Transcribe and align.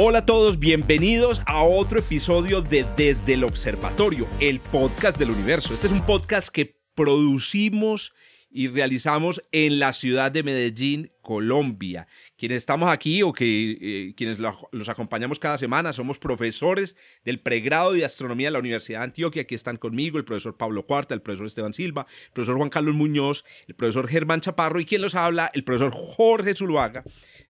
Hola 0.00 0.20
a 0.20 0.26
todos, 0.26 0.60
bienvenidos 0.60 1.42
a 1.44 1.64
otro 1.64 1.98
episodio 1.98 2.62
de 2.62 2.86
Desde 2.96 3.32
el 3.32 3.42
Observatorio, 3.42 4.28
el 4.38 4.60
podcast 4.60 5.18
del 5.18 5.32
universo. 5.32 5.74
Este 5.74 5.88
es 5.88 5.92
un 5.92 6.06
podcast 6.06 6.50
que 6.50 6.80
producimos 6.94 8.14
y 8.48 8.68
realizamos 8.68 9.42
en 9.50 9.80
la 9.80 9.92
ciudad 9.92 10.30
de 10.30 10.44
Medellín, 10.44 11.10
Colombia. 11.20 12.06
Quienes 12.36 12.58
estamos 12.58 12.90
aquí 12.90 13.24
o 13.24 13.32
que 13.32 13.72
eh, 13.72 14.14
quienes 14.16 14.38
los 14.38 14.88
acompañamos 14.88 15.40
cada 15.40 15.58
semana 15.58 15.92
somos 15.92 16.20
profesores 16.20 16.94
del 17.24 17.40
pregrado 17.40 17.92
de 17.92 18.04
astronomía 18.04 18.46
de 18.46 18.52
la 18.52 18.60
Universidad 18.60 19.00
de 19.00 19.06
Antioquia. 19.06 19.42
Aquí 19.42 19.56
están 19.56 19.78
conmigo 19.78 20.16
el 20.16 20.24
profesor 20.24 20.56
Pablo 20.56 20.86
Cuarta, 20.86 21.14
el 21.14 21.22
profesor 21.22 21.48
Esteban 21.48 21.74
Silva, 21.74 22.06
el 22.26 22.32
profesor 22.34 22.56
Juan 22.56 22.70
Carlos 22.70 22.94
Muñoz, 22.94 23.44
el 23.66 23.74
profesor 23.74 24.06
Germán 24.06 24.42
Chaparro 24.42 24.78
y 24.78 24.84
quien 24.84 25.02
los 25.02 25.16
habla, 25.16 25.50
el 25.54 25.64
profesor 25.64 25.90
Jorge 25.92 26.54
Zuluaga 26.54 27.02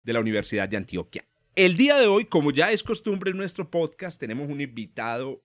de 0.03 0.13
la 0.13 0.19
Universidad 0.19 0.69
de 0.69 0.77
Antioquia. 0.77 1.25
El 1.55 1.77
día 1.77 1.95
de 1.95 2.07
hoy, 2.07 2.25
como 2.25 2.51
ya 2.51 2.73
es 2.73 2.83
costumbre 2.83 3.31
en 3.31 3.37
nuestro 3.37 3.71
podcast, 3.71 4.19
tenemos 4.19 4.49
un 4.49 4.59
invitado 4.59 5.41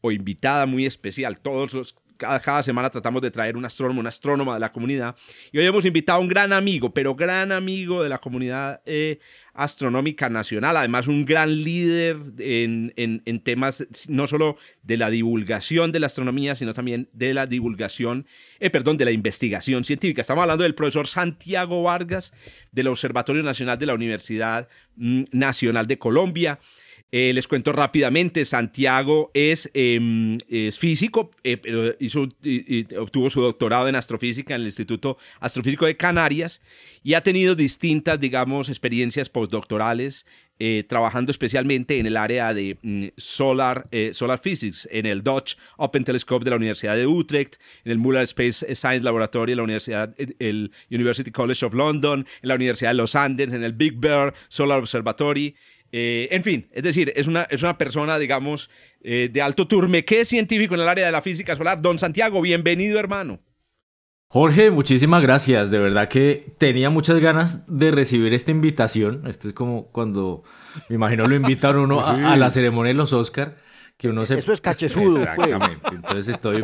o 0.00 0.10
invitada 0.10 0.64
muy 0.64 0.86
especial. 0.86 1.38
Todos 1.38 1.74
los, 1.74 1.94
cada, 2.16 2.62
semana 2.62 2.90
tratamos 2.90 3.22
de 3.22 3.30
traer 3.30 3.56
un 3.56 3.64
astrónomo, 3.64 4.00
una 4.00 4.08
astrónoma 4.08 4.54
de 4.54 4.60
la 4.60 4.72
comunidad. 4.72 5.16
Y 5.52 5.58
hoy 5.58 5.66
hemos 5.66 5.84
invitado 5.84 6.18
a 6.18 6.22
un 6.22 6.28
gran 6.28 6.52
amigo, 6.52 6.92
pero 6.92 7.14
gran 7.14 7.52
amigo 7.52 8.02
de 8.02 8.08
la 8.08 8.18
comunidad 8.18 8.80
eh, 8.86 9.18
astronómica 9.52 10.28
nacional. 10.28 10.76
Además, 10.76 11.08
un 11.08 11.24
gran 11.24 11.62
líder 11.62 12.16
en, 12.38 12.92
en, 12.96 13.40
temas 13.40 13.86
no 14.08 14.26
solo 14.26 14.56
de 14.82 14.96
la 14.96 15.10
divulgación 15.10 15.92
de 15.92 16.00
la 16.00 16.06
astronomía, 16.06 16.54
sino 16.54 16.74
también 16.74 17.08
de 17.12 17.34
la 17.34 17.46
divulgación, 17.46 18.26
eh, 18.60 18.70
perdón, 18.70 18.96
de 18.96 19.04
la 19.04 19.10
investigación 19.10 19.84
científica. 19.84 20.20
Estamos 20.20 20.42
hablando 20.42 20.64
del 20.64 20.74
profesor 20.74 21.06
Santiago 21.06 21.82
Vargas 21.82 22.32
del 22.72 22.88
Observatorio 22.88 23.42
Nacional 23.42 23.78
de 23.78 23.86
la 23.86 23.94
Universidad 23.94 24.68
mm, 24.96 25.24
Nacional 25.32 25.86
de 25.86 25.98
Colombia. 25.98 26.58
Eh, 27.16 27.32
les 27.32 27.46
cuento 27.46 27.70
rápidamente, 27.70 28.44
Santiago 28.44 29.30
es, 29.34 29.70
em, 29.72 30.36
es 30.48 30.80
físico, 30.80 31.30
eh, 31.44 31.56
pero 31.58 31.94
hizo, 32.00 32.26
obtuvo 32.98 33.30
su 33.30 33.40
doctorado 33.40 33.86
en 33.86 33.94
astrofísica 33.94 34.56
en 34.56 34.62
el 34.62 34.66
Instituto 34.66 35.16
Astrofísico 35.38 35.86
de 35.86 35.96
Canarias 35.96 36.60
y 37.04 37.14
ha 37.14 37.20
tenido 37.20 37.54
distintas, 37.54 38.18
digamos, 38.18 38.68
experiencias 38.68 39.28
postdoctorales, 39.28 40.26
eh, 40.58 40.82
trabajando 40.88 41.30
especialmente 41.30 42.00
en 42.00 42.06
el 42.06 42.16
área 42.16 42.52
de 42.52 42.78
mm, 42.82 43.06
solar, 43.16 43.88
solar 44.10 44.40
Physics, 44.40 44.88
en 44.90 45.06
el 45.06 45.22
Dutch 45.22 45.56
Open 45.76 46.02
Telescope 46.02 46.44
de 46.44 46.50
la 46.50 46.56
Universidad 46.56 46.96
de 46.96 47.06
Utrecht, 47.06 47.60
en 47.84 47.92
el 47.92 47.98
Muller 47.98 48.24
Space 48.24 48.74
Science 48.74 49.04
Laboratory 49.04 49.52
de 49.52 49.56
la 49.56 49.62
Universidad, 49.62 50.12
el 50.40 50.72
University 50.90 51.30
College 51.30 51.64
of 51.64 51.74
London, 51.74 52.26
en 52.42 52.48
la 52.48 52.56
Universidad 52.56 52.90
de 52.90 52.94
los 52.94 53.14
Andes, 53.14 53.52
en 53.52 53.62
el 53.62 53.72
Big 53.72 54.00
Bear 54.00 54.34
Solar 54.48 54.80
Observatory. 54.80 55.54
Eh, 55.96 56.26
en 56.34 56.42
fin, 56.42 56.66
es 56.72 56.82
decir, 56.82 57.12
es 57.14 57.28
una, 57.28 57.42
es 57.42 57.62
una 57.62 57.78
persona, 57.78 58.18
digamos, 58.18 58.68
eh, 59.00 59.30
de 59.32 59.40
alto 59.40 59.68
turmequé 59.68 60.24
científico 60.24 60.74
en 60.74 60.80
el 60.80 60.88
área 60.88 61.06
de 61.06 61.12
la 61.12 61.22
física 61.22 61.54
solar. 61.54 61.80
Don 61.80 62.00
Santiago, 62.00 62.40
bienvenido, 62.40 62.98
hermano. 62.98 63.38
Jorge, 64.26 64.72
muchísimas 64.72 65.22
gracias. 65.22 65.70
De 65.70 65.78
verdad 65.78 66.08
que 66.08 66.46
tenía 66.58 66.90
muchas 66.90 67.20
ganas 67.20 67.64
de 67.68 67.92
recibir 67.92 68.34
esta 68.34 68.50
invitación. 68.50 69.24
Esto 69.28 69.46
es 69.46 69.54
como 69.54 69.92
cuando, 69.92 70.42
me 70.88 70.96
imagino, 70.96 71.26
lo 71.26 71.36
invitaron 71.36 71.84
uno 71.84 72.00
a, 72.00 72.32
a 72.32 72.36
la 72.36 72.50
ceremonia 72.50 72.88
de 72.88 72.94
los 72.94 73.12
Oscar 73.12 73.58
que 73.96 74.08
uno 74.08 74.26
se... 74.26 74.38
Eso 74.38 74.52
es 74.52 74.60
cachezudo. 74.60 75.24
Pues. 75.36 75.48
Exactamente. 75.48 75.88
Entonces 75.92 76.28
estoy 76.28 76.62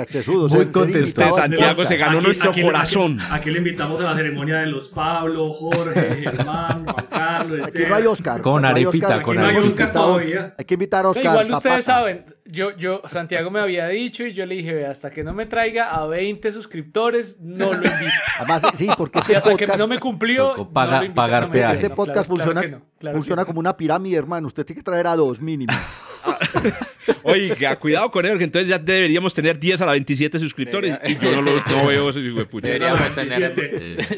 muy 0.49 0.67
contento. 0.67 1.33
Santiago 1.33 1.87
se 1.87 1.97
ganó 1.97 2.21
nuestro 2.21 2.53
corazón. 2.53 3.19
Aquí, 3.31 3.51
le 3.51 3.59
invitamos 3.59 4.01
a 4.01 4.05
la 4.05 4.17
ceremonia 4.17 4.59
de 4.59 4.67
los 4.67 4.89
Pablo, 4.89 5.51
Jorge, 5.53 6.15
Germán, 6.23 6.85
Juan 6.87 7.07
Carlos. 7.11 7.67
Aquí 7.67 7.83
no 7.89 7.95
hay 7.95 8.07
Oscar. 8.07 8.43
Con 8.43 8.65
arepita, 8.65 9.23
con 9.23 9.39
arepita. 9.39 9.93
todavía. 9.93 10.55
Hay 10.59 10.65
que 10.65 10.75
invitar 10.75 11.05
a 11.05 11.11
Oscar. 11.11 11.25
igual 11.25 11.53
ustedes 11.53 11.85
saben, 11.85 12.25
yo, 12.51 12.77
yo, 12.77 13.03
Santiago 13.09 13.51
me 13.51 13.61
había 13.61 13.89
dicho 13.89 14.27
y 14.27 14.33
yo 14.33 14.47
le 14.47 14.57
dije, 14.57 14.87
hasta 14.87 15.11
que 15.11 15.25
no 15.25 15.33
me 15.33 15.47
traiga 15.47 15.95
a 15.95 16.07
20 16.07 16.53
suscriptores, 16.53 17.39
no 17.41 17.73
lo 17.73 17.85
invito. 17.85 18.13
Además, 18.39 18.63
sí, 18.75 18.89
porque 18.97 19.19
este 19.21 19.33
y 19.33 19.37
hasta 19.37 19.57
que 19.57 19.67
no 19.67 19.87
me 19.87 19.99
cumplió, 19.99 20.69
paga, 20.73 21.05
no 21.05 21.15
pagarte 21.15 21.63
Este 21.71 21.91
podcast 21.91 22.29
funciona, 22.29 22.81
funciona 23.13 23.45
como 23.45 23.61
una 23.61 23.77
pirámide, 23.77 24.17
hermano. 24.17 24.47
Usted 24.47 24.65
tiene 24.65 24.81
que 24.81 24.85
traer 24.85 25.07
a 25.07 25.17
dos 25.17 25.41
mínimo. 25.41 25.73
Oiga, 27.23 27.77
cuidado 27.77 28.11
con 28.11 28.27
él, 28.27 28.39
que 28.39 28.45
entonces 28.45 28.69
ya 28.69 28.79
deberíamos 28.79 29.33
tener 29.35 29.59
10 29.59 29.81
a 29.81 29.87
la 29.87 29.93
27 29.93 30.39
suscriptores 30.39 30.99
y 31.07 31.17
yo 31.17 31.33
no 31.33 31.43
lo 31.43 31.57
no 31.65 31.87
veo 31.87 32.11
eso, 32.11 32.21
Deberíamos 32.21 33.15
tener, 33.15 33.55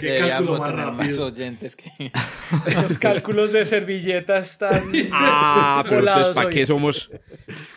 ¿Qué 0.00 0.16
cálculo 0.18 0.58
más, 0.58 0.94
más 0.94 1.18
oyentes 1.18 1.76
que... 1.76 2.10
Los 2.74 2.98
cálculos 2.98 3.52
de 3.52 3.66
servilleta 3.66 4.38
están 4.38 4.90
Ah, 5.12 5.82
pero 5.88 6.00
entonces 6.00 6.34
¿para 6.34 6.50
qué 6.50 6.66
somos 6.66 7.10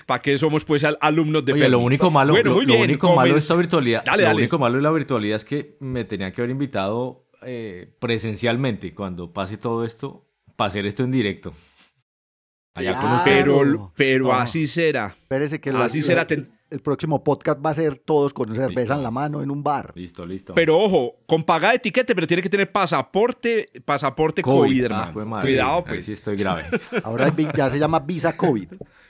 para 0.06 0.22
qué 0.22 0.38
somos 0.38 0.45
pues 0.50 0.84
alumnos 0.84 1.46
de 1.46 1.54
Oye, 1.54 1.70
lo 1.70 1.80
único 1.80 2.12
malo, 2.12 2.36
lo, 2.42 2.58
único 2.58 3.16
malo 3.16 3.34
de 3.34 3.40
esta 3.40 3.56
virtualidad, 3.56 4.04
lo 4.06 4.36
único 4.36 4.60
malo 4.60 4.76
de 4.78 4.82
la 4.82 4.92
virtualidad 4.92 5.36
es 5.38 5.46
que 5.46 5.78
me 5.80 6.04
tenía 6.04 6.32
que 6.32 6.42
haber 6.42 6.52
invitado 6.52 7.28
eh, 7.44 7.94
presencialmente 8.00 8.94
cuando 8.94 9.32
pase 9.32 9.58
todo 9.58 9.84
esto 9.86 10.26
para 10.56 10.68
hacer 10.68 10.86
esto 10.86 11.04
en 11.04 11.12
directo. 11.12 11.54
Pero, 13.24 13.94
pero 13.96 14.34
así 14.34 14.68
será. 14.68 15.16
Espérese 15.18 15.62
que 15.62 15.70
así 15.70 16.02
será. 16.02 16.28
El 16.72 16.80
próximo 16.80 17.24
podcast 17.24 17.64
va 17.64 17.70
a 17.70 17.74
ser 17.76 18.00
todos 18.00 18.34
con 18.34 18.54
cerveza 18.54 18.96
en 18.96 19.04
la 19.04 19.12
mano 19.12 19.44
en 19.44 19.52
un 19.52 19.64
bar. 19.64 19.94
Listo, 19.96 20.26
listo. 20.26 20.56
Pero 20.56 20.78
ojo, 20.78 21.18
con 21.28 21.44
pagada 21.44 21.72
de 21.72 21.78
etiquete, 21.78 22.16
pero 22.16 22.26
tiene 22.26 22.42
que 22.42 22.50
tener 22.50 22.72
pasaporte, 22.72 23.70
pasaporte 23.86 24.42
COVID, 24.42 24.86
hermano. 24.86 25.36
Ah, 25.36 25.42
Cuidado, 25.42 25.86
pues. 25.86 26.06
sí 26.06 26.14
estoy 26.14 26.36
grave. 26.36 26.66
Ahora 27.04 27.32
ya 27.56 27.70
se 27.70 27.78
llama 27.78 28.00
visa 28.00 28.36
COVID. 28.36 28.70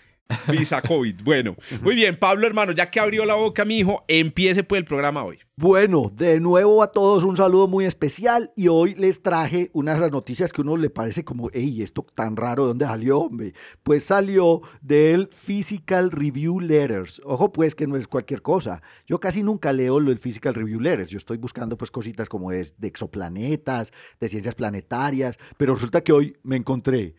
Visa 0.51 0.81
COVID. 0.81 1.23
Bueno, 1.23 1.55
muy 1.81 1.95
bien, 1.95 2.17
Pablo, 2.17 2.47
hermano, 2.47 2.71
ya 2.71 2.89
que 2.89 2.99
abrió 2.99 3.25
la 3.25 3.35
boca 3.35 3.63
mi 3.63 3.79
hijo, 3.79 4.03
empiece 4.07 4.63
pues 4.63 4.79
el 4.79 4.85
programa 4.85 5.23
hoy. 5.23 5.39
Bueno, 5.57 6.11
de 6.13 6.39
nuevo 6.39 6.83
a 6.83 6.91
todos 6.91 7.23
un 7.23 7.37
saludo 7.37 7.67
muy 7.67 7.85
especial 7.85 8.51
y 8.55 8.67
hoy 8.67 8.95
les 8.95 9.21
traje 9.21 9.69
unas 9.73 10.01
las 10.01 10.11
noticias 10.11 10.51
que 10.51 10.61
a 10.61 10.63
uno 10.63 10.77
le 10.77 10.89
parece 10.89 11.23
como, 11.23 11.49
hey, 11.53 11.81
esto 11.81 12.05
tan 12.13 12.35
raro, 12.35 12.63
¿de 12.63 12.67
dónde 12.69 12.85
salió, 12.85 13.19
hombre? 13.19 13.53
Pues 13.83 14.03
salió 14.03 14.61
del 14.81 15.27
Physical 15.27 16.11
Review 16.11 16.59
Letters. 16.59 17.21
Ojo, 17.23 17.53
pues 17.53 17.75
que 17.75 17.87
no 17.87 17.95
es 17.95 18.07
cualquier 18.07 18.41
cosa. 18.41 18.81
Yo 19.05 19.19
casi 19.19 19.43
nunca 19.43 19.71
leo 19.71 19.99
lo 19.99 20.09
del 20.09 20.19
Physical 20.19 20.55
Review 20.55 20.79
Letters. 20.79 21.09
Yo 21.09 21.17
estoy 21.17 21.37
buscando 21.37 21.77
pues 21.77 21.91
cositas 21.91 22.27
como 22.27 22.51
es 22.51 22.79
de 22.79 22.87
exoplanetas, 22.87 23.93
de 24.19 24.27
ciencias 24.27 24.55
planetarias, 24.55 25.39
pero 25.57 25.75
resulta 25.75 26.01
que 26.01 26.11
hoy 26.11 26.37
me 26.43 26.57
encontré 26.57 27.15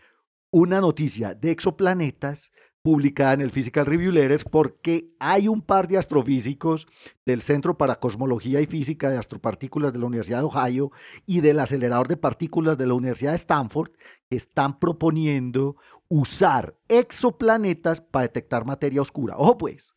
una 0.50 0.80
noticia 0.80 1.34
de 1.34 1.50
exoplanetas 1.50 2.50
publicada 2.86 3.32
en 3.32 3.40
el 3.40 3.50
Physical 3.50 3.84
Review 3.84 4.12
Letters 4.12 4.44
porque 4.44 5.10
hay 5.18 5.48
un 5.48 5.60
par 5.60 5.88
de 5.88 5.98
astrofísicos 5.98 6.86
del 7.24 7.42
Centro 7.42 7.76
para 7.76 7.98
Cosmología 7.98 8.60
y 8.60 8.66
Física 8.66 9.10
de 9.10 9.18
Astropartículas 9.18 9.92
de 9.92 9.98
la 9.98 10.06
Universidad 10.06 10.38
de 10.38 10.44
Ohio 10.44 10.92
y 11.26 11.40
del 11.40 11.58
acelerador 11.58 12.06
de 12.06 12.16
partículas 12.16 12.78
de 12.78 12.86
la 12.86 12.94
Universidad 12.94 13.32
de 13.32 13.38
Stanford 13.38 13.90
que 14.30 14.36
están 14.36 14.78
proponiendo 14.78 15.74
usar 16.06 16.76
exoplanetas 16.86 18.00
para 18.00 18.22
detectar 18.22 18.64
materia 18.64 19.02
oscura. 19.02 19.34
Ojo 19.36 19.58
pues. 19.58 19.92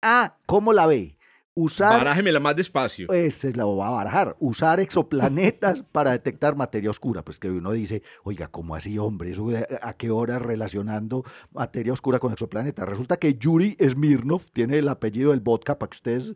Ah, 0.00 0.36
¿cómo 0.46 0.72
la 0.72 0.86
ve? 0.86 1.18
Usar, 1.54 1.98
Barájemela 1.98 2.38
más 2.38 2.54
despacio. 2.54 3.12
Ese 3.12 3.52
la 3.52 3.64
va 3.64 3.88
a 3.88 3.90
barajar. 3.90 4.36
Usar 4.38 4.78
exoplanetas 4.78 5.82
para 5.92 6.12
detectar 6.12 6.54
materia 6.54 6.90
oscura. 6.90 7.24
Pues 7.24 7.40
que 7.40 7.50
uno 7.50 7.72
dice, 7.72 8.02
oiga, 8.22 8.48
¿cómo 8.48 8.76
así, 8.76 8.96
hombre? 8.98 9.32
¿Eso 9.32 9.48
¿A 9.82 9.94
qué 9.94 10.10
hora 10.10 10.38
relacionando 10.38 11.24
materia 11.52 11.92
oscura 11.92 12.20
con 12.20 12.32
exoplanetas? 12.32 12.88
Resulta 12.88 13.16
que 13.16 13.34
Yuri 13.34 13.76
Smirnov, 13.80 14.42
tiene 14.52 14.78
el 14.78 14.88
apellido 14.88 15.32
del 15.32 15.40
vodka 15.40 15.78
para 15.78 15.90
que 15.90 15.96
ustedes 15.96 16.34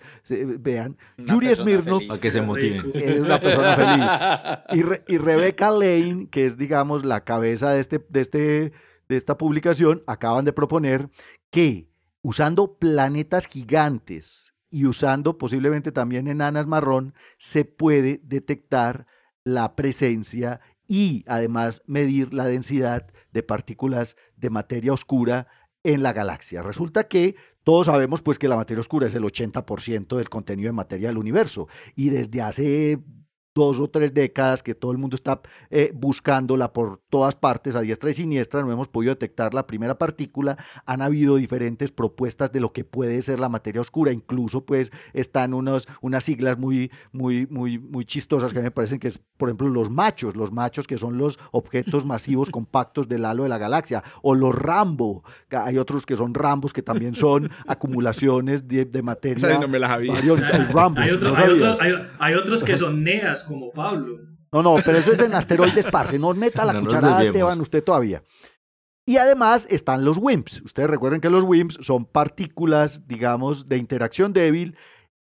vean. 0.59 0.97
Yuri 1.17 1.55
Smirnov. 1.55 2.07
Para 2.09 2.21
que 2.21 2.31
se 2.33 2.43
motiven. 2.43 2.91
Es 2.95 3.21
una 3.21 3.41
persona 3.41 3.77
feliz. 3.77 4.99
Y, 5.07 5.15
y 5.15 5.19
Rebecca 5.19 5.71
Lane, 5.71 6.29
que 6.29 6.45
es, 6.45 6.59
digamos, 6.59 7.05
la 7.05 7.23
cabeza 7.23 7.71
de, 7.71 7.81
este, 7.81 8.05
de, 8.09 8.21
este, 8.21 8.73
de 9.09 9.17
esta 9.17 9.39
publicación, 9.39 10.03
acaban 10.09 10.45
de 10.45 10.53
proponer 10.53 11.09
que 11.51 11.89
usando 12.21 12.79
planetas 12.79 13.47
gigantes 13.47 14.54
y 14.75 14.87
usando 14.87 15.39
posiblemente 15.39 15.93
también 15.93 16.27
enanas 16.27 16.67
marrón, 16.67 17.15
se 17.39 17.65
puede 17.65 18.21
detectar 18.25 19.07
la 19.45 19.77
presencia 19.77 20.61
y 20.89 21.23
además 21.29 21.85
medir 21.87 22.35
la 22.35 22.47
densidad 22.47 23.07
de 23.31 23.45
partículas 23.45 24.17
de 24.37 24.51
materia 24.51 24.93
oscura 24.93 25.47
en 25.85 26.03
la 26.03 26.13
galaxia. 26.13 26.61
Resulta 26.61 27.07
que 27.07 27.37
todos 27.63 27.87
sabemos 27.87 28.21
pues 28.21 28.41
que 28.41 28.49
la 28.49 28.57
materia 28.57 28.81
oscura 28.81 29.07
es 29.07 29.15
el 29.15 29.23
80% 29.23 30.17
del 30.17 30.29
contenido 30.29 30.67
de 30.67 30.73
materia 30.73 31.07
del 31.07 31.19
universo 31.19 31.69
y 31.95 32.09
desde 32.09 32.43
hace 32.43 32.99
dos 33.55 33.79
o 33.79 33.89
tres 33.89 34.13
décadas 34.13 34.63
que 34.63 34.75
todo 34.75 34.91
el 34.91 34.99
mundo 34.99 35.15
está 35.15 35.41
eh, 35.71 35.93
buscándola 35.95 36.73
por 36.73 37.01
todas 37.09 37.37
partes, 37.37 37.77
a 37.77 37.81
diestra 37.81 38.11
y 38.11 38.15
siniestra, 38.15 38.63
no 38.63 38.73
hemos 38.73 38.89
podido 38.89 39.13
detectar 39.13 39.55
la 39.55 39.67
primera 39.67 39.97
partícula, 39.97 40.59
han 40.87 41.03
habido 41.03 41.37
diferentes 41.37 41.93
propuestas 41.93 42.51
de 42.51 42.59
lo 42.59 42.73
que 42.73 42.85
puede 42.85 43.23
ser 43.23 43.39
la 43.39 43.49
materia 43.49 43.81
oscura, 43.81 44.13
incluso 44.13 44.65
pues 44.65 44.91
están 45.13 45.55
unos, 45.55 45.87
unas 46.01 46.25
siglas 46.25 46.59
muy, 46.59 46.91
muy, 47.13 47.47
muy, 47.47 47.79
muy 47.79 48.05
chistosas 48.05 48.53
que 48.53 48.61
me 48.61 48.73
parecen 48.73 48.99
que 48.99 49.09
es, 49.09 49.21
por 49.37 49.49
ejemplo, 49.49 49.69
los 49.69 49.89
machos, 49.89 50.35
los 50.35 50.51
machos 50.51 50.89
que 50.89 50.99
son 50.99 51.17
los 51.17 51.39
objetos 51.53 52.05
masivos 52.05 52.51
compactos 52.51 53.09
del 53.09 53.25
halo 53.25 53.45
de 53.45 53.49
la 53.49 53.59
galaxia, 53.59 54.03
o 54.23 54.35
los 54.35 54.53
Rambo, 54.53 55.23
hay 55.51 55.79
otros 55.79 56.07
que 56.07 56.17
son 56.17 56.35
Rambos 56.35 56.73
que 56.73 56.83
también 56.83 57.15
son 57.15 57.51
acumulaciones 57.69 58.67
de, 58.67 59.03
materia. 59.03 59.61
no 59.61 59.69
me 59.69 59.79
las 59.79 59.91
había. 59.91 60.15
hay, 62.19 62.35
otros 62.35 62.65
que 62.65 62.77
son 62.77 63.05
NEAS 63.05 63.44
como 63.45 63.71
Pablo. 63.71 64.19
No, 64.53 64.63
no, 64.63 64.77
pero 64.85 64.99
eso 64.99 65.13
es 65.13 65.19
en 65.19 65.35
asteroides, 65.35 65.87
parce. 65.87 66.19
No 66.19 66.33
meta 66.35 66.65
la 66.65 66.79
cucharada, 66.79 67.23
Esteban, 67.23 67.61
usted 67.61 67.83
todavía. 67.83 68.23
Y 69.07 69.19
además 69.19 69.67
están 69.69 70.05
los 70.05 70.17
WIMPs. 70.17 70.63
Ustedes 70.63 70.89
recuerden 70.89 71.21
que 71.21 71.29
los 71.29 71.45
WIMPs 71.45 71.79
son 71.83 72.07
partículas, 72.07 73.07
digamos, 73.07 73.69
de 73.69 73.77
interacción 73.77 74.33
débil, 74.33 74.77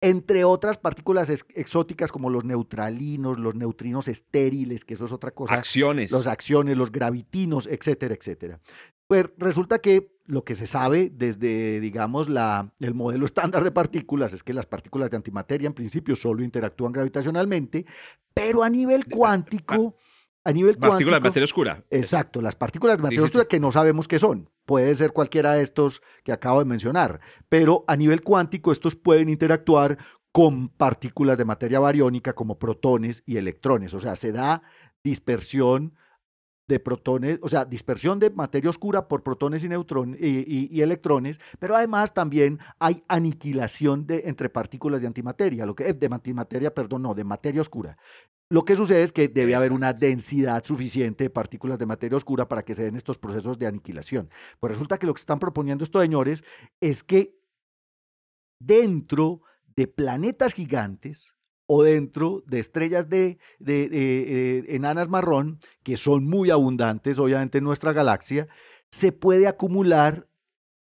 entre 0.02 0.46
otras 0.46 0.78
partículas 0.78 1.30
exóticas 1.30 2.12
como 2.12 2.30
los 2.30 2.46
neutralinos, 2.46 3.38
los 3.38 3.56
neutrinos 3.56 4.08
estériles, 4.08 4.86
que 4.86 4.94
eso 4.94 5.06
es 5.06 5.12
otra 5.12 5.32
cosa. 5.32 5.54
Acciones. 5.54 6.12
Los 6.12 6.28
acciones, 6.28 6.78
los 6.78 6.92
gravitinos, 6.92 7.68
etcétera, 7.68 8.16
etcétera. 8.16 8.60
Pues 9.08 9.26
resulta 9.38 9.80
que 9.80 10.12
lo 10.26 10.44
que 10.44 10.56
se 10.56 10.68
sabe 10.68 11.12
desde, 11.12 11.80
digamos, 11.80 12.30
la, 12.30 12.72
el 12.80 12.94
modelo 12.94 13.26
estándar 13.26 13.64
de 13.64 13.72
partículas 13.72 14.32
es 14.34 14.44
que 14.44 14.54
las 14.54 14.66
partículas 14.66 15.10
de 15.12 15.18
antimateria 15.18 15.68
en 15.68 15.74
principio 15.74 16.16
solo 16.16 16.44
interactúan 16.44 16.94
gravitacionalmente, 16.94 17.86
pero 18.34 18.64
a 18.64 18.70
nivel 18.70 19.06
cuántico... 19.06 19.96
A 20.46 20.52
nivel 20.54 20.78
partículas 20.78 21.20
de 21.20 21.30
materia 21.30 21.46
oscura. 21.46 21.84
Exacto, 21.90 22.42
las 22.42 22.56
partículas 22.56 22.98
de 22.98 23.04
materia 23.04 23.24
oscura 23.24 23.46
que 23.46 23.60
no 23.60 23.72
sabemos 23.72 24.08
qué 24.08 24.20
son. 24.20 24.50
Puede 24.66 24.96
ser 24.96 25.12
cualquiera 25.12 25.54
de 25.54 25.64
estos 25.64 26.02
que 26.24 26.32
acabo 26.32 26.60
de 26.60 26.66
mencionar, 26.66 27.20
pero 27.50 27.84
a 27.88 27.96
nivel 27.96 28.22
cuántico 28.22 28.72
estos 28.72 28.96
pueden 28.96 29.30
interactuar 29.30 29.98
con 30.32 30.70
partículas 30.70 31.38
de 31.38 31.46
materia 31.46 31.80
bariónica 31.80 32.34
como 32.34 32.58
protones 32.58 33.24
y 33.26 33.38
electrones. 33.38 33.94
O 33.94 34.00
sea, 34.00 34.16
se 34.16 34.32
da 34.32 34.62
dispersión 35.04 35.94
de 36.70 36.80
protones, 36.80 37.40
o 37.42 37.50
sea, 37.50 37.66
dispersión 37.66 38.20
de 38.20 38.30
materia 38.30 38.70
oscura 38.70 39.08
por 39.08 39.24
protones 39.24 39.64
y, 39.64 39.70
neutrones 39.70 40.20
y, 40.22 40.82
electrones, 40.82 41.42
pero 41.58 41.76
además 41.76 42.14
también 42.14 42.60
hay 42.78 43.04
aniquilación 43.08 44.06
de, 44.06 44.24
entre 44.26 44.50
partículas 44.50 45.02
de 45.02 45.08
antimateria, 45.08 45.66
lo 45.66 45.76
que, 45.76 45.92
de 45.94 46.10
antimateria, 46.12 46.74
perdón, 46.74 47.02
no, 47.02 47.16
de 47.16 47.24
materia 47.24 47.60
oscura. 47.60 47.98
Lo 48.52 48.66
que 48.66 48.76
sucede 48.76 49.04
es 49.04 49.12
que 49.12 49.28
debe 49.28 49.54
haber 49.54 49.72
una 49.72 49.94
densidad 49.94 50.64
suficiente 50.64 51.26
de 51.26 51.30
partículas 51.30 51.78
de 51.78 51.86
materia 51.86 52.18
oscura 52.18 52.48
para 52.48 52.64
que 52.64 52.74
se 52.74 52.84
den 52.84 52.96
estos 52.96 53.20
procesos 53.20 53.60
de 53.60 53.68
aniquilación. 53.68 54.30
Pues 54.60 54.74
resulta 54.74 54.98
que 54.98 55.06
lo 55.06 55.14
que 55.14 55.20
están 55.20 55.38
proponiendo 55.38 55.84
estos 55.84 56.02
señores 56.02 56.44
es 56.82 57.04
que 57.04 57.38
dentro 58.60 59.42
de 59.76 59.88
planetas 59.88 60.54
gigantes, 60.54 61.36
o 61.72 61.84
dentro 61.84 62.44
de 62.48 62.60
estrellas 62.60 63.10
de, 63.10 63.38
eh, 63.64 64.66
enanas 64.70 65.08
marrón, 65.08 65.60
que 65.84 65.98
son 65.98 66.26
muy 66.26 66.50
abundantes 66.50 67.20
obviamente 67.20 67.60
en 67.60 67.64
nuestra 67.64 67.94
galaxia, 67.94 68.48
se 68.90 69.12
puede 69.12 69.48
acumular 69.48 70.28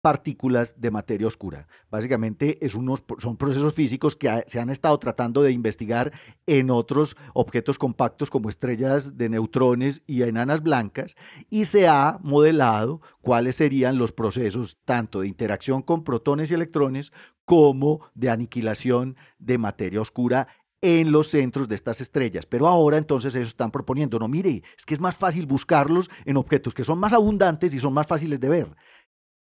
partículas 0.00 0.80
de 0.80 0.90
materia 0.90 1.26
oscura. 1.26 1.66
Básicamente 1.90 2.64
es 2.64 2.74
unos, 2.74 3.04
son 3.18 3.36
procesos 3.36 3.74
físicos 3.74 4.16
que 4.16 4.44
se 4.46 4.60
han 4.60 4.70
estado 4.70 4.98
tratando 4.98 5.42
de 5.42 5.52
investigar 5.52 6.12
en 6.46 6.70
otros 6.70 7.16
objetos 7.34 7.78
compactos 7.78 8.30
como 8.30 8.48
estrellas 8.48 9.16
de 9.16 9.28
neutrones 9.28 10.02
y 10.06 10.22
enanas 10.22 10.62
blancas 10.62 11.16
y 11.50 11.64
se 11.64 11.88
ha 11.88 12.18
modelado 12.22 13.00
cuáles 13.20 13.56
serían 13.56 13.98
los 13.98 14.12
procesos 14.12 14.78
tanto 14.84 15.20
de 15.20 15.28
interacción 15.28 15.82
con 15.82 16.04
protones 16.04 16.50
y 16.50 16.54
electrones 16.54 17.12
como 17.44 18.00
de 18.14 18.30
aniquilación 18.30 19.16
de 19.38 19.58
materia 19.58 20.00
oscura 20.00 20.48
en 20.80 21.10
los 21.10 21.28
centros 21.28 21.68
de 21.68 21.74
estas 21.74 22.00
estrellas. 22.00 22.46
Pero 22.46 22.68
ahora 22.68 22.98
entonces 22.98 23.34
ellos 23.34 23.48
están 23.48 23.70
proponiendo, 23.70 24.18
no, 24.18 24.28
mire, 24.28 24.62
es 24.76 24.86
que 24.86 24.94
es 24.94 25.00
más 25.00 25.16
fácil 25.16 25.46
buscarlos 25.46 26.08
en 26.24 26.36
objetos 26.36 26.74
que 26.74 26.84
son 26.84 26.98
más 26.98 27.12
abundantes 27.12 27.74
y 27.74 27.80
son 27.80 27.92
más 27.92 28.06
fáciles 28.06 28.40
de 28.40 28.48
ver. 28.48 28.76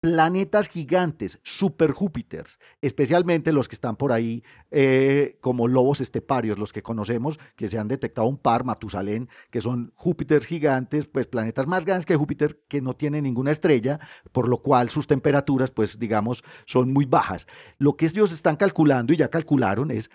Planetas 0.02 0.70
gigantes, 0.70 1.40
super 1.44 1.92
Júpiters, 1.92 2.58
especialmente 2.82 3.52
los 3.52 3.68
que 3.68 3.76
están 3.76 3.98
por 3.98 4.14
ahí 4.14 4.46
eh, 4.72 5.38
como 5.42 5.68
lobos 5.68 6.00
esteparios, 6.00 6.58
los 6.58 6.72
que 6.72 6.82
conocemos, 6.82 7.38
que 7.58 7.68
se 7.68 7.78
han 7.78 7.90
detectado 7.90 8.26
un 8.26 8.38
par, 8.38 8.64
Matusalén, 8.64 9.28
que 9.52 9.60
son 9.60 9.92
Júpiters 9.96 10.46
gigantes, 10.46 11.06
pues 11.06 11.28
planetas 11.28 11.68
más 11.68 11.84
grandes 11.84 12.06
que 12.06 12.16
Júpiter, 12.16 12.62
que 12.70 12.80
no 12.80 12.96
tienen 12.96 13.26
ninguna 13.26 13.52
estrella, 13.52 14.00
por 14.32 14.48
lo 14.48 14.62
cual 14.62 14.90
sus 14.90 15.06
temperaturas, 15.06 15.70
pues 15.70 16.00
digamos, 16.00 16.46
son 16.66 16.94
muy 16.94 17.04
bajas. 17.04 17.46
Lo 17.78 17.98
que 17.98 18.06
ellos 18.06 18.32
están 18.32 18.56
calculando, 18.56 19.12
y 19.12 19.18
ya 19.18 19.30
calcularon, 19.30 19.92
es 19.92 20.10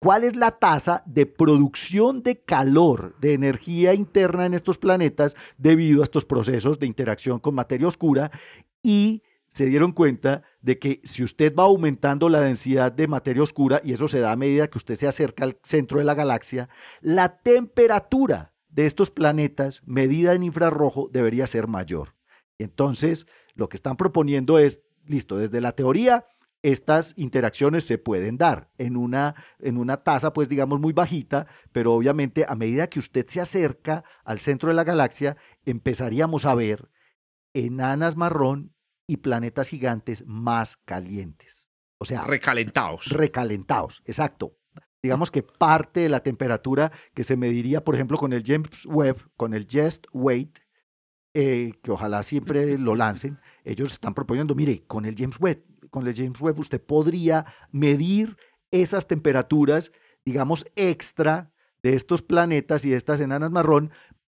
cuál 0.00 0.24
es 0.24 0.36
la 0.36 0.50
tasa 0.58 1.02
de 1.06 1.24
producción 1.24 2.22
de 2.22 2.42
calor, 2.42 3.16
de 3.22 3.32
energía 3.32 3.94
interna 3.94 4.44
en 4.44 4.52
estos 4.52 4.76
planetas 4.76 5.34
debido 5.56 6.02
a 6.02 6.04
estos 6.04 6.26
procesos 6.26 6.78
de 6.78 6.86
interacción 6.86 7.38
con 7.38 7.54
materia 7.54 7.88
oscura 7.88 8.30
y 8.82 9.22
se 9.50 9.66
dieron 9.66 9.90
cuenta 9.92 10.44
de 10.62 10.78
que 10.78 11.00
si 11.02 11.24
usted 11.24 11.52
va 11.54 11.64
aumentando 11.64 12.28
la 12.28 12.40
densidad 12.40 12.92
de 12.92 13.08
materia 13.08 13.42
oscura, 13.42 13.80
y 13.84 13.92
eso 13.92 14.06
se 14.06 14.20
da 14.20 14.30
a 14.30 14.36
medida 14.36 14.68
que 14.70 14.78
usted 14.78 14.94
se 14.94 15.08
acerca 15.08 15.42
al 15.42 15.58
centro 15.64 15.98
de 15.98 16.04
la 16.04 16.14
galaxia, 16.14 16.68
la 17.00 17.40
temperatura 17.40 18.52
de 18.68 18.86
estos 18.86 19.10
planetas 19.10 19.82
medida 19.84 20.34
en 20.34 20.44
infrarrojo 20.44 21.10
debería 21.12 21.48
ser 21.48 21.66
mayor. 21.66 22.14
Entonces, 22.58 23.26
lo 23.54 23.68
que 23.68 23.76
están 23.76 23.96
proponiendo 23.96 24.60
es, 24.60 24.82
listo, 25.04 25.36
desde 25.36 25.60
la 25.60 25.72
teoría 25.72 26.26
estas 26.62 27.14
interacciones 27.16 27.84
se 27.84 27.98
pueden 27.98 28.36
dar 28.36 28.70
en 28.78 28.96
una, 28.96 29.34
en 29.58 29.78
una 29.78 29.96
tasa, 30.04 30.32
pues 30.32 30.48
digamos, 30.48 30.78
muy 30.78 30.92
bajita, 30.92 31.46
pero 31.72 31.94
obviamente 31.94 32.44
a 32.46 32.54
medida 32.54 32.88
que 32.88 32.98
usted 32.98 33.26
se 33.26 33.40
acerca 33.40 34.04
al 34.24 34.38
centro 34.40 34.68
de 34.68 34.74
la 34.74 34.84
galaxia, 34.84 35.36
empezaríamos 35.64 36.44
a 36.44 36.54
ver 36.54 36.90
enanas 37.54 38.16
marrón 38.16 38.74
y 39.10 39.16
planetas 39.16 39.68
gigantes 39.68 40.24
más 40.24 40.76
calientes. 40.76 41.68
O 41.98 42.04
sea, 42.04 42.22
recalentados. 42.22 43.06
Recalentados, 43.08 44.02
exacto. 44.04 44.56
Digamos 45.02 45.32
que 45.32 45.42
parte 45.42 45.98
de 45.98 46.08
la 46.08 46.20
temperatura 46.20 46.92
que 47.12 47.24
se 47.24 47.36
mediría, 47.36 47.82
por 47.82 47.96
ejemplo, 47.96 48.16
con 48.18 48.32
el 48.32 48.44
James 48.46 48.86
Webb, 48.86 49.28
con 49.36 49.52
el 49.52 49.66
Just 49.68 50.06
Wait, 50.12 50.60
eh, 51.34 51.72
que 51.82 51.90
ojalá 51.90 52.22
siempre 52.22 52.78
lo 52.78 52.94
lancen, 52.94 53.40
ellos 53.64 53.94
están 53.94 54.14
proponiendo, 54.14 54.54
mire, 54.54 54.84
con 54.86 55.04
el 55.04 55.16
James 55.16 55.40
Webb, 55.40 55.64
con 55.90 56.06
el 56.06 56.14
James 56.14 56.40
Webb 56.40 56.60
usted 56.60 56.80
podría 56.80 57.46
medir 57.72 58.36
esas 58.70 59.08
temperaturas, 59.08 59.90
digamos, 60.24 60.66
extra 60.76 61.50
de 61.82 61.96
estos 61.96 62.22
planetas 62.22 62.84
y 62.84 62.90
de 62.90 62.96
estas 62.96 63.18
enanas 63.18 63.50
marrón 63.50 63.90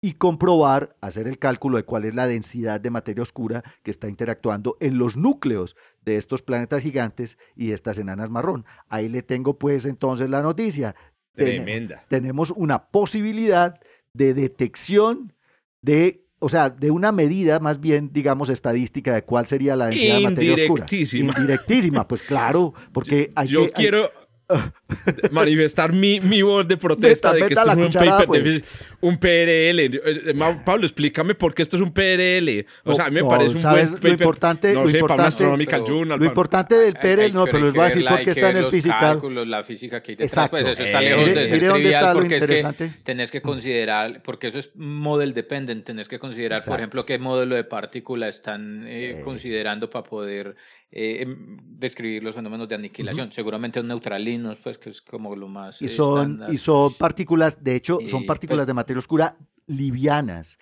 y 0.04 0.16
comprobar, 0.16 0.98
hacer 1.00 1.30
el 1.30 1.40
cálculo 1.40 1.78
de 1.78 1.86
cuál 1.86 2.04
es 2.04 2.14
la 2.14 2.28
densidad 2.28 2.82
de 2.82 2.90
materia 2.90 3.24
oscura 3.24 3.64
que 3.84 3.90
está 3.90 4.10
interactuando 4.10 4.76
en 4.82 4.98
los 4.98 5.16
núcleos 5.16 5.78
de 6.02 6.18
estos 6.18 6.42
planetas 6.42 6.84
gigantes 6.84 7.38
y 7.56 7.68
de 7.68 7.76
estas 7.76 7.98
enanas 7.98 8.30
marrón. 8.30 8.66
Ahí 8.90 9.08
le 9.08 9.24
tengo 9.24 9.58
pues 9.58 9.86
entonces 9.86 10.30
la 10.30 10.42
noticia. 10.42 10.94
Tremenda. 11.36 12.04
tenemos 12.10 12.52
una 12.52 12.92
posibilidad 12.92 13.80
de 14.14 14.34
detección 14.34 15.34
de 15.82 16.20
o 16.40 16.50
sea, 16.50 16.70
de 16.70 16.92
una 16.92 17.14
medida 17.14 17.62
más 17.62 17.80
bien, 17.80 18.10
digamos, 18.12 18.50
estadística 18.50 19.14
de 19.14 19.24
cuál 19.24 19.48
sería 19.48 19.78
la 19.78 19.86
densidad 19.88 20.18
de 20.18 20.24
materia 20.24 20.54
oscura. 20.56 20.84
Indirectísima. 20.84 21.34
Indirectísima, 21.38 22.08
pues 22.10 22.22
claro, 22.22 22.74
porque 22.92 23.32
hay 23.36 23.48
yo 23.48 23.70
quiero 23.72 24.12
manifestar 25.32 25.94
mi, 25.94 26.20
mi 26.20 26.42
voz 26.42 26.68
de 26.68 26.78
protesta 26.78 27.34
de 27.34 27.46
que 27.46 27.54
esto 27.54 27.72
es 27.72 27.78
un 27.78 27.92
paper 27.92 28.28
pues. 28.28 28.64
un 29.02 29.18
PRL. 29.18 29.80
Eh, 29.80 30.34
Pablo, 30.66 30.86
explícame 30.86 31.36
por 31.36 31.54
qué 31.54 31.62
esto 31.62 31.78
es 31.78 31.82
un 31.82 31.94
PRL. 31.94 32.66
O 32.84 32.94
sea, 32.94 33.06
a 33.06 33.10
mí 33.10 33.22
me 33.22 33.28
parece 33.28 33.56
un 33.56 33.62
buen 33.62 33.94
paper. 33.94 34.04
Lo 34.04 34.10
importante, 34.10 34.74
no 34.74 34.84
lo 34.84 34.90
sé, 34.90 34.98
importante, 34.98 35.84
Journal, 35.86 36.20
lo 36.20 36.26
importante 36.26 36.76
del 36.76 36.94
PRL, 36.94 37.34
no, 37.34 37.46
pero 37.46 37.66
les 37.66 37.74
voy 37.74 37.82
a 37.82 37.86
decir 37.86 38.06
por 38.06 38.24
qué 38.24 38.32
está 38.32 38.50
en 38.50 38.58
el 38.58 38.66
física. 38.66 39.20
la 39.46 39.64
física 39.64 40.02
que 40.02 40.12
hay 40.12 40.16
detrás, 40.16 40.50
pues 40.50 40.68
eso 40.68 40.84
está 40.84 41.02
lejos 41.02 41.26
de 41.26 41.50
ser 41.50 41.74
trivial 41.74 42.14
porque 42.14 42.38
es 42.38 42.46
que 42.46 42.90
tenés 43.04 43.32
que 43.32 43.42
considerar, 43.42 44.22
porque 44.24 44.48
eso 44.48 44.60
es 44.60 44.72
model 44.76 45.34
dependent, 45.34 45.86
tenés 45.86 46.08
que 46.08 46.20
considerar, 46.20 46.62
por 46.66 46.78
ejemplo, 46.78 47.06
qué 47.06 47.18
modelo 47.18 47.56
de 47.56 47.64
partícula 47.64 48.28
están 48.28 48.86
eh, 48.88 49.22
considerando 49.24 49.90
para 49.90 50.04
poder 50.04 50.56
eh, 50.96 51.24
em, 51.24 51.58
describir 51.80 52.22
los 52.22 52.36
fenómenos 52.36 52.70
de 52.70 52.76
aniquilación. 52.76 53.32
Seguramente 53.32 53.80
son 53.80 53.88
neutralinos, 53.88 54.60
pues 54.62 54.78
que 54.78 54.92
es 54.92 55.02
como 55.02 55.36
lo 55.36 55.48
más. 55.48 55.82
Y 55.82 55.88
son, 55.88 56.44
y 56.52 56.60
son 56.60 56.94
partículas, 57.00 57.64
de 57.64 57.76
hecho, 57.76 57.98
son 58.08 58.28
partículas 58.28 58.60
pues 58.60 58.68
de 58.68 58.74
materia 58.76 59.00
oscura 59.00 59.38
livianas. 59.66 60.60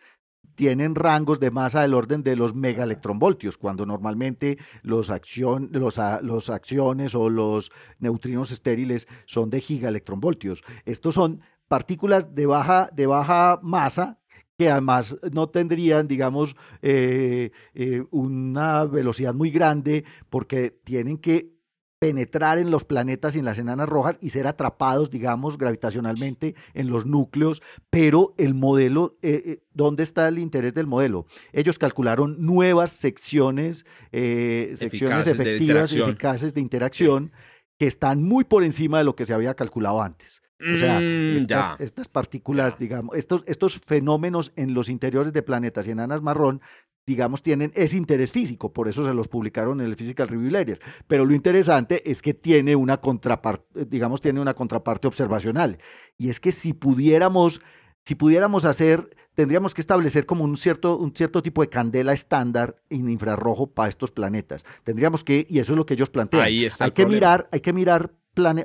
tienen 0.56 0.96
rangos 0.96 1.42
de 1.42 1.52
masa 1.52 1.82
del 1.82 1.94
orden 1.94 2.24
de 2.24 2.38
los 2.38 2.56
megaelectronvoltios, 2.56 3.58
cuando 3.58 3.86
normalmente 3.86 4.58
los, 4.84 5.10
acción, 5.10 5.70
los, 5.74 6.00
los 6.22 6.50
acciones 6.50 7.14
o 7.14 7.30
los 7.30 7.72
neutrinos 8.00 8.52
estériles 8.52 9.10
son 9.26 9.50
de 9.50 9.60
gigaelectronvoltios. 9.60 10.64
Estos 10.86 11.16
son 11.16 11.42
partículas 11.68 12.34
de 12.36 12.46
baja, 12.46 12.90
de 12.94 13.06
baja 13.06 13.60
masa 13.62 14.21
que 14.62 14.70
además 14.70 15.18
no 15.32 15.50
tendrían, 15.50 16.08
digamos, 16.08 16.56
eh, 16.84 17.50
eh, 17.74 18.04
una 18.12 18.86
velocidad 18.86 19.34
muy 19.34 19.50
grande 19.50 20.04
porque 20.30 20.70
tienen 20.84 21.18
que 21.18 21.56
penetrar 21.98 22.60
en 22.60 22.70
los 22.70 22.84
planetas 22.84 23.36
y 23.36 23.40
en 23.40 23.46
las 23.46 23.58
enanas 23.58 23.90
rojas 23.90 24.20
y 24.22 24.30
ser 24.30 24.46
atrapados, 24.46 25.10
digamos, 25.10 25.58
gravitacionalmente 25.58 26.54
en 26.76 26.92
los 26.92 27.08
núcleos, 27.08 27.64
pero 27.90 28.36
el 28.38 28.54
modelo, 28.54 29.18
eh, 29.24 29.64
¿dónde 29.74 30.04
está 30.04 30.28
el 30.28 30.38
interés 30.38 30.76
del 30.76 30.86
modelo? 30.86 31.26
Ellos 31.54 31.80
calcularon 31.80 32.46
nuevas 32.46 32.92
secciones, 32.92 33.88
eh, 34.12 34.74
secciones 34.76 35.26
efectivas 35.26 35.92
y 35.92 36.02
eficaces 36.02 36.54
de 36.54 36.62
interacción 36.62 37.32
que 37.80 37.88
están 37.88 38.22
muy 38.22 38.44
por 38.44 38.64
encima 38.64 39.00
de 39.00 39.06
lo 39.06 39.16
que 39.16 39.26
se 39.26 39.34
había 39.34 39.56
calculado 39.56 40.04
antes. 40.04 40.41
O 40.62 40.78
sea, 40.78 41.00
mm, 41.00 41.38
estas, 41.80 42.08
partículas, 42.08 42.78
digamos, 42.78 43.16
estos, 43.16 43.44
estos 43.48 43.80
fenómenos 43.80 44.52
en 44.56 44.74
los 44.74 44.90
interiores 44.90 45.34
de 45.34 45.42
planetas 45.42 45.88
y 45.88 45.92
enanas 45.92 46.22
marrón 46.22 46.62
digamos, 47.06 47.42
tienen 47.42 47.72
ese 47.76 47.98
interés 47.98 48.32
físico, 48.32 48.72
por 48.72 48.88
eso 48.88 49.04
se 49.04 49.14
los 49.14 49.28
publicaron 49.28 49.82
en 49.82 49.88
el 49.88 49.96
Physical 49.96 50.28
Review 50.28 50.52
Letter. 50.52 50.80
Pero 51.08 51.26
lo 51.26 51.34
interesante 51.34 52.10
es 52.10 52.22
que 52.22 52.34
tiene 52.34 52.76
una 52.76 52.98
contraparte, 52.98 53.86
digamos, 53.86 54.22
tiene 54.22 54.40
una 54.40 54.54
contraparte 54.54 55.08
observacional. 55.08 55.80
Y 56.18 56.30
es 56.30 56.40
que 56.40 56.52
si 56.52 56.74
pudiéramos, 56.74 57.62
si 58.06 58.16
pudiéramos 58.16 58.66
hacer, 58.66 59.10
tendríamos 59.34 59.74
que 59.74 59.82
establecer 59.82 60.26
como 60.26 60.44
un 60.44 60.58
cierto, 60.58 60.98
un 60.98 61.14
cierto 61.16 61.42
tipo 61.42 61.62
de 61.62 61.70
candela 61.70 62.14
estándar 62.14 62.76
en 62.90 63.10
infrarrojo 63.10 63.68
para 63.68 63.90
estos 63.90 64.12
planetas. 64.12 64.64
Tendríamos 64.84 65.24
que, 65.24 65.48
y 65.50 65.60
eso 65.60 65.74
es 65.74 65.78
lo 65.78 65.86
que 65.86 65.96
ellos 65.96 66.10
plantean. 66.10 66.44
hay 66.44 66.92
que 66.92 67.06
mirar, 67.06 67.50
hay 67.52 67.62
que 67.62 67.74
mirar 67.74 68.12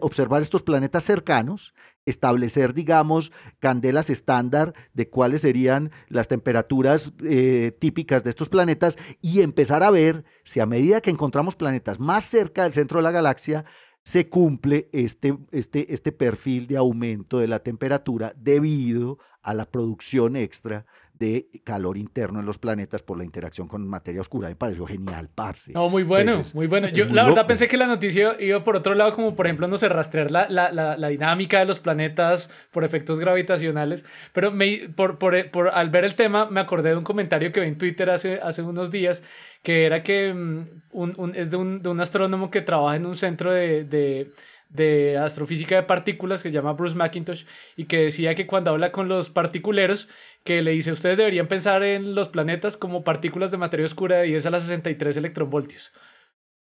observar 0.00 0.42
estos 0.42 0.62
planetas 0.62 1.02
cercanos, 1.04 1.74
establecer, 2.04 2.72
digamos, 2.72 3.32
candelas 3.58 4.10
estándar 4.10 4.74
de 4.94 5.08
cuáles 5.08 5.42
serían 5.42 5.90
las 6.08 6.28
temperaturas 6.28 7.12
eh, 7.24 7.76
típicas 7.78 8.22
de 8.22 8.30
estos 8.30 8.48
planetas 8.48 8.96
y 9.20 9.40
empezar 9.40 9.82
a 9.82 9.90
ver 9.90 10.24
si 10.44 10.60
a 10.60 10.66
medida 10.66 11.00
que 11.00 11.10
encontramos 11.10 11.56
planetas 11.56 11.98
más 11.98 12.24
cerca 12.24 12.62
del 12.62 12.72
centro 12.72 13.00
de 13.00 13.04
la 13.04 13.10
galaxia, 13.10 13.64
se 14.04 14.28
cumple 14.28 14.88
este, 14.92 15.36
este, 15.50 15.92
este 15.92 16.12
perfil 16.12 16.68
de 16.68 16.76
aumento 16.76 17.40
de 17.40 17.48
la 17.48 17.58
temperatura 17.58 18.32
debido 18.36 19.18
a 19.42 19.52
la 19.52 19.64
producción 19.64 20.36
extra 20.36 20.86
de 21.18 21.48
calor 21.64 21.96
interno 21.96 22.40
en 22.40 22.46
los 22.46 22.58
planetas 22.58 23.02
por 23.02 23.16
la 23.16 23.24
interacción 23.24 23.68
con 23.68 23.86
materia 23.88 24.20
oscura. 24.20 24.48
Me 24.48 24.56
pareció 24.56 24.86
genial, 24.86 25.28
parce. 25.34 25.72
No, 25.72 25.88
muy 25.88 26.02
bueno, 26.02 26.40
muy 26.54 26.66
bueno. 26.66 26.88
Yo 26.88 27.06
la 27.06 27.24
verdad 27.24 27.46
pensé 27.46 27.68
que 27.68 27.76
la 27.76 27.86
noticia 27.86 28.36
iba 28.40 28.62
por 28.64 28.76
otro 28.76 28.94
lado, 28.94 29.14
como 29.14 29.34
por 29.34 29.46
ejemplo, 29.46 29.66
no 29.68 29.78
sé, 29.78 29.88
rastrear 29.88 30.30
la, 30.30 30.46
la, 30.48 30.70
la, 30.72 31.08
dinámica 31.08 31.58
de 31.58 31.64
los 31.64 31.78
planetas 31.78 32.50
por 32.70 32.84
efectos 32.84 33.18
gravitacionales, 33.18 34.04
pero 34.32 34.52
me, 34.52 34.88
por, 34.94 35.18
por, 35.18 35.50
por, 35.50 35.68
al 35.68 35.90
ver 35.90 36.04
el 36.04 36.14
tema 36.14 36.46
me 36.50 36.60
acordé 36.60 36.90
de 36.90 36.96
un 36.96 37.04
comentario 37.04 37.52
que 37.52 37.60
vi 37.60 37.68
en 37.68 37.78
Twitter 37.78 38.10
hace, 38.10 38.40
hace 38.40 38.62
unos 38.62 38.90
días, 38.90 39.22
que 39.62 39.86
era 39.86 40.02
que 40.02 40.34
mm, 40.34 40.64
un, 40.92 41.14
un, 41.16 41.34
es 41.34 41.50
de 41.50 41.56
un, 41.56 41.82
de 41.82 41.88
un, 41.88 42.00
astrónomo 42.00 42.50
que 42.50 42.60
trabaja 42.60 42.96
en 42.96 43.06
un 43.06 43.16
centro 43.16 43.52
de, 43.52 43.84
de 43.84 44.32
de 44.76 45.18
astrofísica 45.18 45.76
de 45.76 45.82
partículas 45.82 46.42
que 46.42 46.50
se 46.50 46.54
llama 46.54 46.74
Bruce 46.74 46.96
McIntosh 46.96 47.44
y 47.76 47.86
que 47.86 48.04
decía 48.04 48.34
que 48.34 48.46
cuando 48.46 48.70
habla 48.70 48.92
con 48.92 49.08
los 49.08 49.30
particuleros 49.30 50.08
que 50.44 50.62
le 50.62 50.72
dice, 50.72 50.92
ustedes 50.92 51.18
deberían 51.18 51.48
pensar 51.48 51.82
en 51.82 52.14
los 52.14 52.28
planetas 52.28 52.76
como 52.76 53.02
partículas 53.02 53.50
de 53.50 53.56
materia 53.56 53.86
oscura 53.86 54.18
de 54.18 54.28
10 54.28 54.46
a 54.46 54.50
la 54.50 54.60
63 54.60 55.16
electronvoltios. 55.16 55.92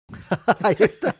Ahí 0.63 0.75
está. 0.79 1.15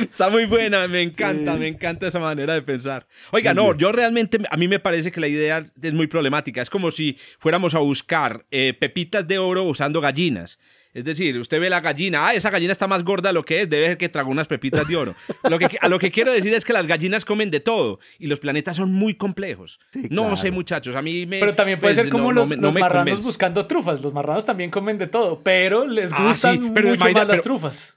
está 0.00 0.30
muy 0.30 0.46
buena, 0.46 0.86
me 0.88 1.02
encanta, 1.02 1.56
me 1.56 1.68
encanta 1.68 2.08
esa 2.08 2.18
manera 2.18 2.54
de 2.54 2.62
pensar. 2.62 3.06
Oiga, 3.32 3.54
no, 3.54 3.76
yo 3.76 3.92
realmente, 3.92 4.38
a 4.50 4.56
mí 4.56 4.68
me 4.68 4.78
parece 4.78 5.12
que 5.12 5.20
la 5.20 5.28
idea 5.28 5.64
es 5.80 5.92
muy 5.92 6.06
problemática. 6.06 6.60
Es 6.60 6.70
como 6.70 6.90
si 6.90 7.18
fuéramos 7.38 7.74
a 7.74 7.78
buscar 7.78 8.46
eh, 8.50 8.74
pepitas 8.78 9.26
de 9.26 9.38
oro 9.38 9.64
usando 9.64 10.00
gallinas. 10.00 10.58
Es 10.92 11.04
decir, 11.04 11.38
usted 11.38 11.60
ve 11.60 11.70
la 11.70 11.80
gallina, 11.80 12.26
ah, 12.26 12.34
esa 12.34 12.50
gallina 12.50 12.72
está 12.72 12.88
más 12.88 13.04
gorda 13.04 13.28
de 13.28 13.32
lo 13.32 13.44
que 13.44 13.62
es, 13.62 13.70
debe 13.70 13.86
ser 13.86 13.98
que 13.98 14.08
tragó 14.08 14.30
unas 14.30 14.48
pepitas 14.48 14.86
de 14.88 14.96
oro. 14.96 15.14
Lo 15.44 15.58
que, 15.58 15.78
a 15.80 15.88
lo 15.88 15.98
que 15.98 16.10
quiero 16.10 16.32
decir 16.32 16.52
es 16.52 16.64
que 16.64 16.72
las 16.72 16.86
gallinas 16.86 17.24
comen 17.24 17.50
de 17.50 17.60
todo 17.60 18.00
y 18.18 18.26
los 18.26 18.40
planetas 18.40 18.76
son 18.76 18.92
muy 18.92 19.14
complejos. 19.14 19.78
no 20.10 20.34
sé, 20.36 20.50
muchachos, 20.50 20.96
a 20.96 21.02
mí 21.02 21.26
me... 21.26 21.38
Pero 21.38 21.54
también 21.54 21.78
puede 21.78 21.94
pues, 21.94 22.04
ser 22.04 22.10
como 22.10 22.32
los, 22.32 22.56
marranos 22.56 23.24
buscando 23.24 23.66
trufas. 23.66 24.00
Los 24.00 24.12
marranos 24.12 24.44
también 24.44 24.70
comen 24.70 24.98
de 24.98 25.06
todo, 25.06 25.40
pero 25.42 25.86
les 25.86 26.12
ah, 26.12 26.26
gustan 26.26 26.60
mucho 26.60 27.12
más 27.12 27.28
las 27.28 27.42
trufas. 27.42 27.94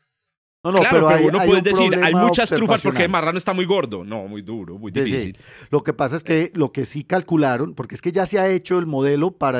No, 0.63 0.71
no, 0.71 0.79
claro, 0.79 1.07
pero, 1.09 1.27
uno 1.27 1.43
puede 1.45 1.61
decir, 1.61 1.99
hay 2.01 2.15
muchas 2.15 2.49
trufas 2.49 2.81
porque 2.81 3.03
el 3.03 3.09
marrano 3.09 3.37
está 3.37 3.53
muy 3.53 3.65
gordo. 3.65 4.05
No, 4.05 4.27
muy 4.27 4.41
duro, 4.41 4.79
muy 4.79 4.91
difícil. 4.91 5.37
Lo 5.69 5.83
que 5.83 5.91
pasa 5.91 6.15
es 6.15 6.23
que 6.23 6.51
lo 6.55 6.71
que 6.71 6.85
sí 6.85 7.03
calcularon, 7.03 7.73
porque 7.75 7.95
es 7.95 8.01
que 8.01 8.13
ya 8.13 8.25
se 8.25 8.39
ha 8.39 8.47
hecho 8.47 8.79
el 8.79 8.85
modelo 8.85 9.31
para, 9.37 9.59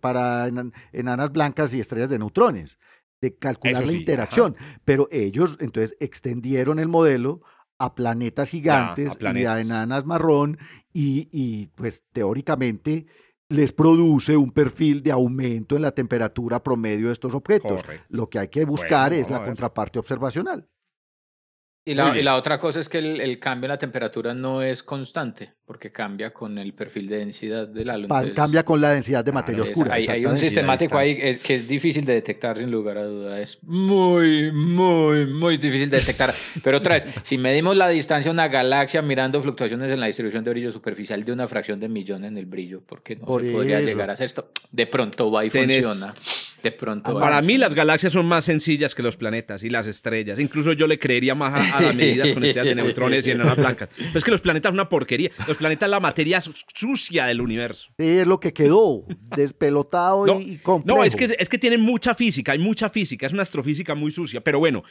para 0.00 0.50
enanas 0.92 1.32
blancas 1.32 1.72
y 1.72 1.80
estrellas 1.80 2.10
de 2.10 2.18
neutrones, 2.18 2.78
de 3.22 3.34
calcular 3.34 3.86
la 3.86 3.92
interacción. 3.92 4.54
Pero 4.84 5.08
ellos 5.10 5.56
entonces 5.58 5.96
extendieron 6.00 6.78
el 6.78 6.88
modelo 6.88 7.40
a 7.78 7.94
planetas 7.94 8.50
gigantes 8.50 9.16
y 9.20 9.44
a 9.46 9.58
enanas 9.58 10.04
marrón 10.04 10.58
y, 10.92 11.28
y 11.32 11.68
pues 11.68 12.04
teóricamente 12.12 13.06
les 13.52 13.72
produce 13.72 14.36
un 14.36 14.50
perfil 14.50 15.02
de 15.02 15.12
aumento 15.12 15.76
en 15.76 15.82
la 15.82 15.92
temperatura 15.92 16.62
promedio 16.62 17.08
de 17.08 17.12
estos 17.12 17.34
objetos. 17.34 17.82
Lo 18.08 18.28
que 18.28 18.38
hay 18.38 18.48
que 18.48 18.64
buscar 18.64 19.12
es 19.12 19.30
la 19.30 19.44
contraparte 19.44 19.98
observacional. 19.98 20.66
Y 21.84 21.94
la, 21.94 22.36
otra 22.36 22.60
cosa 22.60 22.80
es 22.80 22.88
que 22.88 22.98
el, 22.98 23.38
cambio 23.40 23.66
en 23.66 23.70
la 23.70 23.78
temperatura 23.78 24.34
no 24.34 24.62
es 24.62 24.82
constante, 24.84 25.54
porque 25.64 25.92
cambia 25.92 26.32
con 26.32 26.58
el 26.58 26.74
perfil 26.74 27.08
de 27.08 27.18
densidad 27.18 27.68
del 27.68 27.88
halo. 27.88 28.08
cambia 28.34 28.64
con 28.64 28.80
la 28.80 28.90
densidad 28.90 29.24
de 29.24 29.32
materia 29.32 29.62
oscura. 29.62 29.94
Hay, 29.94 30.26
un 30.26 30.36
sistemático 30.36 30.98
ahí 30.98 31.16
que 31.16 31.54
es 31.54 31.68
difícil 31.68 32.04
de 32.04 32.14
detectar, 32.14 32.58
sin 32.58 32.70
lugar 32.70 32.98
a 32.98 33.04
duda. 33.04 33.40
Es 33.40 33.58
muy, 33.62 34.50
muy, 34.52 35.26
muy 35.26 35.56
difícil 35.58 35.88
de 35.88 35.98
detectar. 35.98 36.34
Pero 36.62 36.78
otra 36.78 36.96
vez, 36.96 37.06
si 37.22 37.38
medimos 37.38 37.76
la 37.76 37.88
distancia 37.88 38.30
a 38.30 38.34
una 38.34 38.48
galaxia 38.48 39.02
mirando 39.02 39.40
fluctuaciones 39.40 39.90
en 39.90 40.00
la 40.00 40.06
distribución 40.06 40.44
de 40.44 40.50
brillo 40.50 40.72
superficial 40.72 41.24
de 41.24 41.32
una 41.32 41.46
fracción 41.46 41.78
de 41.78 41.88
millón 41.88 42.24
en 42.24 42.36
el 42.36 42.46
brillo, 42.46 42.82
porque 42.84 43.16
no 43.16 43.38
se 43.38 43.50
podría 43.52 43.80
llegar 43.80 44.10
a 44.10 44.14
hacer 44.14 44.26
esto. 44.26 44.50
De 44.72 44.86
pronto 44.86 45.30
va 45.30 45.44
y 45.44 45.50
funciona. 45.50 46.14
De 46.62 46.70
pronto. 46.72 47.18
Para 47.18 47.42
mí, 47.42 47.58
las 47.58 47.74
galaxias 47.74 48.12
son 48.12 48.26
más 48.26 48.44
sencillas 48.44 48.94
que 48.94 49.02
los 49.02 49.16
planetas 49.16 49.62
y 49.62 49.70
las 49.70 49.86
estrellas. 49.86 50.38
Incluso 50.38 50.72
yo 50.72 50.86
le 50.86 50.98
creería 50.98 51.34
más 51.34 51.54
a 51.54 51.72
a 51.72 51.80
las 51.80 51.94
medidas 51.94 52.30
con 52.30 52.42
densidad 52.42 52.64
de 52.64 52.74
neutrones 52.74 53.26
y 53.26 53.30
enanas 53.30 53.56
blancas. 53.56 53.88
Pero 53.96 54.18
es 54.18 54.24
que 54.24 54.30
los 54.30 54.40
planetas 54.40 54.70
son 54.70 54.74
una 54.74 54.88
porquería. 54.88 55.30
Los 55.48 55.56
planetas 55.62 55.88
la 55.88 56.00
materia 56.00 56.42
sucia 56.74 57.26
del 57.26 57.40
universo. 57.40 57.92
Sí, 57.98 58.04
es 58.04 58.26
lo 58.26 58.40
que 58.40 58.52
quedó, 58.52 59.04
despelotado 59.36 60.40
y 60.40 60.58
complejo. 60.58 60.98
No, 60.98 61.04
es 61.04 61.16
que, 61.16 61.24
es 61.38 61.48
que 61.48 61.58
tienen 61.58 61.80
mucha 61.80 62.14
física, 62.14 62.52
hay 62.52 62.58
mucha 62.58 62.90
física, 62.90 63.26
es 63.26 63.32
una 63.32 63.42
astrofísica 63.42 63.94
muy 63.94 64.10
sucia. 64.10 64.42
Pero 64.42 64.58
bueno, 64.58 64.82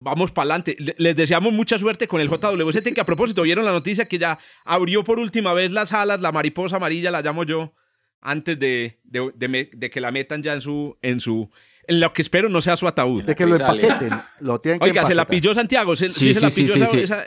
vamos 0.00 0.32
para 0.32 0.54
adelante. 0.54 0.76
Les 0.98 1.16
deseamos 1.16 1.52
mucha 1.52 1.78
suerte 1.78 2.06
con 2.08 2.20
el 2.20 2.28
JWST, 2.28 2.92
que 2.92 3.00
a 3.00 3.04
propósito, 3.04 3.42
vieron 3.42 3.64
la 3.64 3.72
noticia 3.72 4.06
que 4.06 4.18
ya 4.18 4.38
abrió 4.64 5.04
por 5.04 5.18
última 5.18 5.52
vez 5.52 5.72
las 5.72 5.92
alas, 5.92 6.20
la 6.20 6.32
mariposa 6.32 6.76
amarilla, 6.76 7.10
la 7.10 7.22
llamo 7.22 7.44
yo, 7.44 7.74
antes 8.20 8.58
de, 8.58 9.00
de, 9.04 9.90
que 9.90 10.00
la 10.00 10.10
metan 10.10 10.42
ya 10.42 10.54
en 10.54 10.60
su, 10.60 10.98
en 11.02 11.20
su, 11.20 11.50
lo 11.88 12.12
que 12.12 12.22
espero 12.22 12.48
no 12.48 12.60
sea 12.60 12.76
su 12.76 12.86
ataúd. 12.86 13.24
De 13.24 13.34
que 13.34 13.46
lo 13.46 13.56
empaqueten. 13.56 14.10
Lo 14.40 14.60
tienen 14.60 14.80
que 14.80 14.86
Oiga, 14.86 15.06
se 15.06 15.14
la 15.14 15.26
pilló 15.26 15.54
Santiago. 15.54 15.94
¿Se, 15.94 16.10
sí, 16.10 16.34
se 16.34 16.40
la 16.40 16.50
pilló 16.50 16.74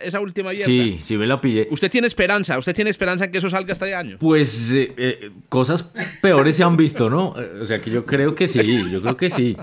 esa, 0.02 0.20
última 0.20 0.50
abierta? 0.50 0.68
Sí, 0.68 1.00
sí 1.02 1.18
me 1.18 1.26
la 1.26 1.40
pillé. 1.40 1.68
¿Usted 1.72 1.90
tiene 1.90 2.08
esperanza? 2.08 2.58
¿Usted 2.58 2.76
tiene 2.76 2.90
esperanza 2.90 3.26
en 3.26 3.32
que 3.32 3.38
eso 3.38 3.50
salga 3.50 3.74
este 3.74 3.96
año? 3.96 4.18
Pues 4.20 4.72
eh, 4.74 4.94
eh, 4.98 5.32
cosas 5.48 5.92
peores 6.22 6.56
se 6.56 6.64
han 6.64 6.76
visto, 6.76 7.10
¿no? 7.10 7.36
O 7.62 7.66
sea 7.66 7.80
que 7.80 7.90
yo 7.90 8.06
creo 8.06 8.36
que 8.36 8.48
sí, 8.48 8.84
yo 8.92 9.02
creo 9.02 9.18
que 9.18 9.30
sí. 9.30 9.56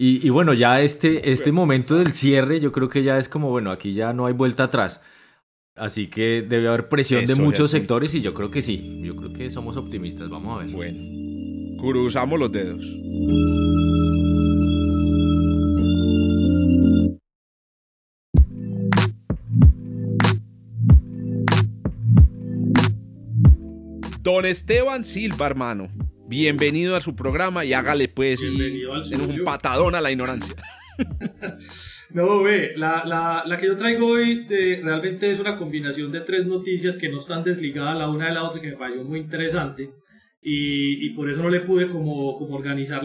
Y, 0.00 0.28
bueno, 0.30 0.54
ya 0.54 0.80
este, 0.80 1.32
este 1.32 1.50
momento 1.50 1.96
del 1.96 2.12
cierre, 2.12 2.60
yo 2.60 2.70
creo 2.70 2.88
que 2.88 3.02
ya 3.02 3.18
es 3.18 3.28
como, 3.28 3.50
bueno, 3.50 3.72
aquí 3.72 3.94
ya 3.94 4.12
no 4.12 4.26
hay 4.26 4.32
vuelta 4.32 4.64
atrás. 4.64 5.00
Así 5.74 6.06
que 6.06 6.42
debe 6.42 6.68
haber 6.68 6.88
presión 6.88 7.26
de 7.26 7.34
muchos 7.34 7.72
sectores 7.72 8.14
y 8.14 8.20
yo 8.20 8.32
creo 8.32 8.48
que 8.48 8.62
sí. 8.62 9.00
Yo 9.02 9.16
creo 9.16 9.32
que 9.32 9.50
somos 9.50 9.76
optimistas. 9.76 10.28
Vamos 10.28 10.56
a 10.56 10.64
ver. 10.64 10.74
Bueno, 10.74 10.98
cruzamos 11.80 12.38
los 12.38 12.52
dedos. 12.52 12.84
Don 24.28 24.44
Esteban 24.44 25.06
Silva, 25.06 25.46
hermano. 25.46 25.88
Bienvenido 26.26 26.94
a 26.94 27.00
su 27.00 27.16
programa 27.16 27.64
y 27.64 27.72
hágale 27.72 28.08
pues 28.08 28.42
un 28.42 29.42
patadón 29.42 29.94
a 29.94 30.02
la 30.02 30.10
ignorancia. 30.10 30.54
no, 32.10 32.42
ve, 32.42 32.74
la, 32.76 33.04
la, 33.06 33.44
la, 33.46 33.56
que 33.56 33.68
yo 33.68 33.74
traigo 33.74 34.06
hoy 34.08 34.44
de, 34.44 34.82
realmente 34.84 35.30
es 35.30 35.40
una 35.40 35.56
combinación 35.56 36.12
de 36.12 36.20
tres 36.20 36.44
noticias 36.44 36.98
que 36.98 37.08
no 37.08 37.16
están 37.16 37.42
desligadas 37.42 37.96
la 37.96 38.10
una 38.10 38.26
de 38.26 38.34
la 38.34 38.44
otra 38.44 38.60
que 38.60 38.72
me 38.72 38.76
pareció 38.76 39.02
muy 39.02 39.20
interesante. 39.20 39.92
y, 40.42 41.08
por 41.14 41.30
eso 41.30 41.42
no 41.42 41.48
le 41.48 41.60
pude 41.60 41.88
como, 41.88 42.34
como 42.34 42.54
organizar 42.54 43.00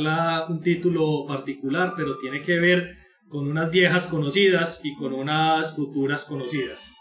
un 0.49 0.61
título 0.61 1.23
particular, 1.25 1.93
pero 1.95 2.17
tiene 2.17 2.41
que 2.41 2.59
ver 2.59 2.97
con 3.29 3.47
unas 3.47 3.71
viejas 3.71 4.07
conocidas 4.07 4.81
y 4.83 4.93
con 4.95 5.13
unas 5.13 5.73
futuras 5.73 6.25
conocidas. 6.25 6.93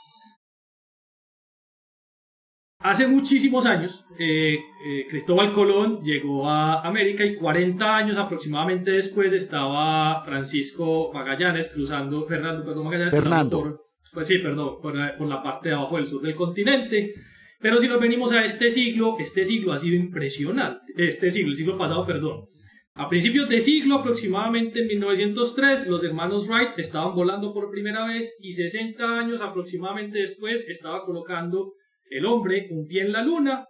Hace 2.83 3.07
muchísimos 3.07 3.65
años, 3.67 4.05
eh, 4.19 4.59
eh, 4.87 5.07
Cristóbal 5.09 5.53
Colón 5.53 6.03
llegó 6.03 6.49
a 6.49 6.81
América 6.83 7.25
y 7.25 7.37
40 7.37 7.97
años 7.97 8.17
aproximadamente 8.17 8.91
después 8.91 9.33
estaba 9.33 10.23
Francisco 10.25 11.13
Magallanes 11.13 11.71
cruzando, 11.75 12.27
Fernando, 12.27 12.65
perdón, 12.65 12.85
Magallanes 12.85 13.15
Fernando. 13.15 13.81
pues 14.13 14.27
sí, 14.27 14.39
perdón, 14.39 14.81
por, 14.83 14.95
por, 15.17 15.29
la 15.29 15.43
parte 15.43 15.69
de 15.69 15.77
abajo 15.77 15.97
del 15.97 16.07
sur 16.07 16.23
del 16.23 16.35
continente. 16.35 17.15
Pero 17.61 17.81
si 17.81 17.87
nos 17.87 18.01
venimos 18.01 18.33
a 18.33 18.45
este 18.45 18.71
siglo, 18.73 19.17
este 19.21 19.45
siglo 19.45 19.73
ha 19.73 19.79
sido 19.79 19.95
impresionante. 19.95 20.93
Este 20.97 21.31
siglo, 21.31 21.53
el 21.53 21.57
siglo 21.57 21.79
pasado, 21.79 22.05
perdón. 22.05 22.47
A 22.95 23.09
principios 23.09 23.49
de 23.49 23.61
siglo, 23.61 23.97
aproximadamente 23.97 24.81
en 24.81 24.89
1903, 24.89 25.87
los 25.87 26.03
hermanos 26.03 26.49
Wright 26.49 26.79
estaban 26.79 27.15
volando 27.15 27.55
por 27.55 27.71
primera 27.71 28.07
vez 28.07 28.37
y 28.41 28.53
60 28.53 29.19
años 29.19 29.41
aproximadamente 29.41 30.19
después 30.19 30.69
estaba 30.69 31.05
colocando 31.05 31.73
el 32.11 32.27
hombre 32.27 32.69
un 32.71 32.87
pie 32.87 33.03
en 33.03 33.13
la 33.13 33.23
luna 33.23 33.67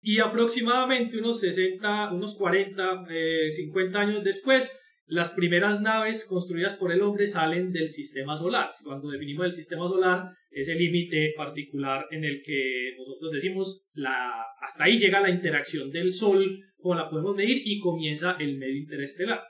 y 0.00 0.20
aproximadamente 0.20 1.18
unos 1.18 1.40
60, 1.40 2.12
unos 2.12 2.36
40, 2.36 3.04
50 3.50 3.98
eh, 3.98 4.00
años 4.00 4.24
después, 4.24 4.70
las 5.06 5.30
primeras 5.30 5.80
naves 5.80 6.26
construidas 6.26 6.76
por 6.76 6.92
el 6.92 7.00
hombre 7.00 7.26
salen 7.26 7.72
del 7.72 7.88
sistema 7.88 8.36
solar. 8.36 8.68
Cuando 8.84 9.08
definimos 9.10 9.46
el 9.46 9.54
sistema 9.54 9.88
solar, 9.88 10.28
ese 10.50 10.74
límite 10.74 11.32
particular 11.36 12.06
en 12.10 12.24
el 12.24 12.42
que 12.44 12.92
nosotros 12.96 13.32
decimos 13.32 13.88
la, 13.94 14.44
hasta 14.60 14.84
ahí 14.84 14.98
llega 14.98 15.20
la 15.20 15.30
interacción 15.30 15.90
del 15.90 16.12
Sol, 16.12 16.58
como 16.76 16.94
la 16.94 17.08
podemos 17.08 17.34
medir, 17.34 17.62
y 17.64 17.80
comienza 17.80 18.36
el 18.38 18.58
medio 18.58 18.76
interestelar. 18.76 19.42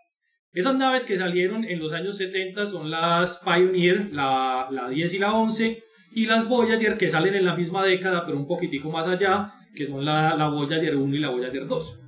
Esas 0.53 0.77
naves 0.77 1.05
que 1.05 1.17
salieron 1.17 1.65
en 1.65 1.81
los 1.81 1.93
años 1.93 2.17
70 2.17 2.67
son 2.67 2.91
las 2.91 3.43
Pioneer, 3.45 4.13
la, 4.13 4.69
la 4.71 4.89
10 4.89 5.15
y 5.15 5.19
la 5.19 5.35
11, 5.35 5.83
y 6.13 6.27
las 6.27 6.49
Voyager 6.49 6.97
que 6.97 7.11
salen 7.11 7.35
en 7.35 7.45
la 7.45 7.55
misma 7.55 7.85
década, 7.85 8.25
pero 8.25 8.39
un 8.39 8.47
poquitico 8.47 8.91
más 8.91 9.07
allá, 9.07 9.53
que 9.75 9.87
son 9.87 10.05
la, 10.05 10.35
la 10.37 10.49
Voyager 10.49 10.97
1 10.97 11.17
y 11.17 11.19
la 11.19 11.31
Voyager 11.31 11.67
2. 11.67 12.01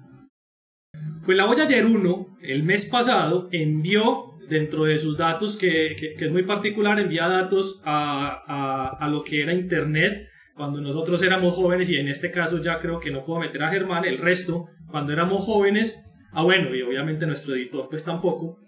Pues 1.24 1.36
la 1.36 1.44
Voyager 1.44 1.86
1, 1.86 2.38
el 2.42 2.62
mes 2.62 2.86
pasado, 2.86 3.48
envió 3.52 4.30
dentro 4.48 4.84
de 4.84 4.98
sus 4.98 5.16
datos, 5.16 5.56
que, 5.56 5.94
que, 5.96 6.24
es 6.24 6.30
muy 6.30 6.42
particular, 6.42 6.98
envía 6.98 7.28
datos 7.28 7.82
a, 7.84 8.42
a, 8.46 8.88
a, 8.88 9.08
lo 9.08 9.22
que 9.22 9.42
era 9.42 9.52
Internet 9.52 10.26
cuando 10.56 10.80
nosotros 10.80 11.22
éramos 11.22 11.54
jóvenes, 11.54 11.88
y 11.88 11.96
en 11.96 12.08
este 12.08 12.30
caso 12.30 12.60
ya 12.60 12.78
creo 12.80 12.98
que 12.98 13.10
no 13.10 13.24
puedo 13.24 13.40
meter 13.40 13.62
a 13.62 13.70
Germán, 13.70 14.04
el 14.04 14.18
resto, 14.18 14.66
cuando 14.90 15.12
éramos 15.12 15.44
jóvenes, 15.44 16.02
ah 16.32 16.42
bueno, 16.42 16.74
y 16.74 16.82
obviamente 16.82 17.26
nuestro 17.26 17.54
editor 17.54 17.88
pues 17.88 18.04
tampoco. 18.04 18.58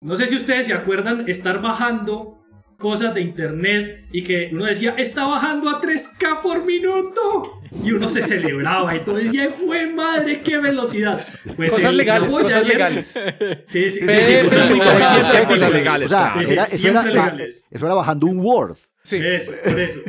No 0.00 0.16
sé 0.16 0.26
si 0.26 0.34
ustedes 0.34 0.66
se 0.66 0.74
acuerdan 0.74 1.28
estar 1.28 1.62
bajando 1.62 2.41
cosas 2.82 3.14
de 3.14 3.20
internet 3.20 4.06
y 4.10 4.24
que 4.24 4.50
uno 4.52 4.66
decía, 4.66 4.96
está 4.98 5.24
bajando 5.24 5.70
a 5.70 5.80
3K 5.80 6.42
por 6.42 6.64
minuto. 6.64 7.60
Y 7.82 7.92
uno 7.92 8.08
se 8.08 8.22
celebraba 8.24 8.94
y 8.96 9.04
todo 9.04 9.14
decía, 9.14 9.48
¡jue 9.50 9.86
madre, 9.86 10.42
qué 10.42 10.58
velocidad! 10.58 11.24
Pues 11.56 11.70
cosas 11.70 11.94
legales, 11.94 12.30
cosas 12.30 12.66
legales. 12.66 13.14
Sí, 13.64 13.88
sí, 13.88 14.00
sí, 14.00 14.44
cosas 14.44 14.70
legales. 17.06 17.66
Eso 17.70 17.86
era 17.86 17.94
bajando 17.94 18.26
un 18.26 18.40
Word. 18.40 18.76
Sí. 19.04 19.16
Eso, 19.16 19.52
por 19.64 19.78
eso. 19.78 20.00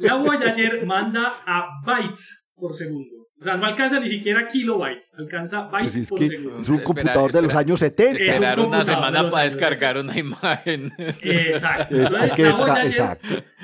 La 0.00 0.16
Voyager 0.16 0.84
manda 0.84 1.42
a 1.46 1.80
bytes 1.84 2.50
por 2.56 2.74
segundo. 2.74 3.15
O 3.38 3.44
sea, 3.44 3.56
no 3.56 3.66
alcanza 3.66 4.00
ni 4.00 4.08
siquiera 4.08 4.48
kilobytes, 4.48 5.12
alcanza 5.18 5.68
bytes 5.68 5.92
pues 5.92 6.08
por 6.08 6.26
segundo. 6.26 6.60
Es 6.60 6.68
un 6.70 6.78
computador 6.78 7.32
de 7.32 7.42
los 7.42 7.54
años 7.54 7.80
70. 7.80 8.22
Esperar 8.22 8.60
una 8.60 8.84
semana 8.84 9.28
para 9.28 9.44
descargar 9.44 9.98
una 9.98 10.18
imagen. 10.18 10.92
Exacto. 11.20 11.96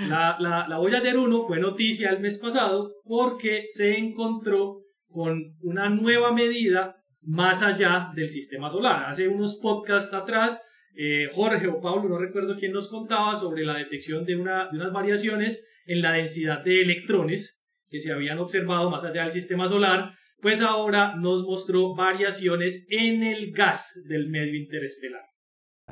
la, 0.06 0.36
la, 0.38 0.66
la, 0.68 0.78
Voyager 0.78 1.16
1 1.16 1.42
fue 1.46 1.58
noticia 1.58 2.10
el 2.10 2.20
mes 2.20 2.38
pasado 2.38 2.96
porque 3.04 3.64
se 3.68 3.96
encontró 3.96 4.82
con 5.08 5.56
una 5.62 5.88
nueva 5.88 6.32
medida 6.32 6.96
más 7.22 7.62
allá 7.62 8.10
del 8.14 8.30
sistema 8.30 8.68
solar. 8.68 9.04
Hace 9.06 9.28
unos 9.28 9.56
podcasts 9.56 10.12
atrás, 10.12 10.62
eh, 10.94 11.30
Jorge 11.32 11.68
o 11.68 11.80
Pablo, 11.80 12.08
no 12.10 12.18
recuerdo 12.18 12.56
quién 12.56 12.72
nos 12.72 12.88
contaba 12.88 13.36
sobre 13.36 13.64
la 13.64 13.74
detección 13.74 14.26
de, 14.26 14.36
una, 14.36 14.68
de 14.70 14.76
unas 14.76 14.92
variaciones 14.92 15.64
en 15.86 16.02
la 16.02 16.12
densidad 16.12 16.62
de 16.62 16.82
electrones 16.82 17.61
que 17.92 18.00
se 18.00 18.10
habían 18.10 18.38
observado 18.38 18.90
más 18.90 19.04
allá 19.04 19.24
del 19.24 19.32
sistema 19.32 19.68
solar, 19.68 20.12
pues 20.40 20.60
ahora 20.62 21.14
nos 21.16 21.44
mostró 21.44 21.94
variaciones 21.94 22.86
en 22.88 23.22
el 23.22 23.52
gas 23.52 24.02
del 24.08 24.28
medio 24.28 24.56
interestelar. 24.56 25.22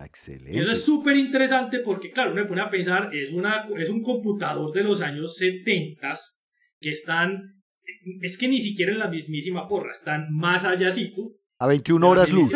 Excelente. 0.05 0.57
Y 0.57 0.59
eso 0.59 0.71
es 0.71 0.85
súper 0.85 1.17
interesante 1.17 1.81
porque, 1.81 2.11
claro, 2.11 2.33
uno 2.33 2.43
me 2.43 2.49
pone 2.49 2.63
a 2.63 2.71
pensar, 2.71 3.11
es, 3.15 3.31
una, 3.31 3.69
es 3.79 3.91
un 3.91 4.03
computador 4.03 4.73
de 4.73 4.83
los 4.83 5.03
años 5.03 5.37
70 5.37 6.15
que 6.81 6.91
están, 6.91 7.63
es 8.23 8.39
que 8.39 8.49
ni 8.49 8.61
siquiera 8.61 8.93
en 8.93 8.99
la 8.99 9.09
mismísima 9.09 9.69
porra, 9.69 9.93
están 9.93 10.27
más 10.31 10.65
allácito. 10.65 11.37
A 11.59 11.67
21 11.67 12.09
horas 12.09 12.31
luz. 12.31 12.51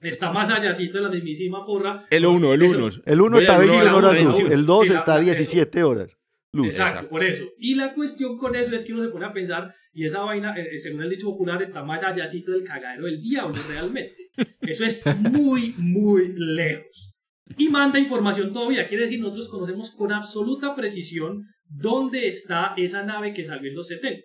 Está 0.00 0.32
más 0.32 0.48
allácito 0.50 0.98
de 0.98 1.04
la 1.04 1.10
mismísima 1.10 1.66
porra. 1.66 2.04
El 2.10 2.24
1, 2.24 2.54
el 2.54 2.62
1. 2.62 2.88
El 3.04 3.20
1 3.20 3.38
está 3.38 3.56
a 3.56 3.58
21 3.58 3.96
horas 3.96 4.22
luz, 4.22 4.40
el 4.48 4.64
2 4.64 4.90
está 4.90 5.14
a 5.14 5.20
17 5.20 5.82
horas. 5.82 6.19
Exacto, 6.52 7.08
por 7.08 7.22
eso. 7.22 7.44
Y 7.58 7.74
la 7.74 7.94
cuestión 7.94 8.36
con 8.36 8.56
eso 8.56 8.74
es 8.74 8.84
que 8.84 8.92
uno 8.92 9.02
se 9.02 9.10
pone 9.10 9.26
a 9.26 9.32
pensar, 9.32 9.72
y 9.92 10.04
esa 10.04 10.22
vaina, 10.22 10.56
eh, 10.56 10.68
eh, 10.72 10.80
según 10.80 11.02
el 11.02 11.10
dicho 11.10 11.26
popular, 11.26 11.62
está 11.62 11.84
más 11.84 12.02
allácito 12.02 12.52
del 12.52 12.64
cagadero 12.64 13.04
del 13.04 13.20
diablo 13.20 13.60
realmente. 13.68 14.30
Eso 14.60 14.84
es 14.84 15.04
muy, 15.16 15.74
muy 15.78 16.32
lejos. 16.36 17.14
Y 17.56 17.68
manda 17.68 17.98
información 17.98 18.52
todavía, 18.52 18.86
quiere 18.86 19.04
decir, 19.04 19.20
nosotros 19.20 19.48
conocemos 19.48 19.90
con 19.92 20.12
absoluta 20.12 20.74
precisión 20.74 21.42
dónde 21.64 22.26
está 22.26 22.74
esa 22.76 23.04
nave 23.04 23.32
que 23.32 23.44
salió 23.44 23.70
en 23.70 23.76
los 23.76 23.88
70. 23.88 24.22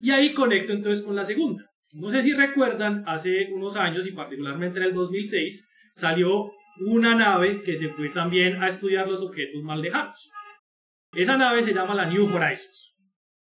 Y 0.00 0.10
ahí 0.10 0.32
conecto 0.32 0.72
entonces 0.72 1.04
con 1.04 1.14
la 1.14 1.24
segunda. 1.24 1.70
No 1.94 2.08
sé 2.08 2.22
si 2.22 2.32
recuerdan, 2.32 3.02
hace 3.06 3.50
unos 3.52 3.76
años, 3.76 4.06
y 4.06 4.12
particularmente 4.12 4.78
en 4.78 4.86
el 4.86 4.94
2006, 4.94 5.68
salió 5.94 6.50
una 6.86 7.14
nave 7.14 7.62
que 7.62 7.76
se 7.76 7.88
fue 7.88 8.10
también 8.10 8.62
a 8.62 8.68
estudiar 8.68 9.08
los 9.08 9.22
objetos 9.22 9.62
más 9.62 9.78
lejanos. 9.78 10.30
Esa 11.12 11.36
nave 11.36 11.62
se 11.62 11.74
llama 11.74 11.94
la 11.94 12.06
New 12.06 12.24
Horizons. 12.24 12.94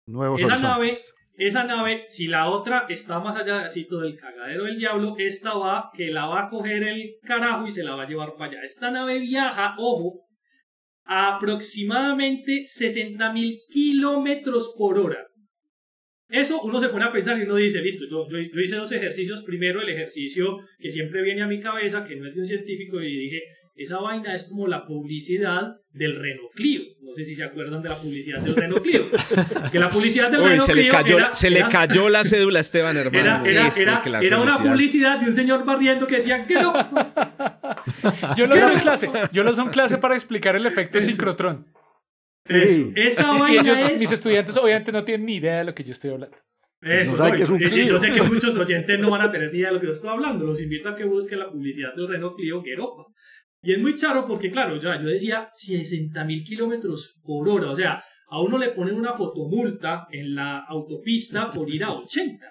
Nuevos 0.07 0.41
esa 0.41 0.59
nave, 0.59 0.97
esa 1.37 1.65
nave, 1.65 2.05
si 2.07 2.27
la 2.27 2.51
otra 2.51 2.87
está 2.89 3.21
más 3.21 3.37
allá 3.37 3.67
del 3.67 4.17
cagadero 4.17 4.65
del 4.65 4.77
diablo, 4.77 5.15
esta 5.19 5.55
va, 5.55 5.91
que 5.95 6.11
la 6.11 6.27
va 6.27 6.43
a 6.43 6.51
coger 6.51 6.83
el 6.83 7.17
carajo 7.23 7.67
y 7.67 7.73
se 7.73 7.83
la 7.83 7.95
va 7.95 8.03
a 8.03 8.09
llevar 8.09 8.35
para 8.35 8.53
allá. 8.53 8.63
Esta 8.63 8.91
nave 8.91 9.19
viaja, 9.19 9.75
ojo, 9.79 10.27
a 11.05 11.37
aproximadamente 11.37 12.65
60.000 12.65 13.61
kilómetros 13.71 14.75
por 14.77 14.99
hora. 14.99 15.27
Eso 16.29 16.61
uno 16.63 16.81
se 16.81 16.89
pone 16.89 17.05
a 17.05 17.13
pensar 17.13 17.39
y 17.39 17.43
uno 17.43 17.57
dice, 17.57 17.81
listo, 17.81 18.07
yo, 18.11 18.27
yo, 18.29 18.61
hice 18.61 18.77
dos 18.77 18.93
ejercicios. 18.93 19.43
Primero, 19.43 19.81
el 19.81 19.89
ejercicio 19.89 20.59
que 20.79 20.91
siempre 20.91 21.23
viene 21.23 21.43
a 21.43 21.47
mi 21.47 21.61
cabeza, 21.61 22.05
que 22.05 22.17
no 22.17 22.27
es 22.27 22.35
de 22.35 22.41
un 22.41 22.47
científico, 22.47 23.01
y 23.01 23.17
dije, 23.17 23.43
esa 23.77 23.99
vaina 23.99 24.35
es 24.35 24.45
como 24.45 24.69
la 24.69 24.87
publicidad 24.87 25.77
del 25.91 26.15
Renault 26.15 26.53
Clio. 26.55 26.83
No 27.01 27.13
sé 27.13 27.25
si 27.25 27.35
se 27.35 27.43
acuerdan 27.43 27.83
de 27.83 27.89
la 27.89 28.01
publicidad 28.01 28.41
del 28.41 28.55
Renault 28.55 28.83
Clio. 28.85 29.07
Que 29.73 29.79
la 29.81 29.91
publicidad 29.91 30.31
del 30.31 30.45
Renault 30.45 30.67
se 30.67 30.73
Clio. 30.73 30.85
Le 30.85 30.91
cayó, 30.91 31.19
se 31.35 31.51
le 31.51 31.61
cayó 31.69 32.09
la 32.09 32.25
cédula 32.25 32.61
a 32.61 32.61
Esteban, 32.61 32.97
hermano. 32.97 33.19
Era, 33.45 33.73
era, 33.77 34.03
era, 34.21 34.41
una 34.41 34.59
publicidad 34.59 35.19
de 35.19 35.27
un 35.27 35.33
señor 35.33 35.65
barriendo 35.65 36.07
que 36.07 36.17
decía 36.17 36.47
que 36.47 36.55
no. 36.61 36.73
yo 38.37 38.47
lo 38.47 38.57
son 38.57 38.79
clase. 38.81 39.11
Yo 39.33 39.43
lo 39.43 39.53
son 39.55 39.71
clase 39.71 39.99
para 39.99 40.15
explicar 40.15 40.55
el 40.55 40.67
efecto 40.67 40.99
de 40.99 41.07
sincrotrón. 41.07 41.67
Sí. 42.45 42.93
esa 42.95 43.33
vaina 43.33 43.91
es... 43.91 44.01
Mis 44.01 44.13
estudiantes 44.13 44.57
obviamente 44.57 44.93
no 44.93 45.03
tienen 45.03 45.27
ni 45.27 45.37
idea 45.37 45.59
de 45.59 45.65
lo 45.65 45.75
que 45.75 45.83
yo 45.83 45.93
estoy 45.93 46.11
hablando. 46.11 46.37
Eso, 46.85 47.17
no, 47.17 47.35
yo, 47.35 47.57
yo, 47.57 47.99
sé 47.99 48.13
que 48.13 48.23
muchos 48.23 48.55
oyentes 48.57 48.99
no 48.99 49.09
van 49.09 49.23
a 49.23 49.31
tener 49.31 49.51
ni 49.51 49.59
idea 49.59 49.69
de 49.69 49.75
lo 49.75 49.81
que 49.81 49.87
yo 49.87 49.93
estoy 49.93 50.11
hablando. 50.11 50.45
Los 50.45 50.61
invito 50.61 50.91
a 50.91 50.95
que 50.95 51.05
busquen 51.05 51.39
la 51.39 51.51
publicidad 51.51 51.95
del 51.95 52.09
Renault 52.09 52.37
Clio 52.37 52.63
Gueropa. 52.63 53.07
Y 53.65 53.73
es 53.73 53.79
muy 53.79 53.95
charo 53.95 54.27
porque, 54.27 54.51
claro, 54.51 54.81
ya 54.81 55.01
yo 55.01 55.09
decía 55.09 55.49
60 55.53 56.25
mil 56.25 56.45
kilómetros 56.45 57.21
por 57.25 57.49
hora. 57.49 57.71
O 57.71 57.77
sea, 57.77 58.03
a 58.29 58.41
uno 58.41 58.59
le 58.59 58.71
ponen 58.71 58.95
una 58.95 59.13
fotomulta 59.13 60.07
en 60.11 60.35
la 60.35 60.59
autopista 60.59 61.53
por 61.53 61.71
ir 61.71 61.85
a 61.85 61.93
80. 61.93 62.47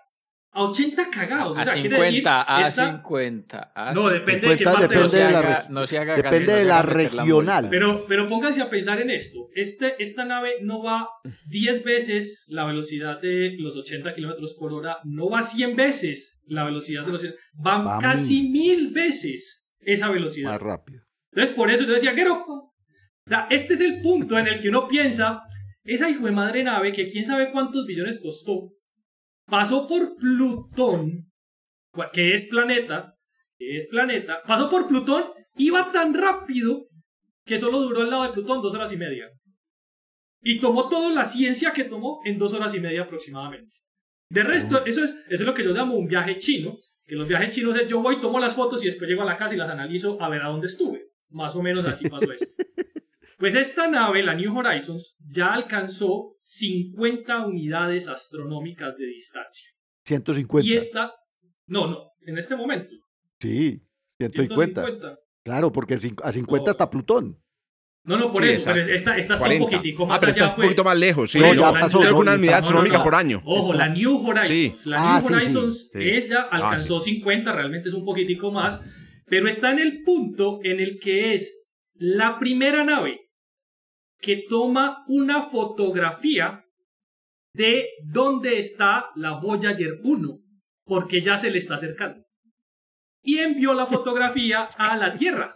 A 0.55 0.63
80 0.65 1.09
cagados. 1.09 1.57
o 1.57 1.63
sea, 1.63 1.73
50, 1.73 1.81
quiere 1.81 1.97
decir. 1.99 2.23
A 2.27 2.63
50. 2.63 3.73
no, 3.95 4.09
depende 4.09 4.49
de 4.49 4.57
qué 4.57 4.63
parte 4.63 4.87
depende 4.87 5.17
de 5.17 5.31
la, 5.31 5.65
no 5.69 5.87
se 5.87 5.97
haga 5.97 6.15
Depende 6.15 6.55
de 6.55 6.65
la 6.65 6.81
regional. 6.83 7.67
pero, 7.69 8.05
pero 8.07 8.27
pónganse 8.27 8.61
a 8.61 8.69
pensar 8.69 9.01
en 9.01 9.09
esto. 9.09 9.49
Este, 9.55 9.95
esta 10.01 10.25
nave 10.25 10.57
no 10.61 10.83
va 10.83 11.09
10 11.47 11.83
veces 11.83 12.43
la 12.47 12.65
velocidad 12.65 13.19
de 13.19 13.55
los 13.57 13.75
80 13.75 14.13
kilómetros 14.13 14.55
por 14.59 14.73
hora. 14.73 14.99
No 15.03 15.29
va 15.29 15.41
100 15.41 15.75
veces 15.75 16.43
la 16.45 16.65
velocidad 16.65 17.05
de 17.05 17.11
los. 17.11 17.25
Van 17.55 17.87
va 17.87 17.97
casi 17.99 18.49
mil 18.49 18.91
veces 18.91 19.62
esa 19.85 20.09
velocidad. 20.09 20.51
Más 20.51 20.61
rápido. 20.61 21.03
Entonces, 21.31 21.55
por 21.55 21.69
eso 21.69 21.83
yo 21.83 21.93
decía, 21.93 22.13
¿qué 22.13 22.27
O 22.27 22.73
sea, 23.27 23.47
este 23.49 23.73
es 23.73 23.81
el 23.81 24.01
punto 24.01 24.37
en 24.37 24.47
el 24.47 24.59
que 24.59 24.69
uno 24.69 24.87
piensa, 24.87 25.43
esa 25.83 26.09
hijo 26.09 26.25
de 26.25 26.31
madre 26.31 26.63
nave, 26.63 26.91
que 26.91 27.09
quién 27.09 27.25
sabe 27.25 27.51
cuántos 27.51 27.85
billones 27.85 28.19
costó, 28.21 28.73
pasó 29.45 29.87
por 29.87 30.15
Plutón, 30.15 31.31
que 32.11 32.33
es 32.33 32.45
planeta, 32.45 33.17
que 33.57 33.77
es 33.77 33.87
planeta, 33.87 34.43
pasó 34.45 34.69
por 34.69 34.87
Plutón, 34.87 35.25
iba 35.55 35.91
tan 35.91 36.13
rápido 36.13 36.87
que 37.45 37.57
solo 37.57 37.79
duró 37.79 38.01
al 38.01 38.09
lado 38.09 38.23
de 38.23 38.29
Plutón 38.29 38.61
dos 38.61 38.73
horas 38.73 38.91
y 38.91 38.97
media. 38.97 39.29
Y 40.41 40.59
tomó 40.59 40.89
toda 40.89 41.13
la 41.13 41.25
ciencia 41.25 41.71
que 41.71 41.85
tomó 41.85 42.19
en 42.25 42.37
dos 42.37 42.53
horas 42.53 42.73
y 42.75 42.79
media 42.79 43.03
aproximadamente. 43.03 43.77
De 44.29 44.43
resto, 44.43 44.85
eso 44.85 45.03
es, 45.03 45.11
eso 45.11 45.43
es 45.43 45.45
lo 45.45 45.53
que 45.53 45.63
yo 45.63 45.73
llamo 45.73 45.95
un 45.95 46.07
viaje 46.07 46.37
chino, 46.37 46.77
que 47.13 47.17
los 47.19 47.27
viajes 47.27 47.53
chinos 47.53 47.77
es 47.77 47.87
yo 47.87 48.01
voy, 48.01 48.19
tomo 48.19 48.39
las 48.39 48.55
fotos 48.55 48.81
y 48.81 48.87
después 48.87 49.07
llego 49.07 49.21
a 49.21 49.25
la 49.25 49.37
casa 49.37 49.53
y 49.53 49.57
las 49.57 49.69
analizo 49.69 50.19
a 50.19 50.29
ver 50.29 50.41
a 50.41 50.47
dónde 50.47 50.65
estuve. 50.65 51.11
Más 51.29 51.55
o 51.55 51.61
menos 51.61 51.85
así 51.85 52.09
pasó 52.09 52.31
esto. 52.31 52.55
Pues 53.37 53.55
esta 53.55 53.89
nave, 53.89 54.23
la 54.23 54.35
New 54.35 54.57
Horizons, 54.57 55.17
ya 55.27 55.53
alcanzó 55.53 56.37
50 56.43 57.45
unidades 57.45 58.07
astronómicas 58.07 58.95
de 58.95 59.07
distancia. 59.07 59.69
150. 60.05 60.65
Y 60.65 60.77
esta, 60.77 61.13
no, 61.65 61.87
no, 61.87 62.11
en 62.21 62.37
este 62.37 62.55
momento. 62.55 62.95
Sí, 63.41 63.85
150. 64.17 65.19
Claro, 65.43 65.73
porque 65.73 65.95
a 66.23 66.31
50 66.31 66.71
está 66.71 66.89
Plutón. 66.89 67.42
No, 68.05 68.17
no, 68.17 68.31
por 68.31 68.43
eso, 68.43 68.63
pero 68.65 68.81
esta, 68.81 69.17
esta 69.17 69.35
está 69.35 69.49
un 69.49 69.59
poquitico 69.59 70.05
más 70.05 70.17
ah, 70.17 70.19
pero 70.19 70.33
allá. 70.33 70.43
Está 70.43 70.55
un 70.55 70.61
poquito 70.61 70.83
pues. 70.83 70.91
más 70.91 70.99
lejos, 70.99 71.31
sí. 71.31 71.39
No, 71.39 71.53
ya 71.53 71.71
pasó, 71.71 71.99
una 71.99 72.33
unidad 72.33 72.59
astronómica 72.59 73.01
por 73.01 73.15
año. 73.15 73.41
Ojo, 73.45 73.73
la 73.73 73.87
New 73.87 74.27
Horizons. 74.27 74.85
La 74.85 74.99
New 74.99 75.09
ah, 75.09 75.21
Horizons, 75.23 75.89
sí, 75.93 75.99
ella 76.01 76.47
ah, 76.51 76.57
alcanzó 76.57 76.99
50, 76.99 77.53
realmente 77.53 77.87
es 77.87 77.95
un 77.95 78.03
poquitico 78.03 78.51
más, 78.51 78.83
pero 79.25 79.47
está 79.47 79.71
en 79.71 79.79
el 79.79 80.03
punto 80.03 80.59
en 80.63 80.81
el 80.81 80.99
que 80.99 81.33
es 81.33 81.63
la 81.93 82.39
primera 82.39 82.83
nave 82.83 83.21
que 84.19 84.43
toma 84.49 85.05
una 85.07 85.43
fotografía 85.43 86.65
de 87.53 87.87
dónde 88.03 88.57
está 88.57 89.11
la 89.15 89.39
Voyager 89.39 89.99
1, 90.03 90.39
porque 90.85 91.21
ya 91.21 91.37
se 91.37 91.51
le 91.51 91.59
está 91.59 91.75
acercando. 91.75 92.21
Y 93.21 93.37
envió 93.37 93.73
la 93.73 93.85
fotografía 93.85 94.63
a 94.77 94.97
la 94.97 95.13
Tierra. 95.13 95.53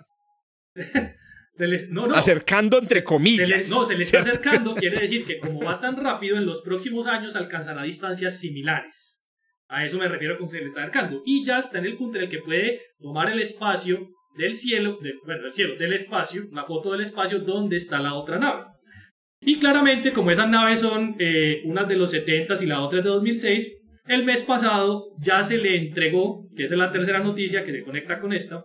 se 1.57 1.67
les, 1.67 1.89
no, 1.89 2.05
no, 2.05 2.15
acercando 2.15 2.77
entre 2.77 3.03
comillas. 3.03 3.69
no, 3.69 3.83
se 3.85 3.97
le 3.97 4.03
está 4.03 4.19
acercando, 4.19 4.75
quiere 4.79 4.99
decir 4.99 5.25
que 5.25 5.39
como 5.39 5.61
va 5.61 5.79
tan 5.79 5.97
rápido, 5.97 6.37
en 6.37 6.45
los 6.45 6.61
próximos 6.61 7.07
años 7.07 7.35
alcanzará 7.35 7.83
distancias 7.83 8.39
similares. 8.39 9.23
A 9.67 9.85
eso 9.85 9.97
me 9.97 10.07
refiero 10.07 10.37
con 10.37 10.49
se 10.49 10.59
le 10.59 10.67
está 10.67 10.81
acercando. 10.81 11.23
Y 11.25 11.43
ya 11.43 11.59
está 11.59 11.79
en 11.79 11.85
el 11.85 11.97
punto 11.97 12.17
en 12.17 12.25
el 12.25 12.29
que 12.29 12.39
puede 12.39 12.79
tomar 12.99 13.29
el 13.29 13.39
espacio 13.39 14.07
del 14.37 14.53
cielo, 14.53 14.99
bueno, 15.25 15.43
del 15.43 15.53
cielo, 15.53 15.75
del 15.77 15.93
espacio, 15.93 16.47
la 16.51 16.63
foto 16.63 16.91
del 16.91 17.01
espacio 17.01 17.39
donde 17.39 17.75
está 17.75 17.99
la 17.99 18.13
otra 18.13 18.37
nave. 18.37 18.65
Y 19.41 19.59
claramente, 19.59 20.13
como 20.13 20.31
esas 20.31 20.47
naves 20.47 20.79
son 20.79 21.15
eh, 21.19 21.61
unas 21.65 21.87
de 21.87 21.95
los 21.95 22.11
70 22.11 22.63
y 22.63 22.67
la 22.67 22.81
otra 22.81 22.99
es 22.99 23.05
de 23.05 23.09
2006, 23.09 23.77
el 24.07 24.23
mes 24.23 24.43
pasado 24.43 25.15
ya 25.19 25.43
se 25.43 25.57
le 25.57 25.75
entregó, 25.75 26.47
que 26.55 26.63
esa 26.63 26.75
es 26.75 26.79
la 26.79 26.91
tercera 26.91 27.19
noticia 27.19 27.65
que 27.65 27.71
se 27.71 27.81
conecta 27.81 28.19
con 28.19 28.31
esta, 28.31 28.63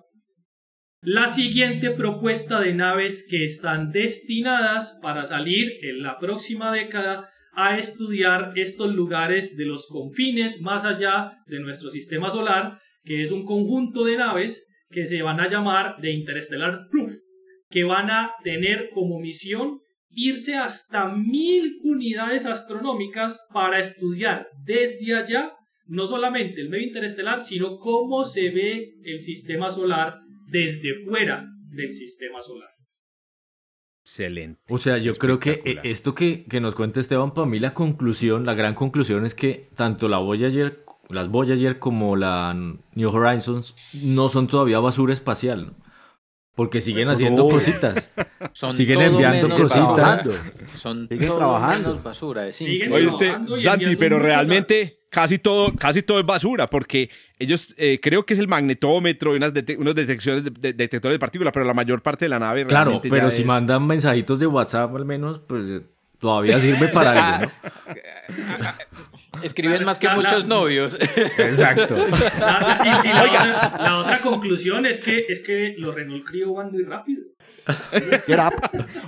la 1.04 1.28
siguiente 1.28 1.90
propuesta 1.90 2.60
de 2.60 2.74
naves 2.74 3.26
que 3.28 3.44
están 3.44 3.90
destinadas 3.90 5.00
para 5.02 5.24
salir 5.24 5.72
en 5.82 6.00
la 6.00 6.16
próxima 6.20 6.72
década 6.72 7.28
a 7.54 7.76
estudiar 7.76 8.52
estos 8.54 8.94
lugares 8.94 9.56
de 9.56 9.66
los 9.66 9.88
confines 9.88 10.60
más 10.60 10.84
allá 10.84 11.38
de 11.48 11.58
nuestro 11.58 11.90
sistema 11.90 12.30
solar, 12.30 12.78
que 13.02 13.24
es 13.24 13.32
un 13.32 13.44
conjunto 13.44 14.04
de 14.04 14.16
naves 14.16 14.64
que 14.90 15.06
se 15.06 15.22
van 15.22 15.40
a 15.40 15.48
llamar 15.48 15.96
de 16.00 16.12
Interstellar 16.12 16.86
Proof, 16.88 17.14
que 17.68 17.82
van 17.82 18.08
a 18.08 18.36
tener 18.44 18.88
como 18.90 19.18
misión 19.18 19.80
irse 20.08 20.54
hasta 20.54 21.08
mil 21.08 21.78
unidades 21.82 22.46
astronómicas 22.46 23.40
para 23.52 23.80
estudiar 23.80 24.46
desde 24.64 25.16
allá 25.16 25.56
no 25.86 26.06
solamente 26.06 26.60
el 26.60 26.68
medio 26.68 26.86
interestelar, 26.86 27.40
sino 27.40 27.78
cómo 27.78 28.24
se 28.24 28.50
ve 28.50 28.94
el 29.02 29.20
sistema 29.20 29.72
solar 29.72 30.20
desde 30.52 31.04
fuera 31.04 31.46
del 31.70 31.92
sistema 31.92 32.40
solar. 32.42 32.68
Excelente. 34.04 34.60
O 34.68 34.78
sea, 34.78 34.98
yo 34.98 35.14
creo 35.14 35.38
que 35.38 35.62
eh, 35.64 35.78
esto 35.84 36.14
que, 36.14 36.44
que, 36.44 36.60
nos 36.60 36.74
cuenta 36.74 37.00
Esteban, 37.00 37.32
para 37.32 37.46
mí 37.46 37.58
la 37.58 37.72
conclusión, 37.72 38.44
la 38.44 38.54
gran 38.54 38.74
conclusión 38.74 39.24
es 39.24 39.34
que 39.34 39.70
tanto 39.74 40.08
la 40.08 40.18
Voyager 40.18 40.84
las 41.08 41.28
Voyager 41.28 41.78
como 41.78 42.16
la 42.16 42.54
New 42.94 43.10
Horizons 43.10 43.76
no 43.92 44.28
son 44.28 44.46
todavía 44.46 44.80
basura 44.80 45.12
espacial, 45.12 45.74
Porque 46.54 46.82
siguen 46.82 47.08
haciendo 47.08 47.48
cositas. 47.48 48.10
siguen 48.72 49.00
enviando 49.00 49.48
cositas. 49.54 50.28
Son 50.76 51.08
siguen 51.08 51.34
trabajando. 51.36 52.00
basura. 52.02 52.42
Oye, 52.42 53.08
Santi, 53.62 53.96
pero 53.96 54.18
realmente 54.18 55.02
casi 55.12 55.38
todo, 55.38 55.74
casi 55.74 56.02
todo 56.02 56.20
es 56.20 56.26
basura, 56.26 56.66
porque 56.66 57.10
ellos 57.38 57.74
eh, 57.76 58.00
creo 58.02 58.24
que 58.24 58.34
es 58.34 58.40
el 58.40 58.48
magnetómetro 58.48 59.34
y 59.34 59.36
unas 59.36 59.52
unos 59.78 59.94
detecciones 59.94 60.44
de, 60.44 60.72
detectores 60.72 61.14
de 61.14 61.18
partículas, 61.18 61.52
pero 61.52 61.66
la 61.66 61.74
mayor 61.74 62.02
parte 62.02 62.24
de 62.24 62.30
la 62.30 62.38
nave 62.38 62.66
Claro, 62.66 63.00
pero 63.02 63.30
si 63.30 63.44
mandan 63.44 63.86
mensajitos 63.86 64.40
de 64.40 64.46
WhatsApp 64.46 64.94
al 64.96 65.04
menos, 65.04 65.38
pues 65.38 65.82
todavía 66.18 66.58
sirve 66.60 66.88
para 66.88 67.36
algo, 67.36 67.52
Escriben 69.42 69.84
más 69.84 69.98
que 69.98 70.08
muchos 70.10 70.46
novios. 70.46 70.96
Exacto. 71.00 71.96
La, 72.38 73.78
la, 73.78 73.98
otra, 73.98 74.18
conclusión 74.18 74.84
es 74.86 75.00
que, 75.00 75.26
es 75.28 75.42
que 75.42 75.74
los 75.78 75.94
Renault 75.94 76.24
Clio 76.24 76.52
van 76.54 76.70
muy 76.70 76.82
rápido. 76.84 77.22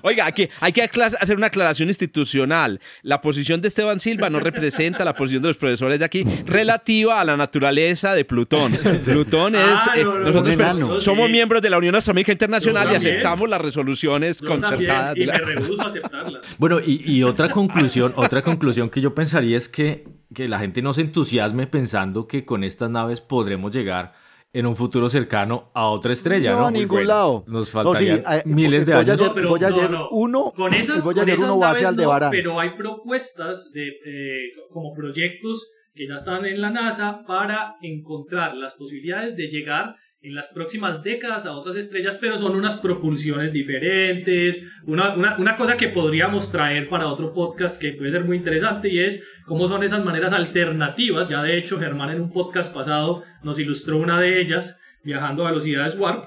Oiga, 0.02 0.26
aquí 0.26 0.48
hay 0.60 0.72
que 0.72 0.82
hacer 0.82 1.36
una 1.36 1.48
aclaración 1.48 1.88
institucional. 1.88 2.80
La 3.02 3.20
posición 3.20 3.60
de 3.60 3.68
Esteban 3.68 4.00
Silva 4.00 4.30
no 4.30 4.40
representa 4.40 5.04
la 5.04 5.14
posición 5.14 5.42
de 5.42 5.48
los 5.48 5.56
profesores 5.56 5.98
de 5.98 6.04
aquí 6.04 6.24
relativa 6.46 7.20
a 7.20 7.24
la 7.24 7.36
naturaleza 7.36 8.14
de 8.14 8.24
Plutón. 8.24 8.72
Plutón 9.04 9.56
es. 9.56 9.62
Ah, 9.64 9.92
eh, 9.96 10.04
nosotros 10.04 11.02
somos 11.02 11.30
miembros 11.30 11.62
de 11.62 11.70
la 11.70 11.78
Unión 11.78 11.94
Astronómica 11.94 12.32
Internacional 12.32 12.92
y 12.92 12.94
aceptamos 12.96 13.48
las 13.48 13.60
resoluciones 13.60 14.40
concertadas. 14.40 15.16
y 15.16 15.26
me 15.26 15.38
rehuso 15.38 15.82
a 15.82 15.86
aceptarlas. 15.86 16.56
Bueno, 16.58 16.78
y, 16.84 17.02
y, 17.10 17.22
otra 17.22 17.50
conclusión, 17.50 18.12
otra 18.16 18.42
conclusión 18.42 18.90
que 18.90 19.00
yo 19.00 19.14
pensaría 19.14 19.56
es 19.56 19.68
que, 19.68 20.04
que 20.34 20.48
la 20.48 20.58
gente 20.58 20.82
no 20.82 20.92
se 20.92 21.00
entusiasme 21.00 21.66
pensando 21.66 22.26
que 22.26 22.44
con 22.44 22.64
estas 22.64 22.90
naves 22.90 23.20
podremos 23.20 23.72
llegar 23.72 24.23
en 24.54 24.66
un 24.66 24.76
futuro 24.76 25.08
cercano 25.08 25.72
a 25.74 25.88
otra 25.88 26.12
estrella, 26.12 26.52
¿no? 26.52 26.60
No, 26.60 26.66
a 26.68 26.70
ningún 26.70 27.06
lado. 27.08 27.44
Nos 27.48 27.70
faltarían 27.70 28.22
miles 28.44 28.86
de 28.86 28.94
años. 28.94 29.20
No, 29.20 29.34
pero, 29.34 29.58
no, 29.88 30.08
uno, 30.10 30.52
con 30.54 30.72
esas, 30.72 31.02
con 31.02 31.28
esas 31.28 31.50
uno 31.50 31.58
naves 31.58 31.82
no, 31.92 32.30
pero 32.30 32.60
hay 32.60 32.70
propuestas 32.76 33.72
de, 33.72 33.88
eh, 33.88 34.52
como 34.70 34.94
proyectos 34.94 35.70
que 35.92 36.06
ya 36.06 36.14
están 36.14 36.46
en 36.46 36.60
la 36.60 36.70
NASA 36.70 37.24
para 37.26 37.74
encontrar 37.82 38.54
las 38.54 38.74
posibilidades 38.74 39.36
de 39.36 39.48
llegar 39.48 39.96
en 40.24 40.34
las 40.34 40.48
próximas 40.48 41.02
décadas 41.02 41.44
a 41.44 41.52
otras 41.52 41.76
estrellas, 41.76 42.16
pero 42.18 42.38
son 42.38 42.56
unas 42.56 42.76
propulsiones 42.78 43.52
diferentes, 43.52 44.80
una, 44.86 45.14
una, 45.14 45.36
una, 45.36 45.54
cosa 45.54 45.76
que 45.76 45.88
podríamos 45.88 46.50
traer 46.50 46.88
para 46.88 47.08
otro 47.08 47.34
podcast 47.34 47.78
que 47.78 47.92
puede 47.92 48.10
ser 48.10 48.24
muy 48.24 48.38
interesante 48.38 48.88
y 48.88 49.00
es 49.00 49.42
cómo 49.44 49.68
son 49.68 49.82
esas 49.82 50.02
maneras 50.02 50.32
alternativas. 50.32 51.28
Ya 51.28 51.42
de 51.42 51.58
hecho 51.58 51.78
Germán 51.78 52.08
en 52.08 52.22
un 52.22 52.32
podcast 52.32 52.74
pasado 52.74 53.22
nos 53.42 53.58
ilustró 53.58 53.98
una 53.98 54.18
de 54.18 54.40
ellas 54.40 54.80
viajando 55.02 55.46
a 55.46 55.50
velocidades 55.50 55.94
warp, 55.98 56.24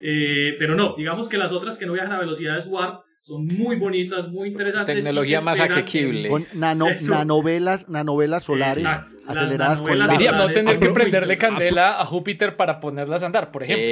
eh, 0.00 0.56
pero 0.58 0.74
no, 0.74 0.96
digamos 0.98 1.28
que 1.28 1.38
las 1.38 1.52
otras 1.52 1.78
que 1.78 1.86
no 1.86 1.92
viajan 1.92 2.12
a 2.12 2.18
velocidades 2.18 2.66
warp 2.66 3.04
son 3.22 3.46
muy 3.46 3.76
bonitas, 3.76 4.28
muy 4.28 4.48
interesantes. 4.48 4.96
Tecnología 4.96 5.40
más 5.42 5.60
asequible. 5.60 6.28
Con 6.28 6.46
nano, 6.52 6.86
nanovelas, 7.08 7.88
nanovelas 7.88 8.42
solares 8.42 8.84
aceleradas 9.28 9.80
con 9.80 9.98
No 9.98 10.48
tener 10.48 10.78
que 10.78 10.90
prenderle 10.90 11.36
candela 11.36 12.00
a 12.00 12.06
Júpiter 12.06 12.56
para 12.56 12.80
ponerlas 12.80 13.22
a 13.22 13.26
andar, 13.26 13.50
por 13.50 13.62
ejemplo. 13.62 13.84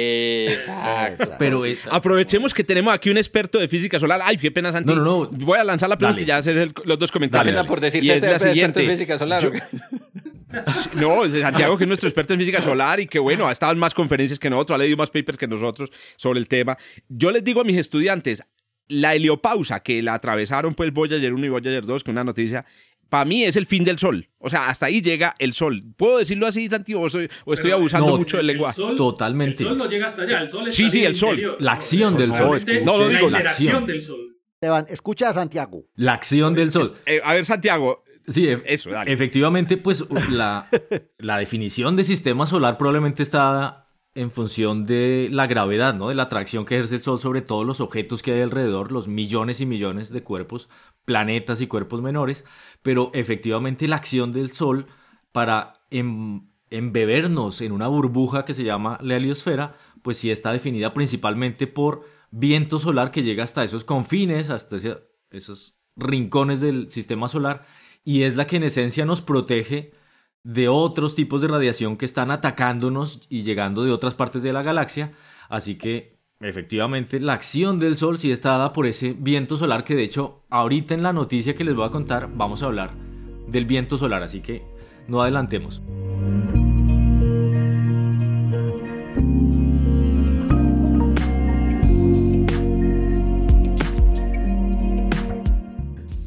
Pero 1.37 1.65
eh, 1.65 1.77
aprovechemos 1.89 2.53
que 2.53 2.63
tenemos 2.63 2.93
aquí 2.93 3.09
un 3.09 3.17
experto 3.17 3.59
de 3.59 3.67
física 3.67 3.99
solar. 3.99 4.21
Ay, 4.23 4.37
qué 4.37 4.51
pena, 4.51 4.71
Santi. 4.71 4.93
No, 4.93 5.01
no, 5.01 5.03
no. 5.03 5.29
Voy 5.31 5.59
a 5.59 5.63
lanzar 5.63 5.89
la 5.89 5.97
pregunta 5.97 6.21
y 6.21 6.25
ya 6.25 6.37
hacer 6.37 6.71
los 6.83 6.99
dos 6.99 7.11
comentarios. 7.11 7.55
Dale, 7.55 7.67
por 7.67 7.79
decirte 7.79 8.05
y 8.05 8.11
es 8.11 8.21
la 8.21 8.39
siguiente. 8.39 8.81
De 8.81 8.89
física 8.89 9.17
solar. 9.17 9.41
No, 10.93 11.25
Santiago, 11.27 11.77
que 11.77 11.83
es 11.83 11.87
nuestro 11.87 12.07
experto 12.07 12.33
en 12.33 12.39
física 12.39 12.61
solar 12.61 12.99
y 12.99 13.07
que, 13.07 13.19
bueno, 13.19 13.47
ha 13.47 13.51
estado 13.51 13.73
en 13.73 13.79
más 13.79 13.93
conferencias 13.93 14.39
que 14.39 14.49
nosotros, 14.49 14.75
ha 14.75 14.77
leído 14.79 14.95
más 14.97 15.09
papers 15.09 15.37
que 15.37 15.47
nosotros 15.47 15.91
sobre 16.15 16.39
el 16.39 16.47
tema. 16.47 16.77
Yo 17.09 17.31
les 17.31 17.43
digo 17.43 17.61
a 17.61 17.63
mis 17.63 17.77
estudiantes, 17.77 18.43
la 18.87 19.15
heliopausa 19.15 19.81
que 19.81 20.01
la 20.01 20.13
atravesaron 20.13 20.75
pues 20.75 20.93
Voyager 20.93 21.33
1 21.33 21.45
y 21.45 21.49
Voyager 21.49 21.85
2, 21.85 22.03
que 22.03 22.11
una 22.11 22.23
noticia, 22.23 22.65
para 23.09 23.25
mí 23.25 23.43
es 23.43 23.55
el 23.55 23.65
fin 23.65 23.83
del 23.83 23.99
sol. 23.99 24.29
O 24.39 24.49
sea, 24.49 24.67
hasta 24.69 24.87
ahí 24.87 25.01
llega 25.01 25.35
el 25.39 25.53
sol. 25.53 25.83
¿Puedo 25.95 26.17
decirlo 26.17 26.47
así, 26.47 26.67
Santiago? 26.69 27.07
¿O, 27.45 27.53
estoy 27.53 27.71
abusando 27.71 28.17
mucho 28.17 28.37
del 28.37 28.47
lenguaje? 28.47 28.81
Totalmente. 28.97 29.63
El 29.63 29.69
sol 29.69 29.77
no 29.77 29.89
llega 29.89 30.07
hasta 30.07 30.23
allá. 30.23 30.41
El 30.41 30.49
sol 30.49 30.71
sí, 30.71 30.89
sí, 30.89 31.03
el 31.03 31.15
sol. 31.15 31.57
La 31.59 31.73
acción 31.73 32.17
del 32.17 32.33
sol. 32.33 32.61
No, 32.83 32.97
lo 32.97 33.09
digo, 33.09 33.29
la 33.29 33.39
acción 33.39 33.85
del 33.85 34.01
sol. 34.01 34.37
Esteban, 34.55 34.85
escucha 34.89 35.29
a 35.29 35.33
Santiago. 35.33 35.85
La 35.95 36.13
acción 36.13 36.55
del 36.55 36.71
sol. 36.71 36.95
Eh, 37.05 37.21
a 37.23 37.33
ver, 37.33 37.45
Santiago. 37.45 38.03
Sí, 38.27 38.47
e- 38.47 38.63
eso, 38.65 38.89
dale. 38.89 39.11
efectivamente, 39.11 39.77
pues 39.77 40.03
la, 40.29 40.67
la 41.19 41.37
definición 41.37 41.95
de 41.95 42.03
sistema 42.03 42.47
solar 42.47 42.77
probablemente 42.77 43.21
está 43.21 43.85
en 44.15 44.31
función 44.31 44.85
de 44.85 45.27
la 45.31 45.45
gravedad, 45.45 45.93
¿no? 45.93 46.07
De 46.07 46.15
la 46.15 46.23
atracción 46.23 46.65
que 46.65 46.75
ejerce 46.75 46.95
el 46.95 47.01
Sol 47.01 47.19
sobre 47.19 47.41
todos 47.41 47.65
los 47.65 47.81
objetos 47.81 48.23
que 48.23 48.31
hay 48.31 48.41
alrededor, 48.41 48.91
los 48.91 49.09
millones 49.09 49.59
y 49.59 49.65
millones 49.65 50.09
de 50.09 50.23
cuerpos, 50.23 50.69
planetas 51.05 51.61
y 51.61 51.67
cuerpos 51.67 52.01
menores, 52.01 52.45
pero 52.81 53.11
efectivamente 53.13 53.87
la 53.87 53.95
acción 53.95 54.33
del 54.33 54.51
Sol 54.51 54.87
para 55.31 55.73
em, 55.91 56.47
embebernos 56.69 57.61
en 57.61 57.71
una 57.71 57.87
burbuja 57.87 58.45
que 58.45 58.53
se 58.53 58.63
llama 58.63 58.99
la 59.01 59.15
heliosfera, 59.15 59.75
pues 60.01 60.17
sí 60.17 60.31
está 60.31 60.51
definida 60.51 60.93
principalmente 60.93 61.67
por 61.67 62.03
viento 62.31 62.79
solar 62.79 63.11
que 63.11 63.23
llega 63.23 63.43
hasta 63.43 63.63
esos 63.63 63.83
confines, 63.83 64.49
hasta 64.49 64.77
esos 65.31 65.75
rincones 65.95 66.59
del 66.61 66.89
sistema 66.89 67.29
solar, 67.29 67.65
y 68.03 68.23
es 68.23 68.35
la 68.35 68.45
que 68.45 68.57
en 68.57 68.63
esencia 68.63 69.05
nos 69.05 69.21
protege 69.21 69.93
de 70.43 70.67
otros 70.67 71.15
tipos 71.15 71.41
de 71.41 71.47
radiación 71.47 71.97
que 71.97 72.05
están 72.05 72.29
atacándonos 72.29 73.21
y 73.29 73.41
llegando 73.41 73.83
de 73.83 73.91
otras 73.91 74.13
partes 74.13 74.43
de 74.43 74.53
la 74.53 74.61
galaxia. 74.61 75.13
Así 75.49 75.75
que 75.75 76.14
efectivamente 76.41 77.19
la 77.19 77.33
acción 77.33 77.79
del 77.79 77.97
Sol 77.97 78.17
sí 78.17 78.31
está 78.31 78.51
dada 78.51 78.73
por 78.73 78.85
ese 78.85 79.15
viento 79.17 79.57
solar 79.57 79.83
que 79.83 79.95
de 79.95 80.03
hecho 80.03 80.43
ahorita 80.49 80.93
en 80.93 81.03
la 81.03 81.13
noticia 81.13 81.55
que 81.55 81.63
les 81.63 81.75
voy 81.75 81.87
a 81.87 81.91
contar 81.91 82.29
vamos 82.33 82.61
a 82.61 82.67
hablar 82.67 82.91
del 83.47 83.65
viento 83.65 83.97
solar. 83.97 84.23
Así 84.23 84.41
que 84.41 84.63
no 85.07 85.21
adelantemos. 85.21 85.81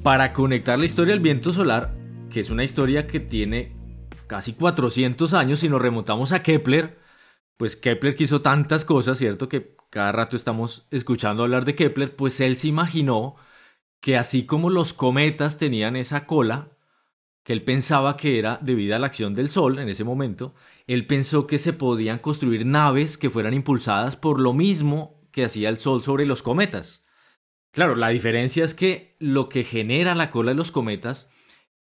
Para 0.02 0.32
conectar 0.32 0.78
la 0.78 0.86
historia 0.86 1.12
del 1.12 1.22
viento 1.22 1.52
solar, 1.52 1.94
que 2.30 2.40
es 2.40 2.48
una 2.48 2.64
historia 2.64 3.06
que 3.06 3.20
tiene 3.20 3.76
casi 4.26 4.54
400 4.54 5.34
años, 5.34 5.60
si 5.60 5.68
nos 5.68 5.82
remontamos 5.82 6.32
a 6.32 6.42
Kepler, 6.42 6.98
pues 7.58 7.76
Kepler 7.76 8.16
quiso 8.16 8.40
tantas 8.40 8.86
cosas, 8.86 9.18
¿cierto? 9.18 9.50
Que 9.50 9.76
cada 9.90 10.12
rato 10.12 10.36
estamos 10.36 10.86
escuchando 10.90 11.42
hablar 11.42 11.64
de 11.64 11.74
Kepler, 11.74 12.14
pues 12.14 12.40
él 12.40 12.56
se 12.56 12.68
imaginó 12.68 13.36
que 14.00 14.16
así 14.16 14.46
como 14.46 14.70
los 14.70 14.92
cometas 14.92 15.58
tenían 15.58 15.96
esa 15.96 16.26
cola, 16.26 16.68
que 17.42 17.52
él 17.52 17.64
pensaba 17.64 18.16
que 18.16 18.38
era 18.38 18.58
debido 18.60 18.94
a 18.94 18.98
la 18.98 19.06
acción 19.06 19.34
del 19.34 19.48
Sol 19.48 19.78
en 19.78 19.88
ese 19.88 20.04
momento, 20.04 20.54
él 20.86 21.06
pensó 21.06 21.46
que 21.46 21.58
se 21.58 21.72
podían 21.72 22.18
construir 22.18 22.66
naves 22.66 23.16
que 23.16 23.30
fueran 23.30 23.54
impulsadas 23.54 24.16
por 24.16 24.40
lo 24.40 24.52
mismo 24.52 25.20
que 25.32 25.44
hacía 25.44 25.68
el 25.68 25.78
Sol 25.78 26.02
sobre 26.02 26.26
los 26.26 26.42
cometas. 26.42 27.06
Claro, 27.72 27.96
la 27.96 28.08
diferencia 28.08 28.64
es 28.64 28.74
que 28.74 29.16
lo 29.18 29.48
que 29.48 29.64
genera 29.64 30.14
la 30.14 30.30
cola 30.30 30.50
de 30.50 30.56
los 30.56 30.70
cometas 30.70 31.30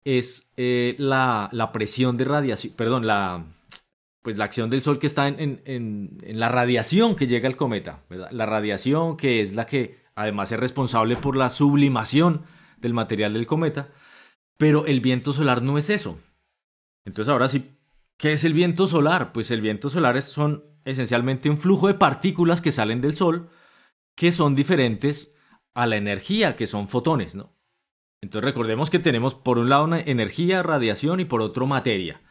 es 0.06 0.54
eh, 0.56 0.96
la, 1.00 1.50
presión 1.74 2.18
de 2.18 2.26
radiación, 2.26 2.74
perdón, 2.76 3.08
la, 3.08 3.46
pues 4.28 4.36
la 4.36 4.44
acción 4.44 4.70
del 4.70 4.82
Sol 4.82 5.00
que 5.00 5.08
está 5.08 5.30
en, 5.30 6.20
la 6.22 6.50
radiación 6.50 7.16
que 7.16 7.28
llega 7.28 7.48
al 7.48 7.56
cometa, 7.56 8.04
la 8.10 8.46
radiación 8.46 9.16
que 9.16 9.42
es 9.42 9.54
la 9.54 9.66
que 9.66 10.04
además 10.16 10.52
es 10.52 10.60
responsable 10.60 11.16
por 11.16 11.38
la 11.38 11.50
sublimación 11.50 12.44
del 12.76 12.94
material 12.94 13.32
del 13.32 13.48
cometa, 13.48 13.88
pero 14.58 14.86
el 14.86 15.00
viento 15.00 15.32
solar 15.32 15.62
no 15.62 15.78
es 15.78 15.90
eso. 15.90 16.20
Entonces 17.06 17.32
ahora 17.32 17.48
sí, 17.48 17.78
¿qué 18.18 18.34
es 18.34 18.44
el 18.44 18.52
viento 18.52 18.88
solar? 18.88 19.32
Pues 19.32 19.50
el 19.50 19.62
viento 19.62 19.90
solar 19.90 20.18
es, 20.18 20.26
son 20.26 20.66
esencialmente 20.84 21.50
un 21.50 21.58
flujo 21.58 21.88
de 21.88 21.94
partículas 21.94 22.60
que 22.60 22.74
salen 22.74 23.00
del 23.00 23.16
Sol 23.16 23.50
que 24.14 24.34
son 24.34 24.56
diferentes 24.56 25.38
a 25.74 25.86
la 25.86 25.96
energía 25.96 26.58
que 26.58 26.68
son 26.68 26.90
fotones, 26.90 27.34
¿no? 27.34 27.56
Entonces 28.22 28.44
recordemos 28.44 28.90
que 28.90 29.00
tenemos 29.00 29.36
por 29.36 29.58
un 29.58 29.70
lado 29.70 29.86
una 29.86 30.02
energía, 30.02 30.64
radiación 30.64 31.22
y 31.22 31.24
por 31.24 31.42
otro 31.42 31.66
materia. 31.66 32.27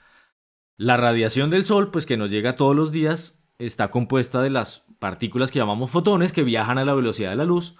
La 0.78 0.98
radiación 0.98 1.48
del 1.48 1.64
Sol, 1.64 1.90
pues 1.90 2.04
que 2.04 2.18
nos 2.18 2.30
llega 2.30 2.56
todos 2.56 2.76
los 2.76 2.92
días, 2.92 3.42
está 3.58 3.90
compuesta 3.90 4.42
de 4.42 4.50
las 4.50 4.84
partículas 4.98 5.50
que 5.50 5.58
llamamos 5.58 5.90
fotones 5.90 6.32
que 6.32 6.42
viajan 6.42 6.76
a 6.76 6.84
la 6.84 6.92
velocidad 6.92 7.30
de 7.30 7.36
la 7.36 7.46
luz, 7.46 7.76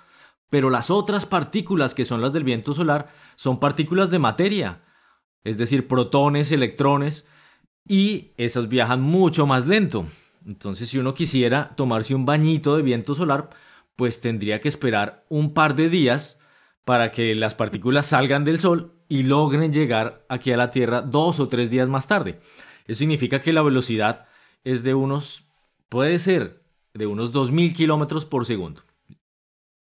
pero 0.49 0.71
las 0.71 0.91
otras 0.91 1.27
partículas 1.27 1.95
que 1.95 2.07
son 2.07 2.23
las 2.23 2.33
del 2.33 2.45
viento 2.45 2.73
solar 2.73 3.09
son 3.35 3.61
partículas 3.61 4.11
de 4.11 4.19
materia, 4.19 4.81
es 5.45 5.59
decir, 5.59 5.87
protones, 5.89 6.53
electrones, 6.53 7.27
y 7.87 8.33
esas 8.39 8.69
viajan 8.69 9.03
mucho 9.03 9.47
más 9.47 9.67
lento. 9.67 10.07
Entonces, 10.47 10.89
si 10.89 10.99
uno 10.99 11.13
quisiera 11.13 11.75
tomarse 11.77 12.15
un 12.15 12.25
bañito 12.25 12.77
de 12.77 12.83
viento 12.83 13.15
solar, 13.15 13.51
pues 13.95 14.23
tendría 14.23 14.61
que 14.61 14.69
esperar 14.69 15.27
un 15.29 15.53
par 15.53 15.75
de 15.75 15.91
días 15.91 16.41
para 16.87 17.11
que 17.11 17.35
las 17.35 17.55
partículas 17.55 18.07
salgan 18.07 18.45
del 18.45 18.59
Sol 18.59 18.95
y 19.09 19.25
logren 19.25 19.73
llegar 19.73 20.25
aquí 20.31 20.53
a 20.53 20.57
la 20.57 20.71
Tierra 20.71 21.03
dos 21.03 21.41
o 21.41 21.49
tres 21.49 21.69
días 21.69 21.89
más 21.89 22.07
tarde. 22.07 22.39
Eso 22.87 22.99
significa 22.99 23.41
que 23.41 23.53
la 23.53 23.63
velocidad 23.63 24.27
es 24.65 24.83
de 24.83 24.95
unos, 24.95 25.47
puede 25.89 26.19
ser, 26.19 26.63
de 26.95 27.07
unos 27.07 27.33
2.000 27.33 27.75
kilómetros 27.75 28.25
por 28.25 28.47
segundo. 28.47 28.83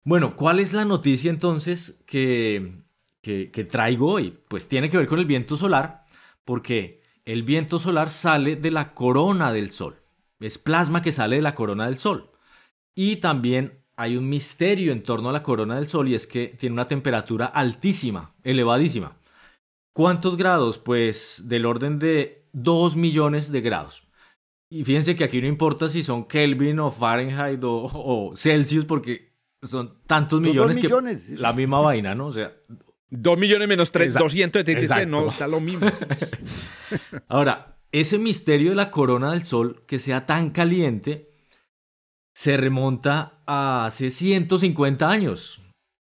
Bueno, 0.04 0.36
¿cuál 0.36 0.60
es 0.60 0.72
la 0.72 0.84
noticia 0.84 1.30
entonces 1.30 2.02
que, 2.06 2.82
que, 3.20 3.50
que 3.50 3.64
traigo 3.64 4.12
hoy? 4.12 4.38
Pues 4.48 4.68
tiene 4.68 4.88
que 4.88 4.96
ver 4.96 5.06
con 5.06 5.18
el 5.18 5.26
viento 5.26 5.56
solar, 5.56 6.06
porque 6.44 7.02
el 7.24 7.42
viento 7.42 7.78
solar 7.78 8.08
sale 8.10 8.56
de 8.56 8.70
la 8.70 8.94
corona 8.94 9.52
del 9.52 9.70
Sol. 9.70 10.00
Es 10.40 10.56
plasma 10.58 11.02
que 11.02 11.12
sale 11.12 11.36
de 11.36 11.42
la 11.42 11.54
corona 11.54 11.86
del 11.86 11.98
Sol. 11.98 12.30
Y 12.94 13.16
también 13.16 13.84
hay 13.96 14.16
un 14.16 14.28
misterio 14.28 14.92
en 14.92 15.02
torno 15.02 15.28
a 15.28 15.32
la 15.32 15.42
corona 15.42 15.74
del 15.74 15.88
Sol 15.88 16.08
y 16.08 16.14
es 16.14 16.26
que 16.26 16.46
tiene 16.58 16.74
una 16.74 16.86
temperatura 16.86 17.46
altísima, 17.46 18.34
elevadísima. 18.44 19.18
¿Cuántos 19.92 20.36
grados? 20.36 20.78
Pues 20.78 21.48
del 21.48 21.66
orden 21.66 21.98
de 21.98 22.37
2 22.52 22.96
millones 22.96 23.52
de 23.52 23.60
grados. 23.60 24.04
Y 24.70 24.84
fíjense 24.84 25.16
que 25.16 25.24
aquí 25.24 25.40
no 25.40 25.46
importa 25.46 25.88
si 25.88 26.02
son 26.02 26.26
Kelvin 26.26 26.78
o 26.80 26.90
Fahrenheit 26.90 27.60
o, 27.62 28.32
Celsius, 28.36 28.84
porque 28.84 29.32
son 29.62 29.98
tantos 30.06 30.40
millones, 30.40 30.76
millones 30.76 31.24
que 31.24 31.36
la 31.36 31.52
misma 31.52 31.80
vaina, 31.80 32.14
¿no? 32.14 32.26
O 32.26 32.32
sea, 32.32 32.52
2 33.10 33.38
millones 33.38 33.66
menos 33.66 33.90
3, 33.90 34.14
273, 34.14 35.08
no, 35.08 35.30
está 35.30 35.48
lo 35.48 35.60
mismo. 35.60 35.86
Ahora, 37.28 37.78
ese 37.92 38.18
misterio 38.18 38.70
de 38.70 38.76
la 38.76 38.90
corona 38.90 39.30
del 39.30 39.42
Sol 39.42 39.84
que 39.86 39.98
sea 39.98 40.26
tan 40.26 40.50
caliente 40.50 41.30
se 42.34 42.56
remonta 42.56 43.40
a 43.46 43.86
hace 43.86 44.10
150 44.10 45.10
años. 45.10 45.60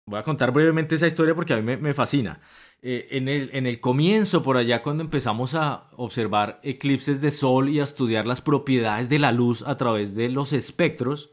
Voy 0.07 0.21
a 0.21 0.23
contar 0.23 0.53
brevemente 0.53 0.95
esa 0.95 1.07
historia 1.07 1.35
porque 1.35 1.55
a 1.55 1.61
mí 1.61 1.77
me, 1.77 1.95
fascina. 1.95 2.41
Eh, 2.85 3.17
en, 3.17 3.29
el, 3.29 3.51
en 3.53 3.67
el 3.67 3.79
comienzo, 3.79 4.43
por 4.43 4.57
allá, 4.57 4.83
cuando 4.83 5.05
empezamos 5.05 5.55
a 5.55 5.89
observar 5.97 6.59
eclipses 6.65 7.21
de 7.21 7.31
sol 7.31 7.69
y 7.69 7.79
a 7.79 7.85
estudiar 7.85 8.27
las 8.27 8.41
propiedades 8.41 9.09
de 9.09 9.21
la 9.21 9.31
luz 9.31 9.63
a 9.63 9.77
través 9.77 10.17
de 10.17 10.29
los 10.29 10.53
espectros, 10.53 11.31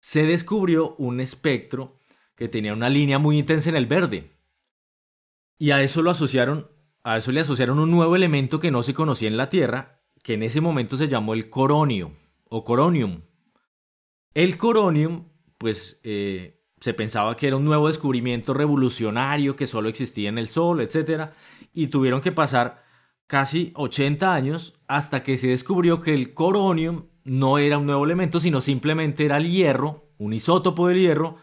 se 0.00 0.26
descubrió 0.26 0.96
un 0.96 1.20
espectro 1.20 1.96
que 2.34 2.48
tenía 2.48 2.72
una 2.72 2.88
línea 2.88 3.20
muy 3.20 3.38
intensa 3.38 3.70
en 3.70 3.76
el 3.76 3.86
verde. 3.86 4.32
Y 5.56 5.70
a 5.70 5.80
eso 5.82 6.02
lo 6.02 6.10
asociaron, 6.10 6.68
a 7.04 7.16
eso 7.16 7.30
le 7.30 7.40
asociaron 7.40 7.78
un 7.78 7.92
nuevo 7.92 8.16
elemento 8.16 8.58
que 8.58 8.72
no 8.72 8.82
se 8.82 8.94
conocía 8.94 9.28
en 9.28 9.36
la 9.36 9.48
Tierra, 9.48 10.00
que 10.24 10.34
en 10.34 10.42
ese 10.42 10.60
momento 10.60 10.96
se 10.96 11.06
llamó 11.06 11.34
el 11.34 11.48
coronio 11.48 12.10
o 12.48 12.64
coronium. 12.64 13.22
El 14.34 14.58
coronium, 14.58 15.28
pues 15.58 16.00
eh, 16.02 16.61
se 16.82 16.94
pensaba 16.94 17.36
que 17.36 17.46
era 17.46 17.56
un 17.56 17.64
nuevo 17.64 17.86
descubrimiento 17.86 18.54
revolucionario 18.54 19.54
que 19.54 19.68
solo 19.68 19.88
existía 19.88 20.28
en 20.28 20.36
el 20.36 20.48
Sol, 20.48 20.80
etc. 20.80 21.30
Y 21.72 21.86
tuvieron 21.86 22.20
que 22.20 22.32
pasar 22.32 22.82
casi 23.28 23.70
80 23.76 24.34
años 24.34 24.74
hasta 24.88 25.22
que 25.22 25.38
se 25.38 25.46
descubrió 25.46 26.00
que 26.00 26.12
el 26.12 26.34
coronium 26.34 27.04
no 27.22 27.58
era 27.58 27.78
un 27.78 27.86
nuevo 27.86 28.04
elemento, 28.04 28.40
sino 28.40 28.60
simplemente 28.60 29.24
era 29.24 29.36
el 29.36 29.48
hierro, 29.48 30.10
un 30.18 30.32
isótopo 30.32 30.88
del 30.88 30.98
hierro, 30.98 31.36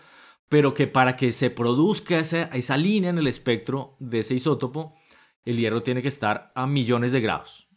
pero 0.50 0.74
que 0.74 0.88
para 0.88 1.16
que 1.16 1.32
se 1.32 1.50
produzca 1.50 2.20
esa, 2.20 2.44
esa 2.44 2.76
línea 2.76 3.10
en 3.10 3.18
el 3.18 3.28
espectro 3.28 3.96
de 4.00 4.20
ese 4.20 4.36
isótopo, 4.36 4.94
el 5.46 5.56
hierro 5.56 5.84
tiene 5.84 6.02
que 6.02 6.10
estar 6.10 6.50
a 6.54 6.68
millones 6.68 7.14
de 7.14 7.22
grados. 7.22 7.69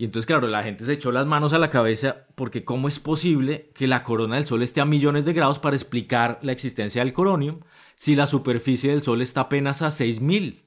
Y 0.00 0.04
entonces, 0.04 0.26
claro, 0.26 0.46
la 0.46 0.62
gente 0.62 0.84
se 0.84 0.92
echó 0.92 1.10
las 1.10 1.26
manos 1.26 1.52
a 1.52 1.58
la 1.58 1.68
cabeza 1.68 2.28
porque 2.36 2.64
¿cómo 2.64 2.86
es 2.86 3.00
posible 3.00 3.72
que 3.74 3.88
la 3.88 4.04
corona 4.04 4.36
del 4.36 4.46
Sol 4.46 4.62
esté 4.62 4.80
a 4.80 4.84
millones 4.84 5.24
de 5.24 5.32
grados 5.32 5.58
para 5.58 5.74
explicar 5.74 6.38
la 6.40 6.52
existencia 6.52 7.02
del 7.02 7.12
coronium 7.12 7.62
si 7.96 8.14
la 8.14 8.28
superficie 8.28 8.92
del 8.92 9.02
Sol 9.02 9.20
está 9.22 9.42
apenas 9.42 9.82
a 9.82 9.90
6000? 9.90 10.64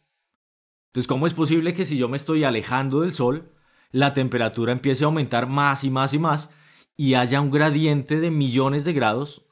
Entonces, 0.88 1.08
¿cómo 1.08 1.28
es 1.28 1.34
posible 1.34 1.74
que 1.74 1.86
si 1.86 1.98
yo 1.98 2.10
me 2.10 2.18
estoy 2.18 2.44
alejando 2.44 3.00
del 3.00 3.14
Sol, 3.14 3.54
la 3.92 4.14
temperatura 4.14 4.74
empiece 4.74 5.06
a 5.06 5.08
aumentar 5.08 5.48
más 5.48 5.86
y 5.86 5.90
más 5.90 6.14
y 6.14 6.20
más 6.20 6.50
y 6.98 7.14
haya 7.14 7.40
un 7.40 7.52
gradiente 7.52 8.20
de 8.20 8.32
millones 8.32 8.84
de 8.84 8.92
grados 8.92 9.46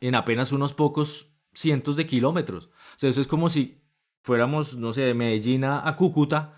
en 0.00 0.14
apenas 0.14 0.50
unos 0.50 0.72
pocos 0.72 1.26
cientos 1.52 1.96
de 1.96 2.06
kilómetros? 2.06 2.70
O 2.96 2.98
sea, 2.98 3.10
eso 3.10 3.20
es 3.20 3.26
como 3.26 3.50
si 3.50 3.82
fuéramos, 4.22 4.76
no 4.76 4.94
sé, 4.94 5.02
de 5.02 5.12
Medellín 5.12 5.64
a 5.64 5.94
Cúcuta 5.94 6.54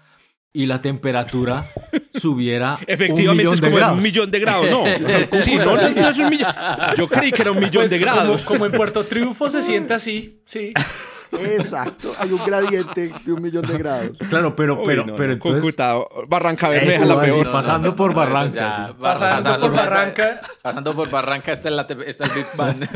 y 0.53 0.67
la 0.67 0.81
temperatura 0.81 1.69
subiera 2.21 2.79
Efectivamente 2.87 3.49
un 3.49 3.55
es 3.55 3.61
como 3.61 3.77
un 3.77 4.03
millón 4.03 4.31
de 4.31 4.41
grados, 4.41 4.71
no. 4.71 4.85
Sí, 5.41 5.57
no, 5.57 5.77
no, 5.77 6.09
es 6.09 6.19
un 6.19 6.29
millón. 6.29 6.55
Yo 6.97 7.09
creí 7.09 7.33
que 7.33 7.43
era 7.43 7.53
un 7.53 7.59
millón 7.59 7.83
pues 7.83 7.91
de 7.91 7.99
grados. 7.99 8.43
Como, 8.43 8.67
en 8.67 8.73
Puerto 8.73 9.05
Triunfo 9.05 9.49
se 9.51 9.63
siente 9.63 9.95
así, 9.95 10.43
sí. 10.47 10.73
Exacto, 11.33 12.15
hay 12.19 12.33
un 12.33 12.45
gradiente 12.45 13.13
de 13.25 13.33
un 13.33 13.43
millón 13.43 13.65
de 13.65 13.77
grados. 13.77 14.17
Pero, 14.31 14.57
pero, 14.57 14.83
pero, 14.83 15.07
pero 15.15 15.33
entonces... 15.35 15.77
Barranca 16.27 16.69
Bermeja 16.69 17.05
la 17.05 17.21
peor. 17.21 17.51
pasando 17.51 17.95
por 17.95 18.15
Barranca. 18.15 18.95
pasando, 18.99 19.61
por 19.61 19.73
Barranca. 19.73 20.41
Pasando 20.63 20.95
por 20.95 21.11
Barranca 21.11 21.53
está, 21.53 21.71
la, 21.71 21.87
está 22.07 22.25
el 22.25 22.31
Big 22.35 22.47
Bang. 22.57 22.89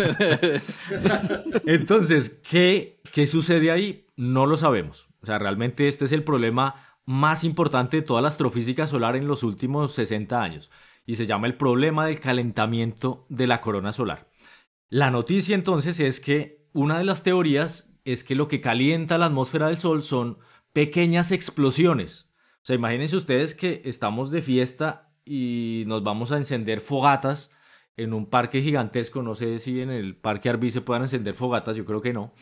entonces, 1.67 2.41
¿qué, 2.49 3.01
¿qué 3.13 3.27
sucede 3.27 3.71
ahí? 3.71 4.07
No 4.17 4.47
lo 4.47 4.57
sabemos. 4.57 5.09
O 5.23 5.27
sea, 5.27 5.39
realmente 5.39 5.89
este 5.89 6.05
es 6.05 6.13
el 6.13 6.25
problema 6.25 6.75
más 7.07 7.45
importante 7.45 7.99
de 7.99 8.03
toda 8.03 8.23
la 8.23 8.29
astrofísica 8.29 8.87
solar 8.87 9.17
en 9.17 9.27
los 9.27 9.43
últimos 9.43 9.93
60 9.95 10.43
años 10.43 10.71
y 11.05 11.17
se 11.17 11.27
llama 11.27 11.47
el 11.47 11.57
problema 11.57 12.07
del 12.07 12.21
calentamiento 12.21 13.27
de 13.29 13.47
la 13.47 13.61
corona 13.61 13.93
solar. 13.93 14.29
La 14.89 15.11
noticia 15.11 15.55
entonces 15.55 16.01
es 16.01 16.21
que 16.21 16.69
una 16.73 16.99
de 16.99 17.05
las 17.05 17.23
teorías 17.23 17.99
es 18.05 18.25
que 18.25 18.35
lo 18.35 18.49
que 18.49 18.61
calienta 18.61 19.19
la 19.19 19.27
atmósfera 19.27 19.69
del 19.69 19.79
Sol 19.79 20.03
son 20.03 20.39
pequeñas 20.73 21.33
explosiones. 21.33 22.31
O 22.63 22.65
sea, 22.67 22.77
imagínense 22.77 23.17
ustedes 23.17 23.55
que 23.55 23.83
estamos 23.85 24.31
de 24.31 24.43
fiesta 24.43 25.13
y 25.25 25.85
nos 25.87 26.03
vamos 26.03 26.33
a 26.33 26.37
encender 26.37 26.81
fogatas 26.81 27.51
en 27.97 28.13
un 28.13 28.27
parque 28.27 28.63
gigantesco. 28.63 29.23
No 29.23 29.35
sé 29.35 29.59
si 29.59 29.81
en 29.81 29.91
el 29.91 30.17
parque 30.17 30.49
Arby 30.49 30.71
se 30.71 30.81
puedan 30.81 31.03
encender 31.03 31.35
fogatas, 31.35 31.77
yo 31.77 31.85
creo 31.85 32.01
que 32.01 32.13
no. 32.13 32.33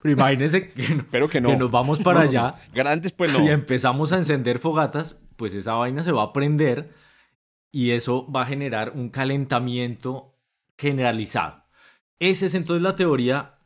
Pero 0.00 0.12
imagínense 0.12 0.70
que, 0.70 1.28
que, 1.30 1.40
no. 1.40 1.56
nos 1.56 1.70
vamos 1.70 1.98
para 2.00 2.20
allá. 2.20 2.54
Grandes, 2.72 3.12
pues 3.12 3.32
no. 3.32 3.44
Y 3.44 3.48
empezamos 3.48 4.12
a 4.12 4.18
encender 4.18 4.58
fogatas, 4.60 5.20
pues 5.36 5.54
esa 5.54 5.74
vaina 5.74 6.04
se 6.04 6.12
va 6.12 6.22
a 6.22 6.32
prender 6.32 6.94
y 7.72 7.90
eso 7.90 8.30
va 8.30 8.42
a 8.42 8.46
generar 8.46 8.92
un 8.94 9.08
calentamiento 9.10 10.36
generalizado. 10.76 11.64
Esa 12.20 12.46
es 12.46 12.54
entonces 12.54 12.82
la 12.82 12.94
teoría, 12.94 13.56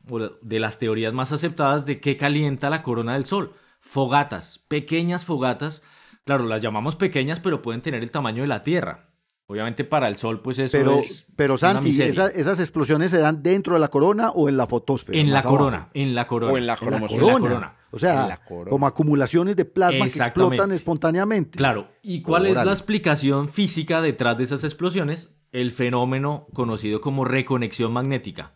de 0.42 0.60
las 0.60 0.78
teorías 0.78 1.12
más 1.12 1.32
aceptadas 1.32 1.86
de 1.86 2.00
qué 2.00 2.16
calienta 2.16 2.70
la 2.70 2.82
corona 2.82 3.12
del 3.14 3.26
Sol. 3.26 3.54
Fogatas, 3.80 4.58
pequeñas 4.68 5.24
fogatas. 5.24 5.82
Claro, 6.24 6.46
las 6.46 6.62
llamamos 6.62 6.96
pequeñas, 6.96 7.40
pero 7.40 7.62
pueden 7.62 7.82
tener 7.82 8.02
el 8.02 8.10
tamaño 8.10 8.42
de 8.42 8.48
la 8.48 8.62
Tierra. 8.62 9.11
Obviamente 9.52 9.84
para 9.84 10.08
el 10.08 10.16
Sol, 10.16 10.40
pues 10.40 10.58
eso 10.58 10.78
pero, 10.78 10.98
es. 10.98 11.26
Pero 11.36 11.58
Santi, 11.58 11.90
¿esas 11.90 12.58
explosiones 12.58 13.10
se 13.10 13.18
dan 13.18 13.42
dentro 13.42 13.74
de 13.74 13.80
la 13.80 13.88
corona 13.88 14.30
o 14.30 14.48
en 14.48 14.56
la 14.56 14.66
fotosfera? 14.66 15.18
En 15.18 15.30
la 15.30 15.42
corona, 15.42 15.90
en 15.92 16.14
la 16.14 16.26
corona. 16.26 16.54
O 16.54 16.56
en 16.56 16.66
la, 16.66 16.76
corona. 16.76 17.76
O 17.90 17.98
sea, 17.98 18.40
como 18.48 18.86
acumulaciones 18.86 19.54
de 19.56 19.66
plasma 19.66 20.08
que 20.08 20.18
explotan 20.18 20.72
espontáneamente. 20.72 21.58
Claro. 21.58 21.88
¿Y 22.02 22.22
cuál 22.22 22.46
es 22.46 22.54
la 22.54 22.72
explicación 22.72 23.50
física 23.50 24.00
detrás 24.00 24.38
de 24.38 24.44
esas 24.44 24.64
explosiones? 24.64 25.36
El 25.52 25.70
fenómeno 25.70 26.46
conocido 26.54 27.02
como 27.02 27.26
reconexión 27.26 27.92
magnética. 27.92 28.54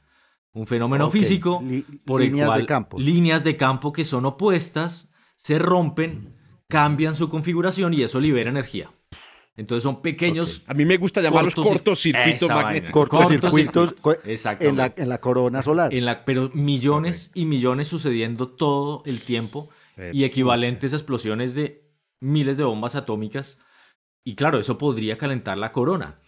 Un 0.54 0.66
fenómeno 0.66 1.10
físico 1.10 1.62
por 2.06 2.22
el 2.22 2.32
cual 2.32 2.62
de 2.62 2.66
campo. 2.66 2.98
líneas 2.98 3.44
de 3.44 3.58
campo 3.58 3.92
que 3.92 4.06
son 4.06 4.24
opuestas 4.24 5.12
se 5.34 5.58
rompen, 5.58 6.34
cambian 6.68 7.14
su 7.14 7.28
configuración 7.28 7.92
y 7.92 8.00
eso 8.00 8.18
libera 8.18 8.48
energía. 8.48 8.88
Entonces 9.56 9.82
son 9.82 10.02
pequeños. 10.02 10.62
A 10.66 10.74
mí 10.74 10.84
me 10.84 10.98
gusta 10.98 11.22
llamarlos 11.22 11.54
cortocircuitos 11.54 12.48
magnéticos. 12.48 13.08
Cortocircuitos 13.08 13.94
en 14.60 14.76
la, 14.76 14.92
en 14.94 15.08
la 15.08 15.18
corona 15.18 15.62
solar. 15.62 15.94
En 15.94 16.04
la, 16.04 16.24
pero 16.24 16.50
millones 16.52 17.30
y 17.34 17.46
millones 17.46 17.88
sucediendo 17.88 18.48
todo 18.48 19.02
el 19.06 19.20
tiempo 19.20 19.70
y 20.12 20.24
equivalentes 20.24 20.92
a 20.92 20.96
explosiones 20.96 21.54
de 21.54 21.86
miles 22.20 22.58
de 22.58 22.64
bombas 22.64 22.94
atómicas. 22.96 23.58
Y 24.24 24.34
claro, 24.34 24.58
eso 24.58 24.76
podría 24.76 25.16
calentar 25.16 25.56
la 25.56 25.72
corona. 25.72 26.20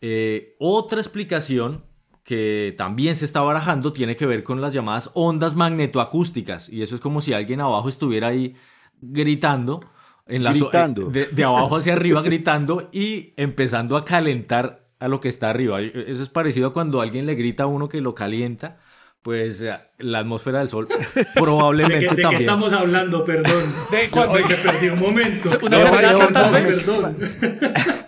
Eh, 0.00 0.56
otra 0.58 1.00
explicación 1.00 1.84
que 2.22 2.74
también 2.76 3.16
se 3.16 3.24
está 3.24 3.40
barajando 3.40 3.92
tiene 3.92 4.16
que 4.16 4.26
ver 4.26 4.42
con 4.42 4.60
las 4.60 4.74
llamadas 4.74 5.10
ondas 5.14 5.54
magnetoacústicas. 5.54 6.68
Y 6.68 6.82
eso 6.82 6.94
es 6.94 7.00
como 7.00 7.22
si 7.22 7.32
alguien 7.32 7.60
abajo 7.60 7.88
estuviera 7.88 8.28
ahí 8.28 8.54
gritando 9.00 9.80
en 10.26 10.44
la 10.44 10.52
gritando. 10.52 11.10
De, 11.10 11.44
abajo 11.44 11.76
hacia 11.76 11.92
arriba 11.92 12.22
gritando 12.22 12.88
y 12.92 13.32
empezando 13.36 13.96
a 13.96 14.04
calentar 14.04 14.86
a 14.98 15.08
lo 15.08 15.20
que 15.20 15.28
está 15.28 15.50
arriba. 15.50 15.80
Eso 15.80 16.22
es 16.22 16.28
parecido 16.28 16.68
a 16.68 16.72
cuando 16.72 17.00
alguien 17.00 17.26
le 17.26 17.34
grita 17.34 17.64
a 17.64 17.66
uno 17.66 17.88
que 17.88 18.00
lo 18.00 18.14
calienta. 18.14 18.78
Pues 19.22 19.62
eh, 19.62 19.74
la 19.98 20.18
atmósfera 20.18 20.58
del 20.58 20.68
Sol 20.68 20.86
probablemente 21.34 22.14
¿De, 22.14 22.22
de 22.22 22.28
qué 22.28 22.36
estamos 22.36 22.74
hablando? 22.74 23.24
Perdón. 23.24 23.62
De 23.90 24.10
cuando 24.10 24.34
me 24.34 24.54
perdí 24.54 24.88
un 24.88 24.98
momento. 24.98 25.48
Una 25.62 25.78
no, 25.78 25.90
perdón, 25.90 27.16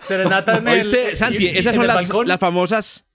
perdón. 0.07 0.67
¿Oíste, 0.67 1.15
Santi, 1.15 1.47
esas 1.47 1.73
son 1.73 1.87
las, 1.87 2.07
las 2.07 2.39
famosas 2.39 3.07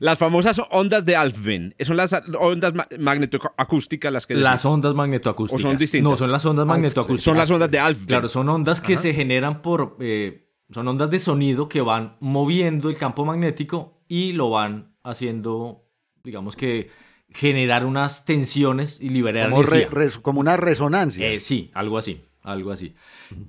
las 0.00 0.18
famosas 0.18 0.60
ondas 0.70 1.04
de 1.04 1.14
Alfvén. 1.14 1.74
Son 1.80 1.96
las 1.96 2.14
ondas 2.40 2.72
magnetoacústicas 2.98 4.12
las 4.12 4.26
que 4.26 4.34
Las 4.34 4.64
ondas 4.64 4.94
magnetoacústicas. 4.94 5.60
¿O 5.60 5.68
son 5.68 5.76
distintas? 5.76 6.10
No, 6.10 6.16
son 6.16 6.32
las 6.32 6.44
ondas 6.44 6.66
magnetoacústicas. 6.66 7.24
Son 7.24 7.36
las 7.36 7.50
ondas 7.50 7.70
de 7.70 7.78
Alfvén. 7.78 8.06
Claro, 8.06 8.28
son 8.28 8.48
ondas 8.48 8.80
que 8.80 8.96
se 8.96 9.14
generan 9.14 9.62
por... 9.62 9.96
Eh, 10.00 10.48
son 10.72 10.88
ondas 10.88 11.10
de 11.10 11.18
sonido 11.18 11.68
que 11.68 11.82
van 11.82 12.16
moviendo 12.20 12.88
el 12.88 12.96
campo 12.96 13.24
magnético 13.24 14.00
y 14.08 14.32
lo 14.32 14.50
van 14.50 14.94
haciendo, 15.02 15.84
digamos 16.24 16.56
que, 16.56 16.90
generar 17.28 17.84
unas 17.84 18.24
tensiones 18.24 19.00
y 19.00 19.10
liberar 19.10 19.50
como 19.50 19.62
energía. 19.62 20.20
como 20.22 20.40
una 20.40 20.56
resonancia. 20.56 21.28
Eh, 21.28 21.40
sí, 21.40 21.70
algo 21.74 21.98
así, 21.98 22.22
algo 22.42 22.70
así. 22.70 22.94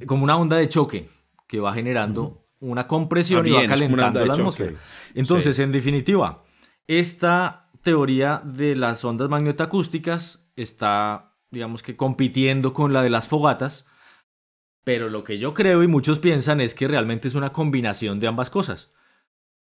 Como 0.06 0.24
una 0.24 0.36
onda 0.36 0.58
de 0.58 0.68
choque 0.68 1.08
que 1.48 1.60
va 1.60 1.74
generando 1.74 2.41
una 2.62 2.88
compresión 2.88 3.46
y 3.48 3.52
va 3.52 3.66
calentando 3.66 4.26
la 4.26 4.34
atmósfera. 4.34 4.74
Entonces, 5.14 5.60
en 5.60 5.72
definitiva, 5.72 6.44
esta 6.88 7.70
teoría 7.82 8.42
de 8.46 8.76
las 8.76 9.04
ondas 9.04 9.30
magnetoacústicas 9.30 10.48
está, 10.56 11.36
digamos 11.50 11.84
que, 11.84 11.96
compitiendo 11.96 12.74
con 12.74 12.94
la 12.94 13.04
de 13.04 13.10
las 13.10 13.28
fogatas, 13.28 13.86
pero 14.84 15.10
lo 15.10 15.24
que 15.24 15.38
yo 15.38 15.54
creo 15.54 15.84
y 15.84 15.88
muchos 15.88 16.20
piensan 16.20 16.62
es 16.62 16.74
que 16.74 16.88
realmente 16.88 17.28
es 17.28 17.36
una 17.36 17.52
combinación 17.52 18.20
de 18.20 18.28
ambas 18.28 18.50
cosas. 18.50 18.94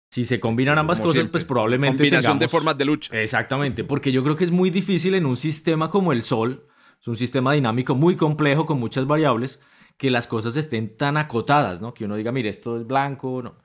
Si 0.10 0.24
se 0.24 0.40
combinan 0.40 0.78
ambas 0.78 1.02
cosas, 1.02 1.26
pues 1.30 1.44
probablemente 1.44 1.98
combinación 1.98 2.40
de 2.40 2.48
formas 2.48 2.78
de 2.78 2.86
lucha. 2.86 3.20
Exactamente, 3.20 3.84
porque 3.84 4.12
yo 4.12 4.24
creo 4.24 4.36
que 4.36 4.46
es 4.46 4.52
muy 4.52 4.70
difícil 4.70 5.16
en 5.16 5.26
un 5.26 5.36
sistema 5.36 5.90
como 5.90 6.12
el 6.12 6.24
Sol, 6.24 6.68
es 7.02 7.08
un 7.08 7.18
sistema 7.18 7.54
dinámico 7.54 7.96
muy 7.96 8.16
complejo 8.16 8.66
con 8.66 8.80
muchas 8.80 9.06
variables, 9.08 9.62
que 9.98 10.12
las 10.12 10.28
cosas 10.28 10.56
estén 10.58 10.98
tan 10.98 11.18
acotadas, 11.18 11.82
¿no? 11.82 11.94
Que 11.94 12.06
uno 12.06 12.16
diga, 12.16 12.32
mire, 12.32 12.50
esto 12.50 12.80
es 12.80 12.86
blanco, 12.86 13.42
no. 13.42 13.58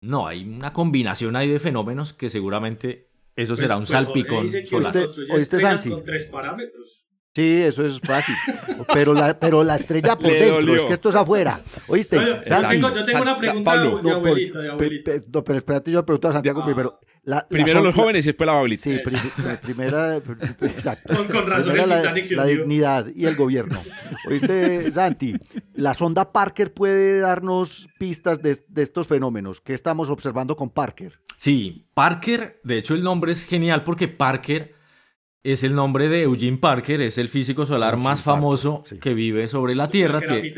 No, 0.00 0.26
hay 0.26 0.44
una 0.44 0.72
combinación 0.72 1.36
ahí 1.36 1.48
de 1.48 1.58
fenómenos 1.58 2.12
que 2.12 2.30
seguramente 2.30 3.10
eso 3.34 3.54
pues, 3.54 3.60
será 3.60 3.76
un 3.76 3.82
pues, 3.82 3.90
salpicón 3.90 4.48
solar. 4.66 4.96
¿Oíste, 5.30 5.60
Santi? 5.60 5.90
con 5.90 6.04
tres 6.04 6.26
parámetros. 6.26 7.06
Sí, 7.36 7.62
eso 7.62 7.84
es 7.84 8.00
fácil. 8.00 8.34
Pero 8.94 9.12
la, 9.12 9.38
pero 9.38 9.62
la 9.62 9.76
estrella 9.76 10.16
por 10.16 10.32
dentro, 10.32 10.74
es 10.74 10.84
que 10.86 10.94
esto 10.94 11.10
es 11.10 11.16
afuera. 11.16 11.60
¿Oíste? 11.86 12.16
yo, 12.16 12.40
tengo, 12.40 12.94
yo 12.94 13.04
tengo 13.04 13.20
una 13.20 13.36
pregunta 13.36 13.78
de, 13.78 14.10
abuelita, 14.10 14.58
de 14.58 14.70
abuelita. 14.70 15.12
no, 15.30 15.44
pero 15.44 15.58
espérate, 15.58 15.90
yo 15.90 15.98
le 15.98 16.04
pregunto 16.04 16.28
a 16.28 16.32
Santiago 16.32 16.62
ah. 16.62 16.64
primero. 16.64 16.98
Primero 17.50 17.82
los 17.82 17.94
jóvenes 17.94 18.24
y 18.24 18.28
después 18.28 18.46
la 18.46 18.54
abuelita. 18.54 18.82
Sí, 18.84 18.98
primera, 19.62 20.16
exacto. 20.16 21.26
Con, 21.30 21.46
razón 21.46 21.78
el 21.78 21.86
la, 21.86 22.00
la 22.02 22.44
dignidad 22.46 23.08
y 23.14 23.26
el 23.26 23.36
gobierno. 23.36 23.82
¿Oíste, 24.30 24.90
Santi? 24.92 25.34
La 25.74 25.92
sonda 25.92 26.32
Parker 26.32 26.72
puede 26.72 27.18
darnos 27.18 27.86
pistas 27.98 28.40
de, 28.40 28.56
de 28.66 28.80
estos 28.80 29.08
fenómenos. 29.08 29.60
¿Qué 29.60 29.74
estamos 29.74 30.08
observando 30.08 30.56
con 30.56 30.70
Parker? 30.70 31.20
Sí, 31.36 31.84
Parker, 31.92 32.62
de 32.64 32.78
hecho 32.78 32.94
el 32.94 33.02
nombre 33.02 33.32
es 33.32 33.44
genial 33.44 33.82
porque 33.84 34.08
Parker 34.08 34.75
es 35.52 35.62
el 35.62 35.76
nombre 35.76 36.08
de 36.08 36.22
Eugene 36.22 36.56
Parker, 36.56 37.00
es 37.02 37.18
el 37.18 37.28
físico 37.28 37.66
solar 37.66 37.96
más 37.96 38.20
famoso 38.20 38.82
que 39.00 39.14
vive 39.14 39.46
sobre 39.46 39.76
la 39.76 39.88
Tierra, 39.88 40.20
que, 40.20 40.52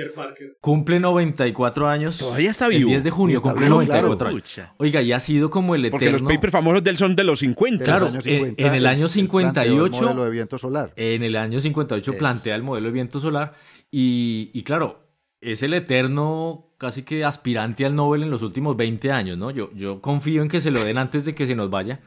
cumple 0.63 0.99
94 0.99 1.89
años. 1.89 2.17
Todavía 2.17 2.51
está 2.51 2.69
vivo. 2.69 2.89
El 2.89 2.95
10 2.95 3.05
de 3.05 3.11
junio 3.11 3.43
cumple 3.43 3.69
94 3.69 4.29
años. 4.29 4.61
Oiga, 4.79 5.03
y 5.03 5.13
ha 5.13 5.21
sido 5.21 5.51
como 5.51 5.75
el 5.75 5.85
eterno... 5.85 5.99
Porque 5.99 6.11
los 6.11 6.23
papers 6.23 6.53
famosos 6.53 6.83
de 6.83 6.91
él 6.91 6.97
son 6.97 7.15
de 7.15 7.25
los 7.25 7.41
50. 7.41 7.85
Claro, 7.85 8.09
en, 8.25 8.75
el 8.75 8.87
año 8.87 9.09
58... 9.09 9.99
El 9.99 10.05
modelo 10.05 10.25
de 10.25 10.31
viento 10.31 10.57
solar. 10.57 10.95
En 10.97 11.23
el 11.23 11.37
año 11.37 11.61
58 11.61 12.17
plantea 12.17 12.55
el 12.55 12.63
modelo 12.63 12.87
de 12.87 12.93
viento 12.93 13.21
solar 13.21 13.53
y, 13.91 14.51
y 14.55 14.63
claro, 14.63 15.07
es 15.43 15.63
el 15.63 15.75
eterno 15.75 16.73
casi 16.79 17.03
que 17.03 17.27
aspirante 17.27 17.85
al 17.85 17.95
Nobel 17.95 18.23
en 18.23 18.31
los 18.31 18.41
últimos 18.41 18.75
20 18.75 19.13
años, 19.13 19.37
¿no? 19.37 19.51
Yo, 19.51 19.71
yo 19.75 20.01
confío 20.01 20.41
en 20.41 20.49
que 20.49 20.63
se 20.63 20.71
lo 20.71 20.83
den 20.83 20.97
antes 20.97 21.27
de 21.27 21.35
que 21.35 21.47
se 21.47 21.55
nos 21.55 21.69
vaya 21.69 22.01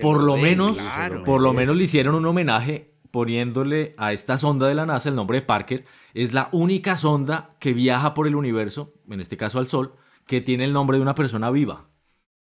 por 0.00 0.22
lo, 0.22 0.36
menos, 0.36 0.78
por 1.24 1.40
lo 1.40 1.52
menos 1.52 1.76
le 1.76 1.84
hicieron 1.84 2.14
un 2.14 2.26
homenaje 2.26 2.94
poniéndole 3.10 3.94
a 3.98 4.12
esta 4.12 4.38
sonda 4.38 4.66
de 4.66 4.74
la 4.74 4.86
NASA 4.86 5.08
el 5.08 5.14
nombre 5.14 5.38
de 5.38 5.42
Parker. 5.42 5.84
Es 6.14 6.32
la 6.32 6.48
única 6.52 6.96
sonda 6.96 7.56
que 7.60 7.72
viaja 7.74 8.14
por 8.14 8.26
el 8.26 8.34
universo, 8.34 8.94
en 9.10 9.20
este 9.20 9.36
caso 9.36 9.58
al 9.58 9.66
Sol, 9.66 9.94
que 10.26 10.40
tiene 10.40 10.64
el 10.64 10.72
nombre 10.72 10.96
de 10.96 11.02
una 11.02 11.14
persona 11.14 11.50
viva. 11.50 11.88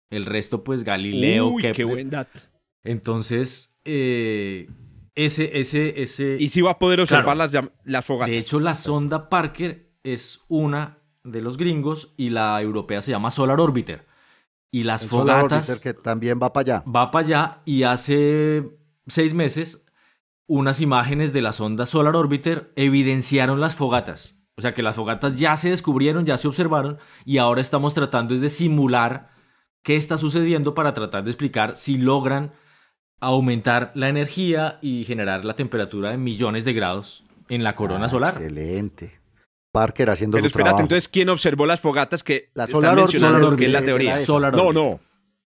El 0.09 0.25
resto, 0.25 0.63
pues 0.63 0.83
Galileo, 0.83 1.47
Uy, 1.47 1.63
qué 1.73 1.83
buen 1.83 2.09
dato. 2.09 2.39
Entonces, 2.83 3.79
eh, 3.83 4.69
ese, 5.15 5.59
ese, 5.59 6.01
ese. 6.01 6.37
Y 6.39 6.49
si 6.49 6.61
va 6.61 6.71
a 6.71 6.79
poder 6.79 7.01
observar 7.01 7.35
las, 7.35 7.51
las 7.83 8.05
fogatas. 8.05 8.31
De 8.31 8.37
hecho, 8.37 8.59
la 8.59 8.75
sonda 8.75 9.29
Parker 9.29 9.91
es 10.03 10.41
una 10.47 10.99
de 11.23 11.41
los 11.41 11.57
gringos 11.57 12.13
y 12.15 12.29
la 12.29 12.61
europea 12.61 13.01
se 13.01 13.11
llama 13.11 13.31
Solar 13.31 13.59
Orbiter 13.59 14.05
y 14.75 14.83
las 14.83 15.05
fogatas. 15.05 15.79
que 15.79 15.93
también 15.93 16.37
va 16.37 16.51
para 16.51 16.79
allá. 16.79 16.83
Va 16.85 17.09
para 17.09 17.25
allá 17.25 17.61
y 17.63 17.83
hace 17.83 18.77
seis 19.07 19.33
meses 19.33 19.85
unas 20.47 20.81
imágenes 20.81 21.31
de 21.31 21.41
la 21.41 21.53
sonda 21.53 21.85
Solar 21.85 22.13
Orbiter 22.17 22.73
evidenciaron 22.75 23.61
las 23.61 23.73
fogatas. 23.73 24.35
O 24.57 24.61
sea 24.61 24.73
que 24.73 24.83
las 24.83 24.97
fogatas 24.97 25.39
ya 25.39 25.55
se 25.55 25.69
descubrieron, 25.69 26.25
ya 26.25 26.37
se 26.37 26.49
observaron 26.49 26.97
y 27.23 27.37
ahora 27.37 27.61
estamos 27.61 27.93
tratando 27.93 28.35
de 28.35 28.49
simular 28.49 29.29
qué 29.81 29.95
está 29.95 30.17
sucediendo 30.17 30.73
para 30.73 30.93
tratar 30.93 31.23
de 31.23 31.29
explicar 31.29 31.77
si 31.77 31.97
logran 31.97 32.51
aumentar 33.21 33.93
la 33.95 34.09
energía 34.09 34.77
y 34.81 35.05
generar 35.05 35.45
la 35.45 35.55
temperatura 35.55 36.09
de 36.09 36.17
millones 36.17 36.65
de 36.65 36.73
grados 36.73 37.23
en 37.47 37.63
la 37.63 37.77
corona 37.77 38.07
ah, 38.07 38.09
solar. 38.09 38.33
Excelente. 38.33 39.21
Parker 39.75 40.09
haciendo 40.09 40.37
Pero 40.37 40.47
espérate, 40.47 40.81
entonces, 40.81 41.07
¿quién 41.07 41.29
observó 41.29 41.65
las 41.65 41.79
fogatas 41.79 42.23
que 42.23 42.49
la 42.53 42.65
Solar, 42.65 42.97
Orbit, 42.97 43.59
que 43.59 43.65
es 43.65 43.71
la 43.71 43.83
teoría? 43.83 44.17
no, 44.27 44.73
no. 44.73 44.99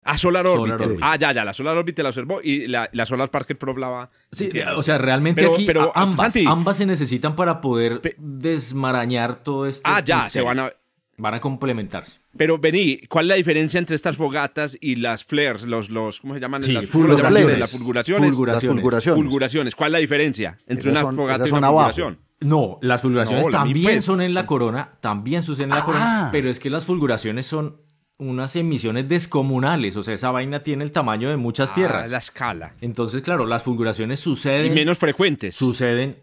Ah, 0.07 0.17
Solar 0.17 0.45
Orbit. 0.45 0.99
Ah, 1.01 1.17
ya, 1.17 1.31
ya, 1.31 1.43
la 1.43 1.53
Solar 1.53 1.75
Orbit 1.75 1.99
la 1.99 2.09
observó 2.09 2.39
y 2.41 2.67
la, 2.67 2.89
Solar 3.05 3.29
Parker 3.29 3.57
probaba. 3.57 4.09
Sí, 4.31 4.51
o 4.75 4.83
sea, 4.83 4.97
realmente 4.97 5.45
aquí 5.45 5.65
pero, 5.65 5.91
ambas, 5.95 6.33
ambas 6.47 6.77
se 6.77 6.85
necesitan 6.85 7.35
para 7.35 7.59
poder 7.59 8.01
desmarañar 8.17 9.43
todo 9.43 9.65
esto. 9.67 9.81
Ah, 9.83 10.01
ya, 10.03 10.29
se 10.29 10.41
van 10.41 10.59
a 10.59 10.71
Van 11.17 11.33
a 11.33 11.39
complementarse. 11.39 12.19
Pero 12.35 12.57
vení, 12.57 12.99
¿cuál 13.07 13.25
es 13.25 13.29
la 13.29 13.35
diferencia 13.35 13.77
entre 13.77 13.95
estas 13.95 14.17
fogatas 14.17 14.77
y 14.81 14.97
las 14.97 15.23
flares, 15.23 15.63
los, 15.63 15.89
los 15.89 16.19
¿cómo 16.19 16.33
se 16.33 16.41
llaman? 16.41 16.61
Sí, 16.61 16.73
las, 16.73 16.87
fulguraciones. 16.87 17.57
las 17.57 17.71
fulguraciones. 17.71 18.29
fulguraciones. 18.31 19.15
fulguraciones. 19.15 19.75
¿Cuál 19.75 19.89
es 19.89 19.91
la 19.93 19.99
diferencia 19.99 20.57
entre 20.67 20.91
una 20.91 21.01
fogata 21.11 21.47
y 21.47 21.51
una 21.51 21.67
fulguración? 21.67 22.19
No, 22.45 22.77
las 22.81 23.01
fulguraciones 23.01 23.49
también 23.49 24.01
son 24.01 24.21
en 24.21 24.33
la 24.33 24.45
corona, 24.45 24.91
también 25.01 25.43
suceden 25.43 25.71
en 25.71 25.79
la 25.79 25.85
corona, 25.85 26.27
ah. 26.27 26.29
pero 26.31 26.49
es 26.49 26.59
que 26.59 26.69
las 26.69 26.85
fulguraciones 26.85 27.45
son 27.45 27.81
unas 28.17 28.55
emisiones 28.55 29.09
descomunales, 29.09 29.97
o 29.97 30.03
sea, 30.03 30.13
esa 30.13 30.31
vaina 30.31 30.61
tiene 30.61 30.83
el 30.83 30.91
tamaño 30.91 31.29
de 31.29 31.37
muchas 31.37 31.71
ah, 31.71 31.73
tierras. 31.73 32.09
la 32.09 32.19
escala. 32.19 32.73
Entonces, 32.81 33.21
claro, 33.21 33.45
las 33.45 33.63
fulguraciones 33.63 34.19
suceden... 34.19 34.71
Y 34.71 34.75
menos 34.75 34.97
frecuentes. 34.97 35.55
Suceden 35.55 36.17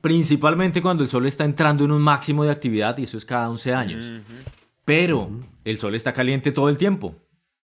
principalmente 0.00 0.82
cuando 0.82 1.02
el 1.02 1.08
Sol 1.08 1.26
está 1.26 1.44
entrando 1.44 1.84
en 1.84 1.90
un 1.90 2.02
máximo 2.02 2.44
de 2.44 2.50
actividad, 2.50 2.96
y 2.98 3.04
eso 3.04 3.16
es 3.16 3.24
cada 3.24 3.48
11 3.50 3.74
años. 3.74 4.22
Pero 4.84 5.30
el 5.64 5.78
Sol 5.78 5.94
está 5.94 6.12
caliente 6.12 6.52
todo 6.52 6.68
el 6.68 6.78
tiempo. 6.78 7.16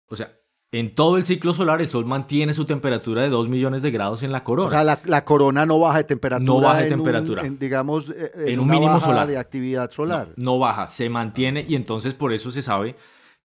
O 0.07 0.17
sea, 0.17 0.33
en 0.73 0.95
todo 0.95 1.19
el 1.19 1.25
ciclo 1.25 1.53
solar 1.53 1.83
el 1.83 1.89
Sol 1.89 2.07
mantiene 2.07 2.55
su 2.55 2.65
temperatura 2.65 3.21
de 3.21 3.29
2 3.29 3.49
millones 3.51 3.83
de 3.83 3.91
grados 3.91 4.23
en 4.23 4.33
la 4.33 4.43
corona. 4.43 4.69
O 4.69 4.71
sea, 4.71 5.01
la, 5.05 5.25
corona 5.25 5.67
no 5.67 5.79
baja 5.79 5.99
de 5.99 6.05
temperatura. 6.05 6.47
No 6.47 6.61
baja 6.61 6.81
de 6.81 6.89
temperatura. 6.89 7.43
digamos, 7.43 8.09
eh, 8.09 8.33
en, 8.47 8.59
un 8.59 8.69
mínimo 8.69 8.99
solar. 8.99 9.29
de 9.29 9.37
actividad 9.37 9.91
solar. 9.91 10.29
No, 10.37 10.59
baja, 10.59 10.87
se 10.87 11.11
mantiene 11.11 11.65
y 11.69 11.75
entonces 11.75 12.15
por 12.15 12.33
eso 12.33 12.51
se 12.51 12.63
sabe 12.63 12.97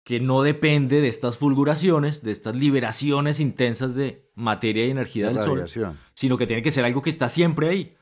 que 0.05 0.20
no 0.20 0.43
depende 0.43 1.01
de 1.01 1.09
estas 1.09 1.37
fulguraciones, 1.37 2.22
de 2.22 2.31
estas 2.31 2.55
liberaciones 2.55 3.41
intensas 3.41 3.97
de 3.97 4.31
materia 4.37 4.87
y 4.87 4.91
energía 4.91 5.27
del 5.27 5.43
Sol, 5.43 5.64
sino 6.14 6.39
que 6.39 6.47
tiene 6.47 6.62
que 6.62 6.70
ser 6.70 6.85
algo 6.85 7.03
que 7.03 7.11
está 7.11 7.29
siempre 7.29 7.68
ahí. 7.68 7.97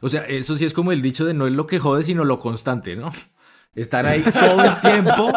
O 0.00 0.08
sea, 0.08 0.26
eso 0.26 0.56
sí 0.56 0.64
es 0.64 0.72
como 0.72 0.90
el 0.90 1.00
dicho 1.00 1.24
de 1.24 1.32
no 1.32 1.46
es 1.46 1.52
lo 1.52 1.66
que 1.66 1.78
jode, 1.78 2.02
sino 2.02 2.24
lo 2.24 2.40
constante, 2.40 2.96
¿no? 2.96 3.12
Estar 3.74 4.06
ahí 4.06 4.22
todo 4.22 4.64
el 4.64 4.80
tiempo, 4.80 5.32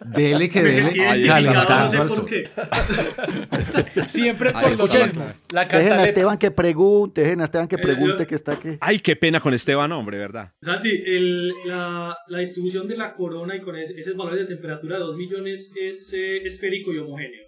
dele 0.00 0.48
que 0.48 0.62
dele, 0.62 1.26
calentando 1.26 1.74
no 1.74 1.88
sé 1.88 1.98
por 1.98 2.24
qué. 2.24 2.48
Siempre 4.08 4.52
por 4.52 4.78
lo 4.78 4.86
mismo. 4.86 5.32
La 5.50 5.66
dejen 5.66 5.92
a 5.92 6.04
Esteban 6.04 6.38
que 6.38 6.50
pregunte, 6.50 7.20
dejen 7.20 7.42
a 7.42 7.44
Esteban 7.44 7.68
que 7.68 7.76
eh, 7.76 7.78
pregunte 7.78 8.26
que 8.26 8.34
está 8.34 8.52
aquí. 8.52 8.78
Ay, 8.80 9.00
qué 9.00 9.14
pena 9.14 9.40
con 9.40 9.52
Esteban, 9.52 9.92
hombre, 9.92 10.16
¿verdad? 10.16 10.54
Santi, 10.62 11.02
el, 11.04 11.52
la, 11.66 12.16
la, 12.28 12.38
distribución 12.38 12.88
de 12.88 12.96
la 12.96 13.12
corona 13.12 13.54
y 13.54 13.60
con 13.60 13.76
ese, 13.76 13.92
esos 14.00 14.16
valores 14.16 14.40
de 14.48 14.54
temperatura 14.54 14.96
de 14.96 15.04
2 15.04 15.16
millones 15.16 15.70
es 15.78 16.14
eh, 16.14 16.38
esférico 16.46 16.94
y 16.94 16.98
homogéneo. 16.98 17.44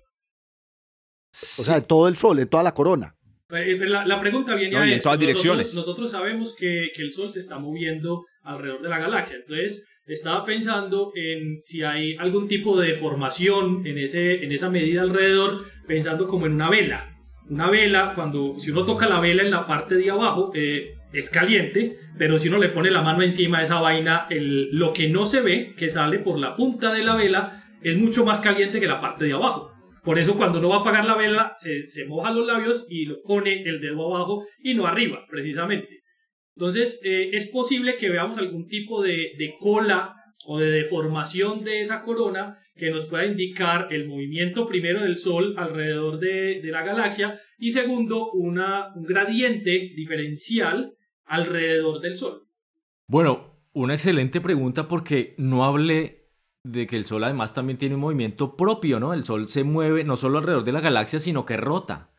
O 1.31 1.63
sea, 1.63 1.81
todo 1.81 2.07
el 2.07 2.17
sol, 2.17 2.39
en 2.39 2.49
toda 2.49 2.63
la 2.63 2.75
corona. 2.75 3.15
Eh, 3.51 3.79
la, 3.79 4.21
pregunta 4.21 4.55
viene 4.55 4.77
a 4.77 4.85
en 4.85 5.01
todas 5.01 5.19
direcciones. 5.19 5.73
Nosotros 5.73 6.11
sabemos 6.11 6.55
que, 6.55 6.91
que, 6.95 7.01
el 7.01 7.13
Sol 7.13 7.31
se 7.31 7.39
está 7.39 7.59
moviendo 7.59 8.27
alrededor 8.43 8.83
de 8.83 8.89
la 8.91 8.99
galaxia. 8.99 9.37
Entonces, 9.37 9.87
estaba 10.09 10.45
pensando 10.45 11.13
en 11.15 11.63
si 11.63 11.83
hay 11.83 12.17
algún 12.17 12.49
tipo 12.49 12.81
de 12.81 12.89
deformación 12.89 13.83
en, 13.85 13.99
ese, 13.99 14.45
en 14.45 14.53
esa 14.53 14.71
medida 14.71 15.03
alrededor, 15.03 15.59
pensando 15.87 16.27
como 16.27 16.47
en 16.47 16.55
una 16.55 16.71
vela. 16.71 17.17
Una 17.49 17.71
vela, 17.71 18.13
cuando 18.15 18.57
si 18.59 18.71
uno 18.71 18.85
toca 18.85 19.09
la 19.09 19.21
vela 19.21 19.43
en 19.43 19.51
la 19.51 19.67
parte 19.67 19.97
de 19.97 20.11
abajo, 20.11 20.51
eh, 20.55 20.95
es 21.13 21.31
caliente, 21.31 21.97
pero 22.19 22.39
si 22.39 22.49
uno 22.49 22.59
le 22.59 22.69
pone 22.69 22.91
la 22.91 23.03
mano 23.03 23.23
encima 23.23 23.59
de 23.59 23.65
esa 23.65 23.81
vaina, 23.81 24.27
el, 24.31 24.71
lo 24.73 24.93
que 24.93 25.09
no 25.09 25.25
se 25.25 25.41
ve, 25.41 25.75
que 25.77 25.89
sale 25.89 26.19
por 26.19 26.39
la 26.39 26.57
punta 26.57 26.93
de 26.93 27.03
la 27.03 27.17
vela, 27.17 27.63
es 27.83 27.97
mucho 27.97 28.25
más 28.25 28.41
caliente 28.41 28.81
que 28.81 28.87
la 28.87 29.01
parte 29.01 29.25
de 29.25 29.33
abajo. 29.33 29.73
Por 30.03 30.19
eso 30.19 30.37
cuando 30.37 30.59
uno 30.59 30.71
va 30.71 30.77
a 30.77 30.81
apagar 30.81 31.05
la 31.05 31.17
vela, 31.17 31.55
se, 31.59 32.07
moja 32.07 32.31
los 32.31 32.47
labios 32.47 32.87
y 32.89 33.07
lo 33.07 33.21
pone 33.23 33.63
el 33.63 33.81
dedo 33.81 34.15
abajo 34.15 34.45
y 34.63 34.75
no 34.75 34.87
arriba, 34.87 35.27
precisamente. 35.29 36.01
Entonces, 36.59 37.01
eh, 37.05 37.31
es 37.35 37.47
posible 37.47 37.97
que 37.97 38.11
veamos 38.11 38.37
algún 38.37 38.67
tipo 38.67 39.01
de, 39.01 39.55
cola 39.61 40.17
o 40.45 40.59
de 40.59 40.69
deformación 40.69 41.63
de 41.63 41.83
esa 41.83 42.03
corona 42.03 42.59
que 42.75 42.91
nos 42.91 43.05
pueda 43.05 43.27
indicar 43.27 43.87
el 43.93 44.09
movimiento 44.09 44.67
primero 44.67 45.01
del 45.01 45.19
Sol 45.19 45.55
alrededor 45.57 46.19
de, 46.19 46.61
la 46.65 46.83
galaxia 46.83 47.39
y 47.61 47.71
segundo, 47.71 48.33
una, 48.33 48.93
un 48.97 49.05
gradiente 49.05 49.93
diferencial 49.95 50.97
alrededor 51.27 52.01
del 52.01 52.17
Sol. 52.17 52.49
Bueno, 53.07 53.63
una 53.73 53.95
excelente 53.95 54.41
pregunta 54.41 54.89
porque 54.89 55.37
no 55.39 55.65
hablé 55.65 56.33
de 56.65 56.89
que 56.89 56.97
el 56.97 57.07
Sol 57.07 57.23
además 57.23 57.55
también 57.55 57.79
tiene 57.79 57.95
un 57.95 58.01
movimiento 58.01 58.57
propio, 58.57 58.99
¿no? 58.99 59.15
El 59.15 59.23
Sol 59.23 59.47
se 59.47 59.63
mueve 59.63 60.03
no 60.03 60.17
solo 60.17 60.39
alrededor 60.39 60.65
de 60.65 60.73
la 60.73 60.81
galaxia, 60.81 61.21
sino 61.21 61.47
que 61.47 61.57
rota. 61.57 62.11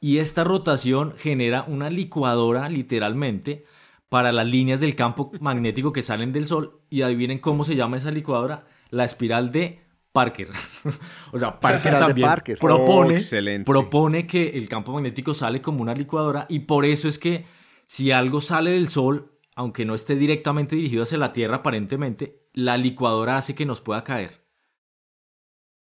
Y 0.00 0.18
esta 0.18 0.42
rotación 0.42 1.14
genera 1.16 1.62
una 1.62 1.90
licuadora, 1.90 2.68
literalmente, 2.68 3.62
para 4.08 4.32
las 4.32 4.46
líneas 4.46 4.80
del 4.80 4.94
campo 4.94 5.32
magnético 5.40 5.92
que 5.92 6.02
salen 6.02 6.32
del 6.32 6.46
Sol. 6.46 6.80
Y 6.90 7.02
adivinen 7.02 7.38
cómo 7.38 7.64
se 7.64 7.76
llama 7.76 7.96
esa 7.96 8.10
licuadora, 8.10 8.66
la 8.90 9.04
espiral 9.04 9.50
de 9.50 9.84
Parker. 10.12 10.48
o 11.32 11.38
sea, 11.38 11.58
Parker 11.58 11.98
también 11.98 12.28
Propone, 12.60 13.16
oh, 13.16 13.64
propone 13.64 14.26
que 14.26 14.50
el 14.50 14.68
campo 14.68 14.92
magnético 14.92 15.34
sale 15.34 15.60
como 15.60 15.82
una 15.82 15.94
licuadora 15.94 16.46
y 16.48 16.60
por 16.60 16.84
eso 16.84 17.08
es 17.08 17.18
que 17.18 17.44
si 17.86 18.12
algo 18.12 18.40
sale 18.40 18.70
del 18.70 18.88
Sol, 18.88 19.32
aunque 19.56 19.84
no 19.84 19.94
esté 19.94 20.14
directamente 20.14 20.76
dirigido 20.76 21.02
hacia 21.02 21.18
la 21.18 21.32
Tierra 21.32 21.56
aparentemente, 21.56 22.44
la 22.52 22.76
licuadora 22.76 23.36
hace 23.36 23.54
que 23.54 23.66
nos 23.66 23.80
pueda 23.80 24.04
caer. 24.04 24.44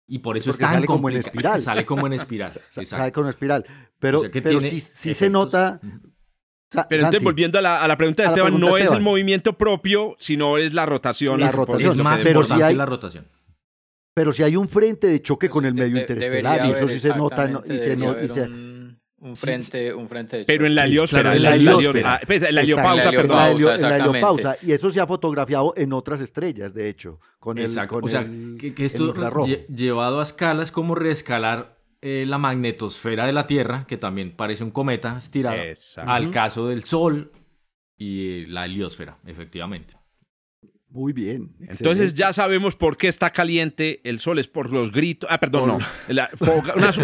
Y 0.07 0.19
por 0.19 0.37
eso 0.37 0.51
está 0.51 0.69
sale 0.73 0.87
como 0.87 1.09
en 1.11 1.17
espiral. 1.17 1.63
Sale 1.63 1.85
como 1.85 2.07
en 2.07 2.15
espiral. 2.15 2.61
sale 2.71 3.13
como 3.13 3.27
en 3.27 3.31
espiral. 3.31 3.67
Pero, 3.99 4.23
pero 4.31 4.61
sí, 4.61 4.81
se 4.81 5.31
nota. 5.31 5.81
Pero 6.89 7.01
entonces, 7.01 7.23
volviendo 7.23 7.59
a 7.59 7.63
la, 7.63 7.97
pregunta 7.97 8.23
de 8.23 8.29
Esteban, 8.29 8.59
no 8.59 8.77
es 8.77 8.91
el 8.91 9.01
movimiento 9.01 9.53
propio, 9.53 10.17
sino 10.19 10.59
es 10.59 10.73
la 10.73 10.87
rotación. 10.87 11.41
La 11.41 11.51
rotación. 11.51 11.91
Es 11.91 11.97
más 11.97 12.25
importante 12.25 12.65
hay, 12.65 12.75
la 12.75 12.87
rotación. 12.87 13.27
Pero 14.15 14.33
si 14.33 14.43
hay 14.43 14.57
un 14.57 14.69
frente 14.69 15.07
de 15.07 15.23
choque 15.23 15.49
con 15.49 15.65
el 15.65 15.75
medio 15.75 16.01
interestelar, 16.01 16.67
y 16.67 16.71
eso 16.71 16.89
sí 16.89 17.01
se 17.01 17.11
nota. 17.11 17.63
Y 17.67 17.79
se, 17.79 17.97
un 19.23 19.37
frente, 19.37 19.95
un 19.95 20.09
frente 20.09 20.45
Pero 20.45 20.67
en 20.67 20.75
la 20.75 20.85
heliosfera, 20.85 21.37
en 21.37 21.43
la 21.45 21.55
heliosfera. 21.55 22.21
Pues, 22.27 22.43
en 22.43 22.55
la 22.57 22.61
heliopausa, 22.63 23.11
perdón. 23.11 23.61
En 23.61 23.83
la 23.83 23.97
heliopausa. 23.99 24.57
Y 24.63 24.73
eso 24.73 24.91
se 24.91 25.01
ha 25.01 25.07
fotografiado 25.07 25.75
en 25.77 25.93
otras 25.93 26.21
estrellas, 26.21 26.75
de 26.75 26.89
hecho. 26.89 27.21
Con 27.39 27.59
Exacto. 27.59 28.01
o 28.03 28.09
sea, 28.09 28.25
que, 28.59 28.75
esto 28.85 29.15
llevado 29.69 30.19
a 30.19 30.23
escalas 30.25 30.73
como 30.73 30.95
reescalar 30.97 31.82
eh, 32.03 32.25
la 32.27 32.37
magnetosfera 32.37 33.27
de 33.27 33.33
la 33.33 33.47
Tierra, 33.47 33.87
que 33.87 33.97
también 33.97 34.33
parece 34.33 34.65
un 34.65 34.73
cometa 34.73 35.17
estirado, 35.17 35.57
al 36.05 36.31
caso 36.31 36.67
del 36.67 36.83
Sol 36.83 37.31
y 37.97 38.47
la 38.47 38.65
heliosfera, 38.65 39.19
efectivamente. 39.25 39.95
Muy 40.93 41.15
bien. 41.15 41.55
Entonces 41.61 42.13
ya 42.13 42.35
sabemos 42.35 42.77
por 42.77 42.99
qué 42.99 43.09
está 43.09 43.31
caliente 43.31 44.03
el 44.05 44.21
sol, 44.21 44.39
es 44.39 44.47
por 44.47 44.71
los 44.71 44.93
gritos. 44.93 45.27
Ah, 45.33 45.41
perdón, 45.41 45.69
no. 45.69 45.79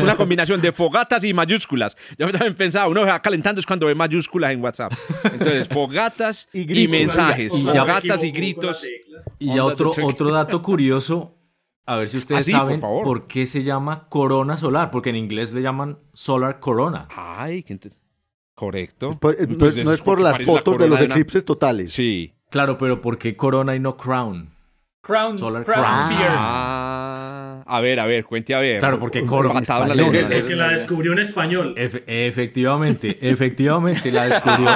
una, 0.02 0.14
combinación 0.14 0.60
de 0.60 0.72
fogatas 0.72 1.24
y 1.24 1.32
mayúsculas. 1.32 1.96
Yo 2.18 2.30
también 2.30 2.54
pensaba, 2.54 2.86
uno 2.88 3.06
va 3.06 3.22
calentando 3.22 3.60
es 3.60 3.66
cuando 3.66 3.86
ve 3.86 3.94
mayúsculas 3.94 4.52
en 4.52 4.62
WhatsApp. 4.62 4.92
Entonces, 5.24 5.68
fogatas 5.72 6.50
y, 6.52 6.86
mensajes. 6.86 7.54
Y 7.54 7.62
fogatas 7.62 8.22
y 8.24 8.30
gritos. 8.30 8.86
Y 9.38 9.54
ya 9.54 9.64
otro, 9.64 9.90
otro 10.02 10.32
dato 10.32 10.60
curioso, 10.60 11.37
a 11.88 11.96
ver 11.96 12.10
si 12.10 12.18
ustedes 12.18 12.46
ah, 12.48 12.58
saben 12.58 12.80
por, 12.80 13.26
qué 13.26 13.46
se 13.46 13.62
llama 13.62 14.08
corona 14.10 14.58
solar, 14.58 14.90
porque 14.90 15.08
en 15.08 15.16
inglés 15.16 15.54
le 15.54 15.62
llaman 15.62 15.98
solar 16.12 16.60
corona. 16.60 17.08
Ay, 17.10 17.62
qué 17.62 17.78
correcto. 18.54 19.10
Pues, 19.18 19.38
pues, 19.58 19.82
no 19.82 19.94
es 19.94 20.02
por 20.02 20.20
las 20.20 20.38
fotos 20.42 20.76
de 20.76 20.86
los 20.86 21.00
eclipses 21.00 21.46
totales. 21.46 21.90
Sí. 21.90 22.34
Claro, 22.50 22.76
pero 22.76 23.00
¿por 23.00 23.16
qué 23.16 23.36
Corona 23.36 23.74
y 23.74 23.80
no 23.80 23.96
Crown? 23.96 24.50
Crown, 25.00 25.38
Solar 25.38 25.64
Crown, 25.64 25.94
Sphere. 25.94 26.28
Ah, 26.28 27.62
a 27.66 27.80
ver, 27.80 28.00
a 28.00 28.06
ver, 28.06 28.24
cuente 28.26 28.54
a 28.54 28.60
ver. 28.60 28.80
Claro, 28.80 29.00
porque 29.00 29.24
Corona. 29.24 29.60
El 29.60 30.44
que 30.44 30.56
la 30.56 30.68
descubrió 30.68 31.12
en 31.12 31.20
español. 31.20 31.74
efectivamente, 31.76 33.18
efectivamente, 33.22 34.12
la 34.12 34.26
descubrió 34.26 34.68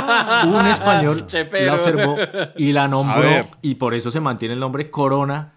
un 0.46 0.66
español, 0.66 1.26
la 1.60 1.74
observó 1.74 2.16
y 2.56 2.72
la 2.72 2.88
nombró, 2.88 3.48
y 3.60 3.74
por 3.74 3.92
eso 3.92 4.10
se 4.10 4.20
mantiene 4.20 4.54
el 4.54 4.60
nombre 4.60 4.88
Corona 4.88 5.52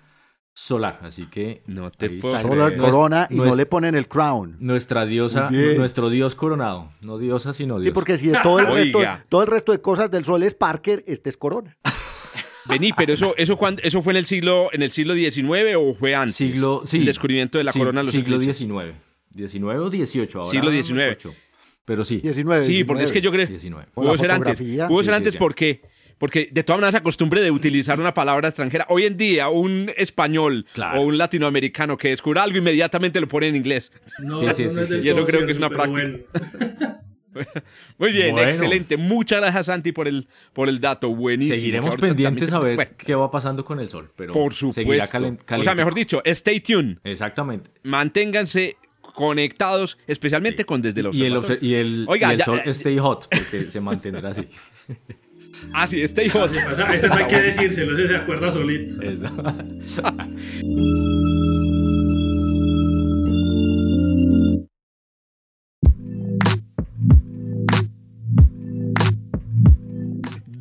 solar. 0.56 1.00
Así 1.02 1.28
que 1.28 1.62
no 1.68 1.92
te 1.92 2.10
puedo 2.10 2.40
solar 2.40 2.76
corona 2.78 3.28
y 3.30 3.36
no 3.36 3.56
le 3.56 3.66
ponen 3.68 3.94
el 3.94 4.08
crown. 4.08 4.56
Nuestra 4.60 5.06
diosa, 5.06 5.52
nuestro 5.52 6.10
dios 6.10 6.34
coronado. 6.34 6.90
No 7.02 7.20
diosa, 7.20 7.54
sino 7.54 7.80
dios. 7.80 7.92
Sí, 7.92 7.94
porque 7.94 8.18
si 8.18 8.32
todo 8.42 8.60
el, 8.60 8.66
resto, 8.74 9.00
todo 9.30 9.42
el 9.44 9.48
resto 9.48 9.72
de 9.74 9.82
cosas 9.82 10.10
del 10.10 10.24
sol 10.24 10.42
es 10.42 10.56
Parker, 10.56 11.04
este 11.06 11.30
es 11.30 11.38
corona. 11.38 11.78
Vení, 12.68 12.94
pero 12.94 13.14
eso, 13.14 13.36
eso, 13.38 13.58
cuando, 13.58 13.84
eso 13.84 14.02
fue 14.02 14.14
en 14.14 14.18
el 14.18 14.26
siglo, 14.26 14.70
en 14.72 14.82
el 14.82 14.90
siglo 14.90 15.14
XIX 15.14 15.76
o 15.78 15.94
fue 15.94 16.16
antes. 16.16 16.36
Siglo, 16.36 16.82
sí, 16.86 16.98
el 16.98 17.06
descubrimiento 17.06 17.60
de 17.60 17.66
la 17.66 17.74
corona. 17.74 18.02
Los 18.02 18.12
siglo 18.12 18.42
XIX. 18.42 18.96
¿XIX 19.36 19.64
o 19.80 19.90
XVIII 19.92 20.30
ahora? 20.36 20.50
Siglo 20.50 20.72
XIX. 20.72 21.36
Pero 21.84 22.04
sí. 22.04 22.18
19, 22.18 22.66
sí, 22.66 22.84
porque 22.84 23.04
es 23.04 23.12
que 23.12 23.22
yo 23.22 23.32
creo. 23.32 23.46
19. 23.46 23.90
Pudo 23.94 24.18
ser 24.18 24.32
antes. 24.32 24.60
Pudo 24.88 25.04
ser 25.04 25.14
antes 25.14 25.36
porque 25.36 25.82
porque 26.18 26.50
de 26.52 26.64
todas 26.64 26.82
maneras 26.82 27.02
acostumbre 27.02 27.42
de 27.42 27.52
utilizar 27.52 28.00
una 28.00 28.14
palabra 28.14 28.50
extranjera. 28.50 28.86
Hoy 28.90 29.06
en 29.06 29.18
día, 29.18 29.50
un 29.50 29.92
español 29.98 30.66
o 30.96 31.02
un 31.02 31.18
latinoamericano 31.18 31.98
que 31.98 32.10
descubre 32.10 32.40
algo, 32.40 32.58
inmediatamente 32.58 33.20
lo 33.20 33.28
pone 33.28 33.48
en 33.48 33.56
inglés. 33.56 33.92
No, 34.20 34.40
sí, 34.40 34.70
sí, 34.70 34.86
sí, 34.86 35.00
y 35.04 35.10
eso 35.10 35.26
creo 35.26 35.46
que 35.46 35.52
es 35.52 35.58
una 35.58 35.70
práctica. 35.70 36.20
Muy 37.98 38.14
bien, 38.14 38.38
excelente. 38.40 38.96
Muchas 38.96 39.42
gracias, 39.42 39.66
Santi, 39.66 39.92
por 39.92 40.08
el, 40.08 40.28
por 40.54 40.70
el 40.70 40.80
dato. 40.80 41.14
Buenísimo. 41.14 41.56
Seguiremos 41.56 41.96
pendientes 41.98 42.52
a 42.54 42.60
ver 42.60 42.96
qué 42.96 43.14
va 43.14 43.30
pasando 43.30 43.66
con 43.66 43.80
el 43.80 43.90
sol. 43.90 44.12
Pero 44.16 44.34
por 44.34 44.54
supuesto. 44.54 45.18
o 45.58 45.64
sea, 45.64 45.76
mejor 45.76 45.94
dicho, 45.94 46.22
stay 46.24 46.62
tuned. 46.62 46.98
Exactamente. 47.04 47.70
Manténganse 47.84 48.78
conectados, 49.02 49.98
especialmente 50.08 50.66
con 50.66 50.82
desde 50.82 51.04
los 51.04 51.16
Y 51.16 51.26
el, 51.26 51.42
y 51.62 51.74
el, 51.74 52.06
sol 52.44 52.62
eh, 52.66 52.70
stay 52.70 52.98
hot, 52.98 53.28
porque 53.30 53.72
se 53.72 53.82
mantendrá 53.82 54.30
así. 54.30 54.48
Ah, 55.74 55.88
sí, 55.88 56.02
stay 56.04 56.30
hot. 56.30 56.52
ese 56.94 57.10
no 57.10 57.16
hay 57.16 57.28
que 57.28 57.42
decírselo, 57.42 57.98
ese 57.98 58.08
se 58.08 58.16
acuerda 58.16 58.52
solito. 58.52 58.96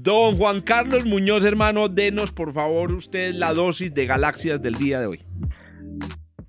Don 0.05 0.37
Juan 0.37 0.61
Carlos 0.61 1.07
Muñoz, 1.07 1.47
hermano, 1.47 1.89
denos 1.89 2.31
por 2.31 2.53
favor 2.53 2.93
usted 2.93 3.35
la 3.35 3.55
dosis 3.55 3.95
de 3.95 4.05
galaxias 4.05 4.61
del 4.61 4.75
día 4.75 5.01
de 5.01 5.07
hoy. 5.07 5.21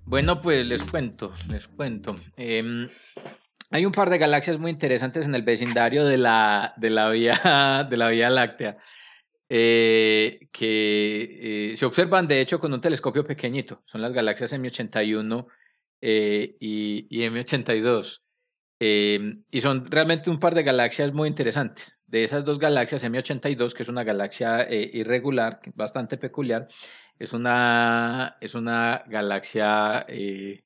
Bueno, 0.04 0.42
pues 0.42 0.66
les 0.66 0.84
cuento, 0.84 1.34
les 1.48 1.66
cuento. 1.70 2.20
Em, 2.36 2.90
hay 3.76 3.86
un 3.86 3.92
par 3.92 4.10
de 4.10 4.18
galaxias 4.18 4.58
muy 4.58 4.72
interesantes 4.72 5.26
en 5.26 5.36
el 5.36 5.44
vecindario 5.44 6.06
de 6.06 6.18
la, 6.18 6.74
de 6.78 6.90
la, 6.90 7.10
vía, 7.10 7.86
de 7.90 7.98
la 7.98 8.10
Vía 8.10 8.30
Láctea 8.30 8.78
eh, 9.50 10.48
que 10.52 11.72
eh, 11.74 11.78
se 11.78 11.86
observan 11.86 12.28
de 12.28 12.42
hecho 12.42 12.60
con 12.60 12.74
un 12.74 12.82
telescopio 12.82 13.26
pequeñito. 13.26 13.84
Son 13.86 14.02
las 14.02 14.14
galaxias 14.14 14.54
M81 14.54 15.46
eh, 16.02 16.56
y, 16.60 17.08
y, 17.10 17.30
M82. 17.30 18.22
Em, 18.80 19.44
y 19.52 19.62
son 19.62 19.90
realmente 19.92 20.30
un 20.30 20.40
par 20.40 20.56
de 20.56 20.64
galaxias 20.64 21.14
muy 21.14 21.28
interesantes. 21.28 21.98
De 22.08 22.24
esas 22.24 22.46
dos 22.46 22.60
galaxias, 22.60 23.04
M82, 23.04 23.74
que 23.74 23.84
es 23.84 23.90
una 23.90 24.04
galaxia 24.04 24.68
irregular, 24.72 25.60
bastante 25.76 26.18
peculiar, 26.18 26.68
es 27.20 27.34
una, 27.34 28.38
es 28.42 28.56
una 28.56 29.04
galaxia 29.08 30.06
eh, 30.08 30.65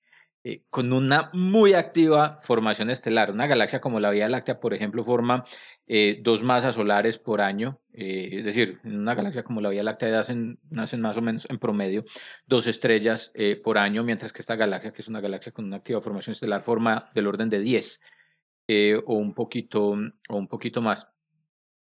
eh, 0.51 0.63
con 0.69 0.93
una 0.93 1.29
muy 1.33 1.73
activa 1.73 2.39
formación 2.43 2.89
estelar. 2.89 3.31
Una 3.31 3.47
galaxia 3.47 3.81
como 3.81 3.99
la 3.99 4.11
Vía 4.11 4.29
Láctea, 4.29 4.59
por 4.59 4.73
ejemplo, 4.73 5.03
forma 5.03 5.45
eh, 5.87 6.19
dos 6.23 6.43
masas 6.43 6.75
solares 6.75 7.19
por 7.19 7.41
año. 7.41 7.79
es 7.93 8.45
decir, 8.45 8.79
en 8.83 8.99
una 8.99 9.15
galaxia 9.15 9.43
como 9.43 9.61
la 9.61 9.69
Vía 9.69 9.83
Láctea 9.83 10.11
nacen, 10.11 10.59
nacen 10.69 11.01
más 11.01 11.17
o 11.17 11.21
menos 11.21 11.45
en 11.49 11.59
promedio 11.59 12.05
dos 12.47 12.67
estrellas 12.67 13.33
por 13.63 13.77
año, 13.77 14.03
mientras 14.03 14.31
que 14.33 14.41
esta 14.41 14.55
galaxia, 14.55 14.91
que 14.93 15.01
es 15.01 15.07
una 15.07 15.21
galaxia 15.21 15.51
con 15.51 15.65
una 15.65 15.77
activa 15.77 16.01
formación 16.01 16.33
estelar, 16.33 16.63
forma 16.63 17.09
del 17.13 17.27
orden 17.27 17.49
de 17.49 17.59
10 17.59 18.01
o, 19.05 19.13
un 19.15 19.33
poquito, 19.33 19.95
o 20.29 20.37
un 20.37 20.47
poquito 20.47 20.81
más. 20.81 21.07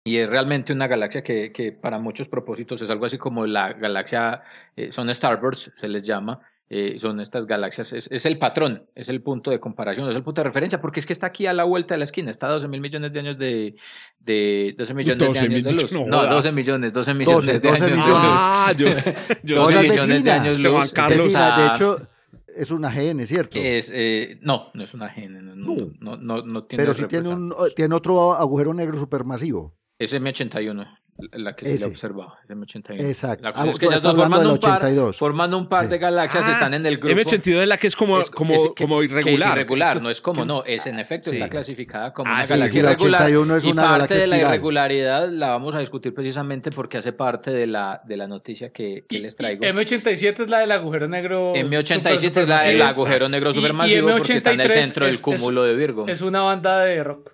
Y 0.05 0.17
es 0.17 0.29
realmente 0.29 0.73
una 0.73 0.87
galaxia 0.87 1.23
que, 1.23 1.53
que, 1.53 1.71
para 1.71 1.97
muchos 1.97 2.27
propósitos 2.27 2.81
es 2.81 2.89
algo 2.89 3.05
así 3.05 3.17
como 3.17 3.45
la 3.45 3.71
galaxia, 3.71 4.43
eh, 4.75 4.91
son 4.91 5.13
Starbirds, 5.13 5.71
se 5.79 5.87
les 5.87 6.03
llama, 6.03 6.41
eh, 6.75 6.97
son 6.97 7.19
estas 7.19 7.45
galaxias, 7.45 7.93
es, 7.93 8.09
es, 8.11 8.25
el 8.25 8.39
patrón, 8.39 8.87
es 8.95 9.07
el 9.07 9.21
punto 9.21 9.51
de 9.51 9.59
comparación, 9.59 10.09
es 10.09 10.15
el 10.15 10.23
punto 10.23 10.41
de 10.41 10.45
referencia, 10.45 10.81
porque 10.81 11.01
es 11.01 11.05
que 11.05 11.13
está 11.13 11.27
aquí 11.27 11.45
a 11.45 11.53
la 11.53 11.65
vuelta 11.65 11.93
de 11.93 11.99
la 11.99 12.05
esquina, 12.05 12.31
está 12.31 12.47
a 12.47 12.53
12 12.53 12.67
mil 12.67 12.81
millones 12.81 13.13
de 13.13 13.19
años 13.19 13.37
de, 13.37 13.75
de 14.19 14.73
12 14.75 14.93
millones 14.95 15.19
de 15.19 15.39
años 15.39 15.63
de 15.63 15.71
luz. 15.71 15.91
No, 15.93 16.25
12 16.25 16.51
millones, 16.53 16.91
12 16.91 17.13
millones 17.13 17.45
de 17.45 17.59
12 17.59 17.83
años. 17.83 17.97
Millones. 17.99 18.15
Ah, 18.15 18.73
yo, 18.75 18.87
yo 19.43 19.55
12 19.57 19.87
millones 19.87 20.23
de 20.23 20.31
años 20.31 20.59
luz. 20.59 20.91
Carlos. 20.93 21.31
de 21.31 21.67
hecho, 21.67 22.07
es 22.55 22.71
una 22.71 22.89
GN, 22.89 23.23
¿cierto? 23.27 23.59
Es, 23.59 23.91
eh, 23.93 24.39
no, 24.41 24.71
no 24.73 24.83
es 24.83 24.95
una 24.95 25.13
GN. 25.13 25.43
No, 25.55 25.75
no, 25.99 26.17
no, 26.17 26.41
no 26.41 26.63
tiene 26.63 26.83
Pero 26.83 26.95
sí 26.95 27.05
tiene, 27.05 27.29
un, 27.29 27.53
tiene 27.75 27.93
otro 27.93 28.33
agujero 28.33 28.73
negro 28.73 28.97
supermasivo. 28.97 29.77
Es 29.99 30.11
M81, 30.11 30.87
la 31.33 31.55
que 31.55 31.67
se 31.67 31.77
le 31.77 31.83
ha 31.85 31.87
observado. 31.87 32.37
Es 32.43 32.55
M81. 32.55 32.99
Exacto. 32.99 33.43
La 33.43 33.71
es 33.71 33.79
que 33.79 33.85
ellas 33.85 34.01
dos 34.01 34.15
formando 34.15 34.53
un, 34.53 34.59
par, 34.59 35.13
formando 35.13 35.57
un 35.57 35.69
par 35.69 35.87
de 35.87 35.97
galaxias 35.97 36.43
ah, 36.45 36.51
están 36.51 36.73
en 36.73 36.85
el 36.85 36.97
grupo. 36.97 37.15
M82 37.15 37.61
es 37.61 37.67
la 37.67 37.77
que 37.77 37.87
es 37.87 37.95
como, 37.95 38.23
como, 38.31 38.73
como 38.75 39.03
irregular. 39.03 39.49
es 39.49 39.55
irregular, 39.55 40.01
no 40.01 40.09
es 40.09 40.21
como, 40.21 40.45
no, 40.45 40.63
es 40.63 40.85
en 40.85 40.99
efecto, 40.99 41.31
está 41.31 41.49
clasificada 41.49 42.13
como 42.13 42.31
ah, 42.31 42.37
una 42.37 42.45
galaxia 42.45 42.79
irregular. 42.79 43.29
Es 43.29 43.65
y 43.65 43.73
parte 43.73 44.15
de 44.15 44.27
la 44.27 44.39
irregularidad 44.39 45.29
la 45.29 45.49
vamos 45.49 45.75
a 45.75 45.79
discutir 45.79 46.13
precisamente 46.13 46.71
porque 46.71 46.97
hace 46.97 47.13
parte 47.13 47.51
de 47.51 47.67
la, 47.67 48.01
de 48.05 48.17
la 48.17 48.27
noticia 48.27 48.71
que, 48.71 49.05
que 49.07 49.19
les 49.19 49.35
traigo. 49.35 49.63
M87 49.63 50.41
es 50.41 50.49
la 50.49 50.59
del 50.59 50.71
agujero 50.71 51.07
negro. 51.07 51.53
M87 51.53 52.41
es 52.41 52.47
la 52.47 52.63
del 52.63 52.81
agujero 52.81 53.29
negro 53.29 53.53
supermasivo 53.53 54.09
porque 54.17 54.37
está 54.37 54.53
en 54.53 54.61
el 54.61 54.71
centro 54.71 55.05
del 55.05 55.21
cúmulo 55.21 55.63
de 55.63 55.75
Virgo. 55.75 56.07
Es 56.07 56.21
una 56.21 56.41
banda 56.41 56.79
de 56.83 57.03
rock. 57.03 57.32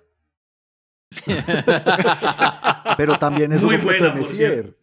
Pero 2.96 3.18
también 3.18 3.52
es 3.52 3.62
Muy 3.62 3.74
un 3.76 3.82
buena, 3.82 4.14
Messier. 4.14 4.76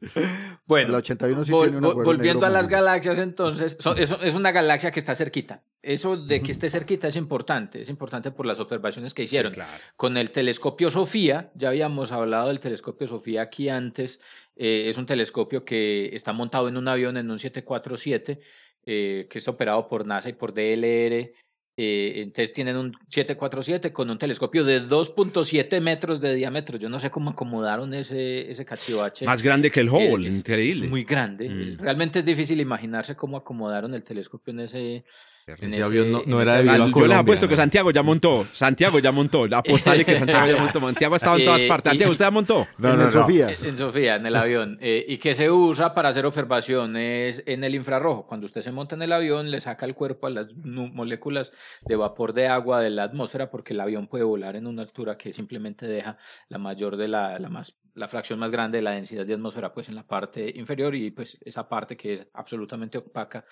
Bueno, 0.66 0.92
la 0.92 0.98
81 0.98 1.46
sí 1.46 1.52
tiene 1.54 1.78
una 1.78 1.94
volviendo 1.94 2.46
a 2.46 2.50
las 2.50 2.68
galaxias, 2.68 3.18
entonces, 3.20 3.78
es, 3.96 4.36
una 4.36 4.52
galaxia 4.52 4.92
que 4.92 5.00
está 5.00 5.16
cerquita. 5.16 5.62
Eso 5.82 6.18
de 6.18 6.42
que 6.42 6.52
esté 6.52 6.70
cerquita 6.70 7.08
es 7.08 7.16
importante, 7.16 7.82
es 7.82 7.90
importante 7.90 8.32
por 8.32 8.46
las 8.46 8.60
observaciones 8.60 9.14
que 9.14 9.24
hicieron. 9.24 9.54
Con 9.96 10.18
el 10.18 10.32
telescopio 10.32 10.90
Sofía, 10.90 11.52
ya 11.56 11.70
habíamos 11.70 12.12
hablado 12.12 12.50
del 12.50 12.60
telescopio 12.60 13.08
Sofía 13.08 13.44
aquí 13.44 13.70
antes, 13.70 14.20
eh, 14.58 14.90
es 14.90 14.98
un 14.98 15.06
telescopio 15.06 15.64
que 15.64 16.14
está 16.14 16.34
montado 16.34 16.68
en 16.68 16.76
un 16.76 16.90
avión, 16.90 17.16
en 17.16 17.32
un 17.32 17.40
747, 17.40 18.40
eh, 18.86 19.28
que 19.30 19.40
es 19.40 19.48
operado 19.48 19.88
por 19.88 20.06
NASA 20.06 20.28
y 20.30 20.34
por 20.34 20.54
DLR. 20.54 21.32
Eh, 21.80 22.24
entonces 22.24 22.54
tienen 22.54 22.76
un 22.76 22.98
747 23.10 23.94
con 23.94 24.10
un 24.10 24.18
telescopio 24.18 24.66
de 24.66 24.82
2.7 24.82 25.80
metros 25.80 26.20
de 26.20 26.34
diámetro. 26.34 26.80
Yo 26.80 26.90
no 26.90 27.00
sé 27.00 27.12
cómo 27.12 27.30
acomodaron 27.30 27.94
ese, 27.94 28.50
ese 28.50 28.66
cachivache. 28.66 29.26
Más 29.26 29.44
grande 29.44 29.70
que 29.70 29.82
el 29.82 29.90
Hubble, 29.90 30.28
increíble. 30.28 30.86
Es 30.86 30.90
muy 30.90 31.04
grande. 31.04 31.48
Mm. 31.48 31.78
Realmente 31.78 32.20
es 32.20 32.26
difícil 32.26 32.60
imaginarse 32.60 33.16
cómo 33.16 33.38
acomodaron 33.38 33.94
el 33.94 34.02
telescopio 34.02 34.54
en 34.54 34.62
ese, 34.62 35.04
ese, 35.48 35.82
avión 35.82 36.24
no, 36.26 36.42
era 36.42 36.58
debido 36.58 36.74
a 36.74 36.78
Colombia. 36.78 37.02
Yo 37.02 37.08
les 37.08 37.18
apuesto 37.18 37.48
que 37.48 37.56
Santiago 37.56 37.92
ya 37.92 38.04
montó. 38.04 38.44
Santiago 38.44 39.00
ya 39.00 39.14
montó. 39.14 39.44
Apostale 39.56 40.04
que 40.04 40.18
Santiago 40.18 40.46
ya 40.46 40.62
montó. 40.62 40.80
Santiago 40.82 41.14
ha 41.14 41.18
estado 41.18 41.38
en 41.38 41.46
todas 41.46 41.62
eh, 41.62 41.68
partes. 41.68 41.92
Santiago, 41.92 42.12
¿usted 42.12 42.26
ya 42.26 42.32
montó? 42.32 42.68
en 42.84 43.12
Sofía. 43.12 43.48
En 43.64 43.78
Sofía, 43.78 44.16
en 44.16 44.26
el 44.26 44.36
avión. 44.36 44.78
Eh, 44.82 45.06
y 45.08 45.18
que 45.20 45.36
se 45.36 45.50
usa 45.50 45.94
para 45.94 46.10
hacer 46.10 46.26
observaciones 46.26 47.44
en 47.46 47.64
el 47.64 47.76
infrarrojo. 47.76 48.28
Cuando 48.28 48.46
usted 48.46 48.62
se 48.62 48.74
monta 48.74 48.96
en 48.96 49.04
el 49.04 49.14
avión, 49.14 49.50
le 49.50 49.62
saca 49.62 49.86
el 49.86 49.96
cuerpo 49.96 50.28
a 50.28 50.32
las 50.32 50.54
moléculas 50.54 51.52
de 51.86 51.96
vapor 51.96 52.34
de 52.34 52.48
agua 52.48 52.82
de 52.82 52.90
la 52.90 53.04
atmósfera 53.04 53.50
porque 53.50 53.74
el 53.74 53.80
avión 53.80 54.08
puede 54.08 54.26
volar 54.26 54.58
en 54.58 54.68
una 54.68 54.82
altura 54.82 55.18
que 55.18 55.32
simplemente 55.32 55.88
deja 55.88 56.18
la 56.50 56.58
mayor 56.58 56.98
de 56.98 57.08
la, 57.08 57.40
la 57.40 57.50
más 57.50 57.78
la 57.98 58.08
fracción 58.08 58.38
más 58.38 58.52
grande 58.52 58.78
de 58.78 58.84
la 58.84 58.92
densidad 58.92 59.26
de 59.26 59.34
atmósfera 59.34 59.74
pues 59.74 59.90
en 59.90 59.96
la 59.96 60.06
parte 60.06 60.54
inferior 60.56 60.94
y 60.94 61.10
pues 61.10 61.36
esa 61.42 61.68
parte 61.68 61.98
que 61.98 62.14
es 62.14 62.28
absolutamente 62.34 63.00
opaca 63.00 63.44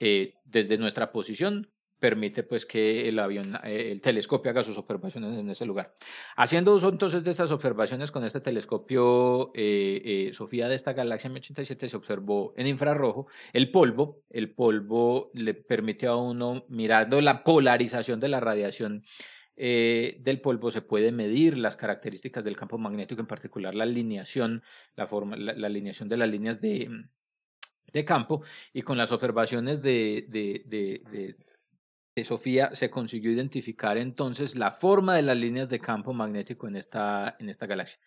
eh, 0.00 0.34
desde 0.44 0.78
nuestra 0.78 1.12
posición 1.12 1.70
permite 2.00 2.42
pues 2.42 2.66
que 2.66 3.08
el 3.08 3.18
avión, 3.18 3.56
eh, 3.64 3.90
el 3.90 4.02
telescopio 4.02 4.50
haga 4.50 4.62
sus 4.62 4.76
observaciones 4.76 5.38
en 5.38 5.48
ese 5.48 5.64
lugar. 5.64 5.94
Haciendo 6.36 6.74
uso 6.74 6.90
entonces 6.90 7.24
de 7.24 7.30
estas 7.30 7.50
observaciones 7.50 8.10
con 8.10 8.24
este 8.24 8.40
telescopio 8.40 9.52
eh, 9.54 10.30
Sofía 10.34 10.68
de 10.68 10.74
esta 10.74 10.92
galaxia 10.92 11.30
M87 11.30 11.88
se 11.88 11.96
observó 11.96 12.52
en 12.56 12.66
infrarrojo 12.66 13.28
el 13.52 13.70
polvo, 13.70 14.22
el 14.28 14.52
polvo 14.52 15.30
le 15.32 15.54
permite 15.54 16.06
a 16.06 16.16
uno 16.16 16.64
mirando 16.68 17.20
la 17.20 17.42
polarización 17.42 18.20
de 18.20 18.28
la 18.28 18.40
radiación 18.40 19.04
del 19.56 20.40
polvo 20.40 20.72
se 20.72 20.82
puede 20.82 21.12
medir 21.12 21.56
las 21.56 21.76
características 21.76 22.42
del 22.42 22.56
campo 22.56 22.76
magnético, 22.76 23.20
en 23.20 23.28
particular 23.28 23.72
la 23.72 23.84
alineación, 23.84 24.64
la, 24.96 25.06
forma, 25.06 25.36
la, 25.36 25.68
alineación 25.68 26.08
de 26.08 26.16
las 26.16 26.28
líneas 26.28 26.60
de, 26.60 26.88
de, 27.92 28.04
campo, 28.04 28.42
y 28.72 28.82
con 28.82 28.98
las 28.98 29.12
observaciones 29.12 29.82
de, 29.82 30.26
de, 30.28 31.34
de 32.14 32.24
Sofía 32.24 32.74
se 32.74 32.90
consiguió 32.90 33.32
identificar 33.32 33.96
entonces 33.96 34.54
la 34.54 34.72
forma 34.72 35.16
de 35.16 35.22
las 35.22 35.36
líneas 35.36 35.68
de 35.68 35.80
campo 35.80 36.12
magnético 36.12 36.68
en 36.68 36.76
esta, 36.76 37.36
en 37.38 37.48
esta 37.48 37.66
galaxia. 37.66 37.98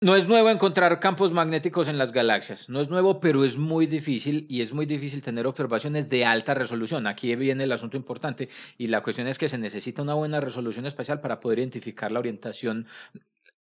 No 0.00 0.16
es 0.16 0.28
nuevo 0.28 0.50
encontrar 0.50 1.00
campos 1.00 1.32
magnéticos 1.32 1.88
en 1.88 1.96
las 1.96 2.12
galaxias, 2.12 2.68
no 2.68 2.80
es 2.80 2.90
nuevo, 2.90 3.20
pero 3.20 3.44
es 3.44 3.56
muy 3.56 3.86
difícil 3.86 4.46
y 4.50 4.60
es 4.60 4.72
muy 4.72 4.86
difícil 4.86 5.22
tener 5.22 5.46
observaciones 5.46 6.10
de 6.10 6.26
alta 6.26 6.52
resolución. 6.52 7.06
Aquí 7.06 7.34
viene 7.36 7.64
el 7.64 7.72
asunto 7.72 7.96
importante 7.96 8.48
y 8.76 8.88
la 8.88 9.02
cuestión 9.02 9.28
es 9.28 9.38
que 9.38 9.48
se 9.48 9.56
necesita 9.56 10.02
una 10.02 10.14
buena 10.14 10.40
resolución 10.40 10.84
espacial 10.86 11.20
para 11.20 11.40
poder 11.40 11.60
identificar 11.60 12.12
la 12.12 12.18
orientación 12.18 12.86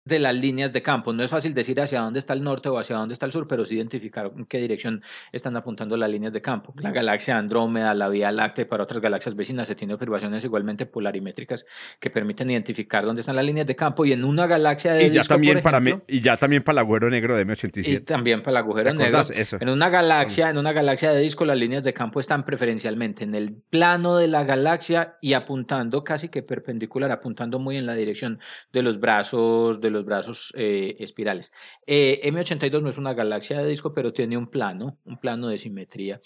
de 0.04 0.18
las 0.18 0.34
líneas 0.34 0.72
de 0.72 0.82
campo. 0.82 1.12
No 1.12 1.22
es 1.22 1.30
fácil 1.30 1.54
decir 1.54 1.80
hacia 1.80 2.00
dónde 2.00 2.18
está 2.18 2.32
el 2.32 2.42
norte 2.42 2.68
o 2.68 2.78
hacia 2.78 2.96
dónde 2.96 3.14
está 3.14 3.26
el 3.26 3.32
sur, 3.32 3.46
pero 3.46 3.64
sí 3.64 3.76
identificar 3.76 4.30
en 4.34 4.46
qué 4.46 4.58
dirección 4.58 5.02
están 5.32 5.56
apuntando 5.56 5.96
las 5.96 6.10
líneas 6.10 6.32
de 6.32 6.40
campo. 6.40 6.74
La 6.76 6.90
galaxia 6.90 7.36
Andrómeda, 7.36 7.92
la 7.94 8.08
Vía 8.08 8.32
Láctea 8.32 8.62
y 8.62 8.64
para 8.66 8.84
otras 8.84 9.00
galaxias 9.00 9.36
vecinas 9.36 9.68
se 9.68 9.74
tienen 9.74 9.94
observaciones 9.94 10.42
igualmente 10.44 10.86
polarimétricas 10.86 11.66
que 11.98 12.10
permiten 12.10 12.50
identificar 12.50 13.04
dónde 13.04 13.20
están 13.20 13.36
las 13.36 13.44
líneas 13.44 13.66
de 13.66 13.76
campo 13.76 14.04
y 14.04 14.12
en 14.12 14.24
una 14.24 14.46
galaxia 14.46 14.94
de 14.94 15.06
y 15.06 15.10
ya 15.10 15.24
también 15.24 15.60
para 15.62 15.80
y 16.06 16.20
ya 16.20 16.36
también 16.36 16.62
para 16.62 16.80
el 16.80 16.86
agujero 16.86 17.10
negro 17.10 17.36
de 17.36 17.46
M87. 17.46 17.88
Y 17.88 18.00
también 18.00 18.42
para 18.42 18.52
el 18.52 18.64
agujero 18.64 18.94
negro. 18.94 19.22
En 19.60 19.68
una 19.68 19.88
galaxia, 19.88 20.50
en 20.50 20.58
una 20.58 20.72
galaxia 20.72 21.12
de 21.12 21.20
disco 21.20 21.44
las 21.44 21.56
líneas 21.56 21.84
de 21.84 21.92
campo 21.92 22.20
están 22.20 22.44
preferencialmente 22.44 23.24
en 23.24 23.34
el 23.34 23.52
plano 23.52 24.16
de 24.16 24.28
la 24.28 24.44
galaxia 24.44 25.16
y 25.20 25.34
apuntando 25.34 26.04
casi 26.04 26.28
que 26.28 26.42
perpendicular, 26.42 27.10
apuntando 27.10 27.58
muy 27.58 27.76
en 27.76 27.86
la 27.86 27.94
dirección 27.94 28.40
de 28.72 28.82
los 28.82 29.00
brazos 29.00 29.80
de 29.80 29.89
los 29.90 30.04
brazos 30.04 30.52
eh, 30.56 30.96
espirales. 31.00 31.52
Eh, 31.86 32.20
M82 32.24 32.82
no 32.82 32.90
es 32.90 32.98
una 32.98 33.14
galaxia 33.14 33.60
de 33.60 33.68
disco, 33.68 33.92
pero 33.94 34.12
tiene 34.12 34.36
un 34.36 34.48
plano, 34.48 34.98
un 35.04 35.18
plano 35.18 35.48
de 35.48 35.58
simetría 35.58 36.20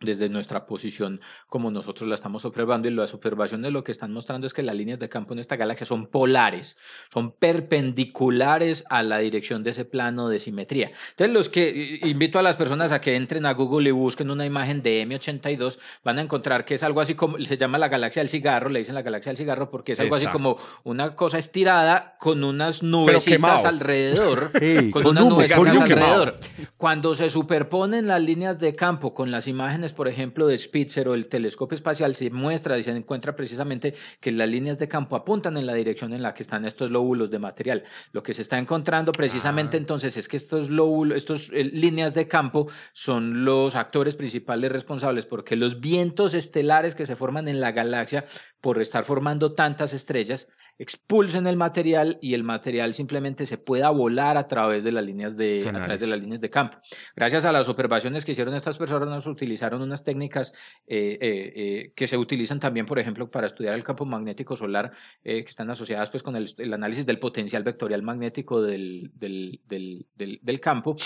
desde 0.00 0.28
nuestra 0.28 0.66
posición 0.66 1.20
como 1.48 1.70
nosotros 1.70 2.08
la 2.08 2.14
estamos 2.14 2.44
observando 2.44 2.88
y 2.88 2.90
las 2.90 3.14
observaciones 3.14 3.72
lo 3.72 3.82
que 3.82 3.92
están 3.92 4.12
mostrando 4.12 4.46
es 4.46 4.52
que 4.52 4.62
las 4.62 4.74
líneas 4.74 4.98
de 4.98 5.08
campo 5.08 5.32
en 5.32 5.38
esta 5.38 5.56
galaxia 5.56 5.86
son 5.86 6.06
polares, 6.08 6.76
son 7.12 7.32
perpendiculares 7.32 8.84
a 8.90 9.02
la 9.02 9.18
dirección 9.18 9.62
de 9.62 9.70
ese 9.70 9.84
plano 9.84 10.28
de 10.28 10.40
simetría. 10.40 10.92
Entonces 11.10 11.32
los 11.34 11.48
que 11.48 12.00
invito 12.02 12.38
a 12.38 12.42
las 12.42 12.56
personas 12.56 12.92
a 12.92 13.00
que 13.00 13.16
entren 13.16 13.46
a 13.46 13.54
Google 13.54 13.88
y 13.88 13.92
busquen 13.92 14.30
una 14.30 14.44
imagen 14.44 14.82
de 14.82 15.06
M82 15.06 15.78
van 16.04 16.18
a 16.18 16.22
encontrar 16.22 16.64
que 16.64 16.74
es 16.74 16.82
algo 16.82 17.00
así 17.00 17.14
como 17.14 17.38
se 17.38 17.56
llama 17.56 17.78
la 17.78 17.88
galaxia 17.88 18.20
del 18.20 18.28
cigarro, 18.28 18.68
le 18.68 18.80
dicen 18.80 18.94
la 18.94 19.02
galaxia 19.02 19.30
del 19.30 19.38
cigarro 19.38 19.70
porque 19.70 19.92
es 19.92 20.00
algo 20.00 20.16
así 20.16 20.26
como 20.26 20.56
una 20.84 21.14
cosa 21.14 21.38
estirada 21.38 22.16
con 22.18 22.44
unas 22.44 22.82
nubecitas 22.82 23.64
alrededor, 23.64 24.52
con 24.92 25.06
unas 25.06 25.24
nubecitas 25.24 25.58
alrededor. 25.58 26.38
Cuando 26.76 27.14
se 27.14 27.30
superponen 27.30 28.06
las 28.06 28.20
líneas 28.20 28.58
de 28.58 28.74
campo 28.74 29.14
con 29.14 29.30
las 29.30 29.48
imágenes 29.48 29.85
por 29.92 30.08
ejemplo, 30.08 30.46
de 30.46 30.58
Spitzer 30.58 31.08
o 31.08 31.14
el 31.14 31.28
telescopio 31.28 31.76
espacial, 31.76 32.14
se 32.14 32.30
muestra 32.30 32.78
y 32.78 32.82
se 32.82 32.90
encuentra 32.90 33.34
precisamente 33.34 33.94
que 34.20 34.32
las 34.32 34.48
líneas 34.48 34.78
de 34.78 34.88
campo 34.88 35.16
apuntan 35.16 35.56
en 35.56 35.66
la 35.66 35.74
dirección 35.74 36.12
en 36.12 36.22
la 36.22 36.34
que 36.34 36.42
están 36.42 36.64
estos 36.64 36.90
lóbulos 36.90 37.30
de 37.30 37.38
material. 37.38 37.84
Lo 38.12 38.22
que 38.22 38.34
se 38.34 38.42
está 38.42 38.58
encontrando 38.58 39.12
precisamente 39.12 39.76
ah. 39.76 39.80
entonces 39.80 40.16
es 40.16 40.28
que 40.28 40.36
estos 40.36 40.70
lóbulos, 40.70 41.16
estas 41.16 41.50
eh, 41.52 41.64
líneas 41.64 42.14
de 42.14 42.28
campo 42.28 42.68
son 42.92 43.44
los 43.44 43.74
actores 43.74 44.16
principales 44.16 44.70
responsables 44.72 45.26
porque 45.26 45.56
los 45.56 45.80
vientos 45.80 46.34
estelares 46.34 46.94
que 46.94 47.06
se 47.06 47.16
forman 47.16 47.48
en 47.48 47.60
la 47.60 47.72
galaxia 47.72 48.26
por 48.60 48.80
estar 48.80 49.04
formando 49.04 49.54
tantas 49.54 49.92
estrellas 49.92 50.48
expulsen 50.78 51.46
el 51.46 51.56
material 51.56 52.18
y 52.20 52.34
el 52.34 52.44
material 52.44 52.94
simplemente 52.94 53.46
se 53.46 53.58
pueda 53.58 53.90
volar 53.90 54.36
a 54.36 54.46
través 54.46 54.84
de 54.84 54.92
las 54.92 55.04
líneas 55.04 55.36
de, 55.36 55.66
a 55.68 55.72
través 55.72 56.00
de, 56.00 56.06
las 56.06 56.20
líneas 56.20 56.40
de 56.40 56.50
campo. 56.50 56.78
Gracias 57.14 57.44
a 57.44 57.52
las 57.52 57.68
observaciones 57.68 58.24
que 58.24 58.32
hicieron 58.32 58.54
estas 58.54 58.78
personas, 58.78 59.26
utilizaron 59.26 59.82
unas 59.82 60.04
técnicas 60.04 60.52
eh, 60.86 61.18
eh, 61.20 61.52
eh, 61.56 61.92
que 61.94 62.06
se 62.06 62.16
utilizan 62.16 62.60
también, 62.60 62.86
por 62.86 62.98
ejemplo, 62.98 63.30
para 63.30 63.46
estudiar 63.46 63.74
el 63.74 63.84
campo 63.84 64.04
magnético 64.04 64.56
solar, 64.56 64.92
que 65.22 65.40
están 65.40 65.70
asociadas 65.70 66.10
pues, 66.10 66.22
con 66.22 66.36
el, 66.36 66.52
el, 66.58 66.72
análisis 66.72 67.06
del 67.06 67.18
potencial 67.18 67.62
vectorial 67.62 68.02
magnético 68.02 68.62
del, 68.62 69.10
del, 69.14 69.60
del, 69.66 70.06
del 70.42 70.60
campo 70.60 70.96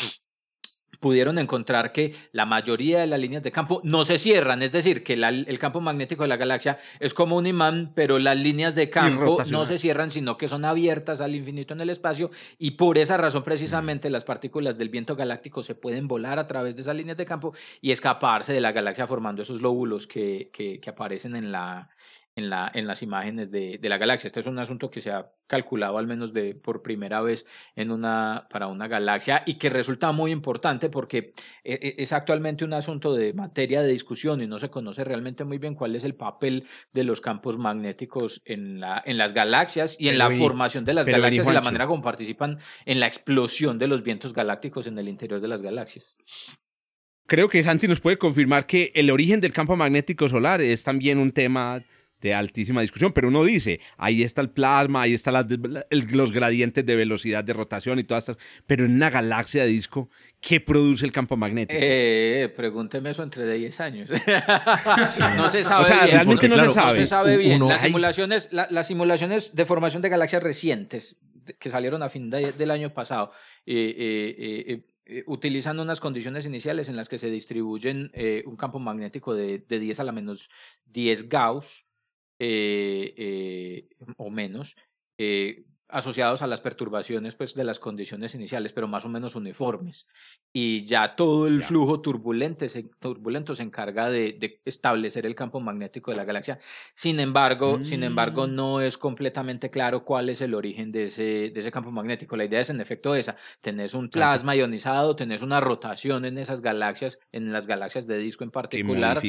pudieron 1.00 1.38
encontrar 1.38 1.92
que 1.92 2.14
la 2.32 2.44
mayoría 2.44 3.00
de 3.00 3.06
las 3.06 3.18
líneas 3.18 3.42
de 3.42 3.50
campo 3.50 3.80
no 3.82 4.04
se 4.04 4.18
cierran, 4.18 4.62
es 4.62 4.70
decir, 4.70 5.02
que 5.02 5.14
el 5.14 5.58
campo 5.58 5.80
magnético 5.80 6.22
de 6.22 6.28
la 6.28 6.36
galaxia 6.36 6.78
es 7.00 7.14
como 7.14 7.36
un 7.36 7.46
imán, 7.46 7.92
pero 7.94 8.18
las 8.18 8.36
líneas 8.36 8.74
de 8.74 8.90
campo 8.90 9.38
no 9.50 9.64
se 9.64 9.78
cierran, 9.78 10.10
sino 10.10 10.36
que 10.36 10.48
son 10.48 10.64
abiertas 10.64 11.20
al 11.20 11.34
infinito 11.34 11.74
en 11.74 11.80
el 11.80 11.90
espacio 11.90 12.30
y 12.58 12.72
por 12.72 12.98
esa 12.98 13.16
razón 13.16 13.42
precisamente 13.42 14.10
las 14.10 14.24
partículas 14.24 14.76
del 14.76 14.90
viento 14.90 15.16
galáctico 15.16 15.62
se 15.62 15.74
pueden 15.74 16.06
volar 16.06 16.38
a 16.38 16.46
través 16.46 16.76
de 16.76 16.82
esas 16.82 16.94
líneas 16.94 17.16
de 17.16 17.26
campo 17.26 17.54
y 17.80 17.90
escaparse 17.90 18.52
de 18.52 18.60
la 18.60 18.72
galaxia 18.72 19.06
formando 19.06 19.42
esos 19.42 19.62
lóbulos 19.62 20.06
que, 20.06 20.50
que 20.52 20.90
aparecen 20.90 21.34
en 21.34 21.50
la, 21.50 21.88
en, 22.36 22.50
la, 22.50 22.70
en 22.74 22.86
las 22.86 23.02
imágenes 23.02 23.50
de, 23.50 23.78
de, 23.78 23.88
la 23.88 23.98
galaxia. 23.98 24.28
Este 24.28 24.40
es 24.40 24.46
un 24.46 24.58
asunto 24.58 24.90
que 24.90 25.00
se 25.00 25.10
ha 25.10 25.30
calculado 25.46 25.98
al 25.98 26.06
menos 26.06 26.32
de, 26.32 26.54
por 26.54 26.82
primera 26.82 27.20
vez 27.20 27.44
en 27.74 27.90
una, 27.90 28.46
para 28.50 28.68
una 28.68 28.88
galaxia 28.88 29.42
y 29.46 29.54
que 29.58 29.68
resulta 29.68 30.12
muy 30.12 30.30
importante 30.30 30.88
porque 30.88 31.34
e, 31.64 31.74
e, 31.74 31.94
es 31.98 32.12
actualmente 32.12 32.64
un 32.64 32.72
asunto 32.72 33.14
de 33.14 33.32
materia 33.32 33.82
de 33.82 33.92
discusión 33.92 34.40
y 34.40 34.46
no 34.46 34.58
se 34.58 34.70
conoce 34.70 35.04
realmente 35.04 35.44
muy 35.44 35.58
bien 35.58 35.74
cuál 35.74 35.96
es 35.96 36.04
el 36.04 36.14
papel 36.14 36.66
de 36.92 37.04
los 37.04 37.20
campos 37.20 37.58
magnéticos 37.58 38.40
en, 38.44 38.80
la, 38.80 39.02
en 39.04 39.18
las 39.18 39.32
galaxias 39.32 39.96
y 39.98 40.08
en 40.08 40.18
la 40.18 40.30
formación 40.30 40.84
de 40.84 40.94
las 40.94 41.06
galaxias 41.06 41.46
y 41.46 41.52
la 41.52 41.62
manera 41.62 41.86
como 41.86 42.02
participan 42.02 42.58
en 42.86 43.00
la 43.00 43.06
explosión 43.06 43.78
de 43.78 43.88
los 43.88 44.02
vientos 44.02 44.32
galácticos 44.32 44.86
en 44.86 44.98
el 44.98 45.08
interior 45.08 45.40
de 45.40 45.48
las 45.48 45.62
galaxias 45.62 46.16
creo 47.26 47.48
que 47.48 47.62
Santi 47.62 47.86
nos 47.86 48.00
puede 48.00 48.18
confirmar 48.18 48.66
que 48.66 48.92
el 48.94 49.10
origen 49.10 49.40
del 49.40 49.52
campo 49.52 49.76
magnético 49.76 50.28
solar 50.28 50.60
es 50.60 50.82
también 50.82 51.18
un 51.18 51.32
tema 51.32 51.82
de 52.20 52.34
altísima 52.34 52.80
discusión, 52.80 53.12
pero 53.12 53.28
uno 53.28 53.44
dice, 53.44 53.80
ahí 53.96 54.22
está 54.22 54.40
el 54.40 54.50
plasma, 54.50 55.02
ahí 55.02 55.14
están 55.14 55.46
los 56.12 56.32
gradientes 56.32 56.84
de 56.84 56.96
velocidad 56.96 57.44
de 57.44 57.52
rotación 57.52 57.98
y 57.98 58.04
todas 58.04 58.28
estas, 58.28 58.44
pero 58.66 58.84
en 58.84 58.94
una 58.94 59.10
galaxia 59.10 59.62
de 59.62 59.68
disco, 59.68 60.10
¿qué 60.40 60.60
produce 60.60 61.04
el 61.04 61.12
campo 61.12 61.36
magnético? 61.36 61.80
Eh, 61.80 62.52
pregúnteme 62.56 63.10
eso 63.10 63.22
entre 63.22 63.50
10 63.52 63.80
años. 63.80 64.10
no 65.36 65.50
se 65.50 65.64
sabe 65.64 65.82
o 65.82 65.84
sea, 65.84 66.06
realmente 66.06 66.48
no, 66.48 66.56
se 66.56 66.70
sabe. 66.70 66.98
No 67.00 67.04
se 67.04 67.10
sabe 67.10 67.36
bien. 67.36 67.66
las, 67.66 67.80
simulaciones, 67.80 68.48
las 68.50 68.86
simulaciones 68.86 69.54
de 69.54 69.66
formación 69.66 70.02
de 70.02 70.08
galaxias 70.08 70.42
recientes, 70.42 71.20
que 71.58 71.70
salieron 71.70 72.02
a 72.02 72.08
fin 72.08 72.30
del 72.30 72.70
año 72.70 72.92
pasado, 72.92 73.32
eh, 73.66 73.94
eh, 73.98 74.84
eh, 75.06 75.24
utilizan 75.26 75.80
unas 75.80 76.00
condiciones 76.00 76.46
iniciales 76.46 76.88
en 76.88 76.96
las 76.96 77.08
que 77.08 77.18
se 77.18 77.30
distribuyen 77.30 78.12
un 78.46 78.56
campo 78.56 78.78
magnético 78.78 79.34
de, 79.34 79.58
de 79.58 79.78
10 79.78 80.00
a 80.00 80.04
la 80.04 80.12
menos 80.12 80.48
10 80.86 81.28
Gauss, 81.28 81.84
eh, 82.40 83.14
eh, 83.16 83.88
o 84.18 84.30
menos, 84.30 84.74
eh, 85.18 85.64
asociados 85.92 86.42
a 86.42 86.46
las 86.46 86.60
perturbaciones 86.60 87.34
pues, 87.34 87.54
de 87.54 87.64
las 87.64 87.78
condiciones 87.78 88.34
iniciales, 88.34 88.72
pero 88.72 88.88
más 88.88 89.04
o 89.04 89.08
menos 89.08 89.34
uniformes. 89.34 90.06
Y 90.52 90.84
ya 90.86 91.16
todo 91.16 91.46
el 91.46 91.62
flujo 91.62 92.00
turbulente 92.00 92.68
se, 92.68 92.84
turbulento 92.98 93.54
se 93.54 93.62
encarga 93.62 94.08
de, 94.08 94.60
establecer 94.64 95.26
el 95.26 95.34
campo 95.34 95.60
magnético 95.60 96.10
de 96.10 96.16
la 96.16 96.24
galaxia. 96.24 96.58
Sin 96.94 97.20
embargo, 97.20 97.84
sin 97.84 98.02
embargo, 98.02 98.46
mm. 98.46 98.54
no 98.54 98.80
es 98.80 98.96
completamente 98.96 99.70
claro 99.70 100.04
cuál 100.04 100.28
es 100.28 100.40
el 100.40 100.54
origen 100.54 100.92
de 100.92 101.04
ese, 101.04 101.22
de 101.22 101.60
ese 101.60 101.70
campo 101.70 101.90
magnético. 101.90 102.36
La 102.36 102.44
idea 102.44 102.60
es 102.60 102.70
en 102.70 102.80
efecto 102.80 103.14
esa, 103.14 103.36
tenés 103.60 103.94
un 103.94 104.08
plasma 104.08 104.56
ionizado, 104.56 105.16
tenés 105.16 105.42
una 105.42 105.60
rotación 105.60 106.24
en 106.24 106.38
esas 106.38 106.62
galaxias, 106.62 107.18
en 107.32 107.52
las 107.52 107.66
galaxias 107.66 108.06
de 108.06 108.18
disco 108.18 108.44
en 108.44 108.50
particular. 108.50 109.20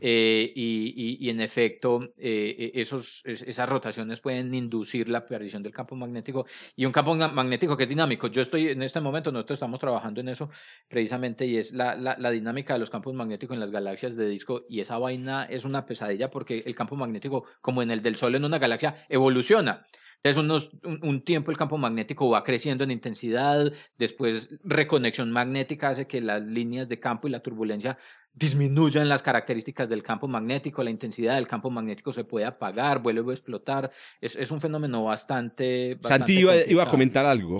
Eh, 0.00 0.52
y, 0.54 1.16
y, 1.20 1.30
en 1.30 1.40
efecto, 1.40 2.12
eh, 2.18 2.72
e, 2.74 2.80
esos, 2.80 3.22
esas 3.24 3.68
rotaciones 3.68 4.20
pueden 4.20 4.54
inducir 4.54 5.08
la 5.08 5.18
aparición 5.18 5.62
del 5.62 5.72
campo 5.72 5.96
magnético 5.96 6.09
magnético 6.10 6.46
y 6.76 6.84
un 6.84 6.92
campo 6.92 7.14
magnético 7.14 7.76
que 7.76 7.84
es 7.84 7.88
dinámico. 7.88 8.26
Yo 8.26 8.42
estoy 8.42 8.68
en 8.68 8.82
este 8.82 9.00
momento, 9.00 9.32
nosotros 9.32 9.56
estamos 9.56 9.80
trabajando 9.80 10.20
en 10.20 10.28
eso 10.28 10.50
precisamente 10.88 11.46
y 11.46 11.56
es 11.56 11.72
la, 11.72 11.94
la, 11.94 12.30
dinámica 12.30 12.74
de 12.74 12.80
los 12.80 12.90
campos 12.90 13.14
magnéticos 13.14 13.54
en 13.54 13.60
las 13.60 13.70
galaxias 13.70 14.16
de 14.16 14.28
disco 14.28 14.62
y 14.68 14.80
esa 14.80 14.98
vaina 14.98 15.44
es 15.44 15.64
una 15.64 15.86
pesadilla 15.86 16.30
porque 16.30 16.62
el 16.66 16.74
campo 16.74 16.96
magnético, 16.96 17.44
como 17.60 17.82
en 17.82 17.90
el 17.90 18.02
del 18.02 18.16
Sol 18.16 18.34
en 18.34 18.44
una 18.44 18.58
galaxia, 18.58 19.04
evoluciona. 19.08 19.86
Entonces, 20.22 20.42
unos, 20.42 20.70
un, 21.02 21.22
tiempo 21.24 21.50
el 21.50 21.56
campo 21.56 21.78
magnético 21.78 22.28
va 22.28 22.44
creciendo 22.44 22.84
en 22.84 22.90
intensidad, 22.90 23.72
después 23.96 24.50
reconexión 24.64 25.30
magnética 25.32 25.88
hace 25.88 26.06
que 26.06 26.20
las 26.20 26.42
líneas 26.42 26.88
de 26.90 27.00
campo 27.00 27.26
y 27.26 27.30
la 27.30 27.40
turbulencia 27.40 27.96
disminuyan 28.32 29.08
las 29.08 29.22
características 29.22 29.88
del 29.88 30.02
campo 30.02 30.28
magnético, 30.28 30.82
la 30.82 30.90
intensidad 30.90 31.34
del 31.34 31.48
campo 31.48 31.70
magnético 31.70 32.12
se 32.12 32.24
puede 32.24 32.46
apagar, 32.46 33.02
vuelve 33.02 33.32
a 33.32 33.34
explotar. 33.34 33.92
Es, 34.20 34.36
es 34.36 34.50
un 34.50 34.60
fenómeno 34.60 35.04
bastante... 35.04 35.98
Santi 36.02 36.40
iba, 36.40 36.56
iba, 36.56 36.84
a 36.84 36.88
comentar 36.88 37.26
algo. 37.26 37.58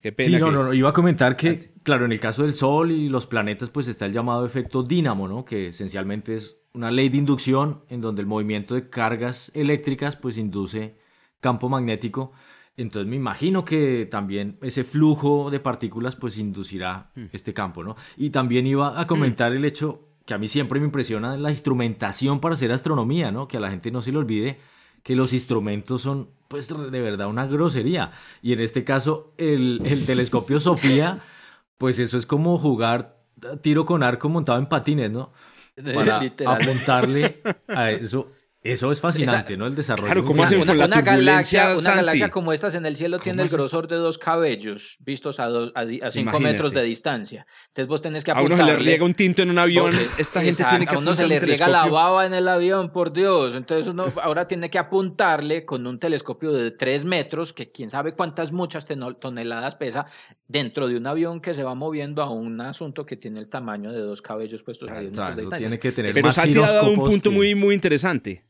Qué 0.00 0.12
pena 0.12 0.38
sí, 0.38 0.42
no, 0.42 0.50
no, 0.50 0.72
iba 0.72 0.90
a 0.90 0.92
comentar 0.92 1.36
que, 1.36 1.74
claro, 1.82 2.04
en 2.04 2.12
el 2.12 2.20
caso 2.20 2.42
del 2.42 2.54
Sol 2.54 2.92
y 2.92 3.08
los 3.08 3.26
planetas, 3.26 3.70
pues 3.70 3.88
está 3.88 4.06
el 4.06 4.12
llamado 4.12 4.44
efecto 4.44 4.82
dínamo, 4.82 5.28
¿no? 5.28 5.44
Que 5.44 5.68
esencialmente 5.68 6.34
es 6.34 6.62
una 6.74 6.90
ley 6.90 7.08
de 7.08 7.16
inducción 7.16 7.84
en 7.88 8.00
donde 8.00 8.20
el 8.20 8.26
movimiento 8.26 8.74
de 8.74 8.88
cargas 8.88 9.50
eléctricas, 9.54 10.16
pues 10.16 10.38
induce 10.38 10.98
campo 11.40 11.68
magnético. 11.68 12.32
Entonces 12.76 13.08
me 13.08 13.16
imagino 13.16 13.64
que 13.64 14.06
también 14.10 14.58
ese 14.60 14.84
flujo 14.84 15.50
de 15.50 15.60
partículas 15.60 16.14
pues 16.14 16.36
inducirá 16.36 17.10
mm. 17.14 17.24
este 17.32 17.54
campo, 17.54 17.82
¿no? 17.82 17.96
Y 18.16 18.30
también 18.30 18.66
iba 18.66 19.00
a 19.00 19.06
comentar 19.06 19.52
el 19.52 19.64
hecho 19.64 20.02
que 20.26 20.34
a 20.34 20.38
mí 20.38 20.48
siempre 20.48 20.80
me 20.80 20.86
impresiona 20.86 21.36
la 21.36 21.50
instrumentación 21.50 22.40
para 22.40 22.54
hacer 22.54 22.72
astronomía, 22.72 23.30
¿no? 23.30 23.48
Que 23.48 23.56
a 23.56 23.60
la 23.60 23.70
gente 23.70 23.90
no 23.90 24.02
se 24.02 24.12
le 24.12 24.18
olvide 24.18 24.58
que 25.02 25.14
los 25.14 25.32
instrumentos 25.32 26.02
son, 26.02 26.28
pues, 26.48 26.68
de 26.68 27.00
verdad 27.00 27.28
una 27.28 27.46
grosería. 27.46 28.10
Y 28.42 28.52
en 28.52 28.60
este 28.60 28.82
caso, 28.82 29.32
el, 29.38 29.80
telescopio 30.04 30.58
Sofía, 30.58 31.20
pues 31.78 32.00
eso 32.00 32.18
es 32.18 32.26
como 32.26 32.58
jugar 32.58 33.16
tiro 33.62 33.84
con 33.84 34.02
arco 34.02 34.28
montado 34.28 34.58
en 34.58 34.66
patines, 34.66 35.10
¿no? 35.10 35.32
Para 35.94 36.20
apuntarle 36.44 37.40
a 37.68 37.90
eso 37.90 38.32
Eso 38.72 38.90
es 38.90 39.00
fascinante, 39.00 39.56
¿no? 39.56 39.66
El 39.66 39.74
desarrollo. 39.74 40.06
Claro, 40.06 40.24
¿cómo 40.24 40.42
hacen 40.42 40.64
con 40.64 40.76
la 40.76 40.86
una 40.86 41.00
galaxia, 41.02 41.76
una 41.76 41.94
galaxia 41.94 42.30
como 42.30 42.52
estas 42.52 42.74
en 42.74 42.84
el 42.84 42.96
cielo 42.96 43.18
tiene 43.18 43.42
el 43.42 43.48
grosor 43.48 43.86
de 43.86 43.96
dos 43.96 44.18
cabellos 44.18 44.96
vistos 45.00 45.38
a, 45.38 45.46
a, 45.46 46.10
cinco 46.10 46.40
metros 46.40 46.72
de 46.72 46.82
distancia. 46.82 47.46
Entonces 47.68 47.88
vos 47.88 48.02
tenés 48.02 48.24
que 48.24 48.32
apuntarle. 48.32 48.54
A 48.54 48.64
uno 48.64 48.66
se 48.66 48.78
le 48.78 48.84
riega 48.84 49.04
un 49.04 49.14
tinto 49.14 49.42
en 49.42 49.50
un 49.50 49.58
avión. 49.58 49.92
Esta 50.18 50.42
gente 50.42 50.64
tiene 50.68 50.86
que 50.86 50.94
A 50.94 50.98
uno 50.98 51.14
se 51.14 51.26
le 51.26 51.38
riega 51.38 51.68
la 51.68 51.86
baba 51.86 52.26
en 52.26 52.34
el 52.34 52.48
avión, 52.48 52.90
por 52.92 53.12
Dios. 53.12 53.54
Entonces 53.54 53.86
uno 53.86 54.06
ahora 54.22 54.48
tiene 54.48 54.70
que 54.70 54.78
apuntarle 54.78 55.64
con 55.64 55.86
un 55.86 55.98
telescopio 55.98 56.52
de 56.52 56.72
tres 56.72 57.04
metros, 57.04 57.52
que 57.52 57.70
quién 57.70 57.90
sabe 57.90 58.14
cuántas 58.14 58.52
muchas 58.52 58.86
toneladas 59.20 59.76
pesa, 59.76 60.06
dentro 60.48 60.88
de 60.88 60.96
un 60.96 61.06
avión 61.06 61.40
que 61.40 61.54
se 61.54 61.62
va 61.62 61.74
moviendo 61.74 62.22
a 62.22 62.30
un 62.30 62.60
asunto 62.60 63.06
que 63.06 63.16
tiene 63.16 63.40
el 63.40 63.48
tamaño 63.48 63.92
de 63.92 64.00
dos 64.00 64.22
cabellos 64.22 64.62
puestos 64.62 64.90
a 64.90 65.00
10 65.00 65.10
metros 65.12 65.36
de 65.36 65.42
distancia. 65.42 65.68
Tiene 65.68 65.78
que 65.78 65.92
tener 65.92 66.14
Pero 66.14 66.32
Santi 66.32 66.58
ha 66.58 66.72
dado 66.72 66.90
un 66.90 66.96
punto 66.96 67.30
muy, 67.30 67.54
muy 67.54 67.74
interesante 67.74 68.44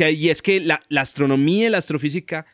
y 0.00 0.30
es 0.30 0.42
que 0.42 0.60
la, 0.60 0.82
astronomía 0.96 1.66
y 1.66 1.70
la 1.70 1.78
astrofísica, 1.78 2.46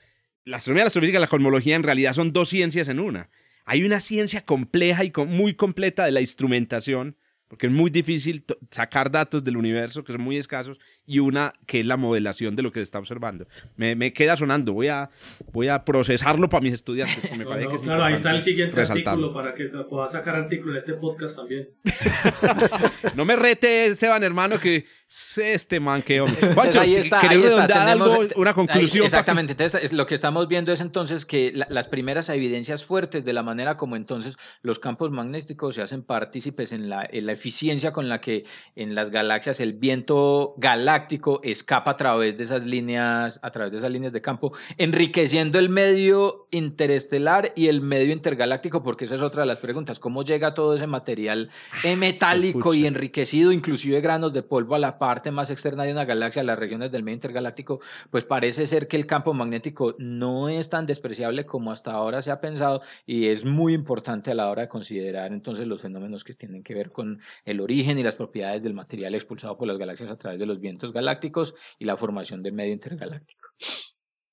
la 0.45 0.57
astronomía 0.57 0.85
la 0.85 0.89
astrofísica 0.89 1.19
y 1.19 1.21
la 1.21 1.27
cosmología 1.27 1.77
en 1.77 1.83
realidad 1.83 2.15
son 2.15 2.33
dos 2.33 2.49
ciencias 2.49 2.89
en 2.89 3.01
una. 3.01 3.31
Hay 3.65 3.83
una 3.83 4.01
ciencia 4.01 4.45
compleja 4.45 5.05
y 5.05 5.13
muy 5.27 5.55
completa 5.55 6.05
de 6.05 6.13
la 6.13 6.21
instrumentación, 6.21 7.17
porque 7.49 7.67
es 7.67 7.73
muy 7.73 7.91
difícil 7.91 8.45
sacar 8.71 9.11
datos 9.11 9.45
del 9.45 9.57
universo, 9.57 10.05
que 10.05 10.13
son 10.13 10.23
muy 10.23 10.37
escasos, 10.37 10.79
y 11.07 11.19
una 11.19 11.53
que 11.67 11.81
es 11.81 11.87
la 11.87 11.97
modelación 11.97 12.57
de 12.57 12.63
lo 12.63 12.73
que 12.73 12.81
se 12.81 12.85
está 12.85 12.99
observando. 12.99 13.47
Me, 13.77 13.95
me 13.95 14.13
queda 14.13 14.37
sonando, 14.37 14.73
voy 14.73 14.89
a, 14.89 15.11
voy 15.53 15.69
a 15.69 15.85
procesarlo 15.85 16.49
para 16.49 16.63
mis 16.63 16.73
estudiantes. 16.73 17.37
Me 17.37 17.45
parece 17.45 17.69
que 17.69 17.79
claro, 17.79 18.05
ahí 18.05 18.15
está 18.15 18.31
el 18.31 18.41
siguiente 18.41 18.81
artículo 18.81 19.33
para 19.33 19.55
que 19.55 19.65
pueda 19.89 20.09
sacar 20.09 20.37
artículo 20.37 20.73
en 20.73 20.79
este 20.79 20.95
podcast 20.95 21.37
también. 21.37 21.69
no 23.15 23.25
me 23.25 23.37
rete, 23.37 23.87
Esteban, 23.87 24.23
hermano, 24.23 24.59
que 24.59 24.87
sé 25.07 25.53
este 25.55 25.79
man 25.79 26.03
que 26.03 26.21
hombre. 26.21 26.37
ahí 26.81 26.95
ahí 26.95 26.95
está. 26.97 27.91
algo, 27.91 28.21
una 28.37 28.55
conclusión. 28.55 29.05
exactamente, 29.05 29.53
entonces 29.53 29.93
lo 29.93 30.07
que 30.07 30.15
estamos 30.15 30.49
viendo 30.49 30.73
es 30.73 30.81
entonces 30.81 31.27
que 31.27 31.53
las 31.53 31.89
primeras 31.89 32.29
evidencias 32.31 32.85
fuertes 32.85 33.25
de 33.25 33.33
la 33.33 33.43
manera 33.43 33.77
como 33.77 33.97
entonces 33.97 34.37
los 34.63 34.79
campos 34.79 35.11
magnéticos 35.11 35.75
se 35.75 35.83
hacen 35.83 36.03
partícipes 36.03 36.73
en 36.73 36.89
la, 36.89 37.07
en 37.09 37.27
la 37.27 37.33
eficiencia 37.33 37.93
con 37.93 38.09
la 38.09 38.21
que 38.21 38.45
en 38.75 38.95
las 38.95 39.11
galaxias 39.11 39.61
el 39.61 39.75
viento 39.75 40.55
galáctico 40.57 40.94
escapa 41.43 41.93
a 41.93 41.97
través 41.97 42.37
de 42.37 42.45
esas 42.45 42.65
líneas, 42.65 43.41
a 43.43 43.51
través 43.51 43.73
de 43.73 43.79
esas 43.79 43.91
líneas 43.91 44.13
de 44.13 44.21
campo, 44.21 44.53
enriqueciendo 44.79 45.59
el 45.59 45.69
medio 45.69 46.47
interestelar 46.51 47.53
y 47.57 47.69
el 47.69 47.81
medio 47.81 48.13
intergaláctico, 48.13 48.83
porque 48.83 49.05
esa 49.07 49.17
es 49.17 49.23
otra 49.23 49.43
de 49.43 49.47
las 49.47 49.61
preguntas, 49.61 49.99
¿cómo 49.99 50.23
llega 50.23 50.55
todo 50.55 50.75
ese 50.75 50.87
material 50.87 51.51
eh, 51.85 51.97
metálico 51.97 52.75
y 52.75 52.87
enriquecido, 52.87 53.53
inclusive 53.53 54.01
granos 54.01 54.33
de 54.33 54.43
polvo 54.43 54.75
a 54.75 54.79
la 54.79 54.99
parte 54.99 55.31
más 55.31 55.51
externa 55.51 55.85
de 55.85 55.93
una 55.93 56.05
galaxia, 56.05 56.43
a 56.43 56.45
las 56.45 56.59
regiones 56.59 56.93
del 56.93 57.03
medio 57.03 57.17
intergaláctico? 57.17 57.81
Pues 58.11 58.25
parece 58.25 58.67
ser 58.67 58.89
que 58.89 58.97
el 58.97 59.07
campo 59.07 59.35
magnético 59.35 59.95
no 59.99 60.49
es 60.49 60.69
tan 60.69 60.87
despreciable 60.87 61.47
como 61.47 61.73
hasta 61.73 61.93
ahora 61.93 62.23
se 62.23 62.31
ha 62.31 62.41
pensado 62.41 62.83
y 63.07 63.27
es 63.27 63.45
muy 63.45 63.75
importante 63.75 64.31
a 64.31 64.35
la 64.35 64.51
hora 64.51 64.63
de 64.63 64.69
considerar 64.69 65.33
entonces 65.33 65.67
los 65.67 65.83
fenómenos 65.83 66.25
que 66.25 66.35
tienen 66.35 66.63
que 66.63 66.75
ver 66.75 66.93
con 66.93 67.21
el 67.45 67.61
origen 67.61 67.99
y 67.99 68.03
las 68.03 68.15
propiedades 68.15 68.63
del 68.63 68.75
material 68.75 69.15
expulsado 69.15 69.57
por 69.57 69.69
las 69.69 69.79
galaxias 69.79 70.11
a 70.11 70.17
través 70.17 70.39
de 70.39 70.47
los 70.47 70.61
vientos 70.61 70.84
galácticos 70.93 71.55
y 71.79 71.85
la 71.85 71.97
formación 71.97 72.43
del 72.43 72.53
medio 72.53 72.73
intergaláctico. 72.73 73.45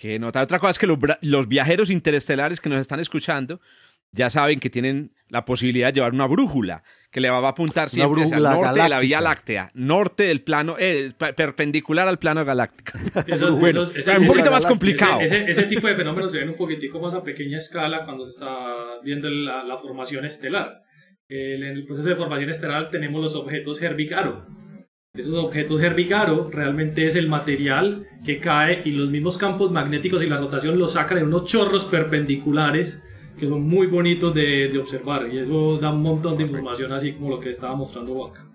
Que 0.01 0.17
nota. 0.17 0.41
Otra 0.41 0.57
cosa 0.57 0.71
es 0.71 0.79
que 0.79 0.87
los, 1.21 1.47
viajeros 1.47 1.91
interestelares 1.91 2.59
que 2.59 2.69
nos 2.69 2.81
están 2.81 2.99
escuchando 2.99 3.61
ya 4.11 4.31
saben 4.31 4.59
que 4.59 4.71
tienen 4.71 5.13
la 5.29 5.45
posibilidad 5.45 5.89
de 5.89 5.93
llevar 5.93 6.13
una 6.13 6.25
brújula 6.25 6.83
que 7.11 7.21
le 7.21 7.29
va 7.29 7.37
a 7.37 7.47
apuntar 7.49 7.91
siempre 7.91 8.23
hacia 8.23 8.37
el 8.37 8.43
norte 8.43 8.81
de 8.81 8.89
la 8.89 8.99
Vía 8.99 9.21
Láctea, 9.21 9.69
norte 9.75 10.23
del 10.23 10.41
plano, 10.41 10.75
eh, 10.79 11.11
perpendicular 11.35 12.07
al 12.07 12.17
plano 12.17 12.43
galáctico. 12.43 12.97
Eso, 13.27 13.49
es 13.49 14.07
un 14.07 14.25
poquito 14.25 14.49
más 14.49 14.65
complicado. 14.65 15.21
Ese, 15.21 15.63
tipo 15.65 15.85
de 15.85 15.95
fenómenos 15.95 16.31
se 16.31 16.39
ven 16.39 16.49
un 16.49 16.55
poquitico 16.55 16.99
más 16.99 17.13
a 17.13 17.23
pequeña 17.23 17.59
escala 17.59 18.03
cuando 18.03 18.25
se 18.25 18.31
está 18.31 18.99
viendo 19.03 19.29
la, 19.29 19.63
la 19.63 19.77
formación 19.77 20.25
estelar. 20.25 20.81
En 21.29 21.61
el 21.61 21.85
proceso 21.85 22.09
de 22.09 22.15
formación 22.15 22.49
estelar 22.49 22.89
tenemos 22.89 23.21
los 23.21 23.35
objetos 23.35 23.79
Herbig-Haro 23.81 24.47
esos 25.13 25.35
objetos 25.35 25.81
Herbig-Haro 25.81 26.49
realmente 26.51 27.05
es 27.05 27.15
el 27.15 27.27
material 27.27 28.07
que 28.25 28.39
cae 28.39 28.81
y 28.85 28.91
los 28.91 29.09
mismos 29.09 29.37
campos 29.37 29.71
magnéticos 29.71 30.23
y 30.23 30.27
la 30.27 30.37
rotación 30.37 30.79
lo 30.79 30.87
sacan 30.87 31.17
en 31.17 31.25
unos 31.25 31.45
chorros 31.45 31.85
perpendiculares 31.85 33.03
que 33.37 33.47
son 33.47 33.61
muy 33.61 33.87
bonitos 33.87 34.33
de, 34.33 34.71
observar 34.79 35.27
y 35.31 35.39
eso 35.39 35.77
da 35.79 35.91
un 35.91 36.01
montón 36.01 36.37
de 36.37 36.43
información 36.43 36.93
así 36.93 37.11
como 37.11 37.29
lo 37.29 37.39
que 37.39 37.49
estaba 37.49 37.75
mostrando 37.75 38.13
Waka. 38.13 38.47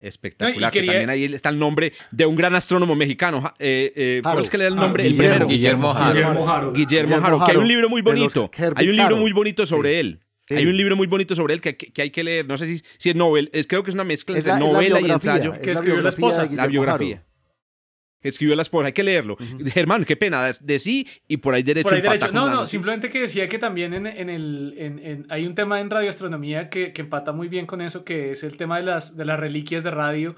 Espectacular. 0.00 0.70
también 0.70 1.08
ahí 1.08 1.24
está 1.24 1.48
el 1.48 1.58
nombre 1.58 1.92
de 2.10 2.26
un 2.26 2.36
gran 2.36 2.54
astrónomo 2.54 2.94
mexicano. 2.94 3.54
Eh, 3.58 3.92
eh, 3.96 4.20
¿Cuál 4.22 4.40
es 4.40 4.50
que 4.50 4.58
le 4.58 4.64
da 4.64 4.70
el 4.70 4.76
nombre? 4.76 5.04
Guillermo, 5.04 5.46
Guillermo 5.46 5.92
Haro. 5.94 6.72
Guillermo 6.72 7.16
Haro. 7.16 7.42
Que 7.42 7.52
hay 7.52 7.56
un 7.56 7.68
libro 7.68 7.88
muy 7.88 8.02
bonito. 8.02 8.50
Hay 8.76 8.88
un 8.88 8.96
libro 8.96 9.16
muy 9.16 9.32
bonito 9.32 9.64
sobre 9.64 10.00
él. 10.00 10.20
Hay 10.50 10.66
un 10.66 10.76
libro 10.76 10.96
muy 10.96 11.06
bonito 11.06 11.34
sobre 11.34 11.54
él 11.54 11.60
que, 11.60 11.76
que, 11.76 12.02
hay 12.02 12.10
que 12.10 12.22
leer. 12.22 12.46
No 12.46 12.58
sé 12.58 12.66
si, 12.66 12.82
si 12.98 13.10
es 13.10 13.16
novela, 13.16 13.48
es, 13.52 13.66
creo 13.66 13.82
que 13.82 13.90
es 13.90 13.94
una 13.94 14.04
mezcla 14.04 14.36
entre 14.36 14.58
novela 14.58 15.00
y 15.00 15.10
ensayo. 15.10 15.52
Que 15.52 15.72
escribió 15.72 16.02
la 16.02 16.10
esposa. 16.10 16.48
La 16.50 16.66
biografía. 16.66 17.24
Que 18.20 18.28
escribió 18.28 18.54
la 18.54 18.62
esposa. 18.62 18.86
Hay 18.88 18.92
que 18.92 19.02
leerlo. 19.02 19.36
Germán, 19.72 20.04
qué 20.04 20.16
pena. 20.16 20.50
De, 20.60 20.78
sí 20.78 21.08
y 21.28 21.38
por 21.38 21.54
ahí 21.54 21.62
derecho. 21.62 21.88
Por 21.88 21.94
ahí 21.94 22.02
derecho. 22.02 22.32
No, 22.32 22.50
no, 22.50 22.66
simplemente 22.66 23.10
que 23.10 23.20
decía 23.20 23.48
que 23.48 23.58
también 23.58 23.94
en, 23.94 24.06
en 24.06 24.28
el, 24.28 24.74
en, 24.76 25.26
hay 25.30 25.46
un 25.46 25.54
tema 25.54 25.80
en 25.80 25.88
radioastronomía 25.88 26.68
que, 26.68 26.92
que, 26.92 27.02
empata 27.02 27.32
muy 27.32 27.48
bien 27.48 27.66
con 27.66 27.80
eso, 27.80 28.04
que 28.04 28.32
es 28.32 28.44
el 28.44 28.58
tema 28.58 28.76
de 28.78 28.84
las, 28.84 29.16
de 29.16 29.24
las 29.24 29.40
reliquias 29.40 29.82
de 29.82 29.90
radio. 29.90 30.36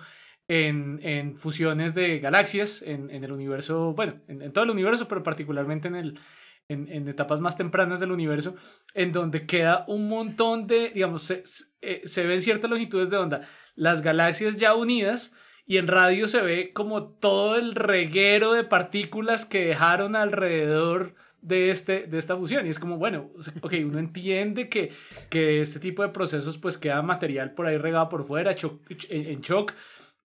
En, 0.48 1.00
en 1.02 1.36
fusiones 1.36 1.92
de 1.96 2.20
galaxias 2.20 2.80
en, 2.80 3.10
en 3.10 3.24
el 3.24 3.32
universo, 3.32 3.94
bueno, 3.94 4.20
en, 4.28 4.52
todo 4.52 4.62
el 4.62 4.70
universo, 4.70 5.08
pero 5.08 5.24
particularmente 5.24 5.88
en 5.88 5.96
el, 5.96 6.20
en, 6.68 7.08
etapas 7.08 7.40
más 7.40 7.56
tempranas 7.56 8.00
del 8.00 8.12
universo, 8.12 8.56
en 8.94 9.12
donde 9.12 9.46
queda 9.46 9.84
un 9.86 10.08
montón 10.08 10.66
de, 10.66 10.90
digamos, 10.90 11.22
se, 11.22 11.44
eh, 11.80 12.02
se, 12.04 12.26
ven 12.26 12.42
ciertas 12.42 12.70
longitudes 12.70 13.10
de 13.10 13.16
onda, 13.16 13.48
las 13.74 14.02
galaxias 14.02 14.56
ya 14.56 14.74
unidas, 14.74 15.32
y 15.66 15.78
en 15.78 15.86
radio 15.86 16.28
se 16.28 16.40
ve 16.42 16.72
como 16.72 17.04
todo 17.04 17.56
el 17.56 17.74
reguero 17.74 18.52
de 18.52 18.64
partículas 18.64 19.44
que 19.44 19.66
dejaron 19.66 20.14
alrededor 20.14 21.14
de, 21.40 21.70
este, 21.70 22.06
de 22.06 22.18
esta 22.18 22.36
fusión. 22.36 22.66
Y 22.66 22.70
es 22.70 22.78
como, 22.78 22.98
bueno, 22.98 23.30
ok, 23.62 23.74
uno 23.84 23.98
entiende 23.98 24.68
que, 24.68 24.92
que 25.28 25.60
este 25.60 25.80
tipo 25.80 26.02
de 26.02 26.10
procesos 26.10 26.58
pues 26.58 26.78
queda 26.78 27.02
material 27.02 27.52
por 27.52 27.66
ahí 27.66 27.78
regado 27.78 28.08
por 28.08 28.24
fuera, 28.24 28.54
en 29.10 29.40
shock, 29.40 29.72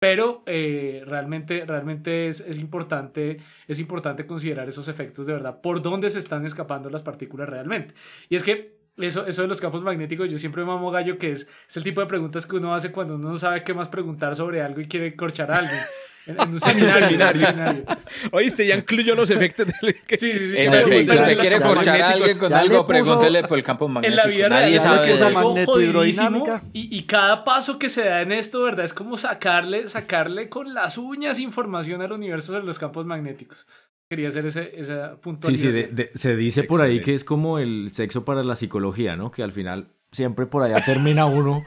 pero 0.02 0.42
eh, 0.46 1.04
realmente, 1.06 1.64
realmente 1.64 2.26
es, 2.26 2.40
es, 2.40 2.58
importante, 2.58 3.38
es 3.68 3.78
importante 3.78 4.26
considerar 4.26 4.68
esos 4.68 4.88
efectos 4.88 5.28
de 5.28 5.32
verdad, 5.32 5.60
por 5.60 5.80
dónde 5.80 6.10
se 6.10 6.18
están 6.18 6.44
escapando 6.44 6.90
las 6.90 7.04
partículas 7.04 7.48
realmente. 7.48 7.94
Y 8.28 8.34
es 8.34 8.42
que 8.42 8.80
eso, 8.96 9.24
eso 9.28 9.42
de 9.42 9.46
los 9.46 9.60
campos 9.60 9.80
magnéticos, 9.80 10.28
yo 10.28 10.40
siempre 10.40 10.64
mamo 10.64 10.90
gallo 10.90 11.18
que 11.18 11.30
es, 11.30 11.46
es 11.68 11.76
el 11.76 11.84
tipo 11.84 12.00
de 12.00 12.08
preguntas 12.08 12.48
que 12.48 12.56
uno 12.56 12.74
hace 12.74 12.90
cuando 12.90 13.14
uno 13.14 13.28
no 13.28 13.36
sabe 13.36 13.62
qué 13.62 13.74
más 13.74 13.88
preguntar 13.90 14.34
sobre 14.34 14.60
algo 14.60 14.80
y 14.80 14.86
quiere 14.86 15.14
corchar 15.14 15.52
algo. 15.52 15.70
En, 16.26 16.40
un 16.40 16.60
seminario. 16.60 17.84
Oíste, 18.30 18.66
ya 18.66 18.76
incluyó 18.76 19.14
los 19.14 19.28
efectos 19.30 19.66
del... 19.66 19.96
Sí, 20.08 20.16
sí, 20.18 20.50
sí. 20.50 20.56
En 20.56 20.72
efecto, 20.72 21.14
si 21.16 21.36
quiere 21.36 21.60
corchar 21.60 22.00
a 22.00 22.10
alguien 22.10 22.38
con 22.38 22.52
algo, 22.52 22.86
pregúntele 22.86 23.42
por 23.42 23.58
el 23.58 23.64
campo 23.64 23.88
magnético. 23.88 24.10
En 24.10 24.16
la 24.16 24.26
vida 24.26 24.48
Nadie 24.48 24.78
sabe 24.78 25.02
que 25.02 25.12
es 25.12 25.20
algo 25.20 25.56
jodidísimo 25.64 26.44
y, 26.72 26.96
y 26.96 27.02
cada 27.04 27.44
paso 27.44 27.78
que 27.78 27.88
se 27.88 28.04
da 28.04 28.22
en 28.22 28.32
esto, 28.32 28.62
¿verdad? 28.62 28.84
Es 28.84 28.94
como 28.94 29.16
sacarle, 29.16 29.88
sacarle 29.88 30.48
con 30.48 30.74
las 30.74 30.98
uñas 30.98 31.40
información 31.40 32.02
al 32.02 32.12
universo 32.12 32.52
de 32.52 32.62
los 32.62 32.78
campos 32.78 33.04
magnéticos. 33.04 33.66
Quería 34.08 34.28
hacer 34.28 34.46
ese, 34.46 34.78
esa 34.78 35.16
puntualización. 35.16 35.96
Sí, 35.96 36.04
sí, 36.04 36.08
se 36.14 36.36
dice 36.36 36.64
por 36.64 36.82
ahí 36.82 37.00
que 37.00 37.14
es 37.14 37.24
como 37.24 37.58
el 37.58 37.90
sexo 37.92 38.24
para 38.24 38.44
la 38.44 38.56
psicología, 38.56 39.16
¿no? 39.16 39.30
Que 39.30 39.42
al 39.42 39.52
final 39.52 39.88
siempre 40.12 40.46
por 40.46 40.62
allá 40.62 40.84
termina 40.84 41.24
uno 41.24 41.64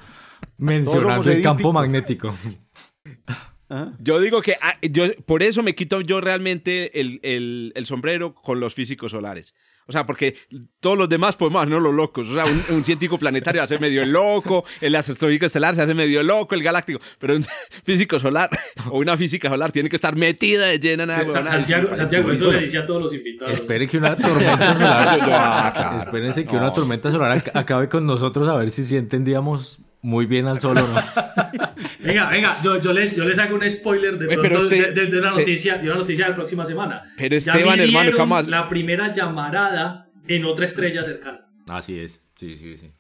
mencionando 0.57 1.29
el 1.29 1.41
campo 1.41 1.73
magnético. 1.73 2.33
Yo 3.99 4.20
digo 4.20 4.41
que 4.41 4.55
ah, 4.61 4.78
yo, 4.82 5.05
por 5.26 5.41
eso 5.41 5.63
me 5.63 5.74
quito 5.74 6.01
yo 6.01 6.22
realmente 6.22 6.99
el, 6.99 7.20
el, 7.24 7.74
el, 7.76 7.86
sombrero 7.86 8.36
con 8.36 8.59
los 8.59 8.74
físicos 8.74 9.11
solares. 9.11 9.53
O 9.88 9.91
sea, 9.91 10.05
porque 10.05 10.36
todos 10.80 10.97
los 10.97 11.07
demás 11.07 11.36
podemos 11.36 11.68
no 11.68 11.80
los 11.80 11.93
locos. 11.93 12.28
O 12.30 12.34
sea, 12.34 12.43
un, 12.72 12.84
científico 12.84 13.20
planetario 13.20 13.61
hace 13.61 13.78
medio 13.78 14.03
loco, 14.05 14.66
el 14.82 14.95
astronómico 14.95 15.45
estelar 15.45 15.76
se 15.76 15.82
hace 15.84 15.93
medio 15.93 16.24
loco, 16.24 16.55
el 16.55 16.63
galáctico. 16.63 16.99
Pero 17.20 17.36
un 17.36 17.45
físico 17.84 18.20
solar 18.20 18.49
o 18.89 18.97
una 18.97 19.16
física 19.16 19.47
solar 19.47 19.72
tiene 19.72 19.89
que 19.89 19.95
estar 19.95 20.16
metida 20.16 20.66
de 20.66 20.80
llena 20.80 21.03
en 21.03 21.11
agua. 21.11 21.47
Santiago, 21.47 21.95
Santiago 21.95 22.32
eso 22.32 22.51
le 22.51 22.61
decía 22.61 22.82
a 22.82 22.86
todos 22.86 23.03
los 23.03 23.13
invitados. 23.13 23.53
Esperen 23.53 23.88
que 23.88 23.97
una 23.97 24.16
tormenta 24.16 24.74
solar. 24.74 25.20
Ah, 25.38 26.01
Espérense 26.03 26.45
que 26.45 26.55
una 26.55 26.74
tormenta 26.74 27.11
solar 27.11 27.43
acabe 27.53 27.89
con 27.89 28.05
nosotros 28.05 28.47
a 28.47 28.55
ver 28.55 28.72
si 28.72 28.84
sí 28.84 28.95
entendíamos 28.97 29.80
muy 30.05 30.27
bien 30.27 30.45
al 30.45 30.59
solo, 30.59 30.81
¿no? 30.87 30.93
venga, 31.99 32.29
venga, 32.29 32.55
yo, 32.63 32.79
yo, 32.79 32.93
les, 32.93 33.15
yo 33.15 33.25
les 33.25 33.39
hago 33.39 33.55
un 33.55 33.69
spoiler 33.69 34.17
de, 34.19 34.37
pronto, 34.37 34.69
de, 34.69 34.91
de, 34.91 35.17
una 35.17 35.31
noticia, 35.31 35.79
de 35.79 35.89
una 35.89 35.99
noticia 35.99 36.25
de 36.25 36.29
la 36.29 36.35
próxima 36.35 36.63
semana. 36.63 37.01
Pero 37.17 37.35
Esteban, 37.35 37.79
hermano, 37.79 38.11
jamás. 38.15 38.47
La 38.47 38.69
primera 38.69 39.11
llamarada 39.11 40.09
en 40.27 40.45
otra 40.45 40.65
estrella 40.65 41.03
cercana. 41.03 41.49
Así 41.67 41.99
es, 41.99 42.23
sí, 42.35 42.55
sí, 42.55 42.77
sí. 42.77 42.91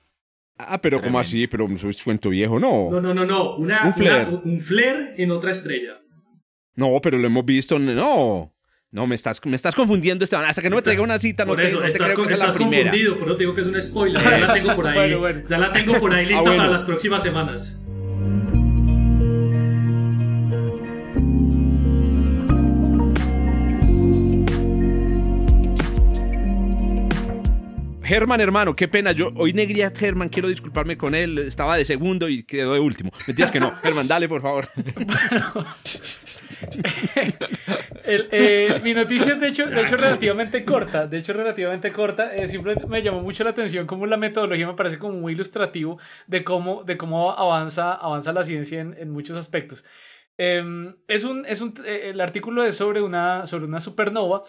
Ah, 0.57 0.81
pero 0.81 1.01
¿cómo 1.01 1.19
así? 1.19 1.45
Pero 1.47 1.67
es 1.67 2.03
cuento 2.03 2.29
viejo, 2.29 2.59
¿no? 2.59 2.89
No, 2.89 2.99
no, 3.01 3.13
no, 3.13 3.25
no. 3.25 3.55
Una, 3.57 3.85
un, 3.85 3.93
flare. 3.93 4.27
un 4.43 4.59
flare 4.59 5.13
en 5.17 5.31
otra 5.31 5.51
estrella. 5.51 6.01
No, 6.75 6.99
pero 7.01 7.17
lo 7.17 7.27
hemos 7.27 7.45
visto. 7.45 7.77
No. 7.77 8.54
No, 8.91 9.07
me 9.07 9.15
estás, 9.15 9.41
me 9.45 9.55
estás 9.55 9.75
confundiendo, 9.75 10.23
Esteban. 10.23 10.45
Hasta 10.45 10.61
que 10.61 10.69
no 10.69 10.77
me 10.77 10.81
traiga 10.81 11.01
una 11.01 11.19
cita, 11.19 11.45
por 11.45 11.57
no 11.57 11.63
eso, 11.63 11.83
estás, 11.83 12.13
confundido, 12.13 13.17
por 13.17 13.27
eso 13.27 13.35
te 13.35 13.43
digo 13.43 13.53
que 13.53 13.61
es 13.61 13.67
un 13.67 13.81
spoiler. 13.81 14.21
Ya 14.23 14.37
la 14.37 14.53
tengo 14.53 14.75
por 14.75 14.87
ahí, 14.87 15.17
Ya 15.49 15.57
la 15.57 15.71
tengo 15.71 15.99
por 15.99 16.13
ahí 16.13 16.25
lista 16.25 16.49
ah, 16.49 16.57
para 16.57 16.69
las 16.69 16.83
próximas 16.83 17.21
semanas. 17.21 17.81
Germán, 28.05 28.39
hermano, 28.39 28.75
qué 28.75 28.87
pena. 28.87 29.11
Yo 29.11 29.31
hoy 29.35 29.51
negría 29.51 29.87
a 29.87 29.91
Germán, 29.91 30.29
quiero 30.29 30.47
disculparme 30.47 30.95
con 30.95 31.15
él. 31.15 31.39
Estaba 31.39 31.75
de 31.75 31.85
segundo 31.85 32.29
y 32.29 32.43
quedó 32.43 32.75
de 32.75 32.79
último. 32.79 33.11
Mentiras 33.25 33.49
que 33.51 33.59
no. 33.59 33.71
Germán, 33.81 34.07
dale, 34.07 34.29
por 34.29 34.43
favor. 34.43 34.69
Eh, 38.07 38.79
mi 38.83 38.93
noticia 38.93 39.33
es 39.33 39.39
de 39.39 39.47
hecho, 39.47 39.65
de 39.65 39.81
hecho 39.81 39.97
relativamente 39.97 40.63
corta. 40.63 41.07
De 41.07 41.17
hecho, 41.17 41.33
relativamente 41.33 41.91
corta. 41.91 42.33
Eh, 42.35 42.47
simplemente 42.47 42.87
me 42.87 43.01
llamó 43.01 43.21
mucho 43.21 43.43
la 43.43 43.49
atención 43.51 43.87
como 43.87 44.05
la 44.05 44.17
metodología 44.17 44.67
me 44.67 44.73
parece 44.73 44.99
como 44.99 45.13
muy 45.15 45.33
ilustrativo 45.33 45.99
de 46.27 46.43
cómo, 46.43 46.83
de 46.83 46.97
cómo 46.97 47.31
avanza, 47.31 47.93
avanza 47.93 48.33
la 48.33 48.43
ciencia 48.43 48.81
en, 48.81 48.95
en 48.97 49.11
muchos 49.11 49.37
aspectos. 49.37 49.83
Em, 50.37 50.95
es 51.07 51.23
un, 51.23 51.45
es 51.45 51.61
un, 51.61 51.73
eh, 51.85 52.09
el 52.09 52.21
artículo 52.21 52.63
es 52.63 52.75
sobre 52.75 53.01
una, 53.01 53.47
sobre 53.47 53.65
una 53.65 53.79
supernova. 53.79 54.43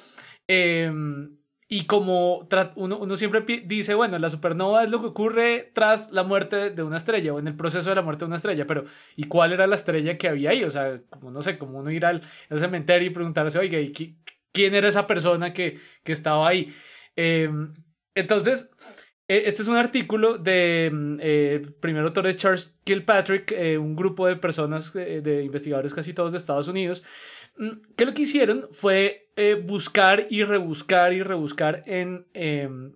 Y 1.69 1.87
como 1.87 2.49
uno, 2.77 3.17
siempre 3.17 3.41
dice, 3.65 3.95
bueno, 3.95 4.19
la 4.21 4.31
supernova 4.31 4.85
es 4.85 4.91
lo 4.91 5.01
que 5.01 5.07
ocurre 5.07 5.73
tras 5.75 6.13
la 6.13 6.23
muerte 6.23 6.71
de 6.71 6.83
una 6.85 6.97
estrella 6.97 7.35
o 7.35 7.41
en 7.41 7.49
el 7.49 7.57
proceso 7.57 7.89
de 7.89 7.97
la 7.97 8.03
muerte 8.03 8.21
de 8.21 8.27
una 8.27 8.37
estrella, 8.37 8.69
pero 8.69 8.85
¿y 9.17 9.25
cuál 9.25 9.53
era 9.53 9.67
la 9.67 9.75
estrella 9.75 10.17
que 10.17 10.29
había 10.29 10.51
ahí? 10.51 10.63
O 10.63 10.71
sea, 10.71 11.01
como 11.11 11.33
no 11.33 11.43
sé, 11.43 11.59
como 11.59 11.79
uno 11.79 11.91
ir 11.91 12.07
al, 12.07 12.23
cementerio 12.57 13.09
y 13.11 13.13
preguntarse, 13.13 13.59
oiga, 13.59 13.81
¿y 13.81 13.93
quién 14.53 14.75
era 14.77 14.87
esa 14.87 15.09
persona 15.09 15.53
que, 15.53 15.81
que 16.05 16.13
estaba 16.13 16.47
ahí? 16.47 16.73
Em, 17.17 17.75
entonces, 18.15 18.71
e, 19.29 19.49
este 19.49 19.63
es 19.63 19.69
un 19.69 19.77
artículo 19.77 20.39
de, 20.39 20.91
mm, 20.93 21.19
eh, 21.21 21.63
primer 21.81 22.05
autor 22.05 22.27
es 22.29 22.37
Charles 22.37 22.79
Kilpatrick, 22.85 23.53
eh, 23.53 23.79
un 23.79 23.97
grupo 23.97 24.27
de 24.27 24.37
personas, 24.37 24.95
eh, 24.95 25.21
de 25.23 25.43
investigadores 25.45 25.95
casi 25.95 26.13
todos 26.15 26.33
de 26.33 26.39
Estados 26.39 26.69
Unidos, 26.69 27.03
que 27.97 28.05
lo 28.05 28.15
que 28.15 28.23
hicieron 28.23 28.69
fue 28.71 29.31
eh, 29.37 29.55
buscar 29.55 30.27
y 30.31 30.45
rebuscar 30.45 31.13
y 31.13 31.23
rebuscar 31.23 31.83
en 31.87 32.27
em, 32.35 32.93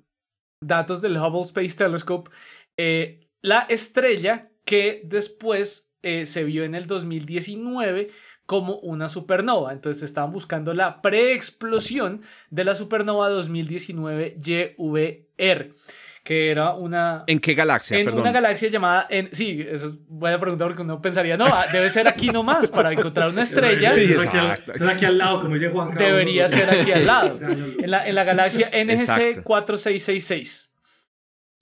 datos 0.62 1.00
del 1.00 1.16
Hubble 1.16 1.42
Space 1.42 1.76
Telescope 1.76 2.30
eh, 2.76 3.26
la 3.42 3.61
estrella 3.68 4.50
que 4.64 5.02
después 5.04 5.92
eh, 6.02 6.26
se 6.26 6.44
vio 6.44 6.64
en 6.64 6.74
el 6.74 6.86
2019 6.86 8.11
como 8.46 8.78
una 8.78 9.08
supernova. 9.08 9.72
Entonces 9.72 10.02
estaban 10.02 10.32
buscando 10.32 10.74
la 10.74 11.02
preexplosión 11.02 12.22
de 12.50 12.64
la 12.64 12.74
supernova 12.74 13.28
2019 13.28 14.36
YVR 14.42 15.74
que 16.23 16.51
era 16.51 16.75
una... 16.75 17.25
¿En 17.27 17.41
qué 17.41 17.55
galaxia? 17.55 17.99
En 17.99 18.11
una 18.11 18.33
galaxia 18.33 18.68
llamada... 18.68 19.07
En, 19.11 19.31
sí, 19.33 19.66
eso 19.68 19.97
voy 20.09 20.33
a 20.33 20.39
preguntar 20.39 20.68
porque 20.68 20.83
uno 20.83 21.01
pensaría, 21.01 21.37
no, 21.37 21.47
ah, 21.47 21.66
debe 21.73 21.91
ser 21.91 22.07
aquí 22.09 22.29
nomás 22.29 22.71
para 22.71 22.93
encontrar 22.93 23.31
una 23.31 23.43
estrella. 23.43 23.91
Sí, 23.91 24.05
es 24.12 24.18
aquí, 24.18 24.39
aquí, 24.85 25.05
al 25.05 25.18
lado, 25.18 25.41
como 25.41 25.55
dice 25.55 25.71
Juan 25.71 25.91
Carlos. 25.91 26.09
Debería 26.09 26.49
ser 26.49 26.71
aquí 26.71 26.93
al 26.93 27.07
lado, 27.07 27.39
en 27.41 27.91
la, 27.91 28.07
en 28.07 28.14
la 28.14 28.25
galaxia 28.25 28.68
NGC 28.68 29.43
4666. 29.43 30.70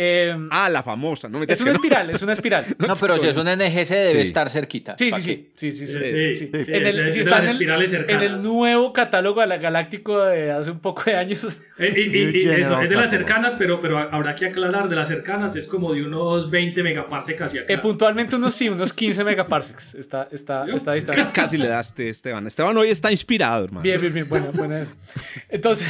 Em, 0.01 0.49
ah, 0.53 0.69
la 0.69 0.85
famosa. 0.85 1.29
No 1.29 1.43
es 1.43 1.61
una 1.61 1.73
espiral, 1.73 2.09
es 2.11 2.23
una 2.23 2.33
espiral. 2.39 2.65
no, 2.79 2.95
pero 2.95 3.19
si 3.19 3.27
es 3.27 3.37
una 3.37 3.57
NGC 3.57 3.89
debe 3.89 4.23
estar 4.23 4.49
cerquita. 4.49 4.95
Sí, 4.97 5.11
sí, 5.11 5.51
sí, 5.57 5.73
sí, 5.73 5.87
sí, 5.89 6.35
sí, 6.35 6.51
En 6.69 6.87
el, 6.87 7.13
si 7.13 7.21
en 7.23 8.21
el, 8.21 8.37
nuevo 8.37 8.93
catálogo 8.93 9.41
galáctico 9.41 10.23
de 10.23 10.53
hace 10.53 10.71
un 10.71 10.79
poco 10.79 11.03
de 11.05 11.17
años. 11.17 11.49
Eh, 11.81 12.11
y, 12.13 12.49
eso, 12.49 12.81
es 12.81 12.89
de 12.89 12.95
las 12.95 13.11
cercanas, 13.11 13.57
pero, 13.57 13.81
pero 13.81 13.99
habrá 13.99 14.37
que 14.37 14.47
aclarar, 14.47 14.89
de 14.89 14.95
las 14.95 15.09
cercanas 15.09 15.57
es 15.57 15.67
como 15.67 15.93
de 15.93 16.05
unos 16.05 16.49
20 16.49 16.81
megaparsecs 16.85 17.43
hacia 17.43 17.63
acá. 17.63 17.73
Eh, 17.73 17.79
puntualmente 17.79 18.37
unos 18.37 18.55
sí, 18.55 18.69
unos 18.69 18.93
15 18.93 19.25
megaparsecs. 19.25 19.95
Está, 19.97 20.29
está, 20.31 20.65
está, 20.69 20.97
está, 20.97 21.33
Casi 21.33 21.57
le 21.57 21.67
daste, 21.67 22.09
Esteban. 22.09 22.47
Esteban 22.47 22.77
hoy 22.77 22.91
está 22.91 23.11
inspirado, 23.11 23.65
hermano. 23.65 23.83
Bien, 23.83 24.01
bien, 24.01 24.15
bien. 24.15 24.29
Bueno, 24.29 24.51
bueno. 24.53 24.87
Entonces, 25.49 25.89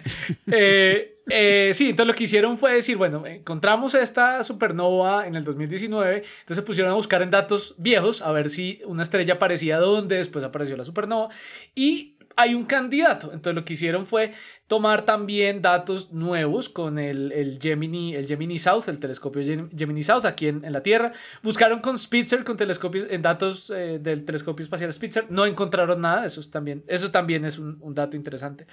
eh, 0.50 1.11
eh, 1.28 1.70
sí, 1.74 1.90
entonces 1.90 2.08
lo 2.08 2.14
que 2.14 2.24
hicieron 2.24 2.58
fue 2.58 2.74
decir, 2.74 2.96
bueno, 2.96 3.26
encontramos 3.26 3.94
esta 3.94 4.42
supernova 4.44 5.26
en 5.26 5.36
el 5.36 5.44
2019, 5.44 6.16
entonces 6.16 6.56
se 6.56 6.62
pusieron 6.62 6.92
a 6.92 6.96
buscar 6.96 7.22
en 7.22 7.30
datos 7.30 7.74
viejos 7.78 8.22
a 8.22 8.32
ver 8.32 8.50
si 8.50 8.80
una 8.86 9.02
estrella 9.02 9.34
aparecía 9.34 9.78
donde 9.78 10.16
después 10.16 10.44
apareció 10.44 10.76
la 10.76 10.84
supernova 10.84 11.28
y 11.74 12.16
hay 12.36 12.54
un 12.54 12.64
candidato. 12.64 13.32
Entonces 13.32 13.54
lo 13.54 13.64
que 13.64 13.74
hicieron 13.74 14.06
fue 14.06 14.32
tomar 14.66 15.02
también 15.02 15.62
datos 15.62 16.12
nuevos 16.12 16.68
con 16.68 16.98
el, 16.98 17.32
el 17.32 17.58
Gemini, 17.60 18.14
el 18.14 18.26
Gemini 18.26 18.58
South, 18.58 18.84
el 18.88 18.98
telescopio 18.98 19.42
Gemini 19.76 20.02
South 20.02 20.24
aquí 20.24 20.48
en, 20.48 20.64
en 20.64 20.72
la 20.72 20.82
Tierra. 20.82 21.12
Buscaron 21.42 21.80
con 21.80 21.98
Spitzer, 21.98 22.44
con 22.44 22.56
telescopios, 22.56 23.06
en 23.10 23.22
datos 23.22 23.70
eh, 23.70 23.98
del 24.00 24.24
telescopio 24.24 24.64
espacial 24.64 24.92
Spitzer. 24.92 25.26
No 25.30 25.46
encontraron 25.46 26.00
nada. 26.00 26.26
Eso, 26.26 26.42
también, 26.50 26.84
eso 26.86 27.10
también 27.10 27.44
es 27.44 27.58
un, 27.58 27.78
un 27.80 27.94
dato 27.94 28.16
interesante. 28.16 28.66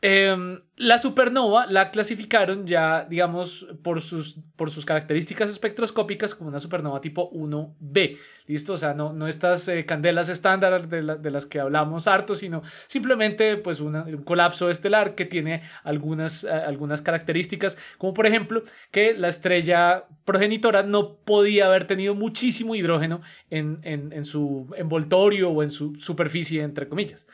Em, 0.00 0.60
la 0.76 0.96
supernova 0.96 1.66
la 1.66 1.90
clasificaron 1.90 2.68
ya, 2.68 3.04
digamos, 3.10 3.66
por 3.82 4.00
sus, 4.00 4.38
por 4.54 4.70
sus 4.70 4.84
características 4.84 5.50
espectroscópicas 5.50 6.36
como 6.36 6.50
una 6.50 6.60
supernova 6.60 7.00
tipo 7.00 7.32
1B. 7.32 8.16
¿Listo? 8.46 8.74
O 8.74 8.78
sea, 8.78 8.94
no, 8.94 9.12
no 9.12 9.26
estas 9.26 9.66
eh, 9.66 9.84
candelas 9.84 10.28
estándar 10.28 10.88
de, 10.88 11.02
de, 11.18 11.30
las 11.30 11.46
que 11.46 11.58
hablamos 11.58 12.06
harto, 12.06 12.36
sino 12.36 12.62
simplemente 12.86 13.56
pues 13.56 13.80
un 13.80 14.22
colapso 14.22 14.70
estelar 14.70 15.16
que 15.16 15.24
tiene 15.24 15.62
algunas, 15.82 16.44
eh, 16.44 16.50
algunas 16.50 17.02
características, 17.02 17.76
como 17.98 18.14
por 18.14 18.26
ejemplo 18.26 18.62
que 18.92 19.14
la 19.14 19.28
estrella 19.28 20.04
progenitora 20.24 20.84
no 20.84 21.16
podía 21.16 21.66
haber 21.66 21.88
tenido 21.88 22.14
muchísimo 22.14 22.76
hidrógeno 22.76 23.20
en, 23.50 23.80
en, 23.82 24.12
en 24.12 24.24
su 24.24 24.72
envoltorio 24.76 25.50
o 25.50 25.62
en 25.64 25.72
su 25.72 25.96
superficie, 25.96 26.62
entre 26.62 26.88
comillas. 26.88 27.26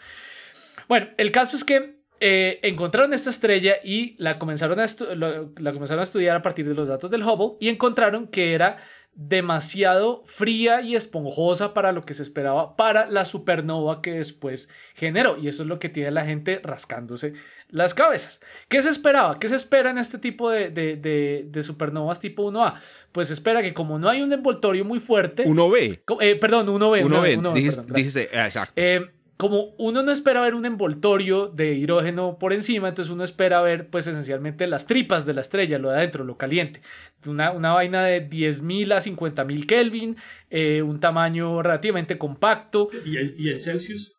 Bueno, 0.89 1.09
el 1.17 1.31
caso 1.31 1.57
es 1.57 1.63
que 1.63 2.04
eh, 2.27 2.59
encontraron 2.63 3.13
esta 3.13 3.29
estrella 3.29 3.77
y 3.85 4.17
la 4.17 4.39
comenzaron, 4.39 4.81
a 4.81 4.87
la 5.15 5.73
comenzaron 5.75 6.01
a 6.01 6.05
estudiar 6.05 6.35
a 6.37 6.41
partir 6.41 6.67
de 6.67 6.73
los 6.73 6.89
datos 6.89 7.11
del 7.11 7.23
Hubble 7.23 7.59
y 7.61 7.69
encontraron 7.69 8.29
que 8.29 8.55
era 8.55 8.79
demasiado 9.15 10.23
fría 10.25 10.81
y 10.81 10.97
esponjosa 10.97 11.75
para 11.75 11.93
lo 11.93 12.07
que 12.07 12.15
se 12.15 12.23
esperaba 12.23 12.77
para 12.77 13.11
la 13.11 13.27
supernova 13.27 14.01
que 14.01 14.13
después 14.13 14.71
generó. 14.95 15.37
Y 15.37 15.49
eso 15.49 15.65
es 15.65 15.69
lo 15.69 15.79
que 15.79 15.91
tiene 15.91 16.13
la 16.13 16.25
gente 16.25 16.63
rascándose 16.65 17.35
las 17.69 17.93
cabezas. 17.93 18.41
¿Qué 18.69 18.83
se 18.83 18.89
esperaba? 18.89 19.39
¿Qué 19.39 19.51
se 19.51 19.57
espera 19.57 19.91
en 19.91 19.99
este 19.99 20.17
tipo 20.17 20.49
de, 20.49 20.71
de, 20.71 21.63
supernovas 21.63 22.21
tipo 22.21 22.51
1A? 22.51 22.81
Pues 23.13 23.29
se 23.29 23.35
espera 23.35 23.61
que 23.61 23.75
como 23.75 23.99
no 23.99 24.09
hay 24.09 24.23
un 24.23 24.33
envoltorio 24.33 24.87
muy 24.87 24.99
fuerte... 24.99 25.45
1B. 25.45 26.01
Eh, 26.21 26.37
perdón, 26.37 26.69
1B. 26.69 27.05
1B. 27.05 27.93
dijiste, 27.93 28.31
exacto. 28.33 28.73
Eh, 28.77 29.11
como 29.37 29.75
uno 29.79 30.03
no 30.03 30.13
espera 30.13 30.41
ver 30.41 30.55
un 30.55 30.65
envoltorio 30.65 31.49
de 31.49 31.75
hidrógeno 31.75 32.39
por 32.39 32.53
encima, 32.53 32.89
entonces 32.89 33.13
uno 33.13 33.25
espera 33.25 33.61
ver 33.63 33.89
pues 33.89 34.07
esencialmente 34.07 34.67
las 34.67 34.87
tripas 34.87 35.27
de 35.27 35.35
la 35.35 35.41
estrella, 35.41 35.79
lo 35.79 35.91
de 35.91 35.99
adentro, 35.99 36.25
lo 36.25 36.37
caliente. 36.37 36.83
Una, 37.27 37.51
una 37.51 37.73
vaina 37.73 38.05
de 38.05 38.29
10.000 38.29 38.93
a 38.93 39.01
50.000 39.01 39.67
Kelvin, 39.67 40.17
eh, 40.51 40.83
un 40.83 41.01
tamaño 41.01 41.63
relativamente 41.63 42.17
compacto. 42.17 42.89
¿Y 43.05 43.45
¿Y 43.45 43.51
en 43.51 43.61
Celsius? 43.61 44.14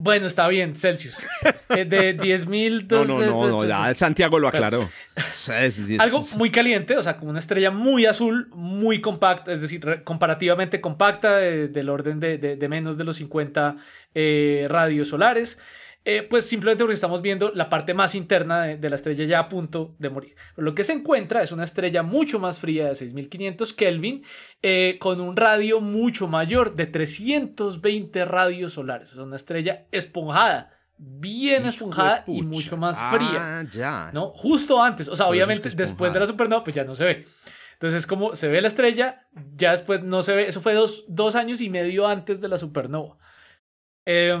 Bueno, 0.00 0.26
está 0.26 0.48
bien, 0.48 0.74
Celsius. 0.74 1.18
Eh, 1.68 1.84
de 1.84 2.16
10.000... 2.18 2.86
No, 2.90 3.04
no, 3.04 3.20
no, 3.20 3.48
no, 3.48 3.64
ya 3.66 3.94
Santiago 3.94 4.38
lo 4.38 4.48
aclaró. 4.48 4.88
Algo 5.98 6.22
muy 6.38 6.50
caliente, 6.50 6.96
o 6.96 7.02
sea, 7.02 7.18
como 7.18 7.28
una 7.30 7.38
estrella 7.38 7.70
muy 7.70 8.06
azul, 8.06 8.48
muy 8.54 9.02
compacta, 9.02 9.52
es 9.52 9.60
decir, 9.60 10.02
comparativamente 10.04 10.80
compacta, 10.80 11.36
del 11.36 11.90
orden 11.90 12.18
de, 12.18 12.38
de, 12.38 12.68
menos 12.68 12.96
de 12.96 13.04
los 13.04 13.16
50 13.16 13.76
eh, 14.14 14.66
radios 14.70 15.08
solares. 15.08 15.58
Eh, 16.04 16.26
pues 16.28 16.46
simplemente 16.46 16.82
porque 16.82 16.94
estamos 16.94 17.20
viendo 17.20 17.52
la 17.54 17.68
parte 17.68 17.92
más 17.92 18.14
interna 18.14 18.62
de, 18.62 18.90
la 18.90 18.96
estrella 18.96 19.24
ya 19.24 19.38
a 19.40 19.48
punto 19.50 19.94
de 19.98 20.08
morir. 20.08 20.34
lo 20.56 20.74
que 20.74 20.82
se 20.82 20.94
encuentra 20.94 21.42
es 21.42 21.52
una 21.52 21.64
estrella 21.64 22.02
mucho 22.02 22.38
más 22.38 22.58
fría 22.58 22.88
de 22.88 22.94
6500 22.94 23.74
Kelvin, 23.74 24.24
eh, 24.62 24.96
con 24.98 25.20
un 25.20 25.36
radio 25.36 25.82
mucho 25.82 26.26
mayor 26.26 26.74
de 26.74 26.86
320 26.86 28.24
radios 28.24 28.72
solares. 28.72 29.12
Es 29.12 29.18
una 29.18 29.36
estrella 29.36 29.86
esponjada 29.92 30.74
bien 31.02 31.64
esponjada 31.64 32.24
y 32.26 32.42
mucho 32.42 32.76
más 32.76 32.98
fría. 33.14 33.66
Ah, 33.82 34.10
¿no? 34.12 34.32
Justo 34.36 34.82
antes, 34.82 35.08
o 35.08 35.16
sea, 35.16 35.26
obviamente 35.26 35.70
después 35.70 36.12
de 36.12 36.20
la 36.20 36.26
supernova, 36.26 36.62
pues 36.62 36.76
ya 36.76 36.84
no 36.84 36.94
se 36.94 37.04
ve. 37.04 37.26
Entonces 37.72 38.00
es 38.00 38.06
como 38.06 38.36
se 38.36 38.48
ve 38.48 38.60
la 38.60 38.68
estrella, 38.68 39.26
ya 39.56 39.70
después 39.70 40.02
no 40.02 40.22
se 40.22 40.34
ve. 40.34 40.48
Eso 40.48 40.60
fue 40.60 40.74
dos, 40.74 41.04
dos 41.08 41.36
años 41.36 41.62
y 41.62 41.70
medio 41.70 42.06
antes 42.06 42.40
de 42.42 42.48
la 42.48 42.58
supernova. 42.58 43.16
Eh, 44.04 44.38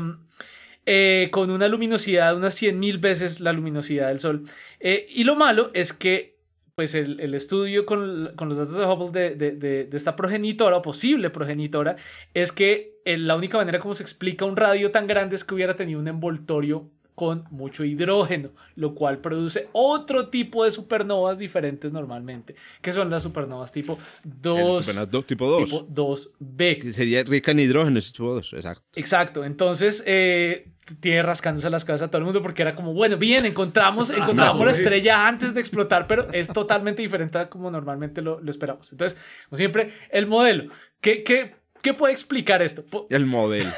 eh, 0.86 1.28
con 1.30 1.50
una 1.50 1.68
luminosidad 1.68 2.36
unas 2.36 2.60
100.000 2.60 3.00
veces 3.00 3.40
la 3.40 3.52
luminosidad 3.52 4.08
del 4.08 4.20
Sol. 4.20 4.44
Eh, 4.80 5.06
y 5.10 5.24
lo 5.24 5.36
malo 5.36 5.70
es 5.74 5.92
que 5.92 6.40
pues 6.74 6.94
el, 6.94 7.34
estudio 7.34 7.84
con, 7.84 8.24
los 8.24 8.56
datos 8.56 8.74
de 8.74 8.86
Hubble 8.86 9.36
de, 9.36 9.88
esta 9.92 10.16
progenitora 10.16 10.78
o 10.78 10.82
posible 10.82 11.28
progenitora 11.28 11.96
es 12.32 12.52
que 12.52 12.94
eh, 13.04 13.18
la 13.18 13.36
única 13.36 13.58
manera 13.58 13.80
como 13.80 13.94
se 13.94 14.02
explica 14.02 14.46
un 14.46 14.56
radio 14.56 14.90
tan 14.90 15.06
grande 15.06 15.36
es 15.36 15.44
que 15.44 15.54
hubiera 15.54 15.76
tenido 15.76 16.00
un 16.00 16.08
envoltorio 16.08 16.90
con 17.20 17.44
mucho 17.50 17.84
hidrógeno, 17.84 18.48
lo 18.76 18.94
cual 18.94 19.18
produce 19.18 19.68
otro 19.72 20.28
tipo 20.28 20.64
de 20.64 20.72
supernovas 20.72 21.38
diferentes 21.38 21.92
normalmente, 21.92 22.54
que 22.80 22.94
son 22.94 23.10
las 23.10 23.22
supernovas 23.22 23.70
tipo 23.72 23.98
2. 24.24 24.86
tipo 25.26 25.46
2. 25.46 25.88
2B. 25.90 26.80
Que 26.80 26.92
sería 26.94 27.22
rica 27.24 27.50
en 27.50 27.58
hidrógeno, 27.60 28.00
tipo 28.00 28.32
2, 28.32 28.54
exacto. 28.54 28.84
Exacto, 28.94 29.44
entonces 29.44 30.02
eh, 30.06 30.68
tiene 31.00 31.22
rascándose 31.22 31.68
las 31.68 31.84
cabezas 31.84 32.06
a 32.06 32.10
todo 32.10 32.20
el 32.20 32.24
mundo 32.24 32.40
porque 32.40 32.62
era 32.62 32.74
como, 32.74 32.94
bueno, 32.94 33.18
bien, 33.18 33.44
encontramos, 33.44 34.08
encontramos 34.08 34.64
la 34.64 34.72
estrella 34.72 35.28
antes 35.28 35.52
de 35.52 35.60
explotar, 35.60 36.06
pero 36.06 36.32
es 36.32 36.48
totalmente 36.48 37.02
diferente 37.02 37.36
a 37.36 37.50
como 37.50 37.70
normalmente 37.70 38.22
lo, 38.22 38.40
lo 38.40 38.50
esperamos. 38.50 38.90
Entonces, 38.92 39.18
como 39.50 39.58
siempre, 39.58 39.92
el 40.10 40.26
modelo. 40.26 40.72
¿Qué, 41.02 41.22
qué, 41.22 41.54
qué 41.82 41.92
puede 41.92 42.14
explicar 42.14 42.62
esto? 42.62 43.06
El 43.10 43.26
modelo. 43.26 43.72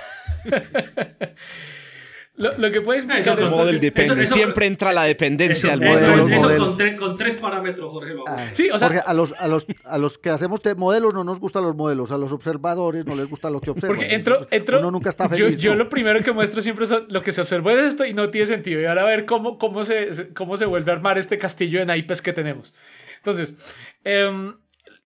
Lo, 2.35 2.73
que 2.73 2.81
puede 2.81 3.01
explicar 3.01 3.39
es 3.39 4.31
Siempre 4.31 4.67
entra 4.67 4.93
la 4.93 5.05
dependencia 5.05 5.75
al 5.75 5.81
modelo. 5.81 6.29
Eso, 6.29 6.97
con, 6.99 7.17
tres 7.17 7.37
parámetros, 7.37 7.93
Jorge. 7.93 8.15
Ah, 8.27 8.49
sí, 8.53 8.71
o 8.71 8.79
sea, 8.79 8.89
a, 9.07 9.13
los, 9.13 9.35
a, 9.39 9.49
los, 9.49 9.67
a 9.85 9.99
los 9.99 10.17
que 10.17 10.31
hacemos 10.31 10.61
modelos 10.77 11.13
no 11.13 11.25
nos 11.25 11.39
gustan 11.39 11.63
los 11.63 11.77
modelos, 11.77 12.11
a 12.11 12.17
los 12.17 12.33
observadores 12.33 13.05
no 13.05 13.15
les 13.17 13.29
gusta 13.29 13.51
lo 13.51 13.61
que 13.61 13.71
observan. 13.71 13.97
Porque 13.97 14.15
entro, 14.15 14.49
entro, 14.51 14.79
uno 14.79 14.91
nunca 14.91 15.11
está 15.11 15.29
feliz. 15.29 15.59
Yo, 15.59 15.75
lo 15.75 15.91
primero 15.91 16.23
que 16.25 16.33
muestro 16.33 16.63
siempre 16.63 16.87
es 16.87 16.95
lo 17.07 17.23
que 17.23 17.33
se 17.33 17.43
observó 17.43 17.71
es 17.71 17.83
esto 17.83 18.07
y 18.07 18.15
no 18.15 18.31
tiene 18.31 18.47
sentido. 18.47 18.81
Y 18.81 18.87
ahora 18.87 19.03
a 19.03 19.07
ver 19.07 19.27
cómo, 19.27 19.59
cómo, 19.59 19.85
se, 19.85 20.31
cómo 20.35 20.57
se 20.57 20.65
vuelve 20.65 20.91
a 20.91 20.95
armar 20.95 21.19
este 21.19 21.39
castillo 21.39 21.81
de 21.81 21.87
naipes 21.87 22.23
que 22.23 22.33
tenemos. 22.33 22.73
Entonces, 23.19 23.55
eh, 24.05 24.55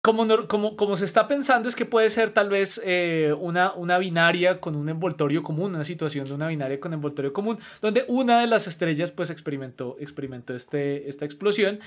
como, 0.04 0.76
como, 0.76 0.98
se 0.98 1.06
está 1.06 1.30
pensando 1.30 1.70
es 1.70 1.78
que 1.78 1.86
puede 1.86 2.10
ser 2.10 2.32
tal 2.32 2.50
vez 2.50 2.82
eh, 2.84 3.34
una, 3.40 3.74
una 3.74 3.98
binaria 3.98 4.60
con 4.60 4.76
un 4.76 4.90
envoltorio 4.90 5.44
común, 5.44 5.76
una 5.76 5.86
situación 5.86 6.28
de 6.28 6.34
una 6.34 6.50
binaria 6.50 6.78
con 6.82 6.92
envoltorio 6.92 7.32
común, 7.32 7.58
donde 7.82 8.04
una 8.10 8.42
de 8.42 8.48
las 8.48 8.68
estrellas 8.68 9.12
pues 9.12 9.30
experimentó, 9.30 9.96
experimentó 10.02 10.54
este, 10.56 11.08
esta 11.08 11.24
explosión. 11.24 11.80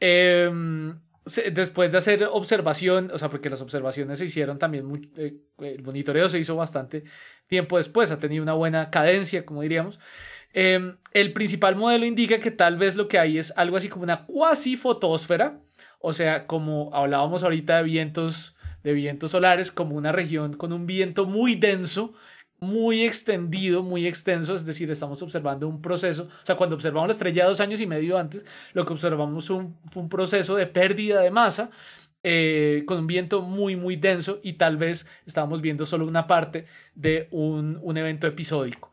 Em, 0.00 0.98
después 1.52 1.92
de 1.92 1.98
hacer 1.98 2.24
observación, 2.24 3.12
o 3.14 3.18
sea, 3.20 3.30
porque 3.30 3.48
las 3.48 3.60
observaciones 3.60 4.18
se 4.18 4.24
hicieron 4.24 4.58
también, 4.58 4.84
muy, 4.84 5.08
eh, 5.16 5.36
el 5.60 5.84
monitoreo 5.84 6.28
se 6.28 6.40
hizo 6.40 6.56
bastante 6.56 7.04
tiempo 7.46 7.76
después, 7.76 8.10
ha 8.10 8.18
tenido 8.18 8.42
una 8.42 8.54
buena 8.54 8.90
cadencia, 8.90 9.46
como 9.46 9.62
diríamos. 9.62 10.00
Em, 10.52 10.96
el 11.12 11.32
principal 11.32 11.76
modelo 11.76 12.04
indica 12.04 12.40
que 12.40 12.50
tal 12.50 12.76
vez 12.76 12.96
lo 12.96 13.06
que 13.06 13.20
hay 13.20 13.38
es 13.38 13.52
algo 13.56 13.76
así 13.76 13.88
como 13.88 14.02
una 14.02 14.26
cuasi 14.26 14.76
fotosfera, 14.76 15.60
o 16.00 16.12
sea, 16.12 16.46
como 16.46 16.90
hablábamos 16.94 17.44
ahorita 17.44 17.78
de 17.78 17.82
vientos, 17.84 18.56
de 18.82 18.92
vientos 18.94 19.30
solares, 19.32 19.70
como 19.70 19.96
una 19.96 20.12
región 20.12 20.54
con 20.54 20.72
un 20.72 20.86
viento 20.86 21.26
muy 21.26 21.54
denso, 21.54 22.14
muy 22.58 23.04
extendido, 23.04 23.82
muy 23.82 24.06
extenso, 24.06 24.54
es 24.54 24.64
decir, 24.66 24.90
estamos 24.90 25.22
observando 25.22 25.68
un 25.68 25.80
proceso, 25.80 26.24
o 26.24 26.46
sea, 26.46 26.56
cuando 26.56 26.76
observamos 26.76 27.08
la 27.08 27.12
estrella 27.12 27.46
dos 27.46 27.60
años 27.60 27.80
y 27.80 27.86
medio 27.86 28.18
antes, 28.18 28.44
lo 28.72 28.84
que 28.84 28.92
observamos 28.92 29.46
fue 29.46 29.56
un, 29.56 30.08
proceso 30.08 30.56
de 30.56 30.66
pérdida 30.66 31.20
de 31.20 31.30
masa 31.30 31.70
eh, 32.22 32.84
con 32.86 32.98
un 32.98 33.06
viento 33.06 33.42
muy, 33.42 33.76
muy 33.76 33.96
denso 33.96 34.40
y 34.42 34.54
tal 34.54 34.76
vez 34.76 35.06
estábamos 35.26 35.62
viendo 35.62 35.86
solo 35.86 36.06
una 36.06 36.26
parte 36.26 36.66
de 36.94 37.28
un, 37.30 37.78
un 37.82 37.96
evento 37.96 38.26
episódico. 38.26 38.89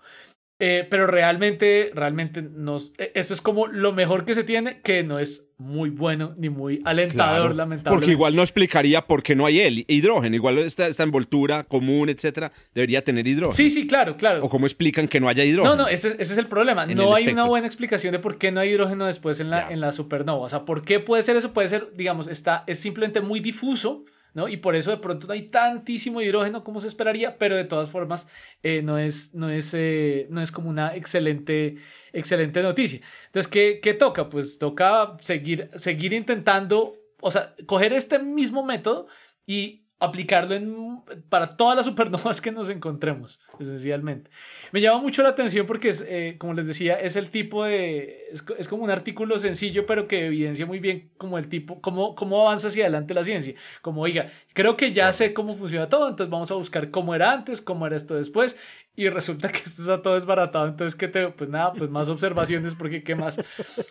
Eh, 0.59 0.87
pero 0.89 1.05
realmente, 1.05 1.91
realmente 1.93 2.41
nos, 2.41 2.91
e, 2.97 3.11
eso 3.13 3.33
es 3.35 3.41
como 3.41 3.67
lo 3.67 3.93
mejor 3.93 4.25
que 4.25 4.33
se 4.33 4.43
tiene, 4.43 4.81
que 4.81 5.03
no 5.03 5.19
es 5.19 5.51
muy 5.59 5.91
bueno 5.91 6.33
ni 6.35 6.49
muy 6.49 6.81
alentador, 6.83 7.55
lamentablemente. 7.55 7.89
Porque 7.91 8.11
igual 8.11 8.35
no 8.35 8.41
explicaría 8.41 9.05
por 9.05 9.21
qué 9.21 9.35
no 9.35 9.45
hay 9.45 9.59
el 9.59 9.85
hidrógeno. 9.87 10.35
Igual 10.35 10.57
esta, 10.57 10.87
esta 10.87 11.03
envoltura 11.03 11.63
común, 11.63 12.09
etcétera, 12.09 12.51
debería 12.73 13.03
tener 13.03 13.27
hidrógeno. 13.27 13.55
Sí, 13.55 13.69
sí, 13.69 13.85
claro, 13.85 14.17
claro. 14.17 14.43
O 14.43 14.49
cómo 14.49 14.65
explican 14.65 15.07
que 15.07 15.19
no 15.19 15.29
haya 15.29 15.43
hidrógeno. 15.43 15.75
No, 15.75 15.83
no, 15.83 15.89
ese, 15.89 16.13
ese 16.19 16.33
es 16.33 16.37
el 16.39 16.47
problema. 16.47 16.87
No 16.87 17.13
hay 17.13 17.27
una 17.27 17.45
buena 17.45 17.67
explicación 17.67 18.11
de 18.11 18.19
por 18.19 18.39
qué 18.39 18.51
no 18.51 18.59
hay 18.59 18.69
hidrógeno 18.69 19.05
después 19.05 19.39
en 19.39 19.51
la, 19.51 19.69
en 19.69 19.79
la 19.79 19.93
supernova. 19.93 20.45
O 20.45 20.49
sea, 20.49 20.65
¿por 20.65 20.83
qué 20.83 20.99
puede 20.99 21.21
ser 21.21 21.35
eso? 21.35 21.53
Puede 21.53 21.67
ser, 21.67 21.91
digamos, 21.95 22.27
está, 22.27 22.63
es 22.65 22.79
simplemente 22.79 23.21
muy 23.21 23.41
difuso 23.41 24.05
y 24.47 24.57
por 24.57 24.75
eso 24.75 24.91
de 24.91 24.97
pronto 24.97 25.25
no 25.25 25.33
hay 25.33 25.49
tantísimo 25.49 26.21
hidrógeno 26.21 26.63
como 26.63 26.79
se 26.79 26.87
esperaría, 26.87 27.37
pero 27.39 27.55
de 27.55 27.63
todas 27.63 27.89
formas 27.89 28.27
eh, 28.61 28.83
no, 28.83 28.99
es, 28.99 29.33
no, 29.33 29.49
es, 29.49 29.73
eh, 29.73 30.27
no 30.29 30.41
es 30.41 30.51
como 30.51 30.69
una 30.69 30.95
excelente, 30.95 31.77
excelente 32.13 32.61
noticia. 32.61 33.01
Entonces, 33.25 33.51
¿qué, 33.51 33.79
¿qué, 33.81 33.95
toca? 33.95 34.29
Pues 34.29 34.59
toca 34.59 35.17
seguir, 35.21 35.71
seguir 35.75 36.13
intentando, 36.13 36.93
o 37.21 37.31
sea, 37.31 37.55
coger 37.65 37.93
este 37.93 38.19
mismo 38.19 38.63
método 38.63 39.07
y 39.47 39.86
aplicarlo 39.99 40.53
en, 40.53 41.01
para 41.29 41.57
todas 41.57 41.75
las 41.75 41.85
supernovas 41.85 42.39
que 42.39 42.51
nos 42.51 42.69
encontremos, 42.69 43.39
esencialmente. 43.59 44.29
Me 44.71 44.79
llama 44.79 45.01
mucho 45.01 45.23
la 45.23 45.29
atención 45.29 45.65
porque, 45.65 45.89
es, 45.89 46.05
eh, 46.07 46.35
como 46.37 46.53
les 46.53 46.67
decía, 46.67 46.99
es 46.99 47.15
el 47.15 47.29
tipo 47.29 47.63
de... 47.63 48.25
Es, 48.57 48.67
como 48.67 48.83
un 48.83 48.91
artículo 48.91 49.39
sencillo, 49.39 49.85
pero 49.85 50.07
que 50.07 50.27
evidencia 50.27 50.65
muy 50.65 50.79
bien 50.79 51.09
como 51.17 51.37
el 51.37 51.49
tipo, 51.49 51.81
cómo, 51.81 52.13
cómo 52.15 52.41
avanza 52.41 52.67
hacia 52.67 52.83
adelante 52.83 53.13
la 53.13 53.23
ciencia. 53.23 53.55
Como, 53.81 54.01
oiga, 54.01 54.31
creo 54.53 54.77
que 54.77 54.93
ya 54.93 55.11
sé 55.13 55.33
cómo 55.33 55.55
funciona 55.55 55.89
todo, 55.89 56.09
entonces 56.09 56.29
vamos 56.29 56.51
a 56.51 56.55
buscar 56.55 56.91
cómo 56.91 57.15
era 57.15 57.31
antes, 57.31 57.61
cómo 57.61 57.87
era 57.87 57.97
esto 57.97 58.15
después, 58.15 58.55
y 58.95 59.09
resulta 59.09 59.49
que 59.49 59.59
esto 59.65 59.81
está 59.81 60.01
todo 60.01 60.13
desbaratado, 60.13 60.67
entonces 60.67 60.97
que 60.97 61.07
te, 61.07 61.29
pues 61.29 61.49
nada, 61.49 61.73
pues 61.73 61.89
más 61.89 62.09
observaciones, 62.09 62.75
porque 62.75 63.03
qué 63.03 63.15
más. 63.15 63.39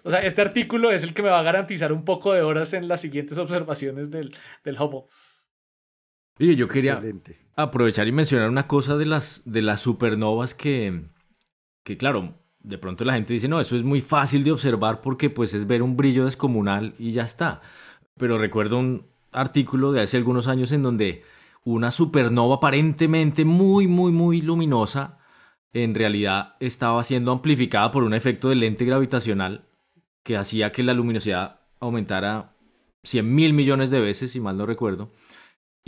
O 0.04 0.10
sea, 0.10 0.22
este 0.22 0.42
artículo 0.42 0.92
es 0.92 1.02
el 1.02 1.14
que 1.14 1.22
me 1.22 1.30
va 1.30 1.40
a 1.40 1.44
garantizar 1.44 1.92
un 1.92 2.04
poco 2.04 2.32
de 2.32 2.42
horas 2.42 2.74
en 2.74 2.86
las 2.86 3.00
siguientes 3.00 3.38
observaciones 3.38 4.10
del, 4.10 4.36
del 4.64 4.80
Hubble. 4.80 5.04
Oye, 6.38 6.56
yo 6.56 6.68
quería 6.68 7.02
aprovechar 7.54 8.06
y 8.08 8.12
mencionar 8.12 8.50
una 8.50 8.66
cosa 8.66 8.96
de 8.96 9.06
las, 9.06 9.42
de 9.44 9.62
las 9.62 9.80
supernovas 9.80 10.54
que, 10.54 11.06
que, 11.82 11.96
claro, 11.96 12.34
de 12.62 12.78
pronto 12.78 13.04
la 13.04 13.14
gente 13.14 13.32
dice, 13.32 13.48
no, 13.48 13.60
eso 13.60 13.76
es 13.76 13.82
muy 13.82 14.00
fácil 14.00 14.44
de 14.44 14.52
observar 14.52 15.00
porque 15.00 15.30
pues 15.30 15.54
es 15.54 15.66
ver 15.66 15.82
un 15.82 15.96
brillo 15.96 16.24
descomunal 16.24 16.94
y 16.98 17.12
ya 17.12 17.22
está. 17.22 17.62
Pero 18.18 18.38
recuerdo 18.38 18.78
un 18.78 19.06
artículo 19.32 19.92
de 19.92 20.02
hace 20.02 20.16
algunos 20.16 20.48
años 20.48 20.72
en 20.72 20.82
donde 20.82 21.22
una 21.64 21.90
supernova 21.90 22.56
aparentemente 22.56 23.44
muy, 23.44 23.86
muy, 23.86 24.12
muy 24.12 24.42
luminosa 24.42 25.18
en 25.72 25.94
realidad 25.94 26.54
estaba 26.60 27.02
siendo 27.04 27.32
amplificada 27.32 27.90
por 27.90 28.02
un 28.02 28.14
efecto 28.14 28.48
de 28.48 28.56
lente 28.56 28.84
gravitacional 28.84 29.64
que 30.22 30.36
hacía 30.36 30.72
que 30.72 30.82
la 30.82 30.94
luminosidad 30.94 31.60
aumentara 31.80 32.54
100 33.04 33.34
mil 33.34 33.52
millones 33.52 33.90
de 33.90 34.00
veces, 34.00 34.32
si 34.32 34.40
mal 34.40 34.56
no 34.56 34.66
recuerdo. 34.66 35.12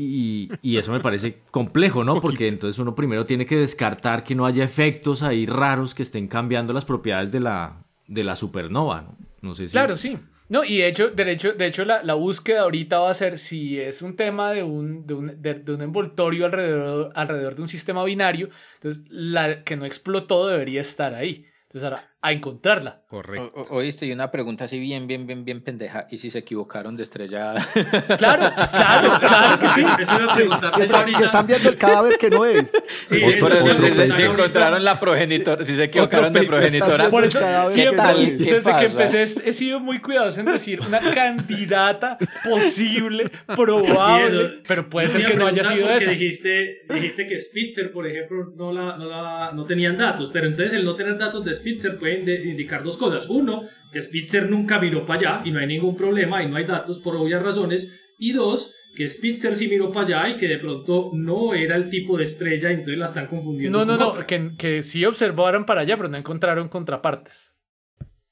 Y, 0.01 0.49
eso 0.63 0.93
me 0.93 1.01
parece 1.01 1.41
complejo, 1.51 2.05
¿no? 2.05 2.21
Porque 2.21 2.47
entonces 2.47 2.79
uno 2.79 2.95
primero 2.95 3.27
tiene 3.27 3.45
que 3.47 3.57
descartar 3.57 4.23
que 4.23 4.37
no 4.37 4.47
haya 4.47 4.63
efectos 4.63 5.25
ahí 5.25 5.45
raros 5.45 5.93
que 5.93 6.05
estén 6.05 6.29
cambiando 6.29 6.73
las 6.73 6.85
propiedades 6.85 7.33
de 7.33 7.41
la, 7.41 7.85
de 8.07 8.23
la 8.23 8.37
supernova, 8.37 9.03
¿no? 9.03 9.19
No 9.41 9.55
sé 9.57 9.67
si... 9.67 9.73
Claro, 9.73 9.97
sí. 9.97 10.17
No, 10.49 10.65
y 10.65 10.79
de 10.79 10.87
hecho, 10.87 11.11
de 11.11 11.33
hecho, 11.33 11.53
de 11.53 11.67
hecho 11.67 11.85
la, 11.85 12.03
la, 12.05 12.15
búsqueda 12.15 12.63
ahorita 12.63 13.01
va 13.01 13.11
a 13.11 13.15
ser 13.15 13.39
si 13.39 13.79
es 13.79 14.01
un 14.01 14.15
tema 14.15 14.53
de 14.53 14.63
un, 14.63 15.05
de 15.05 15.15
un, 15.15 15.43
de, 15.43 15.63
un 15.67 15.83
envoltorio 15.83 16.47
alrededor, 16.47 17.11
alrededor 17.15 17.57
de 17.57 17.63
un 17.63 17.69
sistema 17.69 18.05
binario, 18.05 18.49
entonces 18.77 19.05
la 19.11 19.65
que 19.65 19.77
no 19.77 19.85
explotó 19.85 20.47
debería 20.47 20.81
estar 20.81 21.13
ahí. 21.15 21.45
Entonces 21.65 21.85
ahora, 21.85 22.11
a 22.21 22.33
encontrarla. 22.33 23.03
Correcto. 23.09 23.67
oíste, 23.71 24.05
y 24.07 24.13
una 24.13 24.31
pregunta 24.31 24.65
así 24.65 24.79
bien, 24.79 25.07
bien, 25.07 25.27
bien, 25.27 25.45
bien 25.45 25.63
pendeja. 25.63 26.09
¿Y 26.11 26.19
si 26.19 26.31
se 26.31 26.39
equivocaron 26.39 26.97
de 26.97 27.05
estrella? 27.05 27.55
Claro, 28.19 28.53
claro, 28.73 29.13
claro 29.21 29.61
que 29.61 29.69
sí. 29.69 29.85
Eso 30.01 30.17
una 30.17 30.35
pregunta. 30.35 30.73
Si, 30.75 30.83
están 31.23 31.47
viendo 31.47 31.69
el 31.69 31.77
cadáver 31.77 32.19
que 32.19 32.31
no 32.31 32.45
es. 32.45 32.73
Sí, 33.03 33.21
por 33.41 33.53
eso, 33.53 34.17
si, 34.17 34.23
encontraron 34.23 34.83
la 34.83 34.99
progenitora, 34.99 35.65
si 35.65 35.77
se 35.77 35.85
equivocaron 35.85 36.33
de 36.33 36.43
progenitora. 36.43 37.09
Por 37.09 37.25
eso 37.25 37.41
siempre, 37.69 38.37
desde 38.37 38.77
que 38.77 38.85
empecé 38.85 39.23
he 39.23 39.53
sido 39.53 39.81
muy 39.81 40.01
cuidadoso 40.01 40.41
en 40.41 40.47
decir 40.47 40.81
una 40.87 41.11
candidata 41.11 42.19
posible, 42.45 43.31
probable, 43.47 44.61
pero 44.67 44.89
puede 44.89 45.09
ser 45.09 45.27
que 45.27 45.35
no 45.35 45.47
haya 45.47 45.65
sido 45.65 45.89
esa. 45.91 46.11
Dijiste, 46.11 46.81
dijiste 46.89 47.27
que 47.27 47.39
Spitzer, 47.39 47.93
por 47.93 48.07
ejemplo, 48.07 48.53
no, 48.57 48.73
la, 48.73 48.97
no, 48.97 49.07
la, 49.07 49.53
no 49.55 49.65
tenían 49.65 49.97
datos, 49.97 50.31
pero 50.31 50.47
entonces 50.47 50.75
el 50.75 50.85
no 50.85 50.97
tener 50.97 51.17
datos 51.19 51.45
de 51.45 51.55
Spitzer 51.55 51.99
indicar 52.19 52.83
dos 52.83 52.97
cosas. 52.97 53.29
Uno, 53.29 53.63
que 53.93 54.03
Spitzer 54.03 54.51
nunca 54.51 54.81
miró 54.81 55.05
para 55.05 55.19
allá 55.19 55.43
y 55.45 55.51
no 55.51 55.61
hay 55.61 55.67
ningún 55.67 55.97
problema 55.97 56.43
y 56.43 56.49
no 56.49 56.57
hay 56.57 56.65
datos 56.65 56.99
por 56.99 57.17
obvias 57.17 57.43
razones. 57.43 58.15
Y 58.19 58.33
dos, 58.33 58.75
que 58.95 59.09
Spitzer 59.09 59.55
sí 59.55 59.69
miró 59.69 59.91
para 59.91 60.07
allá 60.07 60.31
y 60.31 60.37
que 60.37 60.49
de 60.49 60.59
pronto 60.59 61.11
no 61.15 61.55
era 61.55 61.77
el 61.77 61.89
tipo 61.89 62.17
de 62.19 62.25
estrella 62.25 62.71
y 62.71 62.75
entonces 62.75 62.99
la 62.99 63.07
están 63.07 63.27
confundiendo. 63.27 63.85
No, 63.85 63.85
no, 63.85 63.97
no, 63.97 64.27
que, 64.27 64.53
que 64.59 64.83
sí 64.83 65.05
observaron 65.05 65.65
para 65.65 65.83
allá, 65.83 65.97
pero 65.97 66.09
no 66.09 66.17
encontraron 66.17 66.69
contrapartes. 66.69 67.55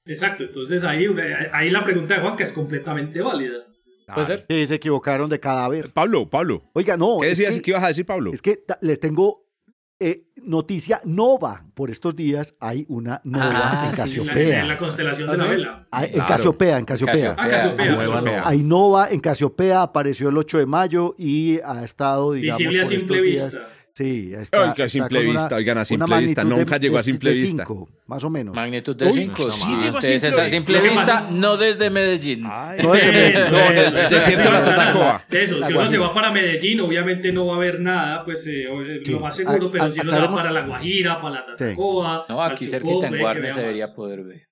Exacto, 0.04 0.44
entonces 0.44 0.84
ahí, 0.84 1.06
ahí 1.52 1.70
la 1.70 1.82
pregunta 1.82 2.14
de 2.14 2.20
Juan 2.20 2.36
que 2.36 2.44
es 2.44 2.52
completamente 2.52 3.20
válida. 3.20 3.66
¿Puede 4.14 4.26
ser? 4.26 4.46
Sí, 4.48 4.66
se 4.66 4.74
equivocaron 4.76 5.28
de 5.28 5.40
cadáver. 5.40 5.92
Pablo, 5.92 6.30
Pablo. 6.30 6.70
Oiga, 6.74 6.96
no. 6.96 7.18
¿Qué 7.20 7.28
decías? 7.28 7.60
¿Qué 7.60 7.72
ibas 7.72 7.82
a 7.82 7.88
decir, 7.88 8.06
Pablo? 8.06 8.32
Es 8.32 8.40
que 8.40 8.60
les 8.80 9.00
tengo 9.00 9.45
Eh, 9.98 10.26
noticia 10.36 11.00
nova. 11.04 11.64
Por 11.72 11.90
estos 11.90 12.14
días 12.14 12.54
hay 12.60 12.84
una 12.88 13.22
nova 13.24 13.84
ah, 13.84 13.88
en 13.88 13.96
Casiopea. 13.96 14.60
en 14.60 14.68
la 14.68 14.76
constelación 14.76 15.30
de 15.30 15.36
la 15.38 15.44
vela. 15.46 15.88
En 16.02 16.20
Casiopea, 16.20 16.78
en 16.78 16.84
Casiopea. 16.84 17.34
Ah, 17.38 17.48
Casiopea. 17.48 18.46
Hay 18.46 18.62
nova 18.62 19.08
en 19.10 19.20
Casiopea, 19.20 19.80
apareció 19.80 20.28
el 20.28 20.36
8 20.36 20.58
de 20.58 20.66
mayo 20.66 21.14
y 21.16 21.60
ha 21.60 21.82
estado, 21.82 22.34
digamos, 22.34 22.58
Visible 22.58 22.82
a 22.82 22.86
simple 22.86 23.20
vista. 23.22 23.68
Sí, 23.96 24.34
está, 24.38 24.72
Oiga, 24.72 24.84
a 24.84 24.88
simple 24.90 25.22
vista, 25.22 25.54
oigan, 25.54 25.78
a 25.78 25.84
simple 25.86 26.18
vista, 26.18 26.44
nunca 26.44 26.76
llegó 26.76 26.98
a 26.98 27.02
simple 27.02 27.30
vista. 27.30 27.64
Cinco, 27.66 27.88
más 28.06 28.22
o 28.24 28.28
menos. 28.28 28.54
Magnitud 28.54 28.94
de 28.94 29.10
5. 29.10 29.50
Sí, 29.50 29.76
llegó 29.80 29.96
a 29.96 30.02
simple, 30.02 30.28
a 30.28 30.50
simple 30.50 30.80
vista, 30.82 31.28
no 31.30 31.56
desde 31.56 31.88
Medellín. 31.88 32.42
no 32.42 32.92
desde 32.92 33.10
Medellín. 33.10 33.36
Eso, 33.36 34.50
la 34.50 34.62
Tatacoa. 34.62 35.24
Eso, 35.30 35.62
si 35.64 35.72
uno 35.72 35.88
se 35.88 35.96
va 35.96 36.12
para 36.12 36.30
Medellín, 36.30 36.80
obviamente 36.80 37.32
no 37.32 37.46
va 37.46 37.54
a 37.54 37.56
haber 37.56 37.80
nada, 37.80 38.22
pues 38.22 38.46
eh, 38.48 38.66
lo 39.06 39.18
más 39.18 39.34
seguro, 39.34 39.70
pero 39.70 39.90
si 39.90 40.00
uno 40.00 40.12
se 40.12 40.18
va 40.18 40.34
para 40.34 40.50
La 40.50 40.66
Guajira, 40.66 41.18
para 41.18 41.36
la 41.36 41.46
Tatacoa, 41.46 42.26
No, 42.28 42.42
aquí 42.42 42.66
cerquita 42.66 43.06
en 43.06 43.18
Guarne 43.18 43.50
se 43.54 43.60
debería 43.60 43.94
poder 43.94 44.24
ver. 44.24 44.45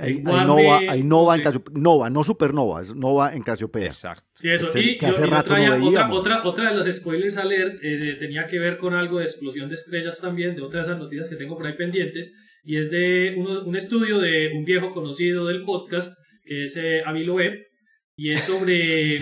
Hay, 0.00 0.20
Nova, 0.20 0.78
hay 0.78 1.02
Nova 1.02 1.34
en 1.34 1.42
Casiopea. 1.42 1.74
Nova, 1.76 2.08
no 2.08 2.22
Supernova, 2.22 2.82
es 2.82 2.94
Nova 2.94 3.34
en 3.34 3.42
Casiopea. 3.42 3.86
Exacto. 3.86 4.24
Sí, 4.34 4.48
eso. 4.48 4.66
y 4.78 4.96
yo, 4.96 5.42
traía 5.42 5.74
otra, 5.74 6.12
otra, 6.12 6.42
otra 6.44 6.70
de 6.70 6.76
los 6.76 6.86
spoilers 6.86 7.36
alert, 7.36 7.80
eh, 7.82 8.16
tenía 8.16 8.46
que 8.46 8.60
ver 8.60 8.78
con 8.78 8.94
algo 8.94 9.18
de 9.18 9.24
explosión 9.24 9.68
de 9.68 9.74
estrellas 9.74 10.20
también, 10.20 10.54
de 10.54 10.62
otras 10.62 10.86
de 10.86 10.92
esas 10.92 11.02
noticias 11.02 11.28
que 11.28 11.34
tengo 11.34 11.56
por 11.56 11.66
ahí 11.66 11.72
pendientes, 11.72 12.60
y 12.62 12.76
es 12.76 12.92
de 12.92 13.34
un 13.36 13.74
estudio 13.74 14.20
de 14.20 14.52
un 14.54 14.64
viejo 14.64 14.92
conocido 14.92 15.46
del 15.46 15.64
podcast, 15.64 16.16
que 16.44 16.64
es 16.64 16.76
eh, 16.76 17.02
y 18.18 18.32
es 18.32 18.42
sobre 18.42 19.20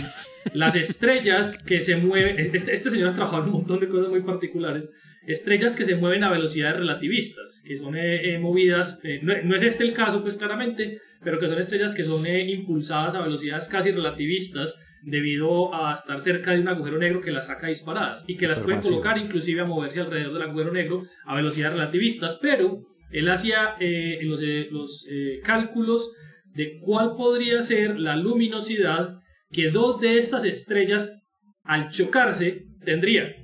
las 0.53 0.75
estrellas 0.75 1.63
que 1.63 1.81
se 1.83 1.97
mueven. 1.97 2.41
Este, 2.41 2.75
este 2.75 2.91
señor 2.91 3.11
ha 3.11 3.15
trabajado 3.15 3.43
en 3.43 3.49
un 3.51 3.55
montón 3.55 3.79
de 3.79 3.89
cosas 3.89 4.09
muy 4.09 4.23
particulares 4.23 4.91
estrellas 5.27 5.75
que 5.75 5.85
se 5.85 5.97
mueven 5.97 6.25
a 6.25 6.31
velocidades 6.31 6.79
relativistas, 6.79 7.63
que 7.65 7.77
son 7.77 7.97
eh, 7.97 8.35
eh, 8.35 8.39
movidas, 8.39 9.01
eh, 9.03 9.21
no, 9.23 9.55
es 9.55 9.63
este 9.63 9.85
el 9.85 9.93
caso 9.93 10.23
pues 10.23 10.37
claramente, 10.37 11.01
pero 11.23 11.39
que 11.39 11.49
son 11.49 11.59
estrellas 11.59 11.95
que 11.95 12.05
son 12.05 12.27
impulsadas 12.27 13.15
a 13.15 13.23
velocidades 13.23 13.69
casi 13.69 13.91
relativistas 13.91 14.79
debido 15.03 15.75
a 15.75 15.95
estar 15.95 16.21
cerca 16.21 16.53
de 16.53 16.61
un 16.61 16.69
agujero 16.69 16.99
negro 16.99 17.21
que 17.21 17.31
las 17.31 17.49
saca 17.49 17.67
disparadas 17.69 18.25
y 18.27 18.37
que 18.37 18.47
las 18.47 18.61
pueden 18.61 18.81
colocar 18.81 19.19
inclusive 19.19 19.61
a 19.61 19.65
moverse 19.65 20.01
alrededor 20.01 20.33
del 20.33 20.43
agujero 20.43 20.73
negro 20.73 21.03
a 21.25 21.35
velocidades 21.35 21.77
relativistas, 21.77 22.39
pero 22.41 22.83
él 23.11 23.29
hacía 23.29 23.77
los, 24.23 24.41
los 24.71 25.07
cálculos 25.45 26.13
de 26.57 26.79
cuál 26.81 27.17
podría 27.17 27.63
ser 27.63 28.01
la 28.01 28.17
luminosidad 28.17 29.21
que 29.53 29.71
dos 29.71 30.01
de 30.01 30.19
estas 30.19 30.45
estrellas 30.45 31.29
al 31.63 31.91
chocarse 31.91 32.67
tendrían 32.85 33.35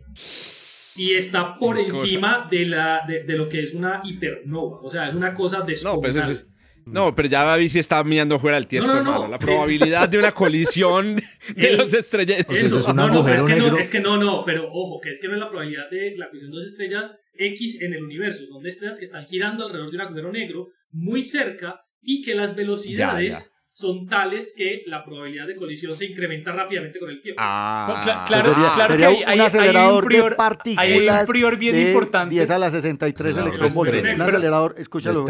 y 0.96 1.12
está 1.12 1.58
por 1.58 1.78
encima 1.78 2.48
de, 2.50 2.66
la, 2.66 3.04
de, 3.06 3.36
lo 3.36 3.48
que 3.48 3.62
es 3.62 3.74
una 3.74 4.02
hipernova. 4.04 4.80
O 4.82 4.90
sea, 4.90 5.08
es 5.08 5.14
una 5.14 5.34
cosa 5.34 5.62
descomunal. 5.62 6.46
No, 6.84 7.14
pero 7.14 7.28
ya 7.28 7.44
Babi 7.44 7.68
sí 7.68 7.78
está 7.78 8.02
mirando 8.02 8.40
fuera 8.40 8.56
del 8.56 8.66
tiempo, 8.66 8.88
no, 8.88 9.02
no, 9.02 9.28
La 9.28 9.38
probabilidad 9.38 10.08
de 10.08 10.18
una 10.18 10.32
colisión 10.34 11.16
de 11.54 11.76
los 11.76 11.94
estrellas. 11.94 12.44
Eso, 12.48 12.92
no, 12.92 13.08
no, 13.08 13.24
pero 13.24 13.36
es 13.36 13.44
que 13.44 13.56
no, 13.56 13.78
es 13.78 13.90
que 13.90 14.00
no, 14.00 14.16
no, 14.16 14.44
pero 14.44 14.68
ojo, 14.68 15.00
que 15.00 15.10
es 15.10 15.20
que 15.20 15.28
no 15.28 15.34
es 15.34 15.40
la 15.40 15.48
probabilidad 15.48 15.88
de 15.90 16.16
la 16.16 16.28
colisión 16.28 16.50
de 16.50 16.58
dos 16.58 16.66
estrellas 16.66 17.20
X 17.38 17.82
en 17.82 17.94
el 17.94 18.02
universo. 18.02 18.44
Son 18.46 18.62
de 18.62 18.70
estrellas 18.70 18.98
que 18.98 19.04
están 19.04 19.26
girando 19.26 19.66
alrededor 19.66 19.90
de 19.90 19.96
un 19.96 20.02
agujero 20.02 20.32
negro 20.32 20.66
muy 20.92 21.22
cerca 21.22 21.81
y 22.02 22.22
que 22.22 22.34
las 22.34 22.54
velocidades 22.54 23.51
son 23.74 24.06
tales 24.06 24.54
que 24.54 24.82
la 24.86 25.02
probabilidad 25.02 25.46
de 25.46 25.56
colisión 25.56 25.96
se 25.96 26.04
incrementa 26.04 26.52
rápidamente 26.52 26.98
con 26.98 27.08
el 27.08 27.22
tiempo. 27.22 27.40
Ah, 27.42 28.24
claro, 28.28 28.52
claro 28.52 28.96
que 28.98 29.04
hay, 29.06 29.22
un 29.34 29.40
acelerador 29.40 29.90
hay 29.90 29.98
un 29.98 30.04
prior, 30.04 30.30
de 30.30 30.36
partículas 30.36 30.86
hay 30.86 31.08
un 31.08 31.26
prior 31.26 31.56
bien 31.56 31.74
de 31.74 31.88
importante. 31.88 32.34
10 32.34 32.50
a 32.50 32.58
la 32.58 32.68
63 32.68 33.36
electronvoltios. 33.36 34.14
Un 34.14 34.20
acelerador, 34.20 34.74
escúchalo, 34.76 35.26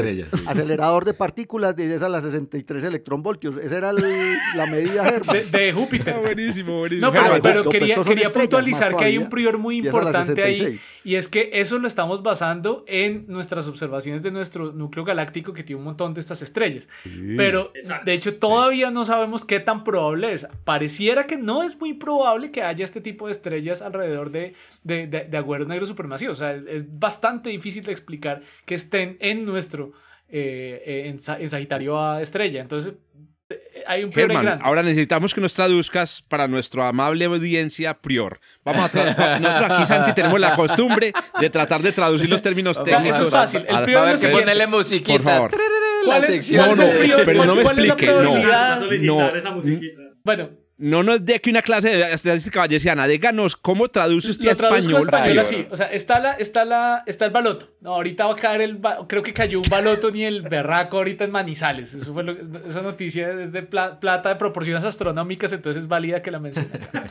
acelerador 0.47 1.05
de 1.05 1.15
partículas 1.15 1.77
de 1.77 1.87
10 1.87 2.03
a 2.03 2.09
la 2.09 2.21
63 2.21 2.83
electronvoltios. 2.83 3.59
Esa 3.59 3.77
era 3.79 3.93
la 3.93 4.67
medida 4.67 5.05
de, 5.05 5.45
de, 5.45 5.73
Júpiter. 5.73 6.15
Ah, 6.15 6.19
buenísimo, 6.19 6.81
buenísimo. 6.81 7.13
No, 7.13 7.13
pero, 7.13 7.41
pero 7.41 7.71
quería, 7.71 8.03
quería 8.03 8.33
puntualizar 8.33 8.97
que 8.97 9.05
hay 9.05 9.19
un 9.19 9.29
prior 9.29 9.57
muy 9.57 9.77
importante 9.77 10.43
ahí. 10.43 10.81
Y 11.05 11.15
es 11.15 11.29
que 11.29 11.51
eso 11.53 11.79
lo 11.79 11.87
estamos 11.87 12.25
basando 12.25 12.85
en 12.89 13.25
nuestras 13.29 13.69
observaciones 13.69 14.23
de 14.23 14.33
nuestro 14.33 14.73
núcleo 14.73 15.05
galáctico 15.05 15.53
que 15.53 15.63
tiene 15.63 15.79
un 15.79 15.85
montón 15.85 16.13
de 16.13 16.21
estas 16.21 16.43
estrellas. 16.43 16.89
Pero, 17.37 17.73
de 18.05 18.13
hecho, 18.13 18.32
todavía 18.33 18.91
no 18.91 19.05
sabemos 19.05 19.45
qué 19.45 19.61
tan 19.61 19.85
probable 19.85 20.33
es. 20.33 20.47
Pareciera 20.65 21.27
que 21.27 21.37
no 21.37 21.63
es 21.63 21.79
muy 21.79 21.95
probable 21.95 22.51
que 22.51 22.63
haya 22.63 22.85
este 22.85 23.01
tipo 23.01 23.27
de 23.27 23.33
estrellas 23.33 23.83
alrededor 23.83 24.31
de, 24.31 24.55
de, 24.83 25.07
de, 25.07 25.37
agujeros 25.37 25.69
negros 25.69 25.89
supermasivos. 25.89 26.41
O 26.41 26.45
sea, 26.45 26.55
es 26.55 26.99
bastante 26.99 27.51
difícil 27.51 27.85
de 27.85 27.93
explicar 27.93 28.43
que 28.67 28.75
estén 28.75 29.17
en 29.21 29.45
nuestro, 29.45 29.93
eh, 30.29 30.83
eh, 30.85 31.17
en, 31.39 31.49
Sagitario 31.49 32.01
A 32.01 32.23
estrella. 32.23 32.61
Entonces, 32.61 32.95
eh, 33.51 33.85
hay 33.87 34.05
un 34.05 34.13
Germán, 34.13 34.61
ahora 34.63 34.83
necesitamos 34.83 35.35
que 35.35 35.41
nos 35.41 35.55
traduzcas 35.55 36.23
para 36.29 36.49
nuestra 36.49 36.89
amable 36.89 37.25
audiencia 37.25 37.95
prior. 37.95 38.41
Vamos 38.65 38.95
a 38.95 39.39
nosotros 39.39 39.71
aquí 39.71 39.85
Santi 39.87 40.13
tenemos 40.15 40.41
la 40.41 40.55
costumbre 40.55 41.13
de 41.41 41.51
tratar 41.51 41.83
de 41.83 41.93
traducir 41.93 42.29
los 42.29 42.43
términos 42.43 42.83
técnicos. 42.83 43.17
Eso 43.17 43.23
es 43.25 43.31
fácil. 43.31 43.65
El 43.69 43.85
prior 43.85 44.09
es 44.09 44.21
que 44.21 44.29
ponerle 44.29 44.67
musiquita. 44.67 45.13
Por 45.13 45.23
favor. 45.23 45.51
¿Cuál 46.05 46.25
es, 46.25 46.51
no, 46.51 46.75
no, 46.75 46.85
pero 47.25 47.45
no 47.45 47.55
me 47.55 47.63
explique. 47.63 48.07
No, 48.07 49.31
Bueno, 50.25 50.51
no 50.79 51.03
nos 51.03 51.25
dé 51.25 51.41
que 51.41 51.51
una 51.51 51.63
clase 51.63 51.91
de 51.91 52.13
estadística 52.13 52.61
vallesiana. 52.61 53.07
Díganos 53.07 53.57
cómo 53.57 53.89
traduce 53.89 54.31
usted 54.31 54.49
a 54.49 54.53
español. 54.53 55.03
español 55.03 55.39
así. 55.39 55.67
O 55.71 55.77
sea, 55.77 55.87
está, 55.93 56.19
la, 56.19 56.33
está, 56.33 56.65
la, 56.65 57.05
está 57.07 57.25
el 57.25 57.31
baloto. 57.31 57.69
No, 57.81 57.95
ahorita 57.95 58.27
va 58.27 58.33
a 58.33 58.37
caer 58.37 58.63
el. 58.63 58.81
Creo 59.07 59.23
que 59.23 59.33
cayó 59.33 59.61
un 59.61 59.69
baloto 59.69 60.11
ni 60.11 60.25
el 60.25 60.43
berraco 60.43 60.97
ahorita 60.99 61.25
en 61.25 61.31
Manizales. 61.31 61.95
Eso 61.95 62.13
fue 62.13 62.25
esa 62.67 62.83
noticia 62.83 63.31
es 63.41 63.53
de 63.53 63.63
plata 63.63 64.29
de 64.29 64.37
proporciones 64.37 64.85
astronómicas, 64.85 65.53
entonces 65.53 65.83
es 65.83 65.89
válida 65.89 66.23
que 66.23 66.31
la 66.31 66.39
mencione. 66.39 66.69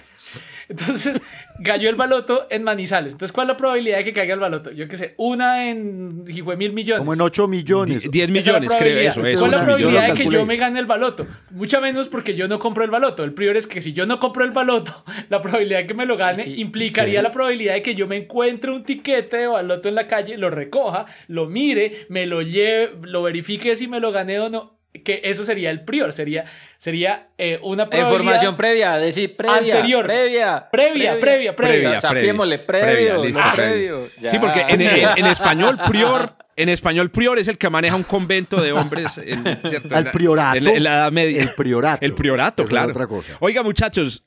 Entonces, 0.70 1.20
cayó 1.66 1.90
el 1.90 1.96
baloto 1.96 2.48
en 2.50 2.64
Manizales. 2.64 3.12
Entonces, 3.12 3.34
¿cuál 3.34 3.48
es 3.48 3.50
la 3.50 3.58
probabilidad 3.58 3.98
de 3.98 4.04
que 4.06 4.14
caiga 4.14 4.34
el 4.34 4.40
baloto? 4.40 4.72
Yo 4.72 4.88
qué 4.88 4.96
sé, 4.96 5.16
una 5.18 5.70
en. 5.70 6.24
Y 6.28 6.42
fue 6.42 6.56
mil 6.56 6.72
millones. 6.72 7.00
Como 7.00 7.14
en 7.14 7.20
ocho 7.20 7.46
millones. 7.46 8.10
Diez 8.10 8.30
millones, 8.30 8.72
creo 8.78 8.98
eso. 9.00 9.20
¿Cuál 9.20 9.34
es 9.34 9.42
la 9.42 9.66
probabilidad 9.66 10.08
de 10.08 10.14
que 10.14 10.30
yo 10.30 10.46
me 10.46 10.56
gane 10.56 10.80
el 10.80 10.86
baloto? 10.86 11.28
Mucha 11.50 11.82
menos 11.82 12.08
porque 12.08 12.36
yo 12.36 12.48
no 12.48 12.58
compro 12.58 12.86
el 12.86 12.90
baloto. 12.90 13.26
El 13.26 13.34
prior 13.34 13.51
es 13.58 13.68
que 13.68 13.82
si 13.82 13.94
yo 13.94 14.06
no 14.06 14.20
compro 14.20 14.44
el 14.44 14.52
baloto, 14.52 15.04
la 15.30 15.42
probabilidad 15.42 15.80
de 15.80 15.88
que 15.88 15.94
me 15.94 16.06
lo 16.06 16.18
gane 16.18 16.46
implicaría 16.48 17.22
la 17.22 17.32
probabilidad 17.32 17.74
de 17.74 17.84
que 17.84 17.96
yo 17.96 18.08
me 18.08 18.18
encuentre 18.18 18.72
un 18.72 18.84
tiquete 18.84 19.38
de 19.38 19.48
baloto 19.48 19.90
en 19.90 19.96
la 19.96 20.08
calle, 20.08 20.38
lo 20.38 20.50
recoja, 20.50 21.06
lo 21.28 21.48
mire, 21.48 22.06
me 22.10 22.26
lo 22.26 22.42
lleve, 22.42 22.92
lo 23.04 23.24
verifique 23.24 23.76
si 23.76 23.88
me 23.88 24.00
lo 24.00 24.12
gané 24.12 24.40
o 24.40 24.50
no 24.50 24.82
que 25.04 25.22
eso 25.24 25.46
sería 25.46 25.70
el 25.70 25.84
prior, 25.86 26.12
sería, 26.12 26.46
sería 26.78 27.28
eh, 27.38 27.60
una 27.64 27.90
probabilidad 27.90 28.20
Información 28.20 28.58
previa, 28.58 28.98
decir 28.98 29.36
previa, 29.38 29.76
anterior, 29.76 30.06
previa, 30.06 30.70
previa, 30.70 31.20
previa, 31.20 31.56
previa, 31.56 32.00
previa, 32.02 32.66
previo, 32.66 34.10
Sí, 34.26 34.38
porque 34.40 34.66
en, 34.68 34.82
en, 34.82 35.26
español 35.28 35.80
prior, 35.88 36.36
en 36.56 36.70
español 36.70 37.12
prior 37.12 37.40
es 37.40 37.48
el 37.48 37.58
que 37.58 37.70
maneja 37.70 37.96
un 37.96 38.04
convento 38.04 38.62
de 38.62 38.72
hombres, 38.72 39.18
en, 39.18 39.44
¿cierto? 39.70 39.96
El 39.96 40.12
priorato, 40.12 40.58
en, 40.58 40.84
la 40.84 40.96
Edad 40.96 41.12
Media. 41.12 41.42
El 41.42 41.54
priorato, 41.54 42.06
el 42.06 42.14
priorato, 42.14 42.66
claro. 42.66 42.92
Otra 42.92 43.08
cosa. 43.08 43.38
Oiga, 43.40 43.64
muchachos, 43.64 44.24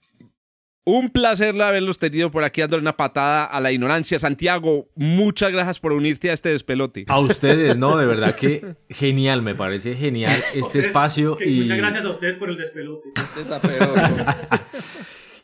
un 0.87 1.09
placer 1.09 1.61
haberlos 1.61 1.99
tenido 1.99 2.31
por 2.31 2.45
aquí 2.45 2.61
dándole 2.61 2.83
una 2.83 2.97
patada 2.97 3.45
a 3.45 3.61
la 3.61 3.72
ignorancia. 3.72 4.18
Santiago, 4.18 4.91
muchas 4.95 5.51
gracias 5.51 5.81
por 5.81 5.93
unirte 5.93 6.31
a 6.31 6.35
este 6.35 6.51
despelote. 6.51 7.07
A 7.09 7.18
ustedes, 7.18 7.77
no, 7.77 7.97
de 7.97 8.07
verdad 8.07 8.35
que 8.35 8.77
genial, 8.91 9.41
me 9.43 9.55
parece 9.55 9.95
genial 9.95 10.45
este 10.55 10.81
espacio. 10.81 11.39
y... 11.41 11.61
Muchas 11.61 11.79
gracias 11.79 12.05
a 12.05 12.11
ustedes 12.11 12.36
por 12.36 12.51
el 12.51 12.57
despelote. 12.57 13.11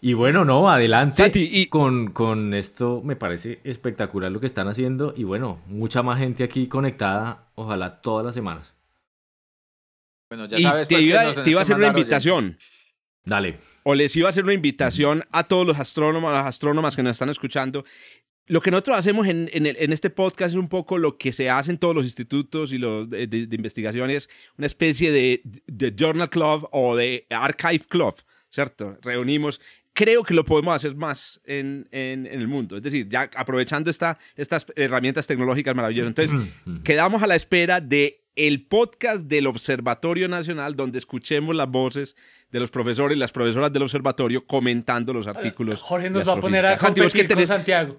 y 0.00 0.14
bueno, 0.14 0.44
no, 0.44 0.70
adelante. 0.70 1.30
y... 1.34 1.66
con, 1.66 2.12
con 2.12 2.54
esto 2.54 3.02
me 3.04 3.16
parece 3.16 3.60
espectacular 3.64 4.30
lo 4.30 4.40
que 4.40 4.46
están 4.46 4.68
haciendo. 4.68 5.14
Y 5.16 5.24
bueno, 5.24 5.60
mucha 5.66 6.02
más 6.02 6.18
gente 6.18 6.44
aquí 6.44 6.66
conectada, 6.66 7.48
ojalá 7.54 8.00
todas 8.00 8.24
las 8.24 8.34
semanas. 8.34 8.74
Bueno, 10.30 10.46
ya 10.46 10.58
sabes, 10.60 10.88
te, 10.88 10.94
pues, 10.94 11.04
iba, 11.04 11.42
te 11.42 11.50
iba 11.50 11.60
a 11.60 11.62
hacer 11.62 11.76
una 11.76 11.88
invitación. 11.88 12.58
Dale 13.24 13.58
o 13.82 13.94
les 13.94 14.14
iba 14.16 14.28
a 14.28 14.30
hacer 14.30 14.44
una 14.44 14.54
invitación 14.54 15.24
a 15.30 15.44
todos 15.44 15.66
los 15.66 15.78
astrónomos, 15.78 16.32
las 16.32 16.46
astrónomas 16.46 16.96
que 16.96 17.02
nos 17.02 17.12
están 17.12 17.28
escuchando. 17.28 17.84
Lo 18.46 18.60
que 18.60 18.70
nosotros 18.70 18.98
hacemos 18.98 19.28
en, 19.28 19.48
en, 19.52 19.92
este 19.92 20.10
podcast 20.10 20.50
es 20.50 20.58
un 20.58 20.68
poco 20.68 20.98
lo 20.98 21.18
que 21.18 21.32
se 21.32 21.48
hace 21.48 21.70
en 21.70 21.78
todos 21.78 21.94
los 21.94 22.04
institutos 22.04 22.72
y 22.72 22.78
los 22.78 23.08
de, 23.08 23.28
de, 23.28 23.54
investigaciones, 23.54 24.28
una 24.58 24.66
especie 24.66 25.12
de, 25.12 25.42
de, 25.66 25.94
Journal 25.96 26.28
Club 26.28 26.68
o 26.72 26.96
de 26.96 27.26
Archive 27.30 27.84
Club, 27.88 28.16
¿cierto? 28.48 28.98
Reunimos 29.02 29.60
creo 30.00 30.24
que 30.24 30.32
lo 30.32 30.46
podemos 30.46 30.74
hacer 30.74 30.94
más 30.94 31.42
en, 31.44 31.86
en, 31.90 32.26
en, 32.26 32.40
el 32.40 32.48
mundo. 32.48 32.74
Es 32.78 32.82
decir, 32.82 33.06
ya 33.06 33.28
aprovechando 33.36 33.90
esta, 33.90 34.18
estas 34.34 34.64
herramientas 34.74 35.26
tecnológicas 35.26 35.76
maravillosas. 35.76 36.08
Entonces, 36.08 36.50
quedamos 36.84 37.22
a 37.22 37.26
la 37.26 37.34
espera 37.34 37.82
de 37.82 38.24
el 38.34 38.66
podcast 38.66 39.26
del 39.26 39.46
Observatorio 39.46 40.26
Nacional, 40.26 40.74
donde 40.74 40.98
escuchemos 40.98 41.54
las 41.54 41.68
voces 41.68 42.16
de 42.50 42.60
los 42.60 42.70
profesores 42.70 43.14
y 43.14 43.20
las 43.20 43.30
profesoras 43.30 43.70
del 43.74 43.82
observatorio 43.82 44.46
comentando 44.46 45.12
los 45.12 45.26
artículos. 45.26 45.82
Jorge 45.82 46.08
nos 46.08 46.26
va 46.26 46.32
a 46.32 46.40
poner 46.40 46.64
a 46.64 46.78
competir 46.78 47.28
con 47.28 47.46
Santiago. 47.46 47.98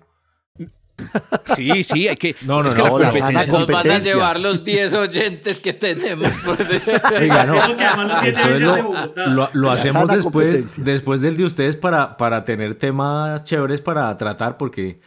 Sí, 1.56 1.84
sí, 1.84 2.07
hay 2.07 2.18
que. 2.18 2.36
No, 2.41 2.64
no, 2.64 2.69
es 2.69 2.76
no. 2.76 2.98
Que 2.98 3.34
la 3.34 3.48
competencia. 3.48 3.48
Nos 3.48 3.68
van 3.68 3.91
a 3.91 3.99
llevar 3.99 4.40
los 4.40 4.64
10 4.64 4.94
oyentes 4.94 5.60
que 5.60 5.73
tenemos. 5.73 6.32
Oiga, 7.19 7.45
no. 7.45 7.56
Entonces 8.23 8.61
lo, 8.61 9.14
lo, 9.28 9.49
lo 9.53 9.72
hacemos 9.72 10.07
después, 10.07 10.84
después 10.84 11.22
del 11.22 11.38
de 11.38 11.45
ustedes 11.45 11.76
para, 11.76 12.18
para 12.18 12.44
tener 12.44 12.76
temas 12.76 13.44
chéveres 13.44 13.82
para 13.82 14.15
tratar, 14.18 14.57
porque 14.57 14.99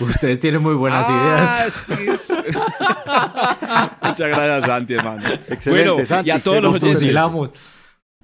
ustedes 0.00 0.40
tienen 0.40 0.62
muy 0.62 0.74
buenas 0.74 1.06
Ah, 1.08 1.66
ideas. 1.66 1.84
Muchas 4.02 4.28
gracias, 4.28 4.66
Santi, 4.66 4.94
hermano. 4.94 5.28
Excelente, 5.48 5.90
bueno, 5.90 6.06
Santi, 6.06 6.28
y 6.28 6.32
a 6.32 6.38
todos 6.38 6.62
los 6.62 6.74
oyentes. 6.76 7.00
Fusilamos. 7.00 7.50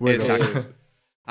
Exacto. 0.07 0.80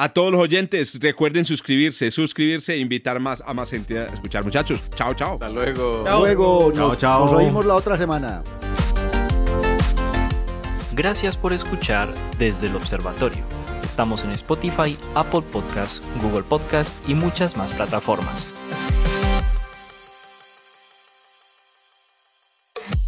A 0.02 0.08
todos 0.08 0.32
los 0.32 0.40
oyentes, 0.40 0.98
recuerden 1.02 1.44
suscribirse, 1.44 2.10
suscribirse 2.10 2.72
e 2.74 2.78
invitar 2.78 3.20
más 3.20 3.44
a 3.46 3.54
más 3.54 3.70
gente 3.70 4.00
a 4.00 4.06
escuchar. 4.06 4.46
Muchachos, 4.46 4.82
chao, 4.96 5.14
chao. 5.14 5.34
Hasta 5.34 5.50
luego. 5.50 6.06
Luego 6.08 6.72
Chao, 6.72 6.88
nos, 6.88 6.98
chao. 6.98 7.26
nos 7.26 7.34
oímos 7.34 7.66
la 7.66 7.76
otra 7.76 7.98
semana. 7.98 8.42
Gracias 10.94 11.36
por 11.36 11.52
escuchar 11.52 12.14
desde 12.38 12.68
el 12.68 12.78
observatorio. 12.78 13.44
Estamos 13.84 14.24
en 14.24 14.32
Spotify, 14.32 14.98
Apple 15.16 15.42
Podcast, 15.52 16.02
Google 16.22 16.44
Podcast 16.44 16.98
y 17.10 17.14
muchas 17.14 17.58
más 17.58 17.74
plataformas. 17.74 18.54